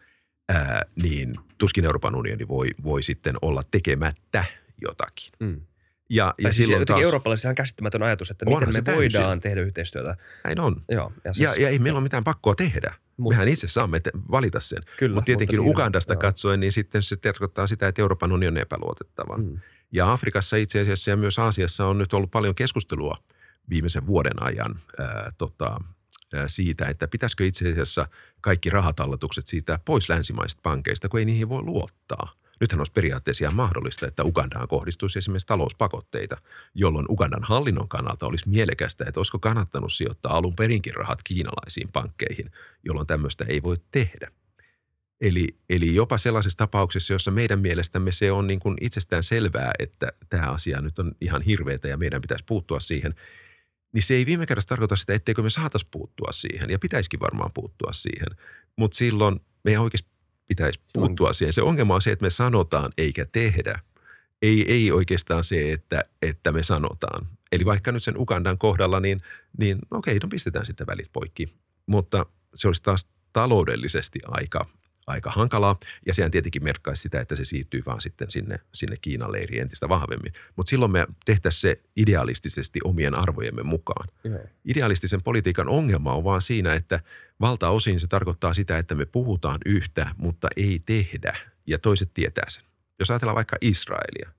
ää, 0.49 0.83
niin 1.03 1.35
tuskin 1.59 1.85
Euroopan 1.85 2.15
unioni 2.15 2.49
voi, 2.49 2.69
voi 2.85 3.03
sitten 3.03 3.35
olla 3.43 3.63
tekemättä 3.71 4.45
jotakin. 4.83 5.29
Mm. 5.41 5.61
Ja, 6.11 6.35
ja 6.39 6.53
siis 6.53 6.67
silloin 6.67 6.87
taas, 6.87 7.03
eurooppalaisilla 7.03 7.51
on 7.51 7.55
käsittämätön 7.55 8.03
ajatus, 8.03 8.31
että 8.31 8.45
miten 8.45 8.69
me 8.75 8.83
täysin. 8.83 9.21
voidaan 9.21 9.41
tehdä 9.41 9.61
yhteistyötä. 9.61 10.17
Näin 10.45 10.61
on. 10.61 10.83
Joo, 10.89 11.13
ja, 11.25 11.35
siis, 11.35 11.57
ja, 11.57 11.63
ja 11.63 11.69
ei 11.69 11.79
meillä 11.79 11.97
ole 11.97 12.03
mitään 12.03 12.25
pakkoa 12.25 12.55
tehdä. 12.55 12.95
Mut, 13.17 13.33
Mehän 13.33 13.49
itse 13.49 13.69
saamme 13.69 14.01
te- 14.01 14.11
valita 14.31 14.61
sen. 14.61 14.83
Kyllä, 14.99 15.15
mutta 15.15 15.27
tietenkin 15.27 15.61
mutta 15.61 15.71
Ugandasta 15.71 16.13
joo. 16.13 16.21
katsoen, 16.21 16.61
niin 16.61 16.73
sitten 16.73 17.03
se 17.03 17.17
tarkoittaa 17.17 17.67
sitä, 17.67 17.89
että 17.89 18.03
Euroopan 18.03 18.33
unioni 18.33 18.59
on 18.59 18.63
epäluotettava. 18.63 19.39
Mm. 19.39 19.59
Ja 19.93 20.13
Afrikassa 20.13 20.57
itse 20.57 20.81
asiassa 20.81 21.11
ja 21.11 21.17
myös 21.17 21.39
Aasiassa 21.39 21.87
on 21.87 21.99
nyt 21.99 22.13
ollut 22.13 22.31
paljon 22.31 22.55
keskustelua 22.55 23.17
viimeisen 23.71 24.07
vuoden 24.07 24.43
ajan 24.43 24.81
ää, 24.99 25.33
tota, 25.39 25.81
ää, 26.35 26.49
siitä, 26.49 26.87
että 26.87 27.09
pitäisikö 27.09 27.47
itse 27.47 27.73
asiassa 27.73 28.09
kaikki 28.41 28.71
rahatalletukset 28.71 29.47
siitä 29.47 29.79
pois 29.85 30.09
länsimaisista 30.09 30.61
pankeista, 30.63 31.09
kun 31.09 31.21
ei 31.21 31.27
niihin 31.27 31.49
voi 31.49 31.63
luottaa. 31.63 32.31
Nythän 32.61 32.81
olisi 32.81 32.93
periaatteessa 32.93 33.45
ihan 33.45 33.55
mahdollista, 33.55 34.07
että 34.07 34.25
Ugandaan 34.25 34.69
kohdistuisi 34.69 35.19
esimerkiksi 35.19 35.47
talouspakotteita, 35.47 36.37
jolloin 36.75 37.07
Ugandan 37.09 37.45
hallinnon 37.45 37.89
kannalta 37.89 38.27
olisi 38.27 38.49
mielekästä, 38.49 39.05
että 39.09 39.21
olisiko 39.21 39.39
kannattanut 39.39 39.93
sijoittaa 39.93 40.37
alun 40.37 40.57
perinkin 40.57 40.95
rahat 40.95 41.23
kiinalaisiin 41.23 41.93
pankkeihin, 41.93 42.51
jolloin 42.85 43.07
tämmöistä 43.07 43.45
ei 43.49 43.63
voi 43.63 43.77
tehdä. 43.91 44.31
Eli, 45.21 45.49
eli 45.71 45.95
jopa 45.95 46.19
sellaisessa 46.19 46.57
tapauksessa, 46.57 47.13
jossa 47.13 47.31
meidän 47.31 47.61
mielestämme 47.61 48.13
se 48.13 48.33
on 48.33 48.47
niin 48.47 48.61
kuin 48.61 48.77
itsestään 48.81 49.23
selvää, 49.23 49.73
että 49.79 50.13
tämä 50.29 50.47
asia 50.47 50.81
nyt 50.81 50.99
on 50.99 51.13
ihan 51.21 51.43
hirveätä 51.43 51.89
ja 51.89 51.97
meidän 51.97 52.21
pitäisi 52.21 52.45
puuttua 52.45 52.81
siihen, 52.81 53.15
niin 53.93 54.03
se 54.03 54.15
ei 54.15 54.27
viime 54.27 54.47
kädessä 54.47 54.69
tarkoita 54.69 54.97
sitä, 54.97 55.15
etteikö 55.15 55.43
me 55.43 55.51
saataisi 55.51 55.87
puuttua 55.91 56.33
siihen 56.33 56.71
ja 56.71 56.79
pitäisikin 56.79 57.21
varmaan 57.21 57.51
puuttua 57.55 57.93
siihen. 57.93 58.27
Mutta 58.77 58.97
silloin 58.97 59.41
me 59.65 59.79
oikeasti 59.79 60.09
pitäisi 60.49 60.81
puuttua 60.93 61.33
siihen. 61.33 61.53
Se 61.53 61.63
ongelma 61.63 61.95
on 61.95 62.03
se, 62.03 62.13
että 62.13 62.25
me 62.25 62.31
sanotaan 62.31 62.87
eikä 62.99 63.27
tehdä. 63.27 63.81
Ei, 64.43 64.73
ei 64.73 64.93
oikeastaan 64.93 65.45
se, 65.45 65.73
että, 65.73 66.03
että 66.23 66.53
me 66.53 66.63
sanotaan. 66.63 67.29
Eli 67.53 67.65
vaikka 67.65 67.93
nyt 67.93 68.03
sen 68.03 68.19
Ugandan 68.19 68.59
kohdalla, 68.59 69.01
niin, 69.01 69.21
niin 69.59 69.79
okei, 69.91 70.19
no 70.19 70.29
pistetään 70.29 70.67
sitten 70.67 70.87
välit 70.87 71.13
poikki. 71.13 71.49
Mutta 71.87 72.27
se 72.55 72.69
olisi 72.69 72.83
taas 72.83 73.09
taloudellisesti 73.33 74.19
aika 74.27 74.67
aika 75.11 75.31
hankalaa. 75.31 75.79
Ja 76.07 76.15
sehän 76.15 76.31
tietenkin 76.31 76.65
merkkaisi 76.65 77.03
sitä, 77.03 77.21
että 77.21 77.37
se 77.37 77.45
siirtyy 77.45 77.83
vaan 77.87 78.01
sitten 78.01 78.31
sinne, 78.31 78.61
sinne 78.75 78.97
Kiinan 78.97 79.33
leiriin 79.33 79.63
entistä 79.63 79.89
vahvemmin. 79.89 80.33
Mutta 80.57 80.71
silloin 80.71 80.93
me 80.93 81.07
tehtäisiin 81.25 81.61
se 81.61 81.83
idealistisesti 81.97 82.81
omien 82.85 83.19
arvojemme 83.19 83.63
mukaan. 83.63 84.09
Yeah. 84.25 84.41
Idealistisen 84.65 85.23
politiikan 85.23 85.69
ongelma 85.69 86.13
on 86.13 86.25
vaan 86.25 86.43
siinä, 86.43 86.75
että 86.75 87.01
valtaosin 87.41 88.01
se 88.01 88.07
tarkoittaa 88.07 88.55
sitä, 88.55 88.79
että 88.79 88.95
me 88.95 89.07
puhutaan 89.07 89.59
yhtä, 89.67 90.15
mutta 90.17 90.49
ei 90.57 90.83
tehdä. 90.87 91.37
Ja 91.67 91.79
toiset 91.79 92.11
tietää 92.15 92.45
sen. 92.49 92.65
Jos 92.99 93.11
ajatellaan 93.11 93.37
vaikka 93.37 93.57
Israelia. 93.61 94.31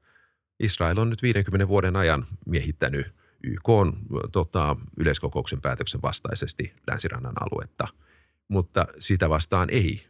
Israel 0.59 0.97
on 0.97 1.09
nyt 1.09 1.23
50 1.23 1.67
vuoden 1.67 1.95
ajan 1.95 2.25
miehittänyt 2.45 3.13
YK 3.43 3.69
on, 3.69 3.93
tota, 4.31 4.75
yleiskokouksen 4.97 5.61
päätöksen 5.61 6.01
vastaisesti 6.01 6.73
länsirannan 6.87 7.33
aluetta, 7.39 7.87
mutta 8.47 8.87
sitä 8.99 9.29
vastaan 9.29 9.69
ei 9.69 10.07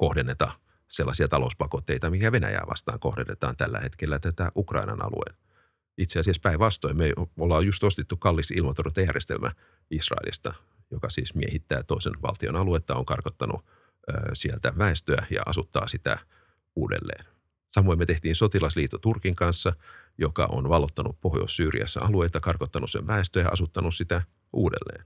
kohdenneta 0.00 0.52
sellaisia 0.88 1.28
talouspakotteita, 1.28 2.10
mikä 2.10 2.32
Venäjää 2.32 2.64
vastaan 2.70 3.00
kohdennetaan 3.00 3.56
tällä 3.56 3.78
hetkellä 3.78 4.18
tätä 4.18 4.52
Ukrainan 4.56 5.02
alueen. 5.04 5.36
Itse 5.98 6.20
asiassa 6.20 6.40
päinvastoin 6.42 6.96
me 6.96 7.12
ollaan 7.38 7.66
just 7.66 7.82
ostettu 7.82 8.16
kallis 8.16 8.50
ilmatorjuntajärjestelmä 8.50 9.50
Israelista, 9.90 10.54
joka 10.90 11.10
siis 11.10 11.34
miehittää 11.34 11.82
toisen 11.82 12.12
valtion 12.22 12.56
aluetta, 12.56 12.94
on 12.94 13.06
karkottanut 13.06 13.64
sieltä 14.32 14.72
väestöä 14.78 15.26
ja 15.30 15.42
asuttaa 15.46 15.86
sitä 15.86 16.18
uudelleen. 16.76 17.24
Samoin 17.72 17.98
me 17.98 18.06
tehtiin 18.06 18.34
sotilasliitto 18.34 18.98
Turkin 18.98 19.36
kanssa, 19.36 19.72
joka 20.18 20.48
on 20.52 20.68
valottanut 20.68 21.20
Pohjois-Syyriassa 21.20 22.00
alueita, 22.00 22.40
karkottanut 22.40 22.90
sen 22.90 23.06
väestöä 23.06 23.42
ja 23.42 23.48
asuttanut 23.48 23.94
sitä 23.94 24.22
uudelleen. 24.52 25.04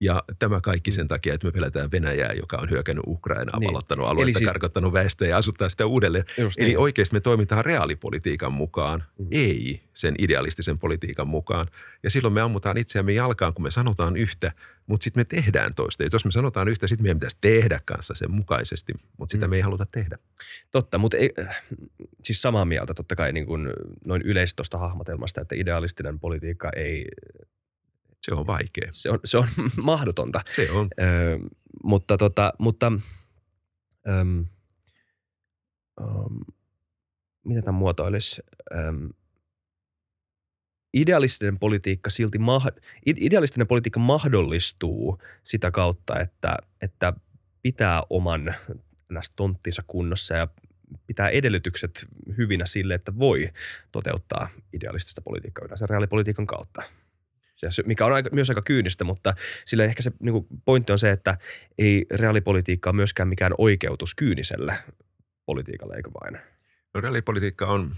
Ja 0.00 0.22
tämä 0.38 0.60
kaikki 0.60 0.90
sen 0.90 1.08
takia, 1.08 1.34
että 1.34 1.46
me 1.46 1.52
pelätään 1.52 1.90
Venäjää, 1.92 2.32
joka 2.32 2.56
on 2.56 2.70
hyökännyt 2.70 3.04
Ukrainaa, 3.06 3.58
niin. 3.58 3.68
valottanut 3.68 4.08
alueita, 4.08 4.38
siis, 4.38 4.50
karkottanut 4.50 4.92
väestöä 4.92 5.28
ja 5.28 5.36
asuttaa 5.36 5.68
sitä 5.68 5.86
uudelleen. 5.86 6.24
Eli 6.38 6.68
niin. 6.68 6.78
oikeasti 6.78 7.16
me 7.16 7.20
toimitaan 7.20 7.64
reaalipolitiikan 7.64 8.52
mukaan, 8.52 9.04
mm. 9.18 9.26
ei 9.30 9.80
sen 9.94 10.14
idealistisen 10.18 10.78
politiikan 10.78 11.28
mukaan. 11.28 11.66
Ja 12.02 12.10
silloin 12.10 12.34
me 12.34 12.40
ammutaan 12.40 12.78
itseämme 12.78 13.12
jalkaan, 13.12 13.54
kun 13.54 13.62
me 13.62 13.70
sanotaan 13.70 14.16
yhtä, 14.16 14.52
mutta 14.86 15.04
sitten 15.04 15.20
me 15.20 15.24
tehdään 15.24 15.74
toista. 15.74 16.02
Ja 16.02 16.08
jos 16.12 16.24
me 16.24 16.30
sanotaan 16.30 16.68
yhtä, 16.68 16.86
sitten 16.86 17.02
meidän 17.02 17.18
pitäisi 17.18 17.38
tehdä 17.40 17.80
kanssa 17.84 18.14
sen 18.14 18.30
mukaisesti, 18.30 18.92
mutta 19.16 19.32
sitä 19.32 19.46
mm. 19.46 19.50
me 19.50 19.56
ei 19.56 19.62
haluta 19.62 19.86
tehdä. 19.86 20.18
Totta, 20.70 20.98
mutta 20.98 21.16
ei, 21.16 21.30
siis 22.22 22.42
samaa 22.42 22.64
mieltä 22.64 22.94
totta 22.94 23.16
kai 23.16 23.32
niin 23.32 23.46
kuin 23.46 23.70
noin 24.04 24.22
yleisesti 24.22 24.56
tuosta 24.56 24.78
hahmotelmasta, 24.78 25.40
että 25.40 25.54
idealistinen 25.54 26.20
politiikka 26.20 26.70
ei 26.76 27.04
se 28.22 28.34
on 28.34 28.46
vaikea. 28.46 28.88
Se 28.92 29.10
on, 29.10 29.18
se 29.24 29.38
on 29.38 29.48
mahdotonta. 29.82 30.40
Se 30.56 30.70
on. 30.70 30.88
Ö, 31.00 31.38
mutta 31.84 32.16
tota, 32.16 32.52
mutta 32.58 32.92
öm, 34.08 34.46
öm, 36.00 36.40
miten 37.44 37.64
tämä 37.64 37.78
muotoilisi? 37.78 38.42
Öm, 38.74 39.10
idealistinen 40.94 41.58
politiikka 41.58 42.10
silti 42.10 42.38
idealistinen 43.06 43.66
politiikka 43.66 44.00
mahdollistuu 44.00 45.18
sitä 45.44 45.70
kautta, 45.70 46.20
että, 46.20 46.56
että 46.82 47.12
pitää 47.62 48.02
oman 48.10 48.54
tonttinsa 49.36 49.82
kunnossa 49.86 50.34
ja 50.34 50.48
pitää 51.06 51.28
edellytykset 51.28 52.06
hyvinä 52.36 52.66
sille, 52.66 52.94
että 52.94 53.18
voi 53.18 53.50
toteuttaa 53.92 54.48
idealistista 54.72 55.20
politiikkaa 55.22 55.64
yleensä 55.64 55.86
reaalipolitiikan 55.86 56.46
kautta 56.46 56.82
mikä 57.86 58.06
on 58.06 58.12
aika, 58.12 58.30
myös 58.32 58.50
aika 58.50 58.62
kyynistä, 58.62 59.04
mutta 59.04 59.34
sillä 59.64 59.84
ehkä 59.84 60.02
se 60.02 60.12
niin 60.20 60.46
pointti 60.64 60.92
on 60.92 60.98
se, 60.98 61.10
että 61.10 61.38
ei 61.78 62.06
reaalipolitiikka 62.10 62.90
ole 62.90 62.96
myöskään 62.96 63.28
mikään 63.28 63.52
oikeutus 63.58 64.14
kyyniselle 64.14 64.78
politiikalle, 65.46 65.96
eikö 65.96 66.10
vain? 66.22 66.38
No 66.94 67.00
reaalipolitiikka 67.00 67.66
on, 67.66 67.94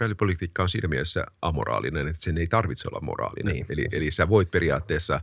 reaalipolitiikka 0.00 0.62
on 0.62 0.68
siinä 0.68 0.88
mielessä 0.88 1.24
amoraalinen, 1.42 2.08
että 2.08 2.22
sen 2.22 2.38
ei 2.38 2.46
tarvitse 2.46 2.88
olla 2.88 3.00
moraalinen. 3.00 3.54
Niin. 3.54 3.66
Eli, 3.68 3.86
eli 3.92 4.10
sä 4.10 4.28
voit 4.28 4.50
periaatteessa 4.50 5.20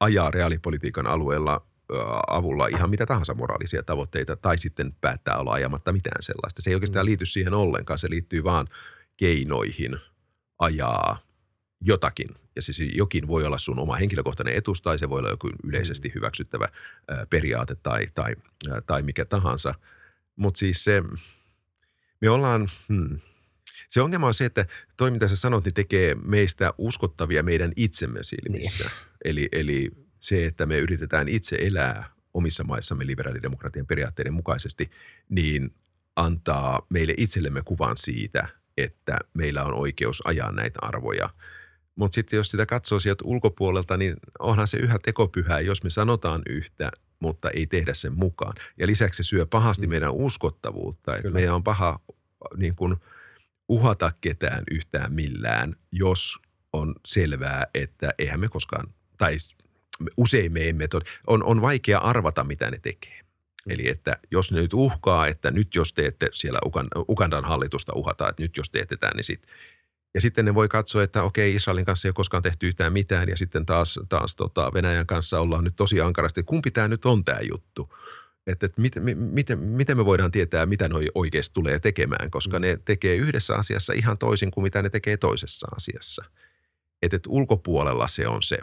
ajaa 0.00 0.30
reaalipolitiikan 0.30 1.06
alueella 1.06 1.66
avulla 2.28 2.66
ihan 2.66 2.90
mitä 2.90 3.06
tahansa 3.06 3.34
moraalisia 3.34 3.82
tavoitteita 3.82 4.36
tai 4.36 4.58
sitten 4.58 4.92
päättää 5.00 5.36
olla 5.36 5.52
ajamatta 5.52 5.92
mitään 5.92 6.22
sellaista. 6.22 6.62
Se 6.62 6.70
ei 6.70 6.74
oikeastaan 6.74 7.06
mm. 7.06 7.08
liity 7.08 7.26
siihen 7.26 7.54
ollenkaan, 7.54 7.98
se 7.98 8.10
liittyy 8.10 8.44
vaan 8.44 8.66
keinoihin 9.16 9.98
ajaa 10.58 11.18
jotakin. 11.80 12.28
Ja 12.68 12.74
siis 12.74 12.92
jokin 12.94 13.28
voi 13.28 13.44
olla 13.44 13.58
sun 13.58 13.78
oma 13.78 13.96
henkilökohtainen 13.96 14.54
etus 14.54 14.82
tai 14.82 14.98
se 14.98 15.08
voi 15.08 15.18
olla 15.18 15.30
joku 15.30 15.50
yleisesti 15.64 16.08
mm. 16.08 16.12
hyväksyttävä 16.14 16.68
periaate 17.30 17.74
tai, 17.74 18.06
tai, 18.14 18.34
tai 18.86 19.02
mikä 19.02 19.24
tahansa. 19.24 19.74
Mutta 20.36 20.58
siis 20.58 20.84
se, 20.84 21.02
me 22.20 22.30
ollaan, 22.30 22.68
hmm, 22.88 23.18
se 23.88 24.00
ongelma 24.00 24.26
on 24.26 24.34
se, 24.34 24.44
että 24.44 24.66
toi 24.96 25.10
mitä 25.10 25.28
sä 25.28 25.36
sanot, 25.36 25.64
niin 25.64 25.74
tekee 25.74 26.14
meistä 26.14 26.74
uskottavia 26.78 27.42
meidän 27.42 27.72
itsemme 27.76 28.22
silmissä. 28.22 28.84
Niin. 28.84 28.92
Eli, 29.24 29.48
eli 29.52 29.90
se, 30.18 30.46
että 30.46 30.66
me 30.66 30.78
yritetään 30.78 31.28
itse 31.28 31.56
elää 31.60 32.04
omissa 32.34 32.64
maissamme 32.64 33.06
liberaalidemokratian 33.06 33.86
periaatteiden 33.86 34.34
mukaisesti, 34.34 34.90
niin 35.28 35.74
antaa 36.16 36.86
meille 36.88 37.14
itsellemme 37.16 37.62
kuvan 37.64 37.96
siitä, 37.96 38.48
että 38.76 39.18
meillä 39.34 39.64
on 39.64 39.74
oikeus 39.74 40.22
ajaa 40.24 40.52
näitä 40.52 40.78
arvoja– 40.82 41.30
mutta 42.00 42.14
sitten 42.14 42.36
jos 42.36 42.50
sitä 42.50 42.66
katsoo 42.66 43.00
sieltä 43.00 43.24
ulkopuolelta, 43.24 43.96
niin 43.96 44.16
onhan 44.38 44.66
se 44.66 44.76
yhä 44.76 44.98
tekopyhää, 45.02 45.60
jos 45.60 45.82
me 45.82 45.90
sanotaan 45.90 46.42
yhtä, 46.48 46.90
mutta 47.20 47.50
ei 47.50 47.66
tehdä 47.66 47.94
sen 47.94 48.12
mukaan. 48.14 48.52
Ja 48.78 48.86
lisäksi 48.86 49.22
se 49.22 49.28
syö 49.28 49.46
pahasti 49.46 49.86
mm. 49.86 49.90
meidän 49.90 50.12
uskottavuutta. 50.12 51.14
Että 51.14 51.30
meidän 51.30 51.54
on 51.54 51.64
paha 51.64 52.00
niin 52.56 52.74
kuin, 52.74 52.96
uhata 53.68 54.12
ketään 54.20 54.64
yhtään 54.70 55.12
millään, 55.12 55.76
jos 55.92 56.38
on 56.72 56.94
selvää, 57.06 57.66
että 57.74 58.10
eihän 58.18 58.40
me 58.40 58.48
koskaan, 58.48 58.94
tai 59.18 59.36
usein 60.16 60.52
me 60.52 60.68
emme, 60.68 60.88
on, 61.26 61.44
on 61.44 61.60
vaikea 61.60 61.98
arvata, 61.98 62.44
mitä 62.44 62.70
ne 62.70 62.78
tekee. 62.82 63.20
Mm. 63.66 63.72
Eli 63.72 63.88
että 63.88 64.18
jos 64.30 64.52
ne 64.52 64.60
nyt 64.60 64.74
uhkaa, 64.74 65.26
että 65.26 65.50
nyt 65.50 65.74
jos 65.74 65.92
teette 65.92 66.28
siellä 66.32 66.58
Ugandan 67.08 67.44
hallitusta 67.44 67.92
uhata, 67.94 68.28
että 68.28 68.42
nyt 68.42 68.56
jos 68.56 68.70
teette 68.70 68.96
tämän, 68.96 69.16
niin 69.16 69.24
sitten 69.24 69.50
ja 70.14 70.20
sitten 70.20 70.44
ne 70.44 70.54
voi 70.54 70.68
katsoa, 70.68 71.02
että 71.02 71.22
okei, 71.22 71.54
Israelin 71.54 71.84
kanssa 71.84 72.08
ei 72.08 72.10
ole 72.10 72.14
koskaan 72.14 72.42
tehty 72.42 72.68
yhtään 72.68 72.92
mitään 72.92 73.28
ja 73.28 73.36
sitten 73.36 73.66
taas, 73.66 74.00
taas 74.08 74.36
tota 74.36 74.70
Venäjän 74.74 75.06
kanssa 75.06 75.40
ollaan 75.40 75.64
nyt 75.64 75.76
tosi 75.76 76.00
ankarasti. 76.00 76.42
Kumpi 76.42 76.70
tämä 76.70 76.88
nyt 76.88 77.04
on 77.04 77.24
tämä 77.24 77.40
juttu? 77.52 77.94
Että, 78.46 78.66
että 78.66 78.80
miten, 78.80 79.18
miten, 79.18 79.58
miten 79.58 79.96
me 79.96 80.04
voidaan 80.04 80.30
tietää, 80.30 80.66
mitä 80.66 80.88
ne 80.88 80.94
oikeasti 81.14 81.54
tulee 81.54 81.78
tekemään, 81.78 82.30
koska 82.30 82.58
mm. 82.58 82.62
ne 82.62 82.78
tekee 82.84 83.16
yhdessä 83.16 83.54
asiassa 83.54 83.92
ihan 83.92 84.18
toisin 84.18 84.50
kuin 84.50 84.62
mitä 84.62 84.82
ne 84.82 84.90
tekee 84.90 85.16
toisessa 85.16 85.68
asiassa. 85.76 86.24
Että, 87.02 87.16
että 87.16 87.30
ulkopuolella 87.30 88.08
se 88.08 88.28
on 88.28 88.42
se, 88.42 88.58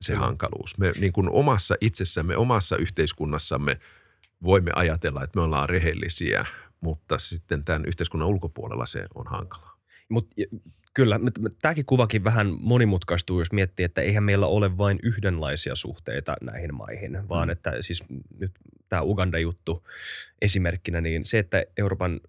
se 0.00 0.14
hankaluus. 0.14 0.78
Me 0.78 0.92
niin 0.98 1.12
kuin 1.12 1.28
omassa 1.28 1.74
itsessämme, 1.80 2.36
omassa 2.36 2.76
yhteiskunnassamme 2.76 3.80
voimme 4.42 4.70
ajatella, 4.74 5.24
että 5.24 5.38
me 5.38 5.44
ollaan 5.44 5.68
rehellisiä, 5.68 6.46
mutta 6.80 7.18
sitten 7.18 7.64
tämän 7.64 7.84
yhteiskunnan 7.84 8.28
ulkopuolella 8.28 8.86
se 8.86 9.06
on 9.14 9.26
hankalaa. 9.26 9.78
Mutta 10.08 10.34
Kyllä, 10.94 11.20
tämäkin 11.62 11.86
kuvakin 11.86 12.24
vähän 12.24 12.56
monimutkaistuu, 12.60 13.38
jos 13.38 13.52
miettii, 13.52 13.84
että 13.84 14.00
eihän 14.00 14.24
meillä 14.24 14.46
ole 14.46 14.78
vain 14.78 14.98
yhdenlaisia 15.02 15.74
suhteita 15.74 16.36
näihin 16.40 16.74
maihin, 16.74 17.28
vaan 17.28 17.48
mm. 17.48 17.52
että 17.52 17.72
siis 17.80 18.04
nyt 18.38 18.52
tämä 18.88 19.02
Uganda-juttu 19.02 19.88
esimerkkinä, 20.42 21.00
niin 21.00 21.24
se, 21.24 21.38
että 21.38 21.64
Euroopan 21.76 22.20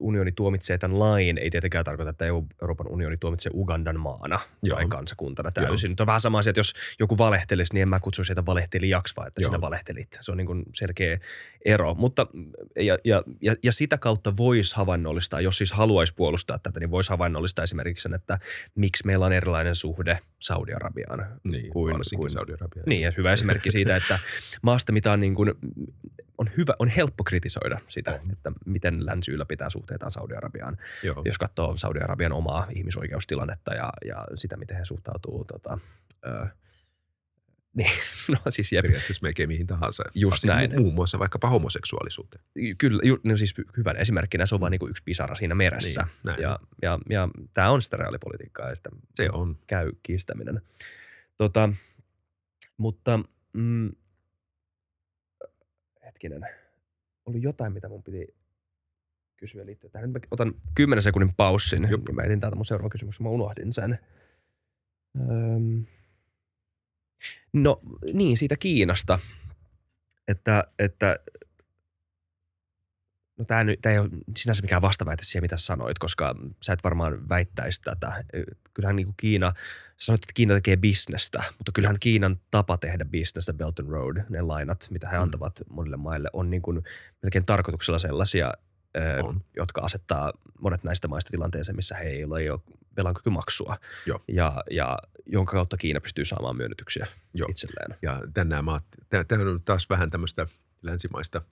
unioni 0.00 0.32
tuomitsee 0.32 0.78
tämän 0.78 0.98
lain, 0.98 1.38
ei 1.38 1.50
tietenkään 1.50 1.84
tarkoita, 1.84 2.10
että 2.10 2.24
Euroopan 2.62 2.88
unioni 2.88 3.16
tuomitsee 3.16 3.52
Ugandan 3.54 4.00
maana 4.00 4.40
Joo. 4.62 4.76
tai 4.76 4.86
kansakuntana 4.86 5.50
täysin. 5.50 5.90
Joo. 5.90 5.96
on 6.00 6.06
vähän 6.06 6.20
sama 6.20 6.38
asia, 6.38 6.50
että 6.50 6.60
jos 6.60 6.72
joku 6.98 7.18
valehtelisi, 7.18 7.74
niin 7.74 7.82
en 7.82 7.88
mä 7.88 8.00
kutsu 8.00 8.24
sitä 8.24 8.46
valehtelijaksi, 8.46 9.16
vaan 9.16 9.28
että 9.28 9.40
Joo. 9.40 9.48
sinä 9.48 9.60
valehtelit. 9.60 10.08
Se 10.20 10.32
on 10.32 10.36
niin 10.36 10.46
kuin 10.46 10.62
selkeä 10.74 11.18
ero. 11.64 11.94
Mutta, 11.94 12.26
ja, 12.76 12.98
ja, 13.04 13.22
ja, 13.42 13.54
ja 13.62 13.72
sitä 13.72 13.98
kautta 13.98 14.36
voisi 14.36 14.76
havainnollistaa, 14.76 15.40
jos 15.40 15.58
siis 15.58 15.72
haluaisi 15.72 16.14
puolustaa 16.14 16.58
tätä, 16.58 16.80
niin 16.80 16.90
voisi 16.90 17.10
havainnollistaa 17.10 17.62
esimerkiksi 17.62 18.02
sen, 18.02 18.14
että 18.14 18.38
miksi 18.74 19.06
meillä 19.06 19.26
on 19.26 19.32
erilainen 19.32 19.74
suhde 19.74 20.18
Saudi-Arabiaan. 20.38 21.26
Niin, 21.52 21.70
kuin, 21.70 21.94
kuin 22.16 22.30
Saudi-Arabiaan. 22.30 22.88
Niin, 22.88 23.02
ja 23.02 23.12
hyvä 23.16 23.32
esimerkki 23.32 23.70
siitä, 23.70 23.96
että 23.96 24.18
maasta, 24.62 24.92
mitä 24.92 25.12
on, 25.12 25.20
niin 25.20 25.34
kuin, 25.34 25.54
on, 26.38 26.50
hyvä, 26.56 26.74
on 26.78 26.88
helppo 26.88 27.24
kritisoida 27.24 27.80
sitä, 27.86 28.10
oh. 28.10 28.32
että 28.32 28.52
miten 28.66 29.06
länsi 29.06 29.30
ylläpitää 29.30 29.70
suhteitaan 29.70 30.12
Saudi-Arabiaan. 30.12 30.76
Joo. 31.02 31.22
Jos 31.24 31.38
katsoo 31.38 31.76
Saudi-Arabian 31.76 32.32
omaa 32.32 32.66
ihmisoikeustilannetta 32.74 33.74
ja, 33.74 33.92
ja 34.04 34.26
sitä, 34.34 34.56
miten 34.56 34.76
he 34.76 34.84
suhtautuu 34.84 35.44
tota, 35.44 35.78
ö, 36.26 36.46
niin, 37.74 37.90
no 38.44 38.50
siis 38.50 38.72
jep. 38.72 38.82
Periaatteessa 38.82 39.22
melkein 39.22 39.48
mihin 39.48 39.66
tahansa. 39.66 40.02
Just 40.14 40.44
näin. 40.44 40.80
Muun 40.80 40.94
muassa 40.94 41.18
vaikkapa 41.18 41.48
homoseksuaalisuuteen. 41.48 42.44
Kyllä, 42.78 43.00
ju, 43.04 43.18
no 43.24 43.36
siis 43.36 43.54
hyvän 43.76 43.96
esimerkkinä 43.96 44.46
se 44.46 44.54
on 44.54 44.60
vain 44.60 44.70
niin 44.70 44.90
yksi 44.90 45.02
pisara 45.04 45.34
siinä 45.34 45.54
meressä. 45.54 46.06
Niin, 46.24 46.42
ja, 46.42 46.58
ja, 46.82 46.98
ja 47.10 47.28
tämä 47.54 47.70
on 47.70 47.82
sitä 47.82 47.96
reaalipolitiikkaa 47.96 48.68
ja 48.68 48.76
sitä 48.76 48.90
se 49.14 49.28
on. 49.32 49.58
käy 49.66 49.92
kiistäminen. 50.02 50.62
Tota, 51.36 51.68
mutta 52.76 53.20
mm, 53.52 53.90
hetkinen, 56.18 56.50
oli 57.26 57.42
jotain, 57.42 57.72
mitä 57.72 57.88
mun 57.88 58.02
piti 58.02 58.34
kysyä 59.36 59.66
liittyen 59.66 59.90
tähän. 59.90 60.12
Nyt 60.12 60.22
mä 60.22 60.28
otan 60.30 60.54
kymmenen 60.74 61.02
sekunnin 61.02 61.34
paussin. 61.36 61.88
Jup. 61.90 62.08
Mä 62.12 62.22
etin 62.22 62.40
täältä 62.40 62.56
mun 62.56 62.66
seuraavan 62.66 62.90
kysymyksen, 62.90 63.22
mä 63.22 63.30
unohdin 63.30 63.72
sen. 63.72 63.98
Öm. 65.20 65.84
No 67.52 67.80
niin, 68.12 68.36
siitä 68.36 68.56
Kiinasta. 68.56 69.18
Että, 70.28 70.64
että 70.78 71.18
No 73.38 73.44
tämä, 73.44 73.64
nyt, 73.64 73.80
tämä 73.80 73.92
ei 73.92 73.98
ole 73.98 74.08
sinänsä 74.36 74.62
mikään 74.62 74.82
vastaväite 74.82 75.24
siihen, 75.24 75.44
mitä 75.44 75.56
sanoit, 75.56 75.98
koska 75.98 76.34
sä 76.62 76.72
et 76.72 76.84
varmaan 76.84 77.28
väittäisi 77.28 77.82
tätä. 77.82 78.24
Kyllähän 78.78 78.96
niin 78.96 79.06
kuin 79.06 79.16
Kiina, 79.16 79.52
sanoit, 79.96 80.24
että 80.24 80.32
Kiina 80.34 80.54
tekee 80.54 80.76
bisnestä, 80.76 81.42
mutta 81.58 81.72
kyllähän 81.72 81.96
Kiinan 82.00 82.36
tapa 82.50 82.76
tehdä 82.78 83.04
bisnestä, 83.04 83.54
Belt 83.54 83.78
and 83.78 83.88
Road, 83.88 84.16
ne 84.28 84.42
lainat, 84.42 84.86
mitä 84.90 85.08
he 85.08 85.16
mm. 85.16 85.22
antavat 85.22 85.62
monille 85.70 85.96
maille, 85.96 86.30
on 86.32 86.50
niin 86.50 86.62
kuin 86.62 86.82
melkein 87.22 87.46
tarkoituksella 87.46 87.98
sellaisia, 87.98 88.52
on. 89.22 89.40
jotka 89.56 89.80
asettaa 89.80 90.32
monet 90.60 90.84
näistä 90.84 91.08
maista 91.08 91.30
tilanteeseen, 91.30 91.76
missä 91.76 91.94
heillä 91.94 92.38
ei 92.38 92.50
ole 92.50 92.60
velankykymaksua. 92.96 93.76
Joo. 94.06 94.20
Ja, 94.28 94.62
ja 94.70 94.98
jonka 95.26 95.52
kautta 95.52 95.76
Kiina 95.76 96.00
pystyy 96.00 96.24
saamaan 96.24 96.56
myönnytyksiä 96.56 97.06
Joo. 97.34 97.48
itselleen. 97.50 97.98
Ja 98.02 98.20
tänään 98.34 98.64
tämä 99.28 99.50
on 99.50 99.62
taas 99.64 99.90
vähän 99.90 100.10
tämmöistä 100.10 100.46
länsimaista– 100.82 101.42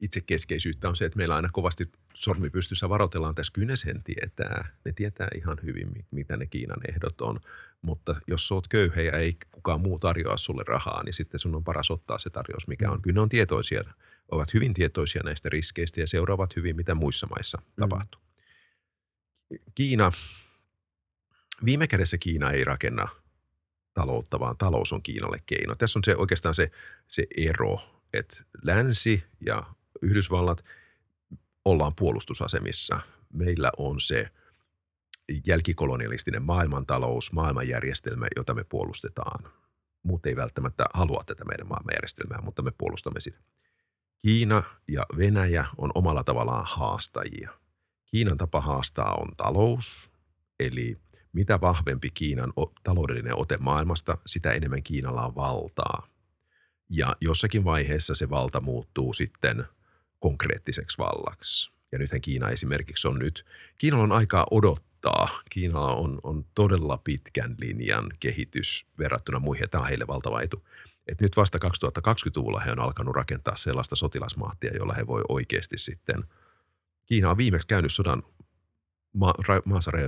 itsekeskeisyyttä 0.00 0.88
on 0.88 0.96
se, 0.96 1.04
että 1.04 1.16
meillä 1.16 1.36
aina 1.36 1.48
kovasti 1.52 1.92
sormi 2.20 2.50
pystyssä 2.50 2.88
varoitellaan 2.88 3.34
tässä 3.34 3.52
kynesen 3.52 4.02
tietää. 4.04 4.68
Ne 4.84 4.92
tietää 4.92 5.28
ihan 5.34 5.58
hyvin, 5.62 6.06
mitä 6.10 6.36
ne 6.36 6.46
Kiinan 6.46 6.80
ehdot 6.88 7.20
on. 7.20 7.40
Mutta 7.82 8.16
jos 8.26 8.52
oot 8.52 8.68
köyhä 8.68 9.02
ja 9.02 9.12
ei 9.12 9.36
kukaan 9.52 9.80
muu 9.80 9.98
tarjoa 9.98 10.36
sulle 10.36 10.62
rahaa, 10.66 11.02
niin 11.04 11.12
sitten 11.12 11.40
sun 11.40 11.54
on 11.54 11.64
paras 11.64 11.90
ottaa 11.90 12.18
se 12.18 12.30
tarjous, 12.30 12.68
mikä 12.68 12.90
on. 12.90 13.02
Kyllä 13.02 13.14
ne 13.14 13.20
on 13.20 13.28
tietoisia, 13.28 13.84
ovat 14.30 14.54
hyvin 14.54 14.74
tietoisia 14.74 15.22
näistä 15.24 15.48
riskeistä 15.48 16.00
ja 16.00 16.06
seuraavat 16.06 16.56
hyvin, 16.56 16.76
mitä 16.76 16.94
muissa 16.94 17.26
maissa 17.26 17.58
mm. 17.58 17.80
tapahtuu. 17.80 18.20
Kiina, 19.74 20.12
viime 21.64 21.86
kädessä 21.86 22.18
Kiina 22.18 22.50
ei 22.50 22.64
rakenna 22.64 23.08
taloutta, 23.94 24.40
vaan 24.40 24.56
talous 24.56 24.92
on 24.92 25.02
Kiinalle 25.02 25.42
keino. 25.46 25.74
Tässä 25.74 25.98
on 25.98 26.04
se 26.04 26.16
oikeastaan 26.16 26.54
se, 26.54 26.70
se 27.08 27.26
ero, 27.36 27.78
että 28.12 28.44
länsi 28.62 29.24
ja 29.46 29.62
Yhdysvallat 30.02 30.64
ollaan 31.64 31.94
puolustusasemissa. 31.94 33.00
Meillä 33.32 33.70
on 33.76 34.00
se 34.00 34.30
jälkikolonialistinen 35.46 36.42
maailmantalous, 36.42 37.32
maailmanjärjestelmä, 37.32 38.26
jota 38.36 38.54
me 38.54 38.64
puolustetaan. 38.64 39.52
Muut 40.02 40.26
ei 40.26 40.36
välttämättä 40.36 40.84
halua 40.94 41.22
tätä 41.26 41.44
meidän 41.44 41.68
maailmanjärjestelmää, 41.68 42.40
mutta 42.42 42.62
me 42.62 42.70
puolustamme 42.78 43.20
sitä. 43.20 43.40
Kiina 44.22 44.62
ja 44.88 45.02
Venäjä 45.16 45.64
on 45.78 45.90
omalla 45.94 46.24
tavallaan 46.24 46.64
haastajia. 46.68 47.50
Kiinan 48.06 48.38
tapa 48.38 48.60
haastaa 48.60 49.14
on 49.14 49.36
talous, 49.36 50.10
eli 50.60 50.98
mitä 51.32 51.60
vahvempi 51.60 52.10
Kiinan 52.10 52.52
taloudellinen 52.82 53.38
ote 53.38 53.56
maailmasta, 53.58 54.18
sitä 54.26 54.52
enemmän 54.52 54.82
Kiinalla 54.82 55.26
on 55.26 55.34
valtaa. 55.34 56.06
Ja 56.88 57.16
jossakin 57.20 57.64
vaiheessa 57.64 58.14
se 58.14 58.30
valta 58.30 58.60
muuttuu 58.60 59.12
sitten 59.12 59.64
konkreettiseksi 60.20 60.98
vallaksi. 60.98 61.72
Ja 61.92 61.98
nythän 61.98 62.20
Kiina 62.20 62.48
esimerkiksi 62.48 63.08
on 63.08 63.18
nyt, 63.18 63.44
Kiinalla 63.78 64.04
on 64.04 64.12
aikaa 64.12 64.46
odottaa. 64.50 65.28
Kiinalla 65.50 65.94
on, 65.94 66.18
on 66.22 66.44
todella 66.54 66.98
pitkän 67.04 67.54
linjan 67.58 68.10
kehitys 68.20 68.86
verrattuna 68.98 69.38
muihin, 69.38 69.70
tämä 69.70 69.82
on 69.82 69.88
heille 69.88 70.06
valtava 70.06 70.42
etu. 70.42 70.64
Et 71.06 71.20
nyt 71.20 71.36
vasta 71.36 71.58
2020-luvulla 71.64 72.60
he 72.60 72.72
on 72.72 72.80
alkanut 72.80 73.16
rakentaa 73.16 73.56
sellaista 73.56 73.96
sotilasmahtia, 73.96 74.76
jolla 74.76 74.94
he 74.94 75.06
voi 75.06 75.22
oikeasti 75.28 75.78
sitten, 75.78 76.24
Kiina 77.06 77.30
on 77.30 77.36
viimeksi 77.36 77.68
käynyt 77.68 77.92
sodan 77.92 78.22
ma- 79.12 79.34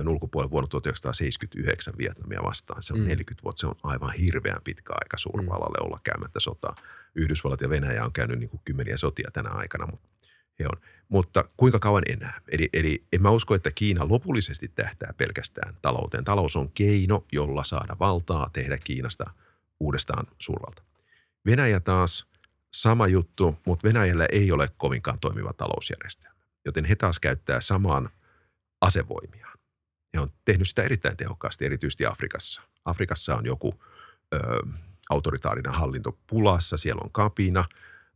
ulkopuolella 0.07 0.51
vuonna 0.51 0.67
1979 0.67 1.93
Vietnamia 1.97 2.43
vastaan. 2.43 2.83
Se 2.83 2.93
on 2.93 2.99
mm. 2.99 3.07
40 3.07 3.43
vuotta, 3.43 3.59
se 3.59 3.67
on 3.67 3.75
aivan 3.83 4.13
hirveän 4.13 4.61
pitkä 4.63 4.93
aika 4.93 5.17
suurvallalle 5.17 5.77
mm. 5.81 5.85
olla 5.85 5.99
käymättä 6.03 6.39
sotaa. 6.39 6.75
Yhdysvallat 7.15 7.61
ja 7.61 7.69
Venäjä 7.69 8.05
on 8.05 8.13
käynyt 8.13 8.39
niin 8.39 8.49
kuin 8.49 8.61
kymmeniä 8.65 8.97
sotia 8.97 9.29
tänä 9.33 9.49
aikana, 9.49 9.87
mutta 9.91 10.09
he 10.59 10.65
on. 10.65 10.81
Mutta 11.09 11.45
kuinka 11.57 11.79
kauan 11.79 12.03
enää? 12.09 12.41
Eli, 12.51 12.69
eli 12.73 13.03
en 13.13 13.21
mä 13.21 13.29
usko, 13.29 13.55
että 13.55 13.71
Kiina 13.75 14.09
lopullisesti 14.09 14.67
tähtää 14.75 15.13
pelkästään 15.17 15.73
talouteen. 15.81 16.23
Talous 16.23 16.55
on 16.55 16.71
keino, 16.71 17.25
jolla 17.31 17.63
saada 17.63 17.95
valtaa 17.99 18.49
tehdä 18.53 18.77
Kiinasta 18.83 19.31
uudestaan 19.79 20.27
suurvalta. 20.39 20.83
Venäjä 21.45 21.79
taas 21.79 22.27
sama 22.73 23.07
juttu, 23.07 23.55
mutta 23.65 23.87
Venäjällä 23.87 24.25
ei 24.31 24.51
ole 24.51 24.69
kovinkaan 24.77 25.19
toimiva 25.19 25.53
talousjärjestelmä. 25.53 26.35
Joten 26.65 26.85
he 26.85 26.95
taas 26.95 27.19
käyttää 27.19 27.61
samaan– 27.61 28.09
asevoimiaan. 28.83 29.57
He 30.13 30.19
on 30.19 30.29
tehnyt 30.45 30.67
sitä 30.67 30.83
erittäin 30.83 31.17
tehokkaasti, 31.17 31.65
erityisesti 31.65 32.05
Afrikassa. 32.05 32.61
Afrikassa 32.85 33.35
on 33.35 33.45
joku 33.45 33.73
ö, 34.33 34.37
autoritaarinen 35.09 35.73
hallinto 35.73 36.19
pulassa, 36.27 36.77
siellä 36.77 37.01
on 37.03 37.11
kapina, 37.11 37.65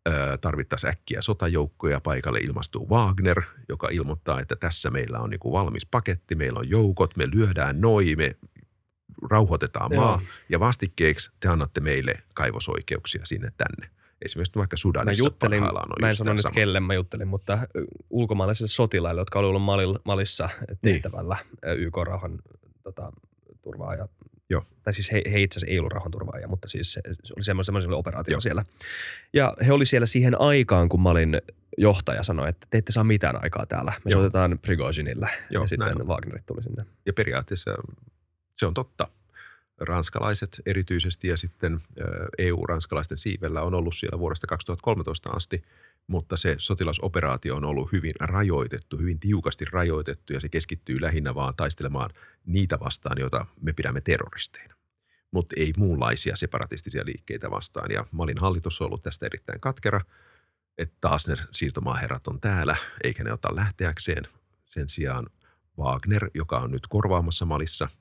ö, 0.08 0.38
tarvittaisiin 0.38 0.92
äkkiä 0.92 1.22
sotajoukkoja, 1.22 2.02
paikalle 2.02 2.40
ilmastuu 2.40 2.90
Wagner, 2.90 3.42
joka 3.70 3.88
ilmoittaa, 3.92 4.40
että 4.40 4.56
tässä 4.56 4.90
meillä 4.90 5.20
on 5.20 5.30
niinku 5.30 5.52
valmis 5.52 5.86
paketti, 5.86 6.36
meillä 6.36 6.60
on 6.60 6.70
joukot, 6.70 7.18
me 7.18 7.28
lyödään 7.34 7.82
noin, 7.82 8.18
me 8.18 8.36
rauhoitetaan 9.30 9.96
maa 9.96 10.22
Joo. 10.22 10.22
ja 10.50 10.60
vastikkeeksi 10.60 11.32
te 11.40 11.48
annatte 11.48 11.82
meille 11.82 12.14
kaivosoikeuksia 12.34 13.22
sinne 13.26 13.50
tänne. 13.58 13.97
Esimerkiksi 14.26 14.60
vaikka 14.60 14.78
Sudanissa 14.78 15.24
mä 15.24 15.28
juttelin, 15.28 15.64
mä 16.02 16.08
en 16.08 16.16
sano 16.16 16.34
nyt 16.34 16.46
kelle 16.54 16.80
mä 16.80 16.94
juttelin, 16.94 17.28
mutta 17.28 17.68
ulkomaalaisille 18.10 18.68
sotilaille, 18.68 19.22
jotka 19.22 19.40
oli 19.40 19.48
ollut 19.48 19.64
Malissa 20.06 20.50
tehtävällä 20.82 21.38
niin. 21.66 21.80
YK-rauhan 21.80 22.40
tota, 22.84 23.12
turvaaja. 23.62 24.08
Joo. 24.50 24.64
Tai 24.84 24.94
siis 24.94 25.12
he, 25.12 25.22
he 25.32 25.42
itse 25.42 25.60
asiassa 25.60 25.72
ei 25.72 25.80
ollut 25.80 25.92
rauhanturvaajia, 25.92 26.48
mutta 26.48 26.68
siis 26.68 26.94
se, 26.94 27.02
se 27.24 27.34
oli 27.34 27.64
semmoinen 27.64 27.94
operaatio 27.94 28.32
Joo. 28.32 28.42
siellä. 28.42 28.66
Ja 29.34 29.54
he 29.66 29.72
oli 29.72 29.86
siellä 29.86 30.06
siihen 30.06 30.42
aikaan, 30.42 30.90
kun 30.90 31.02
Malin 31.02 31.42
johtaja 31.78 32.24
sanoi, 32.24 32.50
että 32.50 32.68
te 32.70 32.78
ette 32.78 32.92
saa 32.92 33.04
mitään 33.04 33.44
aikaa 33.44 33.66
täällä. 33.66 33.94
Me 34.06 34.12
Joo. 34.12 34.20
soitetaan 34.20 34.60
Prigozhinille. 34.62 35.30
Joo, 35.50 35.64
ja 35.64 35.68
sitten 35.68 36.08
Wagnerit 36.08 36.46
tuli 36.46 36.64
sinne. 36.64 36.86
Ja 37.06 37.14
periaatteessa 37.14 37.72
se 38.58 38.66
on 38.66 38.74
totta 38.74 39.08
ranskalaiset 39.80 40.62
erityisesti 40.66 41.28
ja 41.28 41.38
sitten 41.38 41.80
EU-ranskalaisten 42.38 43.18
siivellä 43.18 43.62
on 43.62 43.74
ollut 43.74 43.96
siellä 43.96 44.20
vuodesta 44.20 44.48
2013 44.48 45.30
asti, 45.30 45.64
mutta 46.08 46.38
se 46.38 46.56
sotilasoperaatio 46.58 47.56
on 47.56 47.66
ollut 47.66 47.92
hyvin 47.92 48.12
rajoitettu, 48.20 48.98
hyvin 48.98 49.20
tiukasti 49.20 49.66
rajoitettu 49.66 50.34
ja 50.34 50.40
se 50.40 50.50
keskittyy 50.50 51.02
lähinnä 51.02 51.36
vaan 51.36 51.56
taistelemaan 51.56 52.10
niitä 52.46 52.80
vastaan, 52.80 53.18
joita 53.20 53.46
me 53.62 53.74
pidämme 53.74 54.02
terroristeina. 54.02 54.76
Mutta 55.32 55.56
ei 55.58 55.74
muunlaisia 55.78 56.36
separatistisia 56.36 57.06
liikkeitä 57.06 57.52
vastaan 57.52 57.92
ja 57.92 58.06
Malin 58.12 58.38
hallitus 58.38 58.82
on 58.82 58.86
ollut 58.86 59.04
tästä 59.04 59.26
erittäin 59.26 59.62
katkera, 59.62 60.02
että 60.78 60.98
taas 61.02 61.28
ne 61.28 61.36
siirtomaaherrat 61.52 62.28
on 62.28 62.42
täällä 62.42 62.76
eikä 63.04 63.24
ne 63.24 63.34
ota 63.34 63.56
lähteäkseen. 63.56 64.24
Sen 64.66 64.90
sijaan 64.90 65.28
Wagner, 65.80 66.30
joka 66.34 66.58
on 66.58 66.72
nyt 66.72 66.88
korvaamassa 66.88 67.46
Malissa– 67.46 67.90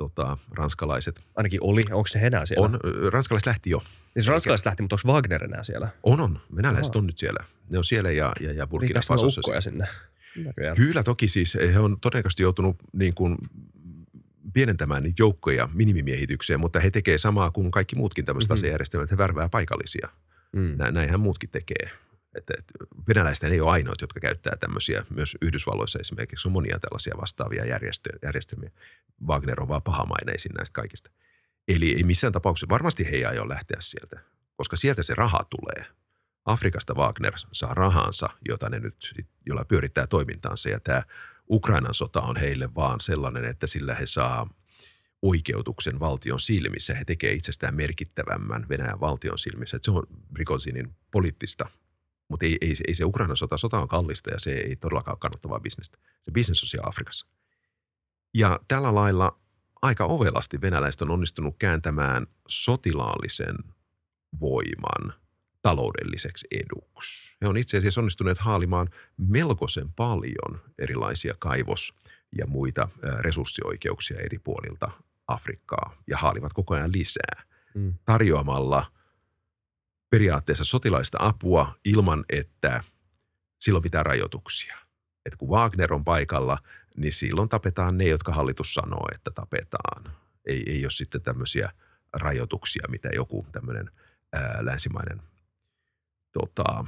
tota, 0.00 0.38
ranskalaiset. 0.52 1.20
Ainakin 1.36 1.58
oli. 1.62 1.82
Onko 1.90 2.06
se 2.06 2.18
enää 2.18 2.46
siellä? 2.46 2.64
On. 2.64 2.78
Ranskalaiset 3.12 3.46
lähti 3.46 3.70
jo. 3.70 3.82
Siis 4.12 4.28
ranskalaiset 4.28 4.66
lähti, 4.66 4.82
mutta 4.82 4.96
onko 4.96 5.12
Wagner 5.12 5.44
enää 5.44 5.64
siellä? 5.64 5.88
On, 6.02 6.20
on. 6.20 6.40
Venäläiset 6.56 6.96
on 6.96 7.06
nyt 7.06 7.18
siellä. 7.18 7.44
Ne 7.68 7.78
on 7.78 7.84
siellä 7.84 8.10
ja, 8.10 8.32
ja, 8.40 8.52
ja 8.52 8.66
Burkina 8.66 9.00
Fasossa. 9.08 9.60
sinne? 9.60 9.88
Näköjään. 10.36 10.76
Kyllä 10.76 11.02
toki 11.02 11.28
siis. 11.28 11.58
He 11.74 11.78
on 11.78 12.00
todennäköisesti 12.00 12.42
joutunut 12.42 12.76
niin 12.92 13.14
kuin 13.14 13.36
pienentämään 14.52 15.02
niitä 15.02 15.22
joukkoja 15.22 15.68
minimimiehitykseen, 15.74 16.60
mutta 16.60 16.80
he 16.80 16.90
tekee 16.90 17.18
samaa 17.18 17.50
kuin 17.50 17.70
kaikki 17.70 17.96
muutkin 17.96 18.24
tämmöiset 18.24 18.50
mm-hmm. 18.50 18.60
asejärjestelmät. 18.60 19.10
He 19.10 19.18
värvää 19.18 19.48
paikallisia. 19.48 20.08
Mm. 20.52 20.74
Näinhän 20.90 21.20
muutkin 21.20 21.50
tekee. 21.50 21.90
Että, 22.34 22.54
venäläistä 23.08 23.46
ei 23.46 23.60
ole 23.60 23.70
ainoat, 23.70 24.00
jotka 24.00 24.20
käyttää 24.20 24.56
tämmöisiä. 24.56 25.04
Myös 25.10 25.36
Yhdysvalloissa 25.42 25.98
esimerkiksi 25.98 26.48
on 26.48 26.52
monia 26.52 26.78
tällaisia 26.78 27.14
vastaavia 27.20 27.64
järjestelmiä. 28.22 28.70
Wagner 29.26 29.62
on 29.62 29.68
vaan 29.68 29.82
pahamaineisin 29.82 30.52
näistä 30.58 30.74
kaikista. 30.74 31.10
Eli 31.68 31.94
ei 31.96 32.04
missään 32.04 32.32
tapauksessa, 32.32 32.68
varmasti 32.68 33.04
he 33.04 33.16
ei 33.16 33.24
aio 33.24 33.48
lähteä 33.48 33.76
sieltä, 33.80 34.20
koska 34.56 34.76
sieltä 34.76 35.02
se 35.02 35.14
raha 35.14 35.40
tulee. 35.50 35.86
Afrikasta 36.44 36.94
Wagner 36.94 37.34
saa 37.52 37.74
rahansa, 37.74 38.28
jota 38.48 38.70
ne 38.70 38.80
nyt, 38.80 39.14
jolla 39.46 39.64
pyörittää 39.64 40.06
toimintaansa. 40.06 40.68
Ja 40.68 40.80
tämä 40.80 41.02
Ukrainan 41.50 41.94
sota 41.94 42.20
on 42.20 42.36
heille 42.36 42.74
vaan 42.74 43.00
sellainen, 43.00 43.44
että 43.44 43.66
sillä 43.66 43.94
he 43.94 44.06
saa 44.06 44.48
oikeutuksen 45.22 46.00
valtion 46.00 46.40
silmissä. 46.40 46.94
He 46.94 47.04
tekevät 47.04 47.36
itsestään 47.36 47.74
merkittävämmän 47.74 48.66
Venäjän 48.68 49.00
valtion 49.00 49.38
silmissä. 49.38 49.76
Että 49.76 49.84
se 49.84 49.90
on 49.90 50.06
Rikosinin 50.34 50.96
poliittista 51.10 51.68
mutta 52.30 52.46
ei, 52.46 52.56
ei, 52.60 52.74
ei 52.88 52.94
se 52.94 53.04
Ukrainan 53.04 53.36
sota, 53.36 53.56
sota 53.56 53.80
on 53.80 53.88
kallista 53.88 54.30
ja 54.30 54.40
se 54.40 54.50
ei 54.50 54.76
todellakaan 54.76 55.12
ole 55.12 55.18
kannattavaa 55.20 55.60
bisnestä. 55.60 55.98
Se 56.22 56.30
bisnes 56.30 56.62
on 56.62 56.68
siellä 56.68 56.88
Afrikassa. 56.88 57.26
Ja 58.34 58.60
tällä 58.68 58.94
lailla 58.94 59.40
aika 59.82 60.04
ovelasti 60.04 60.60
venäläiset 60.60 61.02
on 61.02 61.10
onnistunut 61.10 61.56
kääntämään 61.58 62.26
sotilaallisen 62.48 63.56
voiman 64.40 65.14
taloudelliseksi 65.62 66.46
eduksi. 66.50 67.36
He 67.42 67.48
on 67.48 67.56
itse 67.56 67.78
asiassa 67.78 68.00
onnistuneet 68.00 68.38
haalimaan 68.38 68.88
melkoisen 69.16 69.92
paljon 69.92 70.60
erilaisia 70.78 71.34
kaivos- 71.38 71.94
ja 72.38 72.46
muita 72.46 72.88
resurssioikeuksia 73.18 74.20
eri 74.20 74.38
puolilta 74.38 74.90
Afrikkaa 75.28 75.94
ja 76.06 76.18
haalivat 76.18 76.52
koko 76.52 76.74
ajan 76.74 76.92
lisää 76.92 77.42
mm. 77.74 77.94
tarjoamalla– 78.04 78.86
periaatteessa 80.10 80.64
sotilaista 80.64 81.18
apua 81.20 81.74
ilman, 81.84 82.24
että 82.28 82.80
silloin 83.60 83.82
pitää 83.82 84.02
rajoituksia. 84.02 84.76
Et 85.26 85.36
kun 85.36 85.48
Wagner 85.48 85.94
on 85.94 86.04
paikalla, 86.04 86.58
niin 86.96 87.12
silloin 87.12 87.48
tapetaan 87.48 87.98
ne, 87.98 88.04
jotka 88.04 88.32
hallitus 88.32 88.74
sanoo, 88.74 89.08
että 89.14 89.30
tapetaan. 89.30 90.12
Ei, 90.46 90.62
ei 90.66 90.84
ole 90.84 90.90
sitten 90.90 91.22
tämmöisiä 91.22 91.70
rajoituksia, 92.12 92.84
mitä 92.88 93.08
joku 93.14 93.46
tämmöinen 93.52 93.90
ää, 94.32 94.58
länsimainen 94.60 95.22
tota, 96.32 96.84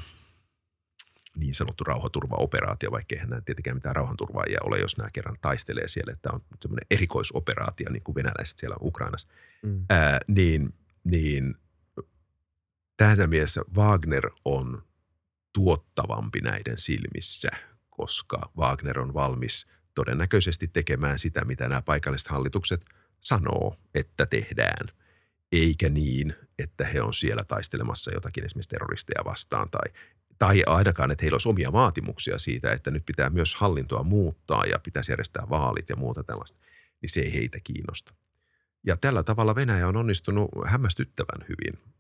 niin 1.36 1.54
sanottu 1.54 1.84
rauhanturvaoperaatio, 1.84 2.90
vaikka 2.90 3.14
eihän 3.14 3.30
nämä 3.30 3.40
tietenkään 3.40 3.76
mitään 3.76 3.96
rauhanturvaajia 3.96 4.58
ole, 4.64 4.78
jos 4.78 4.96
nämä 4.96 5.10
kerran 5.12 5.36
taistelee 5.40 5.88
siellä, 5.88 6.12
että 6.12 6.30
on 6.32 6.40
tämmöinen 6.60 6.86
erikoisoperaatio, 6.90 7.90
niin 7.90 8.02
kuin 8.02 8.14
venäläiset 8.14 8.58
siellä 8.58 8.76
Ukrainassa, 8.80 9.28
mm. 9.62 9.84
ää, 9.90 10.18
niin, 10.28 10.74
niin 11.04 11.54
Tähdä 12.96 13.26
mielessä 13.26 13.62
Wagner 13.76 14.30
on 14.44 14.82
tuottavampi 15.52 16.40
näiden 16.40 16.78
silmissä, 16.78 17.50
koska 17.90 18.52
Wagner 18.56 19.00
on 19.00 19.14
valmis 19.14 19.66
todennäköisesti 19.94 20.68
tekemään 20.68 21.18
sitä, 21.18 21.44
mitä 21.44 21.68
nämä 21.68 21.82
paikalliset 21.82 22.28
hallitukset 22.28 22.84
sanoo, 23.20 23.76
että 23.94 24.26
tehdään, 24.26 24.88
eikä 25.52 25.88
niin, 25.88 26.34
että 26.58 26.84
he 26.86 27.02
on 27.02 27.14
siellä 27.14 27.42
taistelemassa 27.48 28.14
jotakin 28.14 28.44
esimerkiksi 28.44 28.68
terroristeja 28.68 29.24
vastaan 29.24 29.70
tai, 29.70 29.86
tai 30.38 30.62
ainakaan, 30.66 31.10
että 31.10 31.22
heillä 31.22 31.34
olisi 31.34 31.48
omia 31.48 31.72
vaatimuksia 31.72 32.38
siitä, 32.38 32.72
että 32.72 32.90
nyt 32.90 33.06
pitää 33.06 33.30
myös 33.30 33.54
hallintoa 33.56 34.02
muuttaa 34.02 34.64
ja 34.64 34.78
pitäisi 34.78 35.12
järjestää 35.12 35.46
vaalit 35.50 35.88
ja 35.88 35.96
muuta 35.96 36.24
tällaista, 36.24 36.58
niin 37.02 37.10
se 37.10 37.20
ei 37.20 37.34
heitä 37.34 37.58
kiinnosta. 37.64 38.14
Ja 38.86 38.96
tällä 38.96 39.22
tavalla 39.22 39.54
Venäjä 39.54 39.88
on 39.88 39.96
onnistunut 39.96 40.50
hämmästyttävän 40.66 41.46
hyvin 41.48 41.92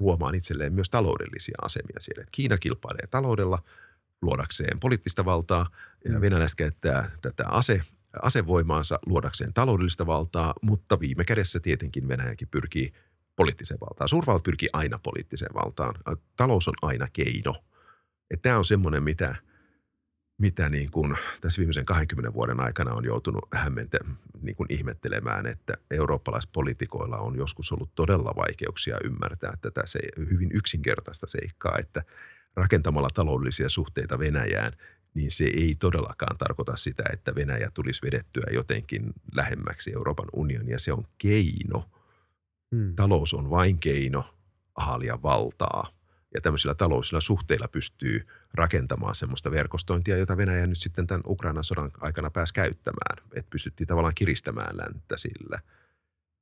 luomaan 0.00 0.34
itselleen 0.34 0.72
myös 0.72 0.90
taloudellisia 0.90 1.58
asemia 1.62 1.96
siellä. 2.00 2.24
Kiina 2.32 2.58
kilpailee 2.58 3.06
taloudella 3.06 3.62
luodakseen 4.22 4.80
poliittista 4.80 5.24
valtaa 5.24 5.70
ja 6.04 6.12
mm. 6.12 6.20
venäläiset 6.20 6.56
käyttää 6.56 7.10
tätä 7.22 7.44
ase, 7.48 7.80
asevoimaansa 8.22 8.98
luodakseen 9.06 9.54
taloudellista 9.54 10.06
valtaa, 10.06 10.54
mutta 10.62 11.00
viime 11.00 11.24
kädessä 11.24 11.60
tietenkin 11.60 12.08
Venäjäkin 12.08 12.48
pyrkii 12.48 12.92
poliittiseen 13.36 13.80
valtaan. 13.80 14.08
Suurvalta 14.08 14.42
pyrkii 14.42 14.68
aina 14.72 14.98
poliittiseen 14.98 15.54
valtaan. 15.54 15.94
Talous 16.36 16.68
on 16.68 16.74
aina 16.82 17.06
keino. 17.12 17.54
Tämä 18.42 18.58
on 18.58 18.64
semmoinen, 18.64 19.02
mitä– 19.02 19.34
mitä 20.40 20.68
niin 20.68 20.90
kuin 20.90 21.16
tässä 21.40 21.58
viimeisen 21.58 21.84
20 21.84 22.34
vuoden 22.34 22.60
aikana 22.60 22.94
on 22.94 23.04
joutunut 23.04 23.48
hämmentä, 23.54 23.98
niin 24.42 24.56
kuin 24.56 24.66
ihmettelemään, 24.70 25.46
että 25.46 25.74
eurooppalaispolitikoilla 25.90 27.18
on 27.18 27.36
joskus 27.36 27.72
ollut 27.72 27.94
todella 27.94 28.32
vaikeuksia 28.36 28.96
ymmärtää 29.04 29.52
tätä 29.60 29.82
se, 29.84 29.98
hyvin 30.16 30.50
yksinkertaista 30.54 31.26
seikkaa, 31.26 31.78
että 31.78 32.02
rakentamalla 32.56 33.08
taloudellisia 33.14 33.68
suhteita 33.68 34.18
Venäjään, 34.18 34.72
niin 35.14 35.30
se 35.30 35.44
ei 35.44 35.74
todellakaan 35.78 36.38
tarkoita 36.38 36.76
sitä, 36.76 37.02
että 37.12 37.34
Venäjä 37.34 37.70
tulisi 37.74 38.02
vedettyä 38.06 38.46
jotenkin 38.52 39.12
lähemmäksi 39.34 39.92
Euroopan 39.94 40.28
unionia. 40.32 40.78
Se 40.78 40.92
on 40.92 41.04
keino. 41.18 41.90
Hmm. 42.76 42.94
Talous 42.96 43.34
on 43.34 43.50
vain 43.50 43.78
keino 43.78 44.34
haalia 44.76 45.22
valtaa– 45.22 45.86
ja 46.34 46.40
tämmöisillä 46.40 46.74
taloudellisilla 46.74 47.20
suhteilla 47.20 47.68
pystyy 47.68 48.26
rakentamaan 48.54 49.14
semmoista 49.14 49.50
verkostointia, 49.50 50.16
jota 50.16 50.36
Venäjä 50.36 50.66
nyt 50.66 50.78
sitten 50.78 51.06
tämän 51.06 51.22
Ukrainan 51.26 51.64
sodan 51.64 51.90
aikana 52.00 52.30
pääsi 52.30 52.54
käyttämään. 52.54 53.26
Että 53.34 53.50
pystyttiin 53.50 53.86
tavallaan 53.88 54.14
kiristämään 54.14 54.76
länttä 54.76 55.16
sillä. 55.16 55.60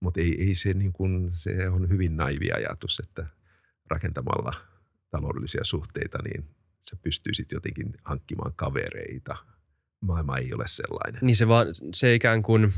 Mutta 0.01 0.21
ei, 0.21 0.43
ei 0.49 0.55
se, 0.55 0.75
niin 0.75 0.93
kuin, 0.93 1.31
se 1.33 1.69
on 1.69 1.89
hyvin 1.89 2.17
naivi 2.17 2.53
ajatus, 2.53 3.01
että 3.01 3.27
rakentamalla 3.91 4.53
taloudellisia 5.11 5.65
suhteita, 5.65 6.19
niin 6.25 6.45
se 6.81 6.97
pystyy 6.97 7.35
sitten 7.35 7.57
jotenkin 7.57 7.95
hankkimaan 8.05 8.53
kavereita. 8.57 9.37
Maailma 10.01 10.37
ei 10.39 10.55
ole 10.55 10.65
sellainen. 10.67 11.21
Niin 11.23 11.37
se 11.37 11.49
vaan, 11.49 11.67
se 11.95 12.15
ikään 12.15 12.43
kuin... 12.43 12.73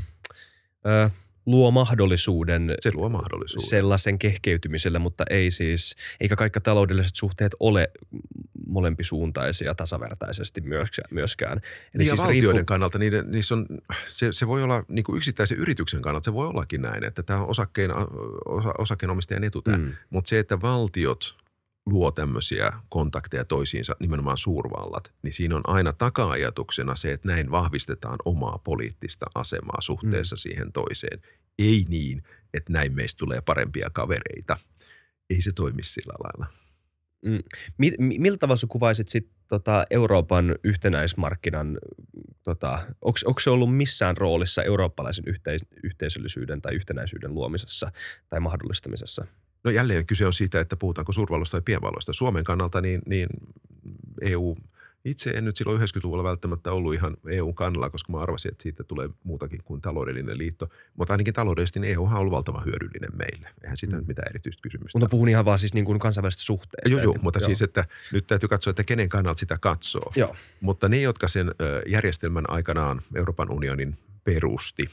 Ö, 0.85 1.09
luo 1.45 1.71
mahdollisuuden, 1.71 2.75
se 2.79 2.91
luo 2.93 3.09
mahdollisuuden 3.09 3.69
sellaisen 3.69 4.19
kehkeytymiselle, 4.19 4.99
mutta 4.99 5.23
ei 5.29 5.51
siis, 5.51 5.95
eikä 6.19 6.35
kaikki 6.35 6.59
taloudelliset 6.59 7.15
suhteet 7.15 7.55
ole 7.59 7.91
molempisuuntaisia 8.71 9.75
tasavertaisesti 9.75 10.61
myöskään. 11.11 11.61
Eli 11.93 12.03
ja 12.03 12.09
siis 12.09 12.21
valtioiden 12.21 12.53
riippu... 12.53 12.65
kannalta 12.65 12.99
niiden, 12.99 13.31
niissä 13.31 13.55
on, 13.55 13.65
se, 14.13 14.31
se 14.31 14.47
voi 14.47 14.63
olla 14.63 14.83
niin 14.87 15.03
kuin 15.03 15.17
yksittäisen 15.17 15.57
yrityksen 15.57 16.01
kannalta, 16.01 16.25
se 16.25 16.33
voi 16.33 16.47
ollakin 16.47 16.81
näin, 16.81 17.03
että 17.03 17.23
tämä 17.23 17.39
on 17.39 17.49
osakkeen, 17.49 17.91
osa, 18.45 18.73
osakkeenomistajan 18.77 19.43
etu 19.43 19.61
mm. 19.67 19.93
mutta 20.09 20.29
se, 20.29 20.39
että 20.39 20.61
valtiot 20.61 21.35
luo 21.85 22.11
tämmöisiä 22.11 22.73
kontakteja 22.89 23.45
toisiinsa, 23.45 23.95
nimenomaan 23.99 24.37
suurvallat, 24.37 25.13
niin 25.23 25.33
siinä 25.33 25.55
on 25.55 25.61
aina 25.67 25.93
taka-ajatuksena 25.93 26.95
se, 26.95 27.11
että 27.11 27.27
näin 27.27 27.51
vahvistetaan 27.51 28.17
omaa 28.25 28.59
poliittista 28.63 29.25
asemaa 29.35 29.81
suhteessa 29.81 30.35
mm. 30.35 30.37
siihen 30.37 30.71
toiseen. 30.71 31.21
Ei 31.59 31.85
niin, 31.89 32.23
että 32.53 32.73
näin 32.73 32.95
meistä 32.95 33.19
tulee 33.19 33.41
parempia 33.41 33.89
kavereita. 33.93 34.57
Ei 35.29 35.41
se 35.41 35.51
toimi 35.51 35.83
sillä 35.83 36.13
lailla. 36.23 36.60
Mm. 37.25 37.39
Miltä 37.97 38.37
tavalla 38.37 38.57
sä 38.57 38.67
kuvaisit 38.69 39.07
sit, 39.07 39.29
tota, 39.47 39.85
Euroopan 39.89 40.55
yhtenäismarkkinan, 40.63 41.77
tota, 42.43 42.79
onko 43.01 43.39
se 43.39 43.49
ollut 43.49 43.77
missään 43.77 44.17
roolissa 44.17 44.63
eurooppalaisen 44.63 45.25
yhteis- 45.27 45.67
yhteisöllisyyden 45.83 46.61
tai 46.61 46.75
yhtenäisyyden 46.75 47.33
luomisessa 47.33 47.91
tai 48.29 48.39
mahdollistamisessa– 48.39 49.25
No 49.63 49.71
jälleen 49.71 50.05
kyse 50.05 50.25
on 50.25 50.33
siitä, 50.33 50.59
että 50.59 50.77
puhutaanko 50.77 51.13
suurvalloista 51.13 51.51
tai 51.51 51.61
pienvalloista. 51.65 52.13
Suomen 52.13 52.43
kannalta 52.43 52.81
niin, 52.81 53.01
niin 53.05 53.27
EU, 54.21 54.57
itse 55.05 55.29
en 55.29 55.45
nyt 55.45 55.57
silloin 55.57 55.81
90-luvulla 55.81 56.23
välttämättä 56.23 56.71
ollut 56.71 56.93
ihan 56.93 57.17
EU 57.27 57.53
kannalla, 57.53 57.89
koska 57.89 58.11
mä 58.11 58.19
arvasin, 58.19 58.51
että 58.51 58.63
siitä 58.63 58.83
tulee 58.83 59.09
muutakin 59.23 59.63
kuin 59.63 59.81
taloudellinen 59.81 60.37
liitto. 60.37 60.69
Mutta 60.97 61.13
ainakin 61.13 61.33
taloudellisesti 61.33 61.79
niin 61.79 61.93
EU 61.93 62.03
on 62.05 62.13
ollut 62.13 62.33
valtavan 62.33 62.65
hyödyllinen 62.65 63.17
meille. 63.17 63.49
Eihän 63.63 63.77
siitä 63.77 63.97
mm. 63.97 64.07
mitään 64.07 64.29
erityistä 64.29 64.61
kysymystä. 64.61 64.99
Mutta 64.99 65.11
puhun 65.11 65.29
ihan 65.29 65.45
vaan 65.45 65.59
siis 65.59 65.73
niin 65.73 65.85
kuin 65.85 65.99
kansainvälisestä 65.99 66.43
suhteesta. 66.43 66.93
Joo, 66.93 67.01
joo 67.03 67.15
mutta 67.21 67.39
joo. 67.39 67.45
siis, 67.45 67.61
että 67.61 67.85
nyt 68.13 68.27
täytyy 68.27 68.49
katsoa, 68.49 68.71
että 68.71 68.83
kenen 68.83 69.09
kannalta 69.09 69.39
sitä 69.39 69.57
katsoo. 69.61 70.11
Joo. 70.15 70.35
Mutta 70.61 70.89
ne, 70.89 71.01
jotka 71.01 71.27
sen 71.27 71.51
järjestelmän 71.87 72.49
aikanaan 72.49 73.01
Euroopan 73.15 73.51
unionin 73.51 73.97
perusti, 74.23 74.89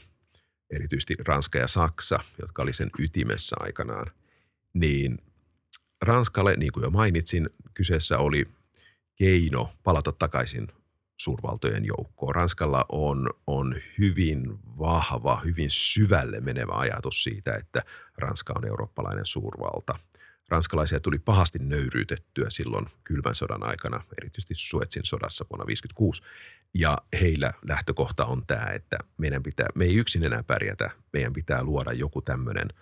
erityisesti 0.69 1.15
Ranska 1.25 1.59
ja 1.59 1.67
Saksa, 1.67 2.19
jotka 2.41 2.63
oli 2.63 2.73
sen 2.73 2.89
ytimessä 2.99 3.55
aikanaan– 3.59 4.11
niin 4.73 5.17
Ranskalle, 6.01 6.55
niin 6.57 6.71
kuin 6.71 6.83
jo 6.83 6.89
mainitsin, 6.89 7.49
kyseessä 7.73 8.17
oli 8.17 8.45
keino 9.19 9.73
palata 9.83 10.11
takaisin 10.11 10.67
suurvaltojen 11.21 11.85
joukkoon. 11.85 12.35
Ranskalla 12.35 12.85
on, 12.89 13.29
on 13.47 13.75
hyvin 13.97 14.59
vahva, 14.79 15.41
hyvin 15.45 15.69
syvälle 15.69 16.39
menevä 16.39 16.73
ajatus 16.73 17.23
siitä, 17.23 17.55
että 17.55 17.81
Ranska 18.17 18.53
on 18.57 18.67
eurooppalainen 18.67 19.25
suurvalta. 19.25 19.99
Ranskalaisia 20.49 20.99
tuli 20.99 21.19
pahasti 21.19 21.59
nöyryytettyä 21.61 22.49
silloin 22.49 22.85
kylmän 23.03 23.35
sodan 23.35 23.63
aikana, 23.63 24.03
erityisesti 24.21 24.53
Suetsin 24.57 25.05
sodassa 25.05 25.45
vuonna 25.49 25.65
1956. 25.65 26.21
Ja 26.73 26.97
heillä 27.21 27.53
lähtökohta 27.69 28.25
on 28.25 28.45
tämä, 28.47 28.65
että 28.73 28.97
meidän 29.17 29.43
pitää, 29.43 29.67
me 29.75 29.85
ei 29.85 29.95
yksin 29.95 30.23
enää 30.23 30.43
pärjätä, 30.43 30.89
meidän 31.13 31.33
pitää 31.33 31.63
luoda 31.63 31.93
joku 31.93 32.21
tämmöinen– 32.21 32.67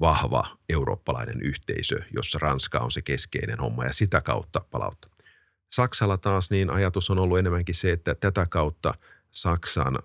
vahva 0.00 0.58
eurooppalainen 0.68 1.42
yhteisö, 1.42 1.96
jossa 2.14 2.38
Ranska 2.42 2.78
on 2.78 2.90
se 2.90 3.02
keskeinen 3.02 3.58
homma 3.58 3.84
ja 3.84 3.92
sitä 3.92 4.20
kautta 4.20 4.60
palauttaa. 4.70 5.09
Saksalla 5.72 6.18
taas 6.18 6.50
niin 6.50 6.70
ajatus 6.70 7.10
on 7.10 7.18
ollut 7.18 7.38
enemmänkin 7.38 7.74
se, 7.74 7.92
että 7.92 8.14
tätä 8.14 8.46
kautta 8.46 8.94
Saksan 9.30 9.98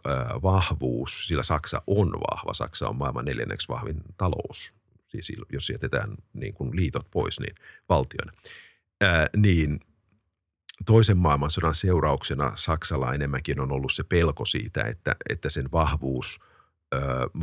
vahvuus, 0.43 1.27
sillä 1.27 1.43
Saksa 1.43 1.81
on 1.87 2.11
vahva, 2.11 2.53
Saksa 2.53 2.89
on 2.89 2.95
maailman 2.95 3.25
neljänneksi 3.25 3.67
vahvin 3.67 4.01
talous, 4.17 4.73
siis 5.07 5.31
jos 5.49 5.69
jätetään 5.69 6.15
niin 6.33 6.53
kuin 6.53 6.75
liitot 6.75 7.11
pois, 7.11 7.39
niin 7.39 7.55
valtiona, 7.89 8.31
äh, 9.03 9.29
niin 9.37 9.79
toisen 10.85 11.17
maailmansodan 11.17 11.75
seurauksena 11.75 12.51
Saksalla 12.55 13.13
enemmänkin 13.13 13.59
on 13.59 13.71
ollut 13.71 13.93
se 13.93 14.03
pelko 14.03 14.45
siitä, 14.45 14.83
että, 14.83 15.15
että 15.29 15.49
sen 15.49 15.71
vahvuus 15.71 16.39
äh, 16.95 17.01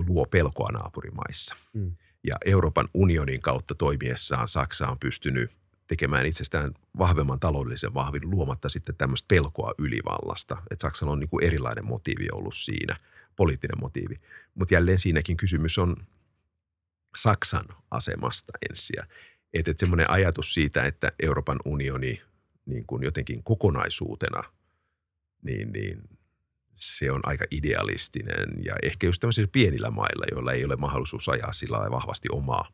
luo 0.09 0.27
pelkoa 0.27 0.69
naapurimaissa. 0.73 1.57
Mm. 1.73 1.97
Ja 2.27 2.37
Euroopan 2.45 2.89
unionin 2.95 3.41
kautta 3.41 3.75
toimiessaan 3.75 4.49
Saksa 4.49 4.89
on 4.89 4.99
pystynyt 4.99 5.51
tekemään 5.93 6.27
itsestään 6.27 6.75
vahvemman 6.99 7.41
taloudellisen 7.41 7.95
vahvin 7.95 8.31
luomatta 8.31 8.69
sitten 8.69 8.97
tämmöistä 8.97 9.27
pelkoa 9.29 9.73
ylivallasta. 9.79 10.57
Että 10.71 10.87
Saksalla 10.87 11.13
on 11.13 11.21
niin 11.21 11.29
kuin 11.29 11.45
erilainen 11.45 11.87
motiivi 11.87 12.27
ollut 12.33 12.57
siinä, 12.57 12.97
poliittinen 13.37 13.81
motiivi. 13.81 14.21
Mutta 14.55 14.75
jälleen 14.75 14.99
siinäkin 14.99 15.37
kysymys 15.37 15.79
on 15.79 15.97
Saksan 17.17 17.65
asemasta 17.91 18.53
ensin. 18.71 18.97
Että 19.55 19.71
et 19.71 19.79
semmoinen 19.79 20.11
ajatus 20.11 20.55
siitä, 20.55 20.85
että 20.85 21.13
Euroopan 21.23 21.59
unioni 21.65 22.23
niin 22.67 22.87
kuin 22.87 23.03
jotenkin 23.03 23.43
kokonaisuutena, 23.43 24.43
niin, 25.43 25.73
niin 25.73 26.03
se 26.77 27.11
on 27.11 27.21
aika 27.25 27.45
idealistinen 27.51 28.65
ja 28.65 28.75
ehkä 28.83 29.07
just 29.07 29.21
tämmöisillä 29.21 29.49
pienillä 29.53 29.91
mailla, 29.91 30.25
joilla 30.31 30.53
ei 30.53 30.65
ole 30.65 30.77
mahdollisuus 30.77 31.29
ajaa 31.29 31.53
sillä 31.53 31.91
vahvasti 31.91 32.29
omaa, 32.33 32.73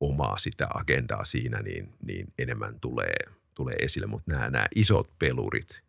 omaa 0.00 0.38
sitä 0.38 0.68
agendaa 0.74 1.24
siinä, 1.24 1.62
niin, 1.62 1.94
niin 2.06 2.32
enemmän 2.38 2.80
tulee, 2.80 3.16
tulee 3.54 3.74
esille. 3.74 4.06
Mutta 4.06 4.32
nämä, 4.32 4.50
nämä 4.50 4.66
isot 4.74 5.18
pelurit, 5.18 5.82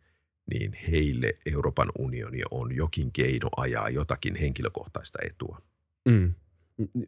niin 0.50 0.72
heille 0.90 1.34
Euroopan 1.46 1.88
unioni 1.98 2.40
on 2.50 2.76
jokin 2.76 3.12
keino 3.12 3.48
ajaa 3.56 3.88
jotakin 3.88 4.36
henkilökohtaista 4.36 5.18
etua. 5.26 5.62
Mm. 6.08 6.34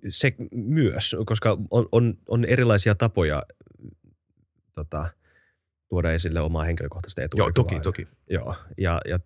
Se 0.09 0.35
myös, 0.53 1.17
koska 1.27 1.59
on, 1.71 1.87
on, 1.93 2.15
on 2.29 2.45
erilaisia 2.45 2.95
tapoja 2.95 3.43
tota, 4.75 5.11
tuoda 5.89 6.13
esille 6.13 6.41
omaa 6.41 6.65
henkilökohtaista 6.65 7.23
etua. 7.23 7.39
Joo, 7.39 7.53
toki, 7.53 7.81
toki. 7.81 8.09
Joo, 8.31 8.55
ja, 8.79 9.01
ja 9.09 9.19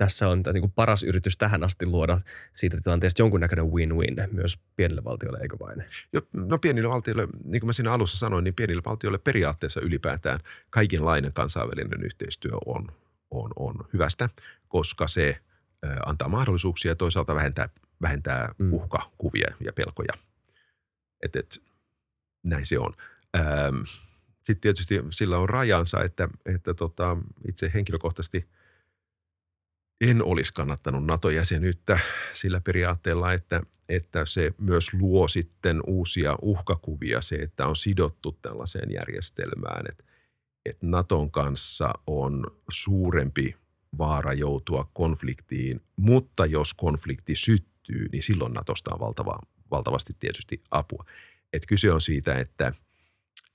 tässä 0.00 0.28
on 0.28 0.42
niin 0.52 0.60
kuin 0.60 0.72
paras 0.72 1.02
yritys 1.02 1.38
tähän 1.38 1.64
asti 1.64 1.86
luoda 1.86 2.20
siitä 2.52 2.80
tilanteesta 2.80 3.22
jonkunnäköinen 3.22 3.64
win-win 3.64 4.28
myös 4.32 4.58
pienille 4.76 5.04
valtioille, 5.04 5.38
eikö 5.42 5.56
vain? 5.58 5.84
Jo, 6.12 6.20
no 6.32 6.58
pienille 6.58 6.88
valtioille, 6.88 7.28
niin 7.44 7.60
kuin 7.60 7.68
mä 7.68 7.72
siinä 7.72 7.92
alussa 7.92 8.18
sanoin, 8.18 8.44
niin 8.44 8.54
pienille 8.54 8.82
valtioille 8.86 9.18
periaatteessa 9.18 9.80
ylipäätään 9.80 10.40
kaikenlainen 10.70 11.32
kansainvälinen 11.32 12.02
yhteistyö 12.04 12.52
on, 12.66 12.88
on, 13.30 13.50
on 13.56 13.74
hyvästä, 13.92 14.28
koska 14.68 15.08
se 15.08 15.40
antaa 16.06 16.28
mahdollisuuksia 16.28 16.90
ja 16.90 16.96
toisaalta 16.96 17.34
vähentää, 17.34 17.68
vähentää 18.02 18.54
mm. 18.58 18.72
uhkakuvia 18.72 19.54
ja 19.64 19.72
pelkoja. 19.72 20.12
Et, 21.22 21.36
et, 21.36 21.62
näin 22.42 22.66
se 22.66 22.78
on. 22.78 22.94
Sitten 24.36 24.60
tietysti 24.60 25.04
sillä 25.10 25.38
on 25.38 25.48
rajansa, 25.48 26.04
että, 26.04 26.28
että 26.46 26.74
tota, 26.74 27.16
itse 27.48 27.70
henkilökohtaisesti– 27.74 28.46
en 30.00 30.24
olisi 30.24 30.54
kannattanut 30.54 31.04
NATO-jäsenyyttä 31.04 31.98
sillä 32.32 32.60
periaatteella, 32.60 33.32
että, 33.32 33.62
että 33.88 34.26
se 34.26 34.50
myös 34.58 34.94
luo 34.94 35.28
sitten 35.28 35.80
uusia 35.86 36.36
uhkakuvia, 36.42 37.20
se, 37.20 37.36
että 37.36 37.66
on 37.66 37.76
sidottu 37.76 38.38
tällaiseen 38.42 38.92
järjestelmään, 38.92 39.84
että, 39.88 40.04
että 40.64 40.86
Naton 40.86 41.30
kanssa 41.30 41.92
on 42.06 42.46
suurempi 42.70 43.56
vaara 43.98 44.32
joutua 44.32 44.90
konfliktiin, 44.92 45.80
mutta 45.96 46.46
jos 46.46 46.74
konflikti 46.74 47.36
syttyy, 47.36 48.08
niin 48.12 48.22
silloin 48.22 48.52
Natosta 48.52 48.94
on 48.94 49.00
valtava, 49.00 49.38
valtavasti 49.70 50.12
tietysti 50.18 50.62
apua. 50.70 51.04
Et 51.52 51.66
kyse 51.66 51.92
on 51.92 52.00
siitä, 52.00 52.34
että– 52.34 52.72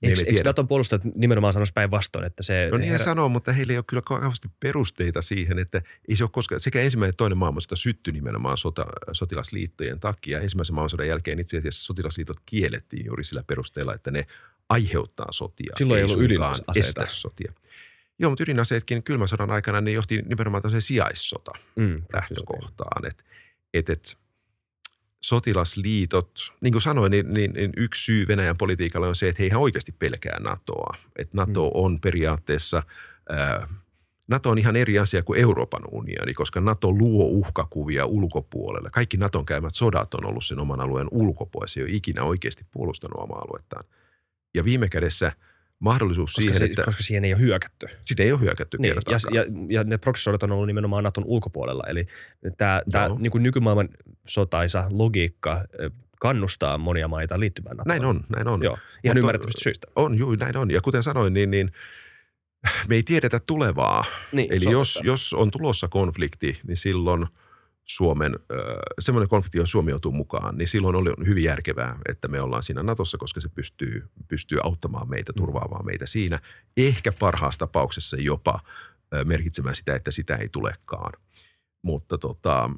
Eikö, 0.02 0.24
eikö 0.26 0.44
Naton 0.44 0.68
puolustajat 0.68 1.04
nimenomaan 1.14 1.52
sanoisi 1.52 1.72
päinvastoin, 1.72 2.24
että 2.24 2.42
se... 2.42 2.68
No 2.72 2.78
niin 2.78 2.92
herä... 2.92 3.04
sanoo, 3.04 3.28
mutta 3.28 3.52
heillä 3.52 3.72
ei 3.72 3.78
ole 3.78 3.84
kyllä 3.88 4.02
kauheasti 4.02 4.48
perusteita 4.60 5.22
siihen, 5.22 5.58
että 5.58 5.82
ei 6.08 6.16
se 6.16 6.24
ole 6.24 6.30
koskaan, 6.32 6.60
sekä 6.60 6.80
ensimmäinen 6.80 7.10
että 7.10 7.16
toinen 7.16 7.38
maailmansota 7.38 7.76
syttyi 7.76 8.12
nimenomaan 8.12 8.58
sota, 8.58 8.86
sotilasliittojen 9.12 10.00
takia. 10.00 10.40
Ensimmäisen 10.40 10.74
maailmansodan 10.74 11.08
jälkeen 11.08 11.38
itse 11.38 11.58
asiassa 11.58 11.84
sotilasliitot 11.84 12.36
kiellettiin 12.46 13.06
juuri 13.06 13.24
sillä 13.24 13.42
perusteella, 13.46 13.94
että 13.94 14.10
ne 14.10 14.26
aiheuttaa 14.68 15.32
sotia. 15.32 15.72
Silloin 15.78 15.98
ei, 15.98 16.04
ei 16.06 16.10
ollut 16.10 16.24
ydinaseita. 16.24 17.06
sotia. 17.08 17.52
Joo, 18.18 18.30
mutta 18.30 18.42
ydinaseetkin 18.42 19.02
kylmän 19.02 19.28
sodan 19.28 19.50
aikana 19.50 19.80
ne 19.80 19.90
johti 19.90 20.22
nimenomaan 20.22 20.62
tämmöiseen 20.62 20.82
sijaissota 20.82 21.52
mm, 21.76 22.02
lähtökohtaan. 22.12 23.06
Että 23.06 23.24
et, 23.74 23.90
et, 23.90 24.16
sotilasliitot, 25.28 26.52
niin 26.60 26.72
kuin 26.72 26.82
sanoin, 26.82 27.10
niin, 27.10 27.34
niin, 27.34 27.52
niin 27.52 27.72
yksi 27.76 28.04
syy 28.04 28.28
Venäjän 28.28 28.56
politiikalle 28.56 29.08
on 29.08 29.14
se, 29.14 29.28
että 29.28 29.42
he 29.42 29.46
ihan 29.46 29.62
oikeasti 29.62 29.92
pelkää 29.98 30.40
NATOa. 30.40 30.96
Että 31.16 31.36
NATO 31.36 31.64
mm. 31.64 31.70
on 31.74 32.00
periaatteessa, 32.00 32.82
ää, 33.28 33.68
NATO 34.28 34.50
on 34.50 34.58
ihan 34.58 34.76
eri 34.76 34.98
asia 34.98 35.22
kuin 35.22 35.40
Euroopan 35.40 35.82
unioni, 35.92 36.34
koska 36.34 36.60
NATO 36.60 36.92
luo 36.92 37.24
uhkakuvia 37.24 38.06
ulkopuolelle. 38.06 38.88
Kaikki 38.92 39.16
NATOn 39.16 39.46
käymät 39.46 39.74
sodat 39.74 40.14
on 40.14 40.26
ollut 40.26 40.44
sen 40.44 40.58
oman 40.58 40.80
alueen 40.80 41.08
ulkopuolella. 41.10 41.68
Se 41.68 41.80
ei 41.80 41.84
ole 41.84 41.92
ikinä 41.92 42.22
oikeasti 42.22 42.66
puolustanut 42.70 43.22
omaa 43.22 43.38
aluettaan. 43.38 43.84
Ja 44.54 44.64
viime 44.64 44.88
kädessä– 44.88 45.32
mahdollisuus 45.78 46.30
koska 46.34 46.42
siihen, 46.42 46.58
se, 46.58 46.64
että... 46.64 46.82
Koska 46.82 47.02
siihen 47.02 47.24
ei 47.24 47.34
ole 47.34 47.40
hyökätty. 47.40 47.86
Siitä 48.04 48.22
ei 48.22 48.32
ole 48.32 48.40
hyökätty 48.40 48.78
niin, 48.80 48.94
ja, 49.10 49.18
ja, 49.32 49.44
ja, 49.68 49.84
ne 49.84 49.98
proxysodat 49.98 50.42
on 50.42 50.52
ollut 50.52 50.66
nimenomaan 50.66 51.04
Naton 51.04 51.24
ulkopuolella. 51.24 51.84
Eli 51.88 52.06
tämä, 52.56 52.82
tämä 52.92 53.08
niin 53.18 53.30
kuin 53.30 53.42
nykymaailman 53.42 53.88
sotaisa 54.28 54.84
logiikka 54.90 55.64
kannustaa 56.20 56.78
monia 56.78 57.08
maita 57.08 57.40
liittymään 57.40 57.76
NATOon. 57.76 57.88
Näin 57.88 58.04
on, 58.04 58.24
näin 58.28 58.48
on. 58.48 58.62
Joo, 58.62 58.78
ihan 59.04 59.18
ymmärrettävistä 59.18 59.62
syistä. 59.62 59.86
On, 59.96 60.18
juu, 60.18 60.34
näin 60.34 60.56
on. 60.56 60.70
Ja 60.70 60.80
kuten 60.80 61.02
sanoin, 61.02 61.34
niin, 61.34 61.50
niin 61.50 61.72
me 62.88 62.94
ei 62.94 63.02
tiedetä 63.02 63.40
tulevaa. 63.40 64.04
Niin, 64.32 64.52
Eli 64.52 64.72
jos, 64.72 65.00
jos 65.04 65.34
on 65.34 65.50
tulossa 65.50 65.88
konflikti, 65.88 66.60
niin 66.66 66.76
silloin– 66.76 67.26
Suomen, 67.86 68.38
semmoinen 68.98 69.28
konflikti, 69.28 69.58
jos 69.58 69.70
Suomi 69.70 69.90
joutuu 69.90 70.12
mukaan, 70.12 70.58
niin 70.58 70.68
silloin 70.68 70.96
oli 70.96 71.10
hyvin 71.26 71.44
järkevää, 71.44 71.98
että 72.08 72.28
me 72.28 72.40
ollaan 72.40 72.62
siinä 72.62 72.82
Natossa, 72.82 73.18
koska 73.18 73.40
se 73.40 73.48
pystyy, 73.48 74.08
pystyy 74.28 74.58
auttamaan 74.62 75.08
meitä, 75.08 75.32
mm. 75.32 75.36
turvaamaan 75.36 75.86
meitä 75.86 76.06
siinä. 76.06 76.40
Ehkä 76.76 77.12
parhaassa 77.12 77.58
tapauksessa 77.58 78.16
jopa 78.16 78.60
merkitsemään 79.24 79.74
sitä, 79.74 79.94
että 79.94 80.10
sitä 80.10 80.36
ei 80.36 80.48
tulekaan. 80.48 81.12
Mutta 81.82 82.18
tota, 82.18 82.70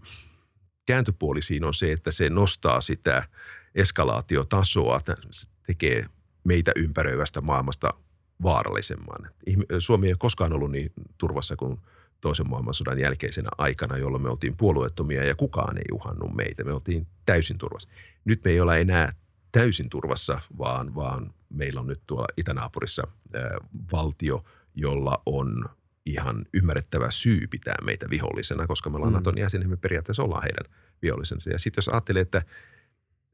kääntöpuoli 0.87 1.43
siinä 1.43 1.67
on 1.67 1.75
se, 1.75 1.93
että 1.93 2.11
se 2.11 2.31
nostaa 2.31 2.81
sitä 2.81 3.29
eskalaatiotasoa, 3.75 5.01
se 5.31 5.47
tekee 5.67 6.07
meitä 6.45 6.73
ympäröivästä 6.77 7.41
maailmasta 7.41 7.89
vaarallisemman. 8.43 9.31
Suomi 9.79 10.07
ei 10.07 10.13
ole 10.13 10.19
koskaan 10.19 10.53
ollut 10.53 10.71
niin 10.71 10.93
turvassa 11.19 11.57
kuin– 11.57 11.79
toisen 12.21 12.49
maailmansodan 12.51 12.99
jälkeisenä 12.99 13.49
aikana, 13.59 13.99
jolloin 13.99 14.23
me 14.23 14.29
oltiin 14.29 14.57
puolueettomia 14.57 15.25
ja 15.25 15.35
kukaan 15.35 15.77
ei 15.77 15.93
uhannut 15.93 16.37
meitä. 16.37 16.65
Me 16.65 16.73
oltiin 16.73 17.07
täysin 17.25 17.59
turvassa. 17.59 17.89
Nyt 18.25 18.45
me 18.45 18.51
ei 18.51 18.61
olla 18.61 18.77
enää 18.77 19.13
täysin 19.53 19.89
turvassa, 19.89 20.41
vaan, 20.59 20.95
vaan 20.95 21.35
meillä 21.51 21.81
on 21.81 21.87
nyt 21.87 22.03
tuolla 22.07 22.29
itänaapurissa 22.37 23.03
ää, 23.35 23.59
valtio, 23.93 24.45
jolla 24.75 25.23
on 25.27 25.65
ihan 26.07 26.47
ymmärrettävä 26.55 27.11
syy 27.11 27.47
pitää 27.47 27.77
meitä 27.85 28.11
vihollisena, 28.11 28.67
koska 28.67 28.91
me 28.91 28.97
ollaan 28.97 29.13
mm. 29.13 29.17
Naton 29.17 29.39
jäseniä, 29.39 29.69
me 29.69 29.77
periaatteessa 29.77 30.23
ollaan 30.23 30.43
heidän 30.43 30.75
vihollisensa. 31.03 31.51
Ja 31.51 31.59
sitten 31.59 31.79
jos 31.79 31.89
ajattelee, 31.89 32.23
että 32.23 32.43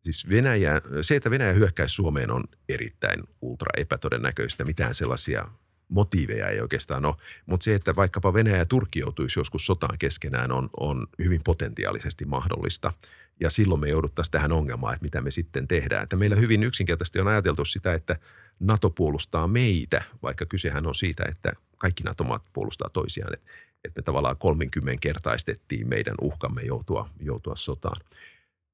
siis 0.05 0.29
Venäjä, 0.29 0.81
se, 1.01 1.17
että 1.17 1.31
Venäjä 1.31 1.53
hyökkäisi 1.53 1.95
Suomeen 1.95 2.31
on 2.31 2.45
erittäin 2.69 3.23
ultra 3.41 3.71
epätodennäköistä. 3.77 4.65
Mitään 4.65 4.95
sellaisia 4.95 5.49
motiiveja 5.95 6.49
ei 6.49 6.61
oikeastaan 6.61 7.05
ole. 7.05 7.15
Mutta 7.47 7.65
se, 7.65 7.75
että 7.75 7.97
vaikkapa 7.97 8.35
Venäjä 8.35 8.57
ja 8.57 8.67
Turkki 8.67 8.99
joutuisi 8.99 9.41
joskus 9.41 9.67
sotaan 9.67 9.99
keskenään, 9.99 10.53
on, 10.53 10.71
on 10.81 11.07
hyvin 11.25 11.41
potentiaalisesti 11.45 12.25
mahdollista. 12.25 12.93
Ja 13.41 13.51
silloin 13.51 13.81
me 13.81 13.89
jouduttaisiin 13.89 14.33
tähän 14.33 14.53
ongelmaan, 14.53 14.95
että 14.95 15.05
mitä 15.05 15.21
me 15.21 15.31
sitten 15.31 15.69
tehdään. 15.69 16.03
Että 16.03 16.17
meillä 16.17 16.37
hyvin 16.37 16.63
yksinkertaisesti 16.63 17.21
on 17.21 17.29
ajateltu 17.29 17.65
sitä, 17.65 17.95
että 17.95 18.17
NATO 18.61 18.91
puolustaa 18.91 19.49
meitä, 19.49 20.03
vaikka 20.23 20.47
kysehän 20.47 20.87
on 20.87 20.95
siitä, 20.95 21.25
että 21.29 21.53
kaikki 21.79 22.03
NATO-maat 22.03 22.43
puolustaa 22.53 22.91
toisiaan. 22.93 23.35
Että, 23.35 23.51
että 23.85 24.01
me 24.01 24.03
tavallaan 24.03 24.37
30 24.39 25.01
kertaistettiin 25.01 25.89
meidän 25.89 26.15
uhkamme 26.23 26.63
joutua, 26.63 27.09
joutua 27.21 27.57
sotaan. 27.57 27.97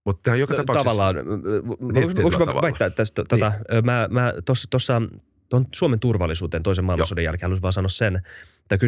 Mutta 0.05 0.23
tämä 0.23 0.37
joka 0.37 0.55
tapauksessa... 0.55 0.91
Tavallaan, 0.91 1.17
voinko 2.23 2.47
mä 2.47 2.63
väittää 2.63 2.91
tästä, 2.91 3.25
tota, 3.25 3.53
niin. 3.73 3.87
mä, 3.87 4.09
mä 4.11 4.33
tuossa 4.71 5.03
tuon 5.51 5.67
Suomen 5.75 6.01
turvallisuuteen 6.01 6.63
toisen 6.63 6.85
maailmansodan 6.85 7.25
jälkeen 7.25 7.47
haluaisin 7.47 7.63
vaan 7.63 7.73
sanoa 7.73 7.89
sen, 7.89 8.23
tai 8.69 8.79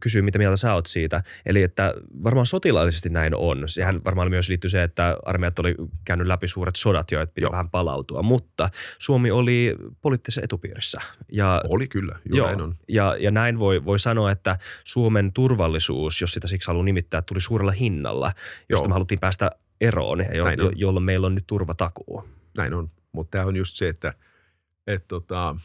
kysyä, 0.00 0.22
mitä 0.22 0.38
mieltä 0.38 0.56
sä 0.56 0.74
oot 0.74 0.86
siitä. 0.86 1.22
Eli 1.46 1.62
että 1.62 1.94
varmaan 2.24 2.46
sotilaallisesti 2.46 3.08
näin 3.08 3.34
on. 3.34 3.64
Sehän 3.66 4.04
varmaan 4.04 4.30
myös 4.30 4.48
liittyy 4.48 4.70
se, 4.70 4.82
että 4.82 5.16
armeijat 5.24 5.58
oli 5.58 5.74
käynyt 6.04 6.26
läpi 6.26 6.48
suuret 6.48 6.76
sodat 6.76 7.10
jo, 7.10 7.20
että 7.20 7.34
piti 7.34 7.44
joo. 7.44 7.52
vähän 7.52 7.70
palautua. 7.70 8.22
Mutta 8.22 8.70
Suomi 8.98 9.30
oli 9.30 9.76
poliittisessa 10.00 10.40
etupiirissä. 10.44 11.00
Ja, 11.32 11.62
oli 11.68 11.88
kyllä, 11.88 12.18
joo, 12.24 12.46
näin 12.46 12.60
on. 12.60 12.76
Ja, 12.88 13.16
ja 13.20 13.30
näin 13.30 13.58
voi, 13.58 13.84
voi 13.84 13.98
sanoa, 13.98 14.30
että 14.30 14.58
Suomen 14.84 15.32
turvallisuus, 15.32 16.20
jos 16.20 16.32
sitä 16.32 16.48
siksi 16.48 16.66
haluaa 16.66 16.84
nimittää, 16.84 17.22
tuli 17.22 17.40
suurella 17.40 17.72
hinnalla, 17.72 18.32
josta 18.68 18.84
joo. 18.84 18.88
me 18.88 18.92
haluttiin 18.92 19.20
päästä 19.20 19.50
eroon, 19.80 20.18
jo, 20.34 20.50
jo, 20.50 20.72
jolloin 20.74 21.04
meillä 21.04 21.26
on 21.26 21.34
nyt 21.34 21.46
turvatakuu. 21.46 22.24
Näin 22.56 22.74
on, 22.74 22.90
mutta 23.12 23.30
tämä 23.30 23.44
on 23.48 23.56
just 23.56 23.76
se, 23.76 23.88
että, 23.88 24.14
että 24.86 25.08
tota, 25.08 25.56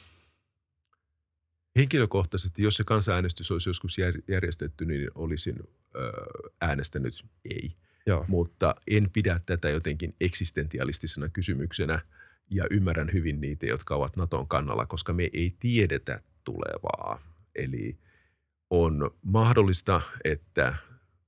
Henkilökohtaisesti, 1.78 2.64
jos 2.64 2.78
se 2.78 2.84
kansanäänestys 2.84 3.52
olisi 3.52 3.70
joskus 3.70 3.98
järjestetty, 4.28 4.86
niin 4.86 5.10
olisin 5.16 5.56
äänestänyt 6.62 7.26
ei. 7.46 7.76
Joo. 8.06 8.26
Mutta 8.28 8.76
en 8.88 9.10
pidä 9.10 9.40
tätä 9.46 9.70
jotenkin 9.70 10.16
eksistentialistisena 10.22 11.30
kysymyksenä 11.30 12.00
ja 12.50 12.66
ymmärrän 12.72 13.14
hyvin 13.14 13.42
niitä, 13.42 13.66
jotka 13.66 13.96
ovat 13.96 14.18
Naton 14.18 14.48
kannalla, 14.48 14.86
koska 14.86 15.14
me 15.14 15.30
ei 15.34 15.56
tiedetä 15.60 16.20
tulevaa. 16.44 17.20
Eli 17.56 17.98
on 18.70 19.12
mahdollista, 19.22 20.02
että 20.24 20.76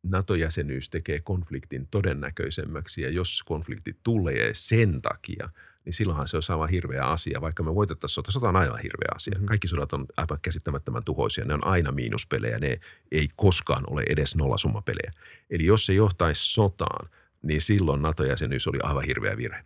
NATO-jäsenyys 0.04 0.90
tekee 0.90 1.20
konfliktin 1.20 1.88
todennäköisemmäksi 1.92 3.02
ja 3.02 3.10
jos 3.10 3.44
konflikti 3.44 4.00
tulee 4.04 4.52
sen 4.54 5.02
takia– 5.02 5.50
niin 5.86 5.94
silloinhan 5.94 6.28
se 6.28 6.38
on 6.38 6.44
sama 6.44 6.68
hirveä 6.68 7.04
asia. 7.04 7.42
Vaikka 7.42 7.64
me 7.64 7.76
voitettaisiin 7.76 8.16
sota, 8.16 8.32
sota 8.32 8.50
on 8.50 8.56
aina 8.56 8.76
hirveä 8.76 9.10
asia. 9.16 9.32
Mm-hmm. 9.36 9.46
Kaikki 9.46 9.68
sodat 9.68 9.94
on 9.94 10.06
aivan 10.18 10.40
käsittämättömän 10.42 11.04
tuhoisia. 11.04 11.46
Ne 11.46 11.54
on 11.54 11.68
aina 11.68 11.92
miinuspelejä, 11.92 12.60
ne 12.60 12.80
ei 13.12 13.28
koskaan 13.36 13.84
ole 13.90 14.04
edes 14.10 14.36
nollasummapelejä. 14.36 15.12
Eli 15.50 15.66
jos 15.66 15.86
se 15.86 15.94
johtaisi 15.94 16.54
sotaan, 16.54 17.10
niin 17.42 17.62
silloin 17.62 18.02
NATO-jäsenyys 18.02 18.68
oli 18.68 18.80
aivan 18.84 19.04
hirveä 19.04 19.38
virhe. 19.38 19.66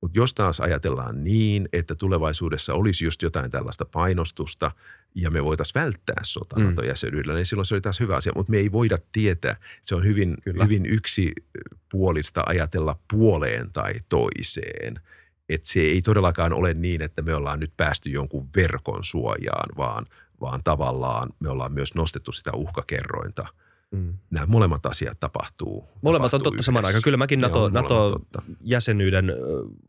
Mutta 0.00 0.18
jos 0.18 0.34
taas 0.34 0.60
ajatellaan 0.60 1.24
niin, 1.24 1.68
että 1.72 1.94
tulevaisuudessa 1.94 2.74
olisi 2.74 3.04
just 3.04 3.22
jotain 3.22 3.50
tällaista 3.50 3.84
painostusta 3.84 4.70
ja 5.14 5.30
me 5.30 5.44
voitaisiin 5.44 5.82
välttää 5.82 6.20
sota 6.22 6.58
mm. 6.58 6.64
NATO-jäsenyydellä, 6.64 7.34
niin 7.34 7.46
silloin 7.46 7.66
se 7.66 7.74
oli 7.74 7.80
taas 7.80 8.00
hyvä 8.00 8.16
asia. 8.16 8.32
Mutta 8.36 8.50
me 8.50 8.58
ei 8.58 8.72
voida 8.72 8.98
tietää. 9.12 9.56
Se 9.82 9.94
on 9.94 10.04
hyvin, 10.04 10.36
hyvin 10.64 10.86
yksipuolista 10.86 12.42
ajatella 12.46 12.98
puoleen 13.10 13.72
tai 13.72 13.94
toiseen– 14.08 15.00
että 15.48 15.68
se 15.68 15.80
ei 15.80 16.02
todellakaan 16.02 16.52
ole 16.52 16.74
niin, 16.74 17.02
että 17.02 17.22
me 17.22 17.34
ollaan 17.34 17.60
nyt 17.60 17.72
päästy 17.76 18.10
jonkun 18.10 18.48
verkon 18.56 19.04
suojaan, 19.04 19.76
vaan, 19.76 20.06
vaan 20.40 20.60
tavallaan 20.64 21.30
me 21.40 21.48
ollaan 21.48 21.72
myös 21.72 21.94
nostettu 21.94 22.32
sitä 22.32 22.50
uhkakerrointa 22.54 23.46
mm. 23.90 24.14
nämä 24.30 24.46
molemmat 24.46 24.86
asiat 24.86 25.20
tapahtuu. 25.20 25.88
Molemmat 26.02 26.30
tapahtuu 26.30 26.48
on 26.48 26.52
totta 26.52 26.62
saman 26.62 26.84
aikaan. 26.84 27.02
Kyllä 27.02 27.16
mäkin 27.16 27.40
NATO, 27.40 27.68
NATO-jäsenyyden 27.68 29.32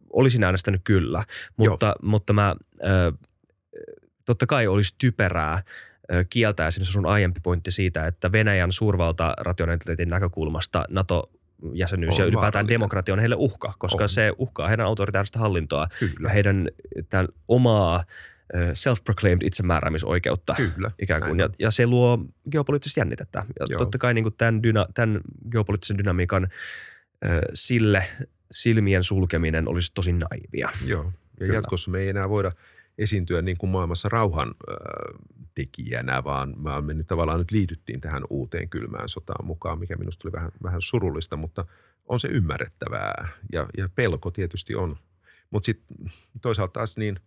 olisin 0.10 0.44
äänestänyt 0.44 0.82
kyllä, 0.84 1.24
mutta, 1.58 1.96
mutta 2.02 2.34
mä, 2.34 2.56
totta 4.26 4.46
kai 4.46 4.68
olisi 4.68 4.96
typerää 4.98 5.64
kieltää 6.30 6.68
esimerkiksi 6.68 6.94
sun 6.94 7.06
aiempi 7.06 7.40
pointti 7.40 7.72
siitä, 7.72 8.08
että 8.08 8.32
Venäjän 8.32 8.72
suurvalta 8.72 9.34
rationaliteetin 9.40 10.10
näkökulmasta 10.10 10.86
NATO 10.90 11.30
jäsenyys 11.74 12.20
on 12.20 12.24
ja 12.24 12.28
ylipäätään 12.28 12.68
demokratia 12.68 13.14
on 13.14 13.20
heille 13.20 13.36
uhka, 13.36 13.74
koska 13.80 14.04
on. 14.04 14.10
se 14.10 14.32
uhkaa 14.38 14.68
heidän 14.68 14.86
autoritaarista 14.86 15.40
hallintoa 15.40 15.88
Kyllä. 16.00 16.14
ja 16.24 16.30
heidän 16.30 16.68
tämän 17.10 17.28
omaa 17.48 18.04
self-proclaimed 18.74 19.46
itsemääräämisoikeutta 19.46 20.56
Kyllä, 20.76 20.92
ikään 21.02 21.22
kuin. 21.22 21.40
Ja, 21.40 21.50
ja, 21.60 21.72
se 21.72 21.88
luo 21.88 22.26
geopoliittista 22.52 23.00
jännitettä. 23.00 23.46
Ja 23.60 23.66
Joo. 23.70 23.80
totta 23.80 23.98
kai 23.98 24.14
niin 24.14 24.24
kuin 24.24 24.36
tämän, 24.38 24.64
dyna, 24.64 24.86
tämän 24.94 25.22
geopoliittisen 25.52 25.98
dynamiikan 25.98 26.48
sille 27.54 28.04
silmien 28.52 29.04
sulkeminen 29.04 29.68
olisi 29.68 29.92
tosi 29.94 30.14
naivia. 30.14 30.70
Joo, 30.86 31.04
ja 31.04 31.12
Kyllä. 31.40 31.54
jatkossa 31.54 31.92
me 31.92 32.00
ei 32.00 32.10
enää 32.10 32.30
voida 32.30 32.52
esiintyä 33.00 33.42
niin 33.42 33.58
kuin 33.58 33.70
maailmassa 33.70 34.10
rauhan 34.10 34.56
tekijänä, 35.56 36.24
vaan, 36.24 36.64
vaan 36.64 36.86
me 36.86 36.94
nyt 36.94 37.08
tavallaan 37.08 37.40
nyt 37.40 37.52
liityttiin 37.52 38.02
tähän 38.02 38.24
uuteen 38.30 38.70
kylmään 38.70 39.10
sotaan 39.10 39.46
mukaan, 39.46 39.80
mikä 39.80 39.96
minusta 39.96 40.28
oli 40.28 40.32
vähän, 40.32 40.52
vähän 40.64 40.82
surullista, 40.82 41.38
mutta 41.38 41.66
on 42.06 42.20
se 42.20 42.28
ymmärrettävää 42.28 43.28
ja, 43.54 43.68
ja 43.78 43.90
pelko 43.96 44.32
tietysti 44.32 44.76
on. 44.76 44.98
Mutta 45.52 45.66
sitten 45.66 45.98
toisaalta 46.42 46.72
taas 46.72 46.98
niin 46.98 47.20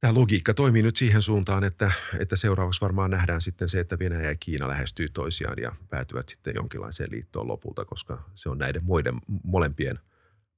tämä 0.00 0.14
logiikka 0.14 0.54
toimii 0.54 0.82
nyt 0.82 0.96
siihen 0.96 1.22
suuntaan, 1.22 1.64
että, 1.64 1.92
että 2.18 2.36
seuraavaksi 2.36 2.80
varmaan 2.80 3.10
nähdään 3.10 3.40
sitten 3.40 3.68
se, 3.68 3.80
että 3.80 3.98
Venäjä 3.98 4.28
ja 4.28 4.36
Kiina 4.40 4.68
lähestyy 4.68 5.08
toisiaan 5.08 5.56
ja 5.62 5.76
päätyvät 5.90 6.28
sitten 6.28 6.54
jonkinlaiseen 6.56 7.10
liittoon 7.10 7.48
lopulta, 7.48 7.84
koska 7.84 8.30
se 8.34 8.48
on 8.48 8.58
näiden 8.58 8.84
muiden, 8.84 9.14
molempien 9.44 9.98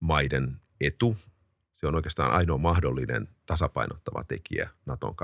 maiden 0.00 0.60
etu 0.80 1.16
se 1.76 1.86
on 1.86 1.94
oikeastaan 1.94 2.30
ainoa 2.30 2.58
mahdollinen 2.58 3.28
tasapainottava 3.46 4.24
tekijä 4.24 4.70
Naton 4.86 5.16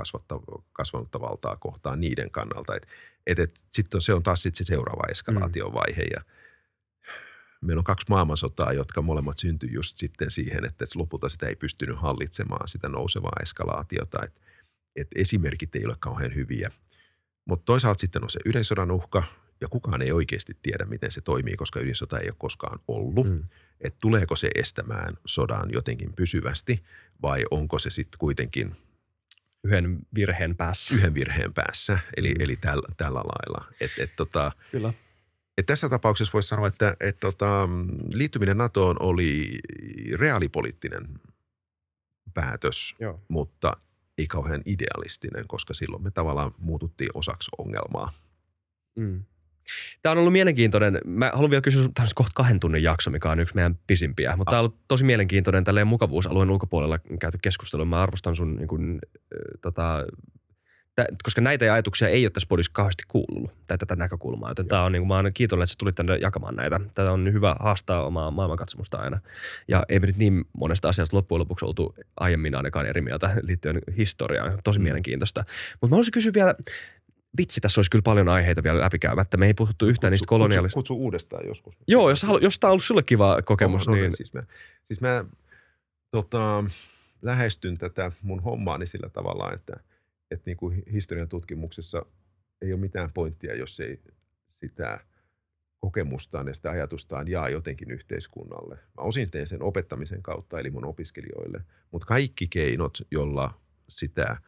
kasvanutta 0.73 1.21
valtaa 1.21 1.55
kohtaan 1.55 1.99
niiden 1.99 2.31
kannalta. 2.31 2.75
Et, 2.75 2.87
et, 3.27 3.39
et, 3.39 3.59
sitten 3.71 4.01
se 4.01 4.13
on 4.13 4.23
taas 4.23 4.41
sit 4.41 4.55
se 4.55 4.63
seuraava 4.63 5.07
eskalaatiovaihe 5.09 6.03
ja 6.11 6.21
meillä 7.61 7.79
on 7.79 7.83
kaksi 7.83 8.05
maailmansotaa, 8.09 8.73
jotka 8.73 9.01
molemmat 9.01 9.39
syntyi 9.39 9.73
just 9.73 9.97
sitten 9.97 10.31
siihen, 10.31 10.65
että 10.65 10.85
lopulta 10.95 11.29
sitä 11.29 11.47
ei 11.47 11.55
pystynyt 11.55 11.97
hallitsemaan 11.97 12.67
sitä 12.67 12.89
nousevaa 12.89 13.37
eskalaatiota. 13.43 14.23
Et, 14.23 14.41
et 14.95 15.07
esimerkit 15.15 15.75
ei 15.75 15.85
ole 15.85 15.95
kauhean 15.99 16.35
hyviä. 16.35 16.69
Mutta 17.45 17.65
toisaalta 17.65 17.99
sitten 17.99 18.23
on 18.23 18.29
se 18.29 18.39
ydinsodan 18.45 18.91
uhka, 18.91 19.23
ja 19.61 19.67
kukaan 19.67 20.01
ei 20.01 20.11
oikeasti 20.11 20.57
tiedä, 20.61 20.85
miten 20.85 21.11
se 21.11 21.21
toimii, 21.21 21.55
koska 21.55 21.79
ydinsota 21.79 22.19
ei 22.19 22.27
ole 22.27 22.35
koskaan 22.37 22.79
ollut. 22.87 23.27
Mm 23.29 23.43
että 23.83 23.97
tuleeko 24.01 24.35
se 24.35 24.49
estämään 24.55 25.17
sodan 25.25 25.71
jotenkin 25.71 26.13
pysyvästi 26.13 26.83
vai 27.21 27.43
onko 27.51 27.79
se 27.79 27.89
sitten 27.89 28.19
kuitenkin 28.19 28.75
yhden 29.63 29.99
virheen 30.15 30.55
päässä. 30.55 30.95
Yhden 30.95 31.13
virheen 31.13 31.53
päässä, 31.53 31.99
eli, 32.17 32.33
mm. 32.33 32.41
eli 32.41 32.55
tällä, 32.55 32.87
tällä 32.97 33.19
lailla. 33.19 33.73
Et, 33.79 33.91
et, 33.99 34.15
tota, 34.15 34.51
Kyllä. 34.71 34.93
Et 35.57 35.65
tässä 35.65 35.89
tapauksessa 35.89 36.33
voisi 36.33 36.49
sanoa, 36.49 36.67
että 36.67 36.95
et, 36.99 37.19
tota, 37.19 37.69
liittyminen 38.13 38.57
NATOon 38.57 38.95
oli 38.99 39.59
reaalipoliittinen 40.13 41.19
päätös, 42.33 42.95
Joo. 42.99 43.21
mutta 43.27 43.77
ei 44.17 44.27
kauhean 44.27 44.61
idealistinen, 44.65 45.47
koska 45.47 45.73
silloin 45.73 46.03
me 46.03 46.11
tavallaan 46.11 46.51
muututtiin 46.57 47.09
osaksi 47.13 47.51
ongelmaa. 47.57 48.11
Mm. 48.95 49.23
Tämä 50.01 50.11
on 50.11 50.17
ollut 50.17 50.33
mielenkiintoinen. 50.33 50.97
Mä 51.05 51.31
haluan 51.33 51.49
vielä 51.49 51.61
kysyä 51.61 51.89
tämmöistä 51.93 52.15
kohta 52.15 52.31
kahden 52.35 52.59
tunnin 52.59 52.83
jakso, 52.83 53.11
mikä 53.11 53.31
on 53.31 53.39
yksi 53.39 53.55
meidän 53.55 53.79
pisimpiä. 53.87 54.35
Mutta 54.37 54.49
ah. 54.49 54.51
tämä 54.51 54.59
on 54.59 54.65
ollut 54.65 54.79
tosi 54.87 55.05
mielenkiintoinen 55.05 55.63
tälleen 55.63 55.87
mukavuusalueen 55.87 56.49
ulkopuolella 56.49 56.99
käyty 57.19 57.37
keskustelu. 57.41 57.85
Mä 57.85 58.01
arvostan 58.01 58.35
sun 58.35 58.55
niin 58.55 58.67
kuin, 58.67 58.99
äh, 59.15 59.39
tota, 59.61 60.05
koska 61.23 61.41
näitä 61.41 61.73
ajatuksia 61.73 62.07
ei 62.07 62.25
ole 62.25 62.29
tässä 62.29 62.47
podissa 62.49 62.71
kauheasti 62.73 63.03
kuullut, 63.07 63.51
tai 63.67 63.77
tätä 63.77 63.95
näkökulmaa. 63.95 64.49
Joten 64.49 64.67
tämä 64.67 64.83
on, 64.83 64.91
niin 64.91 65.01
kuin, 65.01 65.07
mä 65.07 65.17
olen 65.17 65.33
kiitollinen, 65.33 65.63
että 65.63 65.71
sä 65.71 65.77
tulit 65.77 65.95
tänne 65.95 66.17
jakamaan 66.17 66.55
näitä. 66.55 66.79
Tätä 66.95 67.11
on 67.11 67.33
hyvä 67.33 67.55
haastaa 67.59 68.05
omaa 68.05 68.31
maailmankatsomusta 68.31 68.97
aina. 68.97 69.19
Ja 69.67 69.83
ei 69.89 69.99
me 69.99 70.07
nyt 70.07 70.17
niin 70.17 70.45
monesta 70.57 70.89
asiasta 70.89 71.17
loppujen 71.17 71.39
lopuksi 71.39 71.65
oltu 71.65 71.95
aiemmin 72.17 72.55
ainakaan 72.55 72.85
eri 72.85 73.01
mieltä 73.01 73.29
liittyen 73.41 73.79
historiaan. 73.97 74.59
Tosi 74.63 74.79
mm. 74.79 74.83
mielenkiintoista. 74.83 75.43
Mutta 75.81 75.87
mä 75.87 75.89
haluaisin 75.95 76.11
kysyä 76.11 76.31
vielä, 76.33 76.55
vitsi, 77.37 77.61
tässä 77.61 77.79
olisi 77.79 77.91
kyllä 77.91 78.03
paljon 78.03 78.29
aiheita 78.29 78.63
vielä 78.63 78.79
läpikäymättä. 78.79 79.37
Me 79.37 79.45
ei 79.45 79.53
puhuttu 79.53 79.85
yhtään 79.85 80.11
kutsu, 80.11 80.13
niistä 80.13 80.29
kolonialista. 80.29 80.77
Kutsu, 80.77 80.93
kutsu, 80.93 81.03
uudestaan 81.03 81.47
joskus. 81.47 81.75
Joo, 81.87 82.09
jos, 82.09 82.23
halu, 82.23 82.37
jos 82.37 82.59
tämä 82.59 82.69
on 82.69 82.71
ollut 82.71 82.83
sulle 82.83 83.03
kiva 83.03 83.41
kokemus. 83.41 83.87
Oh, 83.87 83.95
no, 83.95 84.01
niin... 84.01 84.17
Siis 84.17 84.33
mä, 84.33 84.43
siis 84.83 85.01
mä 85.01 85.25
tota, 86.11 86.63
lähestyn 87.21 87.77
tätä 87.77 88.11
mun 88.21 88.43
hommaani 88.43 88.87
sillä 88.87 89.09
tavalla, 89.09 89.53
että, 89.53 89.73
että 90.31 90.43
niin 90.45 90.57
kuin 90.57 90.83
historian 90.93 91.29
tutkimuksessa 91.29 92.05
ei 92.61 92.73
ole 92.73 92.81
mitään 92.81 93.11
pointtia, 93.13 93.55
jos 93.55 93.79
ei 93.79 93.99
sitä 94.59 94.99
kokemustaan 95.79 96.47
ja 96.47 96.53
sitä 96.53 96.69
ajatustaan 96.69 97.27
jaa 97.27 97.49
jotenkin 97.49 97.91
yhteiskunnalle. 97.91 98.75
Mä 98.75 99.03
osin 99.03 99.31
teen 99.31 99.47
sen 99.47 99.63
opettamisen 99.63 100.23
kautta, 100.23 100.59
eli 100.59 100.69
mun 100.69 100.85
opiskelijoille, 100.85 101.61
mutta 101.91 102.05
kaikki 102.05 102.47
keinot, 102.47 102.97
jolla 103.11 103.61
sitä– 103.89 104.37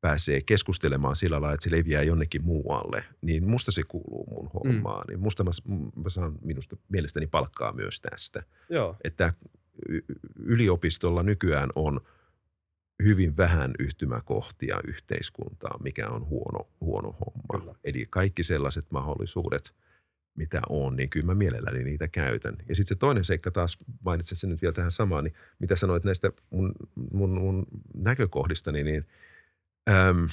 pääsee 0.00 0.42
keskustelemaan 0.42 1.16
sillä 1.16 1.40
lailla, 1.40 1.54
että 1.54 1.64
se 1.64 1.76
leviää 1.76 2.02
jonnekin 2.02 2.44
muualle, 2.44 3.04
niin 3.20 3.48
musta 3.48 3.72
se 3.72 3.82
kuuluu 3.88 4.26
mun 4.30 4.44
mm. 4.44 4.50
hommaan. 4.54 5.04
Mm. 5.06 5.10
Niin 5.10 5.20
musta 5.20 5.44
mä, 5.44 5.50
mä 5.96 6.10
saan 6.10 6.38
minusta 6.42 6.76
mielestäni 6.88 7.26
palkkaa 7.26 7.72
myös 7.72 8.00
tästä. 8.00 8.42
Joo. 8.68 8.96
Että 9.04 9.32
yliopistolla 10.36 11.22
nykyään 11.22 11.70
on 11.74 12.00
hyvin 13.02 13.36
vähän 13.36 13.70
yhtymäkohtia 13.78 14.80
yhteiskuntaan, 14.86 15.82
mikä 15.82 16.08
on 16.08 16.26
huono, 16.26 16.68
huono 16.80 17.12
homma. 17.12 17.60
Kyllä. 17.60 17.74
Eli 17.84 18.06
kaikki 18.10 18.42
sellaiset 18.42 18.90
mahdollisuudet, 18.90 19.74
mitä 20.34 20.60
on, 20.68 20.96
niin 20.96 21.10
kyllä 21.10 21.26
mä 21.26 21.34
mielelläni 21.34 21.84
niitä 21.84 22.08
käytän. 22.08 22.56
Ja 22.68 22.76
sitten 22.76 22.88
se 22.88 22.98
toinen 22.98 23.24
seikka 23.24 23.50
taas, 23.50 23.78
mainitsen 24.04 24.36
sen 24.36 24.50
nyt 24.50 24.62
vielä 24.62 24.72
tähän 24.72 24.90
samaan, 24.90 25.24
niin 25.24 25.34
mitä 25.58 25.76
sanoit 25.76 26.04
näistä 26.04 26.32
mun, 26.50 26.72
mun, 27.12 27.30
mun 27.30 27.66
näkökohdistani, 27.94 28.84
niin– 28.84 29.06
Ähm, 29.88 30.24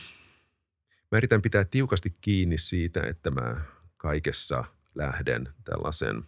mä 1.11 1.17
yritän 1.17 1.41
pitää 1.41 1.65
tiukasti 1.65 2.17
kiinni 2.21 2.57
siitä, 2.57 3.01
että 3.01 3.31
mä 3.31 3.61
kaikessa 3.97 4.63
lähden 4.95 5.49
tällaisen 5.63 6.23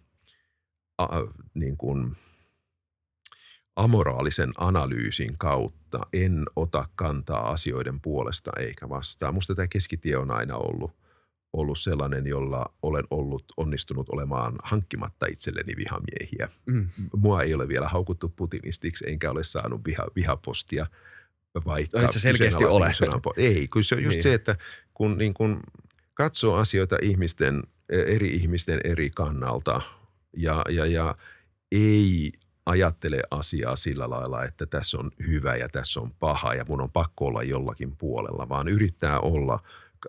a, 0.97 1.05
niin 1.53 1.77
kuin 1.77 2.15
amoraalisen 3.75 4.51
analyysin 4.57 5.37
kautta. 5.37 5.99
En 6.13 6.45
ota 6.55 6.87
kantaa 6.95 7.49
asioiden 7.49 8.01
puolesta 8.01 8.51
eikä 8.59 8.89
vastaan. 8.89 9.33
Musta 9.33 9.55
tämä 9.55 9.67
keskitie 9.67 10.17
on 10.17 10.31
aina 10.31 10.55
ollut, 10.55 10.91
ollut 11.53 11.79
sellainen, 11.79 12.27
jolla 12.27 12.65
olen 12.81 13.03
ollut 13.11 13.43
onnistunut 13.57 14.09
olemaan 14.09 14.55
hankkimatta 14.63 15.25
itselleni 15.31 15.73
vihamiehiä. 15.77 16.49
Mm. 16.65 16.89
Mua 17.15 17.43
ei 17.43 17.53
ole 17.53 17.67
vielä 17.67 17.87
haukuttu 17.87 18.29
putinistiksi, 18.29 19.09
enkä 19.09 19.31
ole 19.31 19.43
saanut 19.43 19.81
viha, 19.85 20.07
vihapostia– 20.15 20.85
vaikka... 21.65 22.01
No, 22.01 22.11
se 22.11 22.19
selkeästi 22.19 22.65
ole. 22.65 22.91
Ei, 23.37 23.67
kun 23.67 23.83
se 23.83 23.95
on 23.95 24.03
just 24.03 24.15
niin. 24.15 24.23
se, 24.23 24.33
että 24.33 24.55
kun, 24.93 25.17
niin 25.17 25.33
kun 25.33 25.59
katsoo 26.13 26.55
asioita 26.55 26.97
ihmisten, 27.01 27.63
eri 27.89 28.27
ihmisten 28.27 28.79
eri 28.83 29.09
kannalta 29.09 29.81
ja, 30.37 30.61
ja, 30.69 30.85
ja 30.85 31.15
ei 31.71 32.31
ajattele 32.65 33.21
asiaa 33.31 33.75
sillä 33.75 34.09
lailla, 34.09 34.43
että 34.43 34.65
tässä 34.65 34.97
on 34.97 35.11
hyvä 35.27 35.55
ja 35.55 35.69
tässä 35.69 35.99
on 35.99 36.11
paha 36.19 36.53
ja 36.53 36.65
mun 36.67 36.81
on 36.81 36.91
pakko 36.91 37.25
olla 37.25 37.43
jollakin 37.43 37.97
puolella, 37.97 38.49
vaan 38.49 38.67
yrittää 38.67 39.19
olla, 39.19 39.59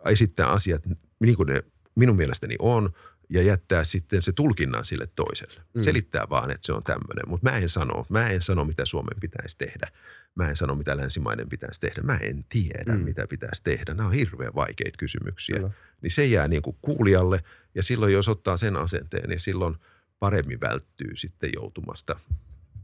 esittää 0.07 0.47
asiat 0.47 0.83
niin 1.21 1.37
kuin 1.37 1.47
ne 1.47 1.63
minun 1.95 2.17
mielestäni 2.17 2.57
on 2.59 2.91
ja 3.31 3.43
jättää 3.43 3.85
sitten 3.85 4.23
se 4.23 4.33
tulkinnan 4.33 4.85
sille 4.85 5.07
toiselle. 5.07 5.63
Mm. 5.75 5.83
Selittää 5.83 6.27
vaan, 6.31 6.51
että 6.51 6.67
se 6.67 6.73
on 6.73 6.83
tämmöinen, 6.83 7.29
mutta 7.29 7.51
mä 7.51 7.57
en 7.57 7.69
sano, 7.69 8.07
mä 8.09 8.29
en 8.29 8.43
sano, 8.43 8.65
mitä 8.65 8.85
Suomen 8.85 9.21
pitäisi 9.21 9.59
tehdä. 9.59 9.89
Mä 10.35 10.49
en 10.49 10.57
sano, 10.57 10.75
mitä 10.75 10.97
länsimaiden 10.97 11.49
pitäisi 11.49 11.81
tehdä. 11.81 12.03
Mä 12.03 12.17
en 12.17 12.45
tiedä, 12.49 12.95
mm. 12.95 13.05
mitä 13.05 13.27
pitäisi 13.27 13.63
tehdä. 13.63 13.95
Nämä 13.95 14.07
on 14.07 14.15
hirveän 14.15 14.55
vaikeita 14.55 14.97
kysymyksiä. 14.99 15.57
Kyllä. 15.57 15.71
Niin 16.03 16.11
se 16.11 16.27
jää 16.27 16.49
niin 16.49 16.63
kuin 16.63 16.77
kuulijalle 16.83 17.45
ja 17.75 17.83
silloin 17.83 18.13
jos 18.13 18.29
ottaa 18.29 18.57
sen 18.57 18.77
asenteen, 18.77 19.29
niin 19.29 19.41
silloin 19.41 19.77
paremmin 20.19 20.61
välttyy 20.61 21.17
sitten 21.17 21.51
joutumasta 21.55 22.21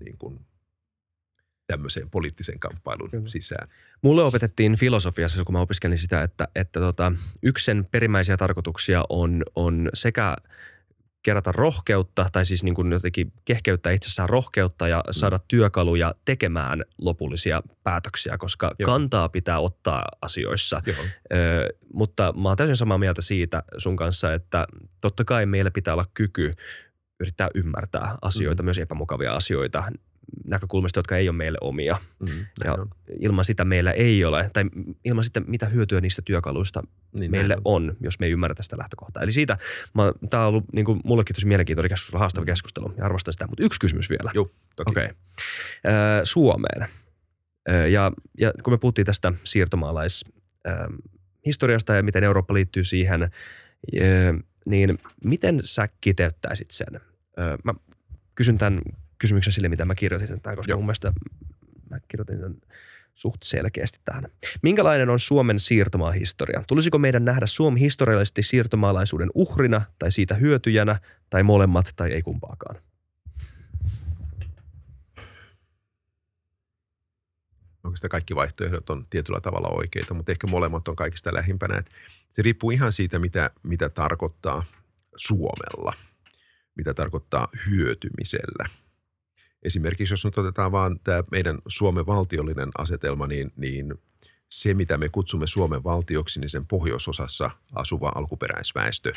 niin 0.05 0.19
kuin 0.19 0.41
tämmöiseen 1.67 2.11
poliittisen 2.11 2.59
kamppailun 2.59 3.11
Kyllä. 3.11 3.29
sisään. 3.29 3.69
Mulle 4.03 4.23
opetettiin 4.23 4.77
filosofiassa, 4.77 5.45
kun 5.45 5.53
mä 5.53 5.61
opiskelin 5.61 5.99
sitä, 5.99 6.23
että, 6.23 6.49
että 6.55 6.81
tota, 6.81 7.13
yksi 7.43 7.65
sen 7.65 7.85
perimmäisiä 7.91 8.37
tarkoituksia 8.37 9.05
on, 9.09 9.43
on 9.55 9.89
sekä 9.95 10.37
kerätä 11.27 11.53
rohkeutta 11.53 12.27
tai 12.33 12.47
siis 12.47 12.65
niin 12.65 12.75
kuin 12.75 12.93
jotenkin 12.93 13.33
kehkeyttää 13.45 13.93
itsessään 13.93 14.29
rohkeutta 14.29 14.89
ja 14.89 15.05
saada 15.11 15.39
työkaluja 15.49 16.15
tekemään 16.25 16.85
lopullisia 16.99 17.63
päätöksiä, 17.83 18.39
koska 18.39 18.71
Joo. 18.79 18.87
kantaa 18.87 19.29
pitää 19.29 19.61
ottaa 19.61 20.05
asioissa. 20.23 20.81
Joo. 20.87 20.97
Ö, 21.33 21.69
mutta 21.93 22.33
mä 22.37 22.49
oon 22.49 22.57
täysin 22.57 22.77
samaa 22.77 22.99
mieltä 22.99 23.23
siitä 23.23 23.63
sun 23.79 23.97
kanssa, 23.97 24.35
että 24.35 24.67
totta 25.01 25.25
kai 25.25 25.47
meillä 25.47 25.71
pitää 25.71 25.95
olla 25.95 26.07
kyky 26.15 26.53
yrittää 27.21 27.49
ymmärtää 27.55 28.19
asioita, 28.23 28.63
mm. 28.63 28.65
myös 28.65 28.79
epämukavia 28.79 29.33
asioita 29.33 29.85
näkökulmista, 30.45 30.99
jotka 30.99 31.17
ei 31.17 31.29
ole 31.29 31.37
meille 31.37 31.59
omia. 31.61 31.97
Mm, 32.21 32.47
Ja 32.65 32.73
on. 32.73 32.91
ilman 33.21 33.45
sitä 33.45 33.65
meillä 33.65 33.93
ei 33.93 34.25
ole, 34.25 34.51
tai 34.53 34.65
ilman 35.05 35.25
sitä 35.25 35.41
mitä 35.41 35.67
hyötyä 35.67 36.01
niistä 36.01 36.23
työkaluista 36.25 36.83
Niin, 37.13 37.31
meille 37.31 37.55
näin 37.55 37.61
on, 37.65 37.97
jos 38.01 38.19
me 38.19 38.27
ei 38.27 38.33
ymmärretä 38.33 38.63
sitä 38.63 38.79
lähtökohtaa. 38.79 39.23
Eli 39.23 39.33
siitä, 39.33 39.59
tämä 40.31 40.43
on 40.43 40.49
ollut 40.49 40.65
niin 40.73 40.85
kuin, 40.85 41.01
mullekin 41.05 41.35
tosi 41.37 41.47
mielenkiintoinen 41.47 41.89
keskustelu, 41.91 42.19
haastava 42.21 42.45
keskustelu, 42.47 42.95
ja 42.99 43.05
arvostan 43.05 43.33
sitä. 43.33 43.47
Mutta 43.47 43.65
yksi 43.65 43.81
kysymys 43.81 44.11
vielä. 44.11 44.31
Joo, 44.35 44.51
toki. 44.77 44.91
Okay. 44.91 45.09
Suomeen. 46.25 46.89
Ö, 47.71 47.89
Ja, 47.89 48.13
ja 48.39 48.53
kun 48.63 48.73
me 48.73 48.79
puhuttiin 48.79 49.07
tästä 49.07 49.33
siirtomaalaishistoriasta 49.45 51.95
ja 51.95 52.03
miten 52.03 52.25
Eurooppa 52.25 52.55
liittyy 52.55 52.85
siihen, 52.85 53.23
ö, 53.23 53.29
niin 54.67 54.99
miten 55.25 55.61
sä 55.65 55.89
kiteyttäisit 56.01 56.71
sen? 56.71 56.95
Ö, 57.39 57.59
Mä 57.65 57.75
kysyn 58.35 58.59
tämän 58.59 58.81
kysymyksen 59.19 59.53
sille, 59.53 59.69
mitä 59.69 59.85
mä 59.85 59.95
kirjoitin 59.95 60.29
sen 60.29 60.41
tähän, 60.41 60.57
koska 60.57 60.73
Joo. 60.73 60.79
mun 60.79 60.87
mielestä 60.87 61.13
mä 61.91 62.01
kirjoitin 62.09 62.41
sen 62.41 62.57
suht 63.15 63.43
selkeästi 63.43 64.01
tähän. 64.05 64.25
Minkälainen 64.63 65.11
on 65.11 65.21
Suomen 65.21 65.61
siirtomaahistoria? 65.61 66.63
Tulisiko 66.69 66.99
meidän 66.99 67.25
nähdä 67.25 67.47
Suomi 67.47 67.81
historiallisesti 67.81 68.43
siirtomaalaisuuden 68.43 69.31
uhrina 69.35 69.83
tai 69.99 70.13
siitä 70.13 70.35
hyötyjänä 70.35 71.01
tai 71.31 71.43
molemmat 71.43 71.93
tai 71.97 72.13
ei 72.13 72.23
kumpaakaan? 72.23 72.77
Oikeastaan 77.85 78.09
kaikki 78.11 78.35
vaihtoehdot 78.35 78.91
on 78.91 79.07
tietyllä 79.11 79.41
tavalla 79.41 79.69
oikeita, 79.69 80.15
mutta 80.15 80.33
ehkä 80.33 80.47
molemmat 80.47 80.89
on 80.89 80.97
kaikista 80.97 81.35
lähimpänä. 81.35 81.79
Et 81.79 81.91
se 82.33 82.43
riippuu 82.43 82.71
ihan 82.71 82.93
siitä, 82.93 83.19
mitä, 83.19 83.51
mitä 83.63 83.89
tarkoittaa 83.89 84.65
Suomella, 85.17 85.93
mitä 86.75 86.95
tarkoittaa 86.95 87.49
hyötymisellä. 87.71 88.69
Esimerkiksi 89.67 90.13
jos 90.13 90.25
nyt 90.25 90.39
otetaan 90.39 90.73
vaan 90.73 91.01
tämä 91.05 91.23
meidän 91.31 91.59
Suomen 91.69 92.07
valtiollinen 92.07 92.69
asetelma, 92.79 93.27
niin, 93.27 93.53
niin 93.57 93.95
se, 94.51 94.75
mitä 94.75 94.99
me 94.99 95.09
kutsumme 95.09 95.47
Suomen 95.47 95.85
valtioksi, 95.85 96.41
niin 96.41 96.49
sen 96.49 96.67
pohjoisosassa 96.67 97.51
asuva 97.75 98.13
alkuperäisväestö 98.15 99.13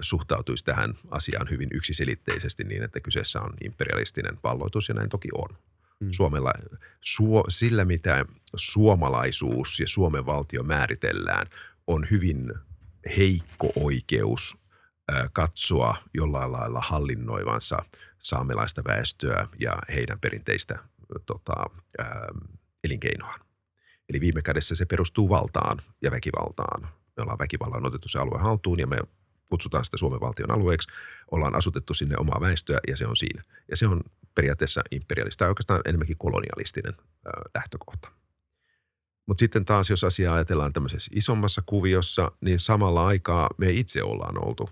suhtautuisi 0.00 0.64
tähän 0.64 0.94
asiaan 1.10 1.50
hyvin 1.50 1.68
yksiselitteisesti 1.72 2.64
niin, 2.64 2.82
että 2.82 3.00
kyseessä 3.00 3.40
on 3.40 3.52
imperialistinen 3.64 4.38
valloitus 4.44 4.88
ja 4.88 4.94
näin 4.94 5.08
toki 5.08 5.28
on. 5.34 5.48
Mm. 6.00 6.08
Suomella, 6.10 6.52
suo, 7.00 7.44
sillä 7.48 7.84
mitä 7.84 8.24
suomalaisuus 8.56 9.80
ja 9.80 9.86
Suomen 9.86 10.26
valtio 10.26 10.62
määritellään, 10.62 11.46
on 11.86 12.06
hyvin 12.10 12.52
heikko 13.16 13.72
oikeus 13.76 14.56
katsoa 15.32 15.96
jollain 16.14 16.52
lailla 16.52 16.80
hallinnoivansa 16.80 17.82
saamelaista 18.18 18.82
väestöä 18.88 19.46
ja 19.58 19.78
heidän 19.88 20.20
perinteistä 20.20 20.78
tota, 21.26 21.64
ö, 22.00 22.04
elinkeinoaan. 22.84 23.40
Eli 24.08 24.20
viime 24.20 24.42
kädessä 24.42 24.74
se 24.74 24.86
perustuu 24.86 25.28
valtaan 25.28 25.78
ja 26.02 26.10
väkivaltaan. 26.10 26.82
Me 27.16 27.22
ollaan 27.22 27.38
väkivallan 27.38 27.86
otettu 27.86 28.08
se 28.08 28.18
alue 28.18 28.38
haltuun 28.38 28.80
ja 28.80 28.86
me 28.86 28.98
kutsutaan 29.50 29.84
sitä 29.84 29.96
Suomen 29.96 30.20
valtion 30.20 30.50
alueeksi. 30.50 30.88
Ollaan 31.30 31.54
asutettu 31.54 31.94
sinne 31.94 32.16
omaa 32.18 32.40
väestöä 32.40 32.78
ja 32.88 32.96
se 32.96 33.06
on 33.06 33.16
siinä. 33.16 33.42
Ja 33.70 33.76
se 33.76 33.86
on 33.86 34.00
periaatteessa 34.34 34.82
imperialista 34.90 35.38
tai 35.38 35.48
oikeastaan 35.48 35.80
enemmänkin 35.84 36.18
kolonialistinen 36.18 36.94
ö, 36.98 37.30
lähtökohta. 37.54 38.08
Mutta 39.26 39.38
sitten 39.38 39.64
taas, 39.64 39.90
jos 39.90 40.04
asiaa 40.04 40.34
ajatellaan 40.34 40.72
tämmöisessä 40.72 41.10
isommassa 41.14 41.62
kuviossa, 41.66 42.32
niin 42.40 42.58
samalla 42.58 43.06
aikaa 43.06 43.48
me 43.58 43.70
itse 43.70 44.02
ollaan 44.02 44.46
oltu 44.46 44.70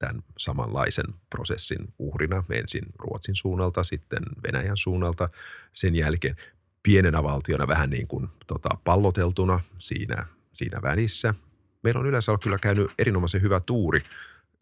tämän 0.00 0.22
samanlaisen 0.38 1.04
prosessin 1.30 1.88
uhrina. 1.98 2.44
Ensin 2.50 2.82
Ruotsin 2.98 3.36
suunnalta, 3.36 3.84
sitten 3.84 4.22
Venäjän 4.46 4.76
suunnalta. 4.76 5.28
Sen 5.72 5.94
jälkeen 5.94 6.36
pienenä 6.82 7.22
valtiona 7.22 7.68
vähän 7.68 7.90
niin 7.90 8.06
kuin 8.06 8.28
tota, 8.46 8.68
palloteltuna 8.84 9.60
siinä, 9.78 10.26
siinä 10.52 10.82
välissä. 10.82 11.34
Meillä 11.82 12.00
on 12.00 12.06
yleensä 12.06 12.32
kyllä 12.42 12.58
käynyt 12.58 12.90
erinomaisen 12.98 13.42
hyvä 13.42 13.60
tuuri. 13.60 14.02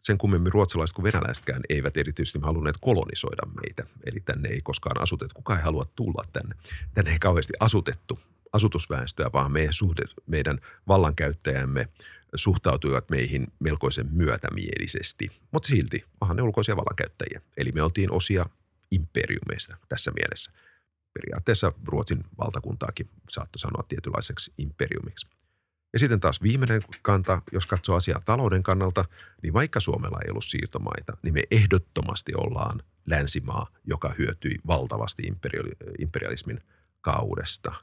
Sen 0.03 0.17
kummemmin 0.17 0.51
ruotsalaiset 0.51 0.95
kuin 0.95 1.03
venäläisetkään 1.03 1.61
eivät 1.69 1.97
erityisesti 1.97 2.39
halunneet 2.41 2.77
kolonisoida 2.81 3.43
meitä. 3.61 3.83
Eli 4.05 4.19
tänne 4.19 4.49
ei 4.49 4.61
koskaan 4.61 5.01
asutettu. 5.01 5.33
Kukaan 5.35 5.59
ei 5.59 5.65
halua 5.65 5.85
tulla 5.95 6.23
tänne. 6.33 6.55
Tänne 6.93 7.11
ei 7.11 7.19
kauheasti 7.19 7.53
asutettu 7.59 8.19
asutusväestöä, 8.53 9.29
vaan 9.33 9.51
meidän, 9.51 9.73
suhde, 9.73 10.03
meidän 10.25 10.59
vallankäyttäjämme 10.87 11.85
suhtautuivat 12.35 13.09
meihin 13.09 13.47
melkoisen 13.59 14.07
myötämielisesti. 14.11 15.29
Mutta 15.51 15.67
silti, 15.67 16.05
onhan 16.21 16.37
ne 16.37 16.43
ulkoisia 16.43 16.75
vallankäyttäjiä. 16.75 17.41
Eli 17.57 17.71
me 17.71 17.83
oltiin 17.83 18.11
osia 18.11 18.45
imperiumeista 18.91 19.77
tässä 19.89 20.11
mielessä. 20.11 20.51
Periaatteessa 21.13 21.73
Ruotsin 21.85 22.23
valtakuntaakin 22.37 23.09
saattoi 23.29 23.59
sanoa 23.59 23.83
tietynlaiseksi 23.87 24.53
imperiumiksi. 24.57 25.27
Ja 25.93 25.99
sitten 25.99 26.19
taas 26.19 26.41
viimeinen 26.41 26.81
kanta, 27.01 27.41
jos 27.51 27.65
katsoo 27.65 27.95
asiaa 27.95 28.21
talouden 28.25 28.63
kannalta, 28.63 29.05
niin 29.43 29.53
vaikka 29.53 29.79
Suomella 29.79 30.19
ei 30.25 30.29
ollut 30.29 30.43
siirtomaita, 30.43 31.17
niin 31.23 31.33
me 31.33 31.41
ehdottomasti 31.51 32.31
ollaan 32.35 32.83
länsimaa, 33.05 33.67
joka 33.83 34.13
hyötyi 34.17 34.55
valtavasti 34.67 35.23
imperiali- 35.23 35.93
imperialismin 35.99 36.63
kaudesta. 37.01 37.75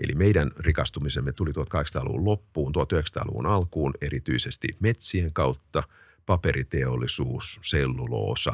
Eli 0.00 0.14
meidän 0.14 0.50
rikastumisemme 0.58 1.32
tuli 1.32 1.50
1800-luvun 1.50 2.24
loppuun, 2.24 2.72
1900-luvun 2.74 3.46
alkuun 3.46 3.94
erityisesti 4.00 4.68
metsien 4.80 5.32
kautta, 5.32 5.82
paperiteollisuus, 6.26 7.58
selluloosa 7.62 8.52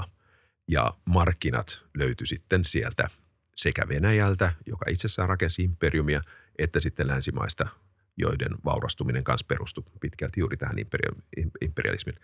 ja 0.69 0.95
markkinat 1.05 1.85
löytyi 1.95 2.27
sitten 2.27 2.65
sieltä 2.65 3.09
sekä 3.57 3.89
Venäjältä, 3.89 4.53
joka 4.67 4.91
itsessään 4.91 5.29
rakensi 5.29 5.63
imperiumia, 5.63 6.21
että 6.59 6.81
sitten 6.81 7.07
länsimaista, 7.07 7.67
joiden 8.17 8.53
vaurastuminen 8.65 9.25
kanssa 9.25 9.47
perustui 9.49 9.85
pitkälti 10.01 10.41
juuri 10.41 10.57
tähän 10.57 10.79
imperia- 10.79 11.47
imperialismin 11.61 12.15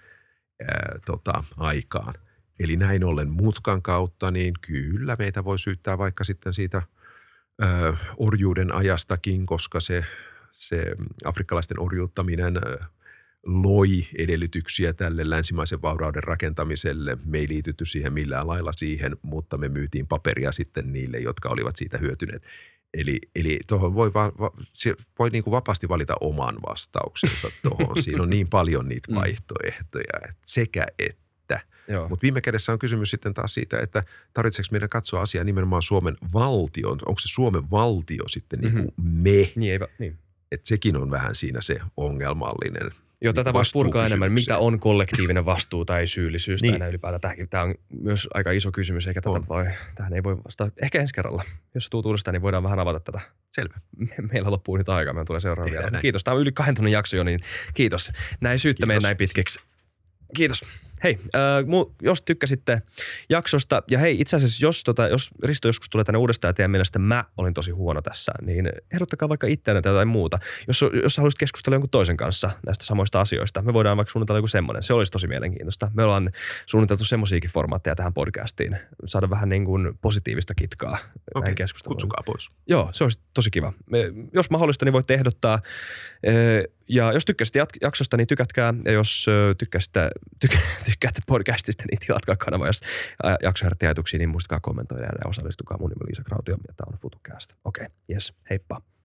ää, 0.60 0.98
tota, 1.06 1.44
aikaan. 1.56 2.14
Eli 2.60 2.76
näin 2.76 3.04
ollen 3.04 3.30
mutkan 3.30 3.82
kautta, 3.82 4.30
niin 4.30 4.54
kyllä 4.60 5.16
meitä 5.18 5.44
voi 5.44 5.58
syyttää 5.58 5.98
vaikka 5.98 6.24
sitten 6.24 6.52
siitä 6.54 6.82
ö, 7.62 7.92
orjuuden 8.16 8.74
ajastakin, 8.74 9.46
koska 9.46 9.80
se, 9.80 10.04
se 10.52 10.94
afrikkalaisten 11.24 11.80
orjuuttaminen 11.80 12.54
loi 13.46 14.06
edellytyksiä 14.18 14.92
tälle 14.92 15.30
länsimaisen 15.30 15.82
vaurauden 15.82 16.22
rakentamiselle. 16.22 17.16
Me 17.24 17.38
ei 17.38 17.48
liitytty 17.48 17.84
siihen 17.84 18.12
millään 18.12 18.46
lailla 18.46 18.72
siihen, 18.72 19.16
mutta 19.22 19.58
me 19.58 19.68
myytiin 19.68 20.06
paperia 20.06 20.52
sitten 20.52 20.92
niille, 20.92 21.18
jotka 21.18 21.48
olivat 21.48 21.76
siitä 21.76 21.98
hyötyneet. 21.98 22.42
Eli, 22.94 23.18
eli 23.36 23.58
tuohon 23.66 23.94
voi, 23.94 24.14
va, 24.14 24.32
va, 24.40 24.50
se 24.72 24.94
voi 25.18 25.30
niin 25.30 25.44
kuin 25.44 25.52
vapaasti 25.52 25.88
valita 25.88 26.14
oman 26.20 26.56
vastauksensa 26.68 27.48
tuohon. 27.62 28.02
Siinä 28.02 28.22
on 28.22 28.30
niin 28.30 28.48
paljon 28.48 28.88
niitä 28.88 29.12
Mm. 29.12 29.14
vaihtoehtoja, 29.18 30.18
että 30.28 30.42
sekä 30.46 30.86
että. 30.98 31.21
Joo. 31.88 32.08
Mutta 32.08 32.22
viime 32.22 32.40
kädessä 32.40 32.72
on 32.72 32.78
kysymys 32.78 33.10
sitten 33.10 33.34
taas 33.34 33.54
siitä, 33.54 33.78
että 33.78 34.02
tarvitseeko 34.34 34.68
meidän 34.70 34.88
katsoa 34.88 35.20
asiaa 35.20 35.44
nimenomaan 35.44 35.82
Suomen 35.82 36.16
valtion. 36.32 36.98
Onko 37.06 37.18
se 37.18 37.28
Suomen 37.28 37.70
valtio 37.70 38.28
sitten 38.28 38.60
niin 38.60 38.72
kuin 38.72 38.88
me? 39.02 39.52
Niin, 39.56 39.80
va- 39.80 39.88
niin. 39.98 40.18
Että 40.52 40.68
sekin 40.68 40.96
on 40.96 41.10
vähän 41.10 41.34
siinä 41.34 41.60
se 41.60 41.78
ongelmallinen. 41.96 42.90
Joo, 43.20 43.32
tätä 43.32 43.52
voisi 43.52 43.70
purkaa 43.72 44.04
enemmän. 44.06 44.32
Mitä 44.32 44.58
on 44.58 44.80
kollektiivinen 44.80 45.44
vastuu 45.44 45.84
tai 45.84 46.06
syyllisyys 46.06 46.62
Niin. 46.62 46.78
tai 46.78 46.88
ylipäätään. 46.88 47.20
Tämäkin, 47.20 47.48
tämä 47.48 47.62
on 47.62 47.74
myös 48.00 48.28
aika 48.34 48.50
iso 48.50 48.72
kysymys, 48.72 49.06
eikä 49.06 49.20
tätä 49.20 49.30
On. 49.30 49.48
voi, 49.48 49.64
tähän 49.94 50.12
ei 50.14 50.22
voi 50.22 50.36
vastata. 50.44 50.72
Ehkä 50.82 51.00
ensi 51.00 51.14
kerralla. 51.14 51.44
Jos 51.74 51.90
tuut 51.90 52.06
uudestaan, 52.06 52.32
niin 52.32 52.42
voidaan 52.42 52.62
vähän 52.62 52.78
avata 52.78 53.00
tätä. 53.00 53.20
Selvä. 53.52 53.74
Me- 53.96 54.14
Meillä 54.32 54.50
loppuu 54.50 54.76
nyt 54.76 54.88
aika, 54.88 55.12
meillä 55.12 55.24
tulee 55.24 55.40
seuraava 55.40 55.70
vielä. 55.70 55.90
näin. 55.90 56.02
Kiitos, 56.02 56.24
tämä 56.24 56.34
on 56.34 56.40
yli 56.40 56.52
kahden 56.52 56.74
tunnin 56.74 56.92
jakso 56.92 57.16
jo, 57.16 57.24
niin 57.24 57.40
kiitos. 57.74 58.12
Näin 58.40 58.58
syyttä 58.58 58.86
meidän 58.86 59.02
näin 59.02 59.16
pitkiksi. 59.16 59.60
Kiitos. 60.36 60.64
Hei, 61.04 61.18
äh, 61.34 61.66
mu, 61.66 61.86
jos 62.02 62.22
tykkäsitte 62.22 62.82
jaksosta, 63.30 63.82
ja 63.90 63.98
hei, 63.98 64.20
itse 64.20 64.36
asiassa 64.36 64.66
jos, 64.66 64.84
tota, 64.84 65.08
jos 65.08 65.30
Risto 65.44 65.68
joskus 65.68 65.90
tulee 65.90 66.04
tänne 66.04 66.18
uudestaan 66.18 66.48
ja 66.48 66.54
teidän 66.54 66.70
mielestä 66.70 66.98
mä 66.98 67.24
olin 67.36 67.54
tosi 67.54 67.70
huono 67.70 68.02
tässä, 68.02 68.32
niin 68.42 68.68
ehdottakaa 68.94 69.28
vaikka 69.28 69.46
itseänne 69.46 69.82
tai 69.82 69.92
jotain 69.92 70.08
muuta. 70.08 70.38
Jos, 70.68 70.84
jos 71.02 71.16
haluaisit 71.16 71.38
keskustella 71.38 71.74
jonkun 71.74 71.90
toisen 71.90 72.16
kanssa 72.16 72.50
näistä 72.66 72.84
samoista 72.84 73.20
asioista, 73.20 73.62
me 73.62 73.72
voidaan 73.72 73.96
vaikka 73.96 74.12
suunnitella 74.12 74.38
joku 74.38 74.48
semmoinen. 74.48 74.82
Se 74.82 74.94
olisi 74.94 75.12
tosi 75.12 75.26
mielenkiintoista. 75.26 75.90
Me 75.94 76.04
ollaan 76.04 76.30
suunniteltu 76.66 77.04
semmoisiakin 77.04 77.50
formaatteja 77.50 77.96
tähän 77.96 78.14
podcastiin. 78.14 78.76
Saada 79.04 79.30
vähän 79.30 79.48
niin 79.48 79.64
kuin 79.64 79.98
positiivista 80.00 80.54
kitkaa 80.54 80.98
Okei, 81.34 81.46
näin 81.46 81.56
keskusteluun. 81.56 81.94
kutsukaa 81.94 82.22
pois. 82.26 82.50
Joo, 82.66 82.88
se 82.92 83.04
olisi 83.04 83.20
tosi 83.34 83.50
kiva. 83.50 83.72
Me, 83.90 83.98
jos 84.32 84.50
mahdollista, 84.50 84.84
niin 84.84 84.92
voitte 84.92 85.14
ehdottaa 85.14 85.60
ö, 86.28 86.64
Ja 86.92 87.12
jos 87.12 87.24
tykkäsitte 87.24 87.62
jat- 87.62 87.78
jaksosta, 87.80 88.16
niin 88.16 88.26
tykätkää. 88.26 88.74
Ja 88.84 88.92
jos 88.92 89.28
ö, 89.28 89.54
tykkäsitte, 89.58 90.10
tykkää, 90.40 90.60
tykkäätte 90.90 91.20
podcastista, 91.26 91.84
niin 91.90 91.98
tilatkaa 92.06 92.36
kanava. 92.36 92.66
Jos 92.66 92.80
jakso 93.42 93.64
herätti 93.64 93.86
ajatuksia, 93.86 94.18
niin 94.18 94.28
muistakaa 94.28 94.60
kommentoida 94.60 95.04
ja 95.04 95.28
osallistukaa. 95.28 95.78
Mun 95.78 95.90
nimi 95.90 96.00
on 96.02 96.06
Liisa 96.06 96.24
Krautio 96.24 96.56
ja 96.68 96.74
tämä 96.76 96.92
on 96.92 96.98
FutuCast. 96.98 97.54
Okei, 97.64 97.84
okay, 97.86 97.96
yes, 98.10 98.34
heippa. 98.50 98.91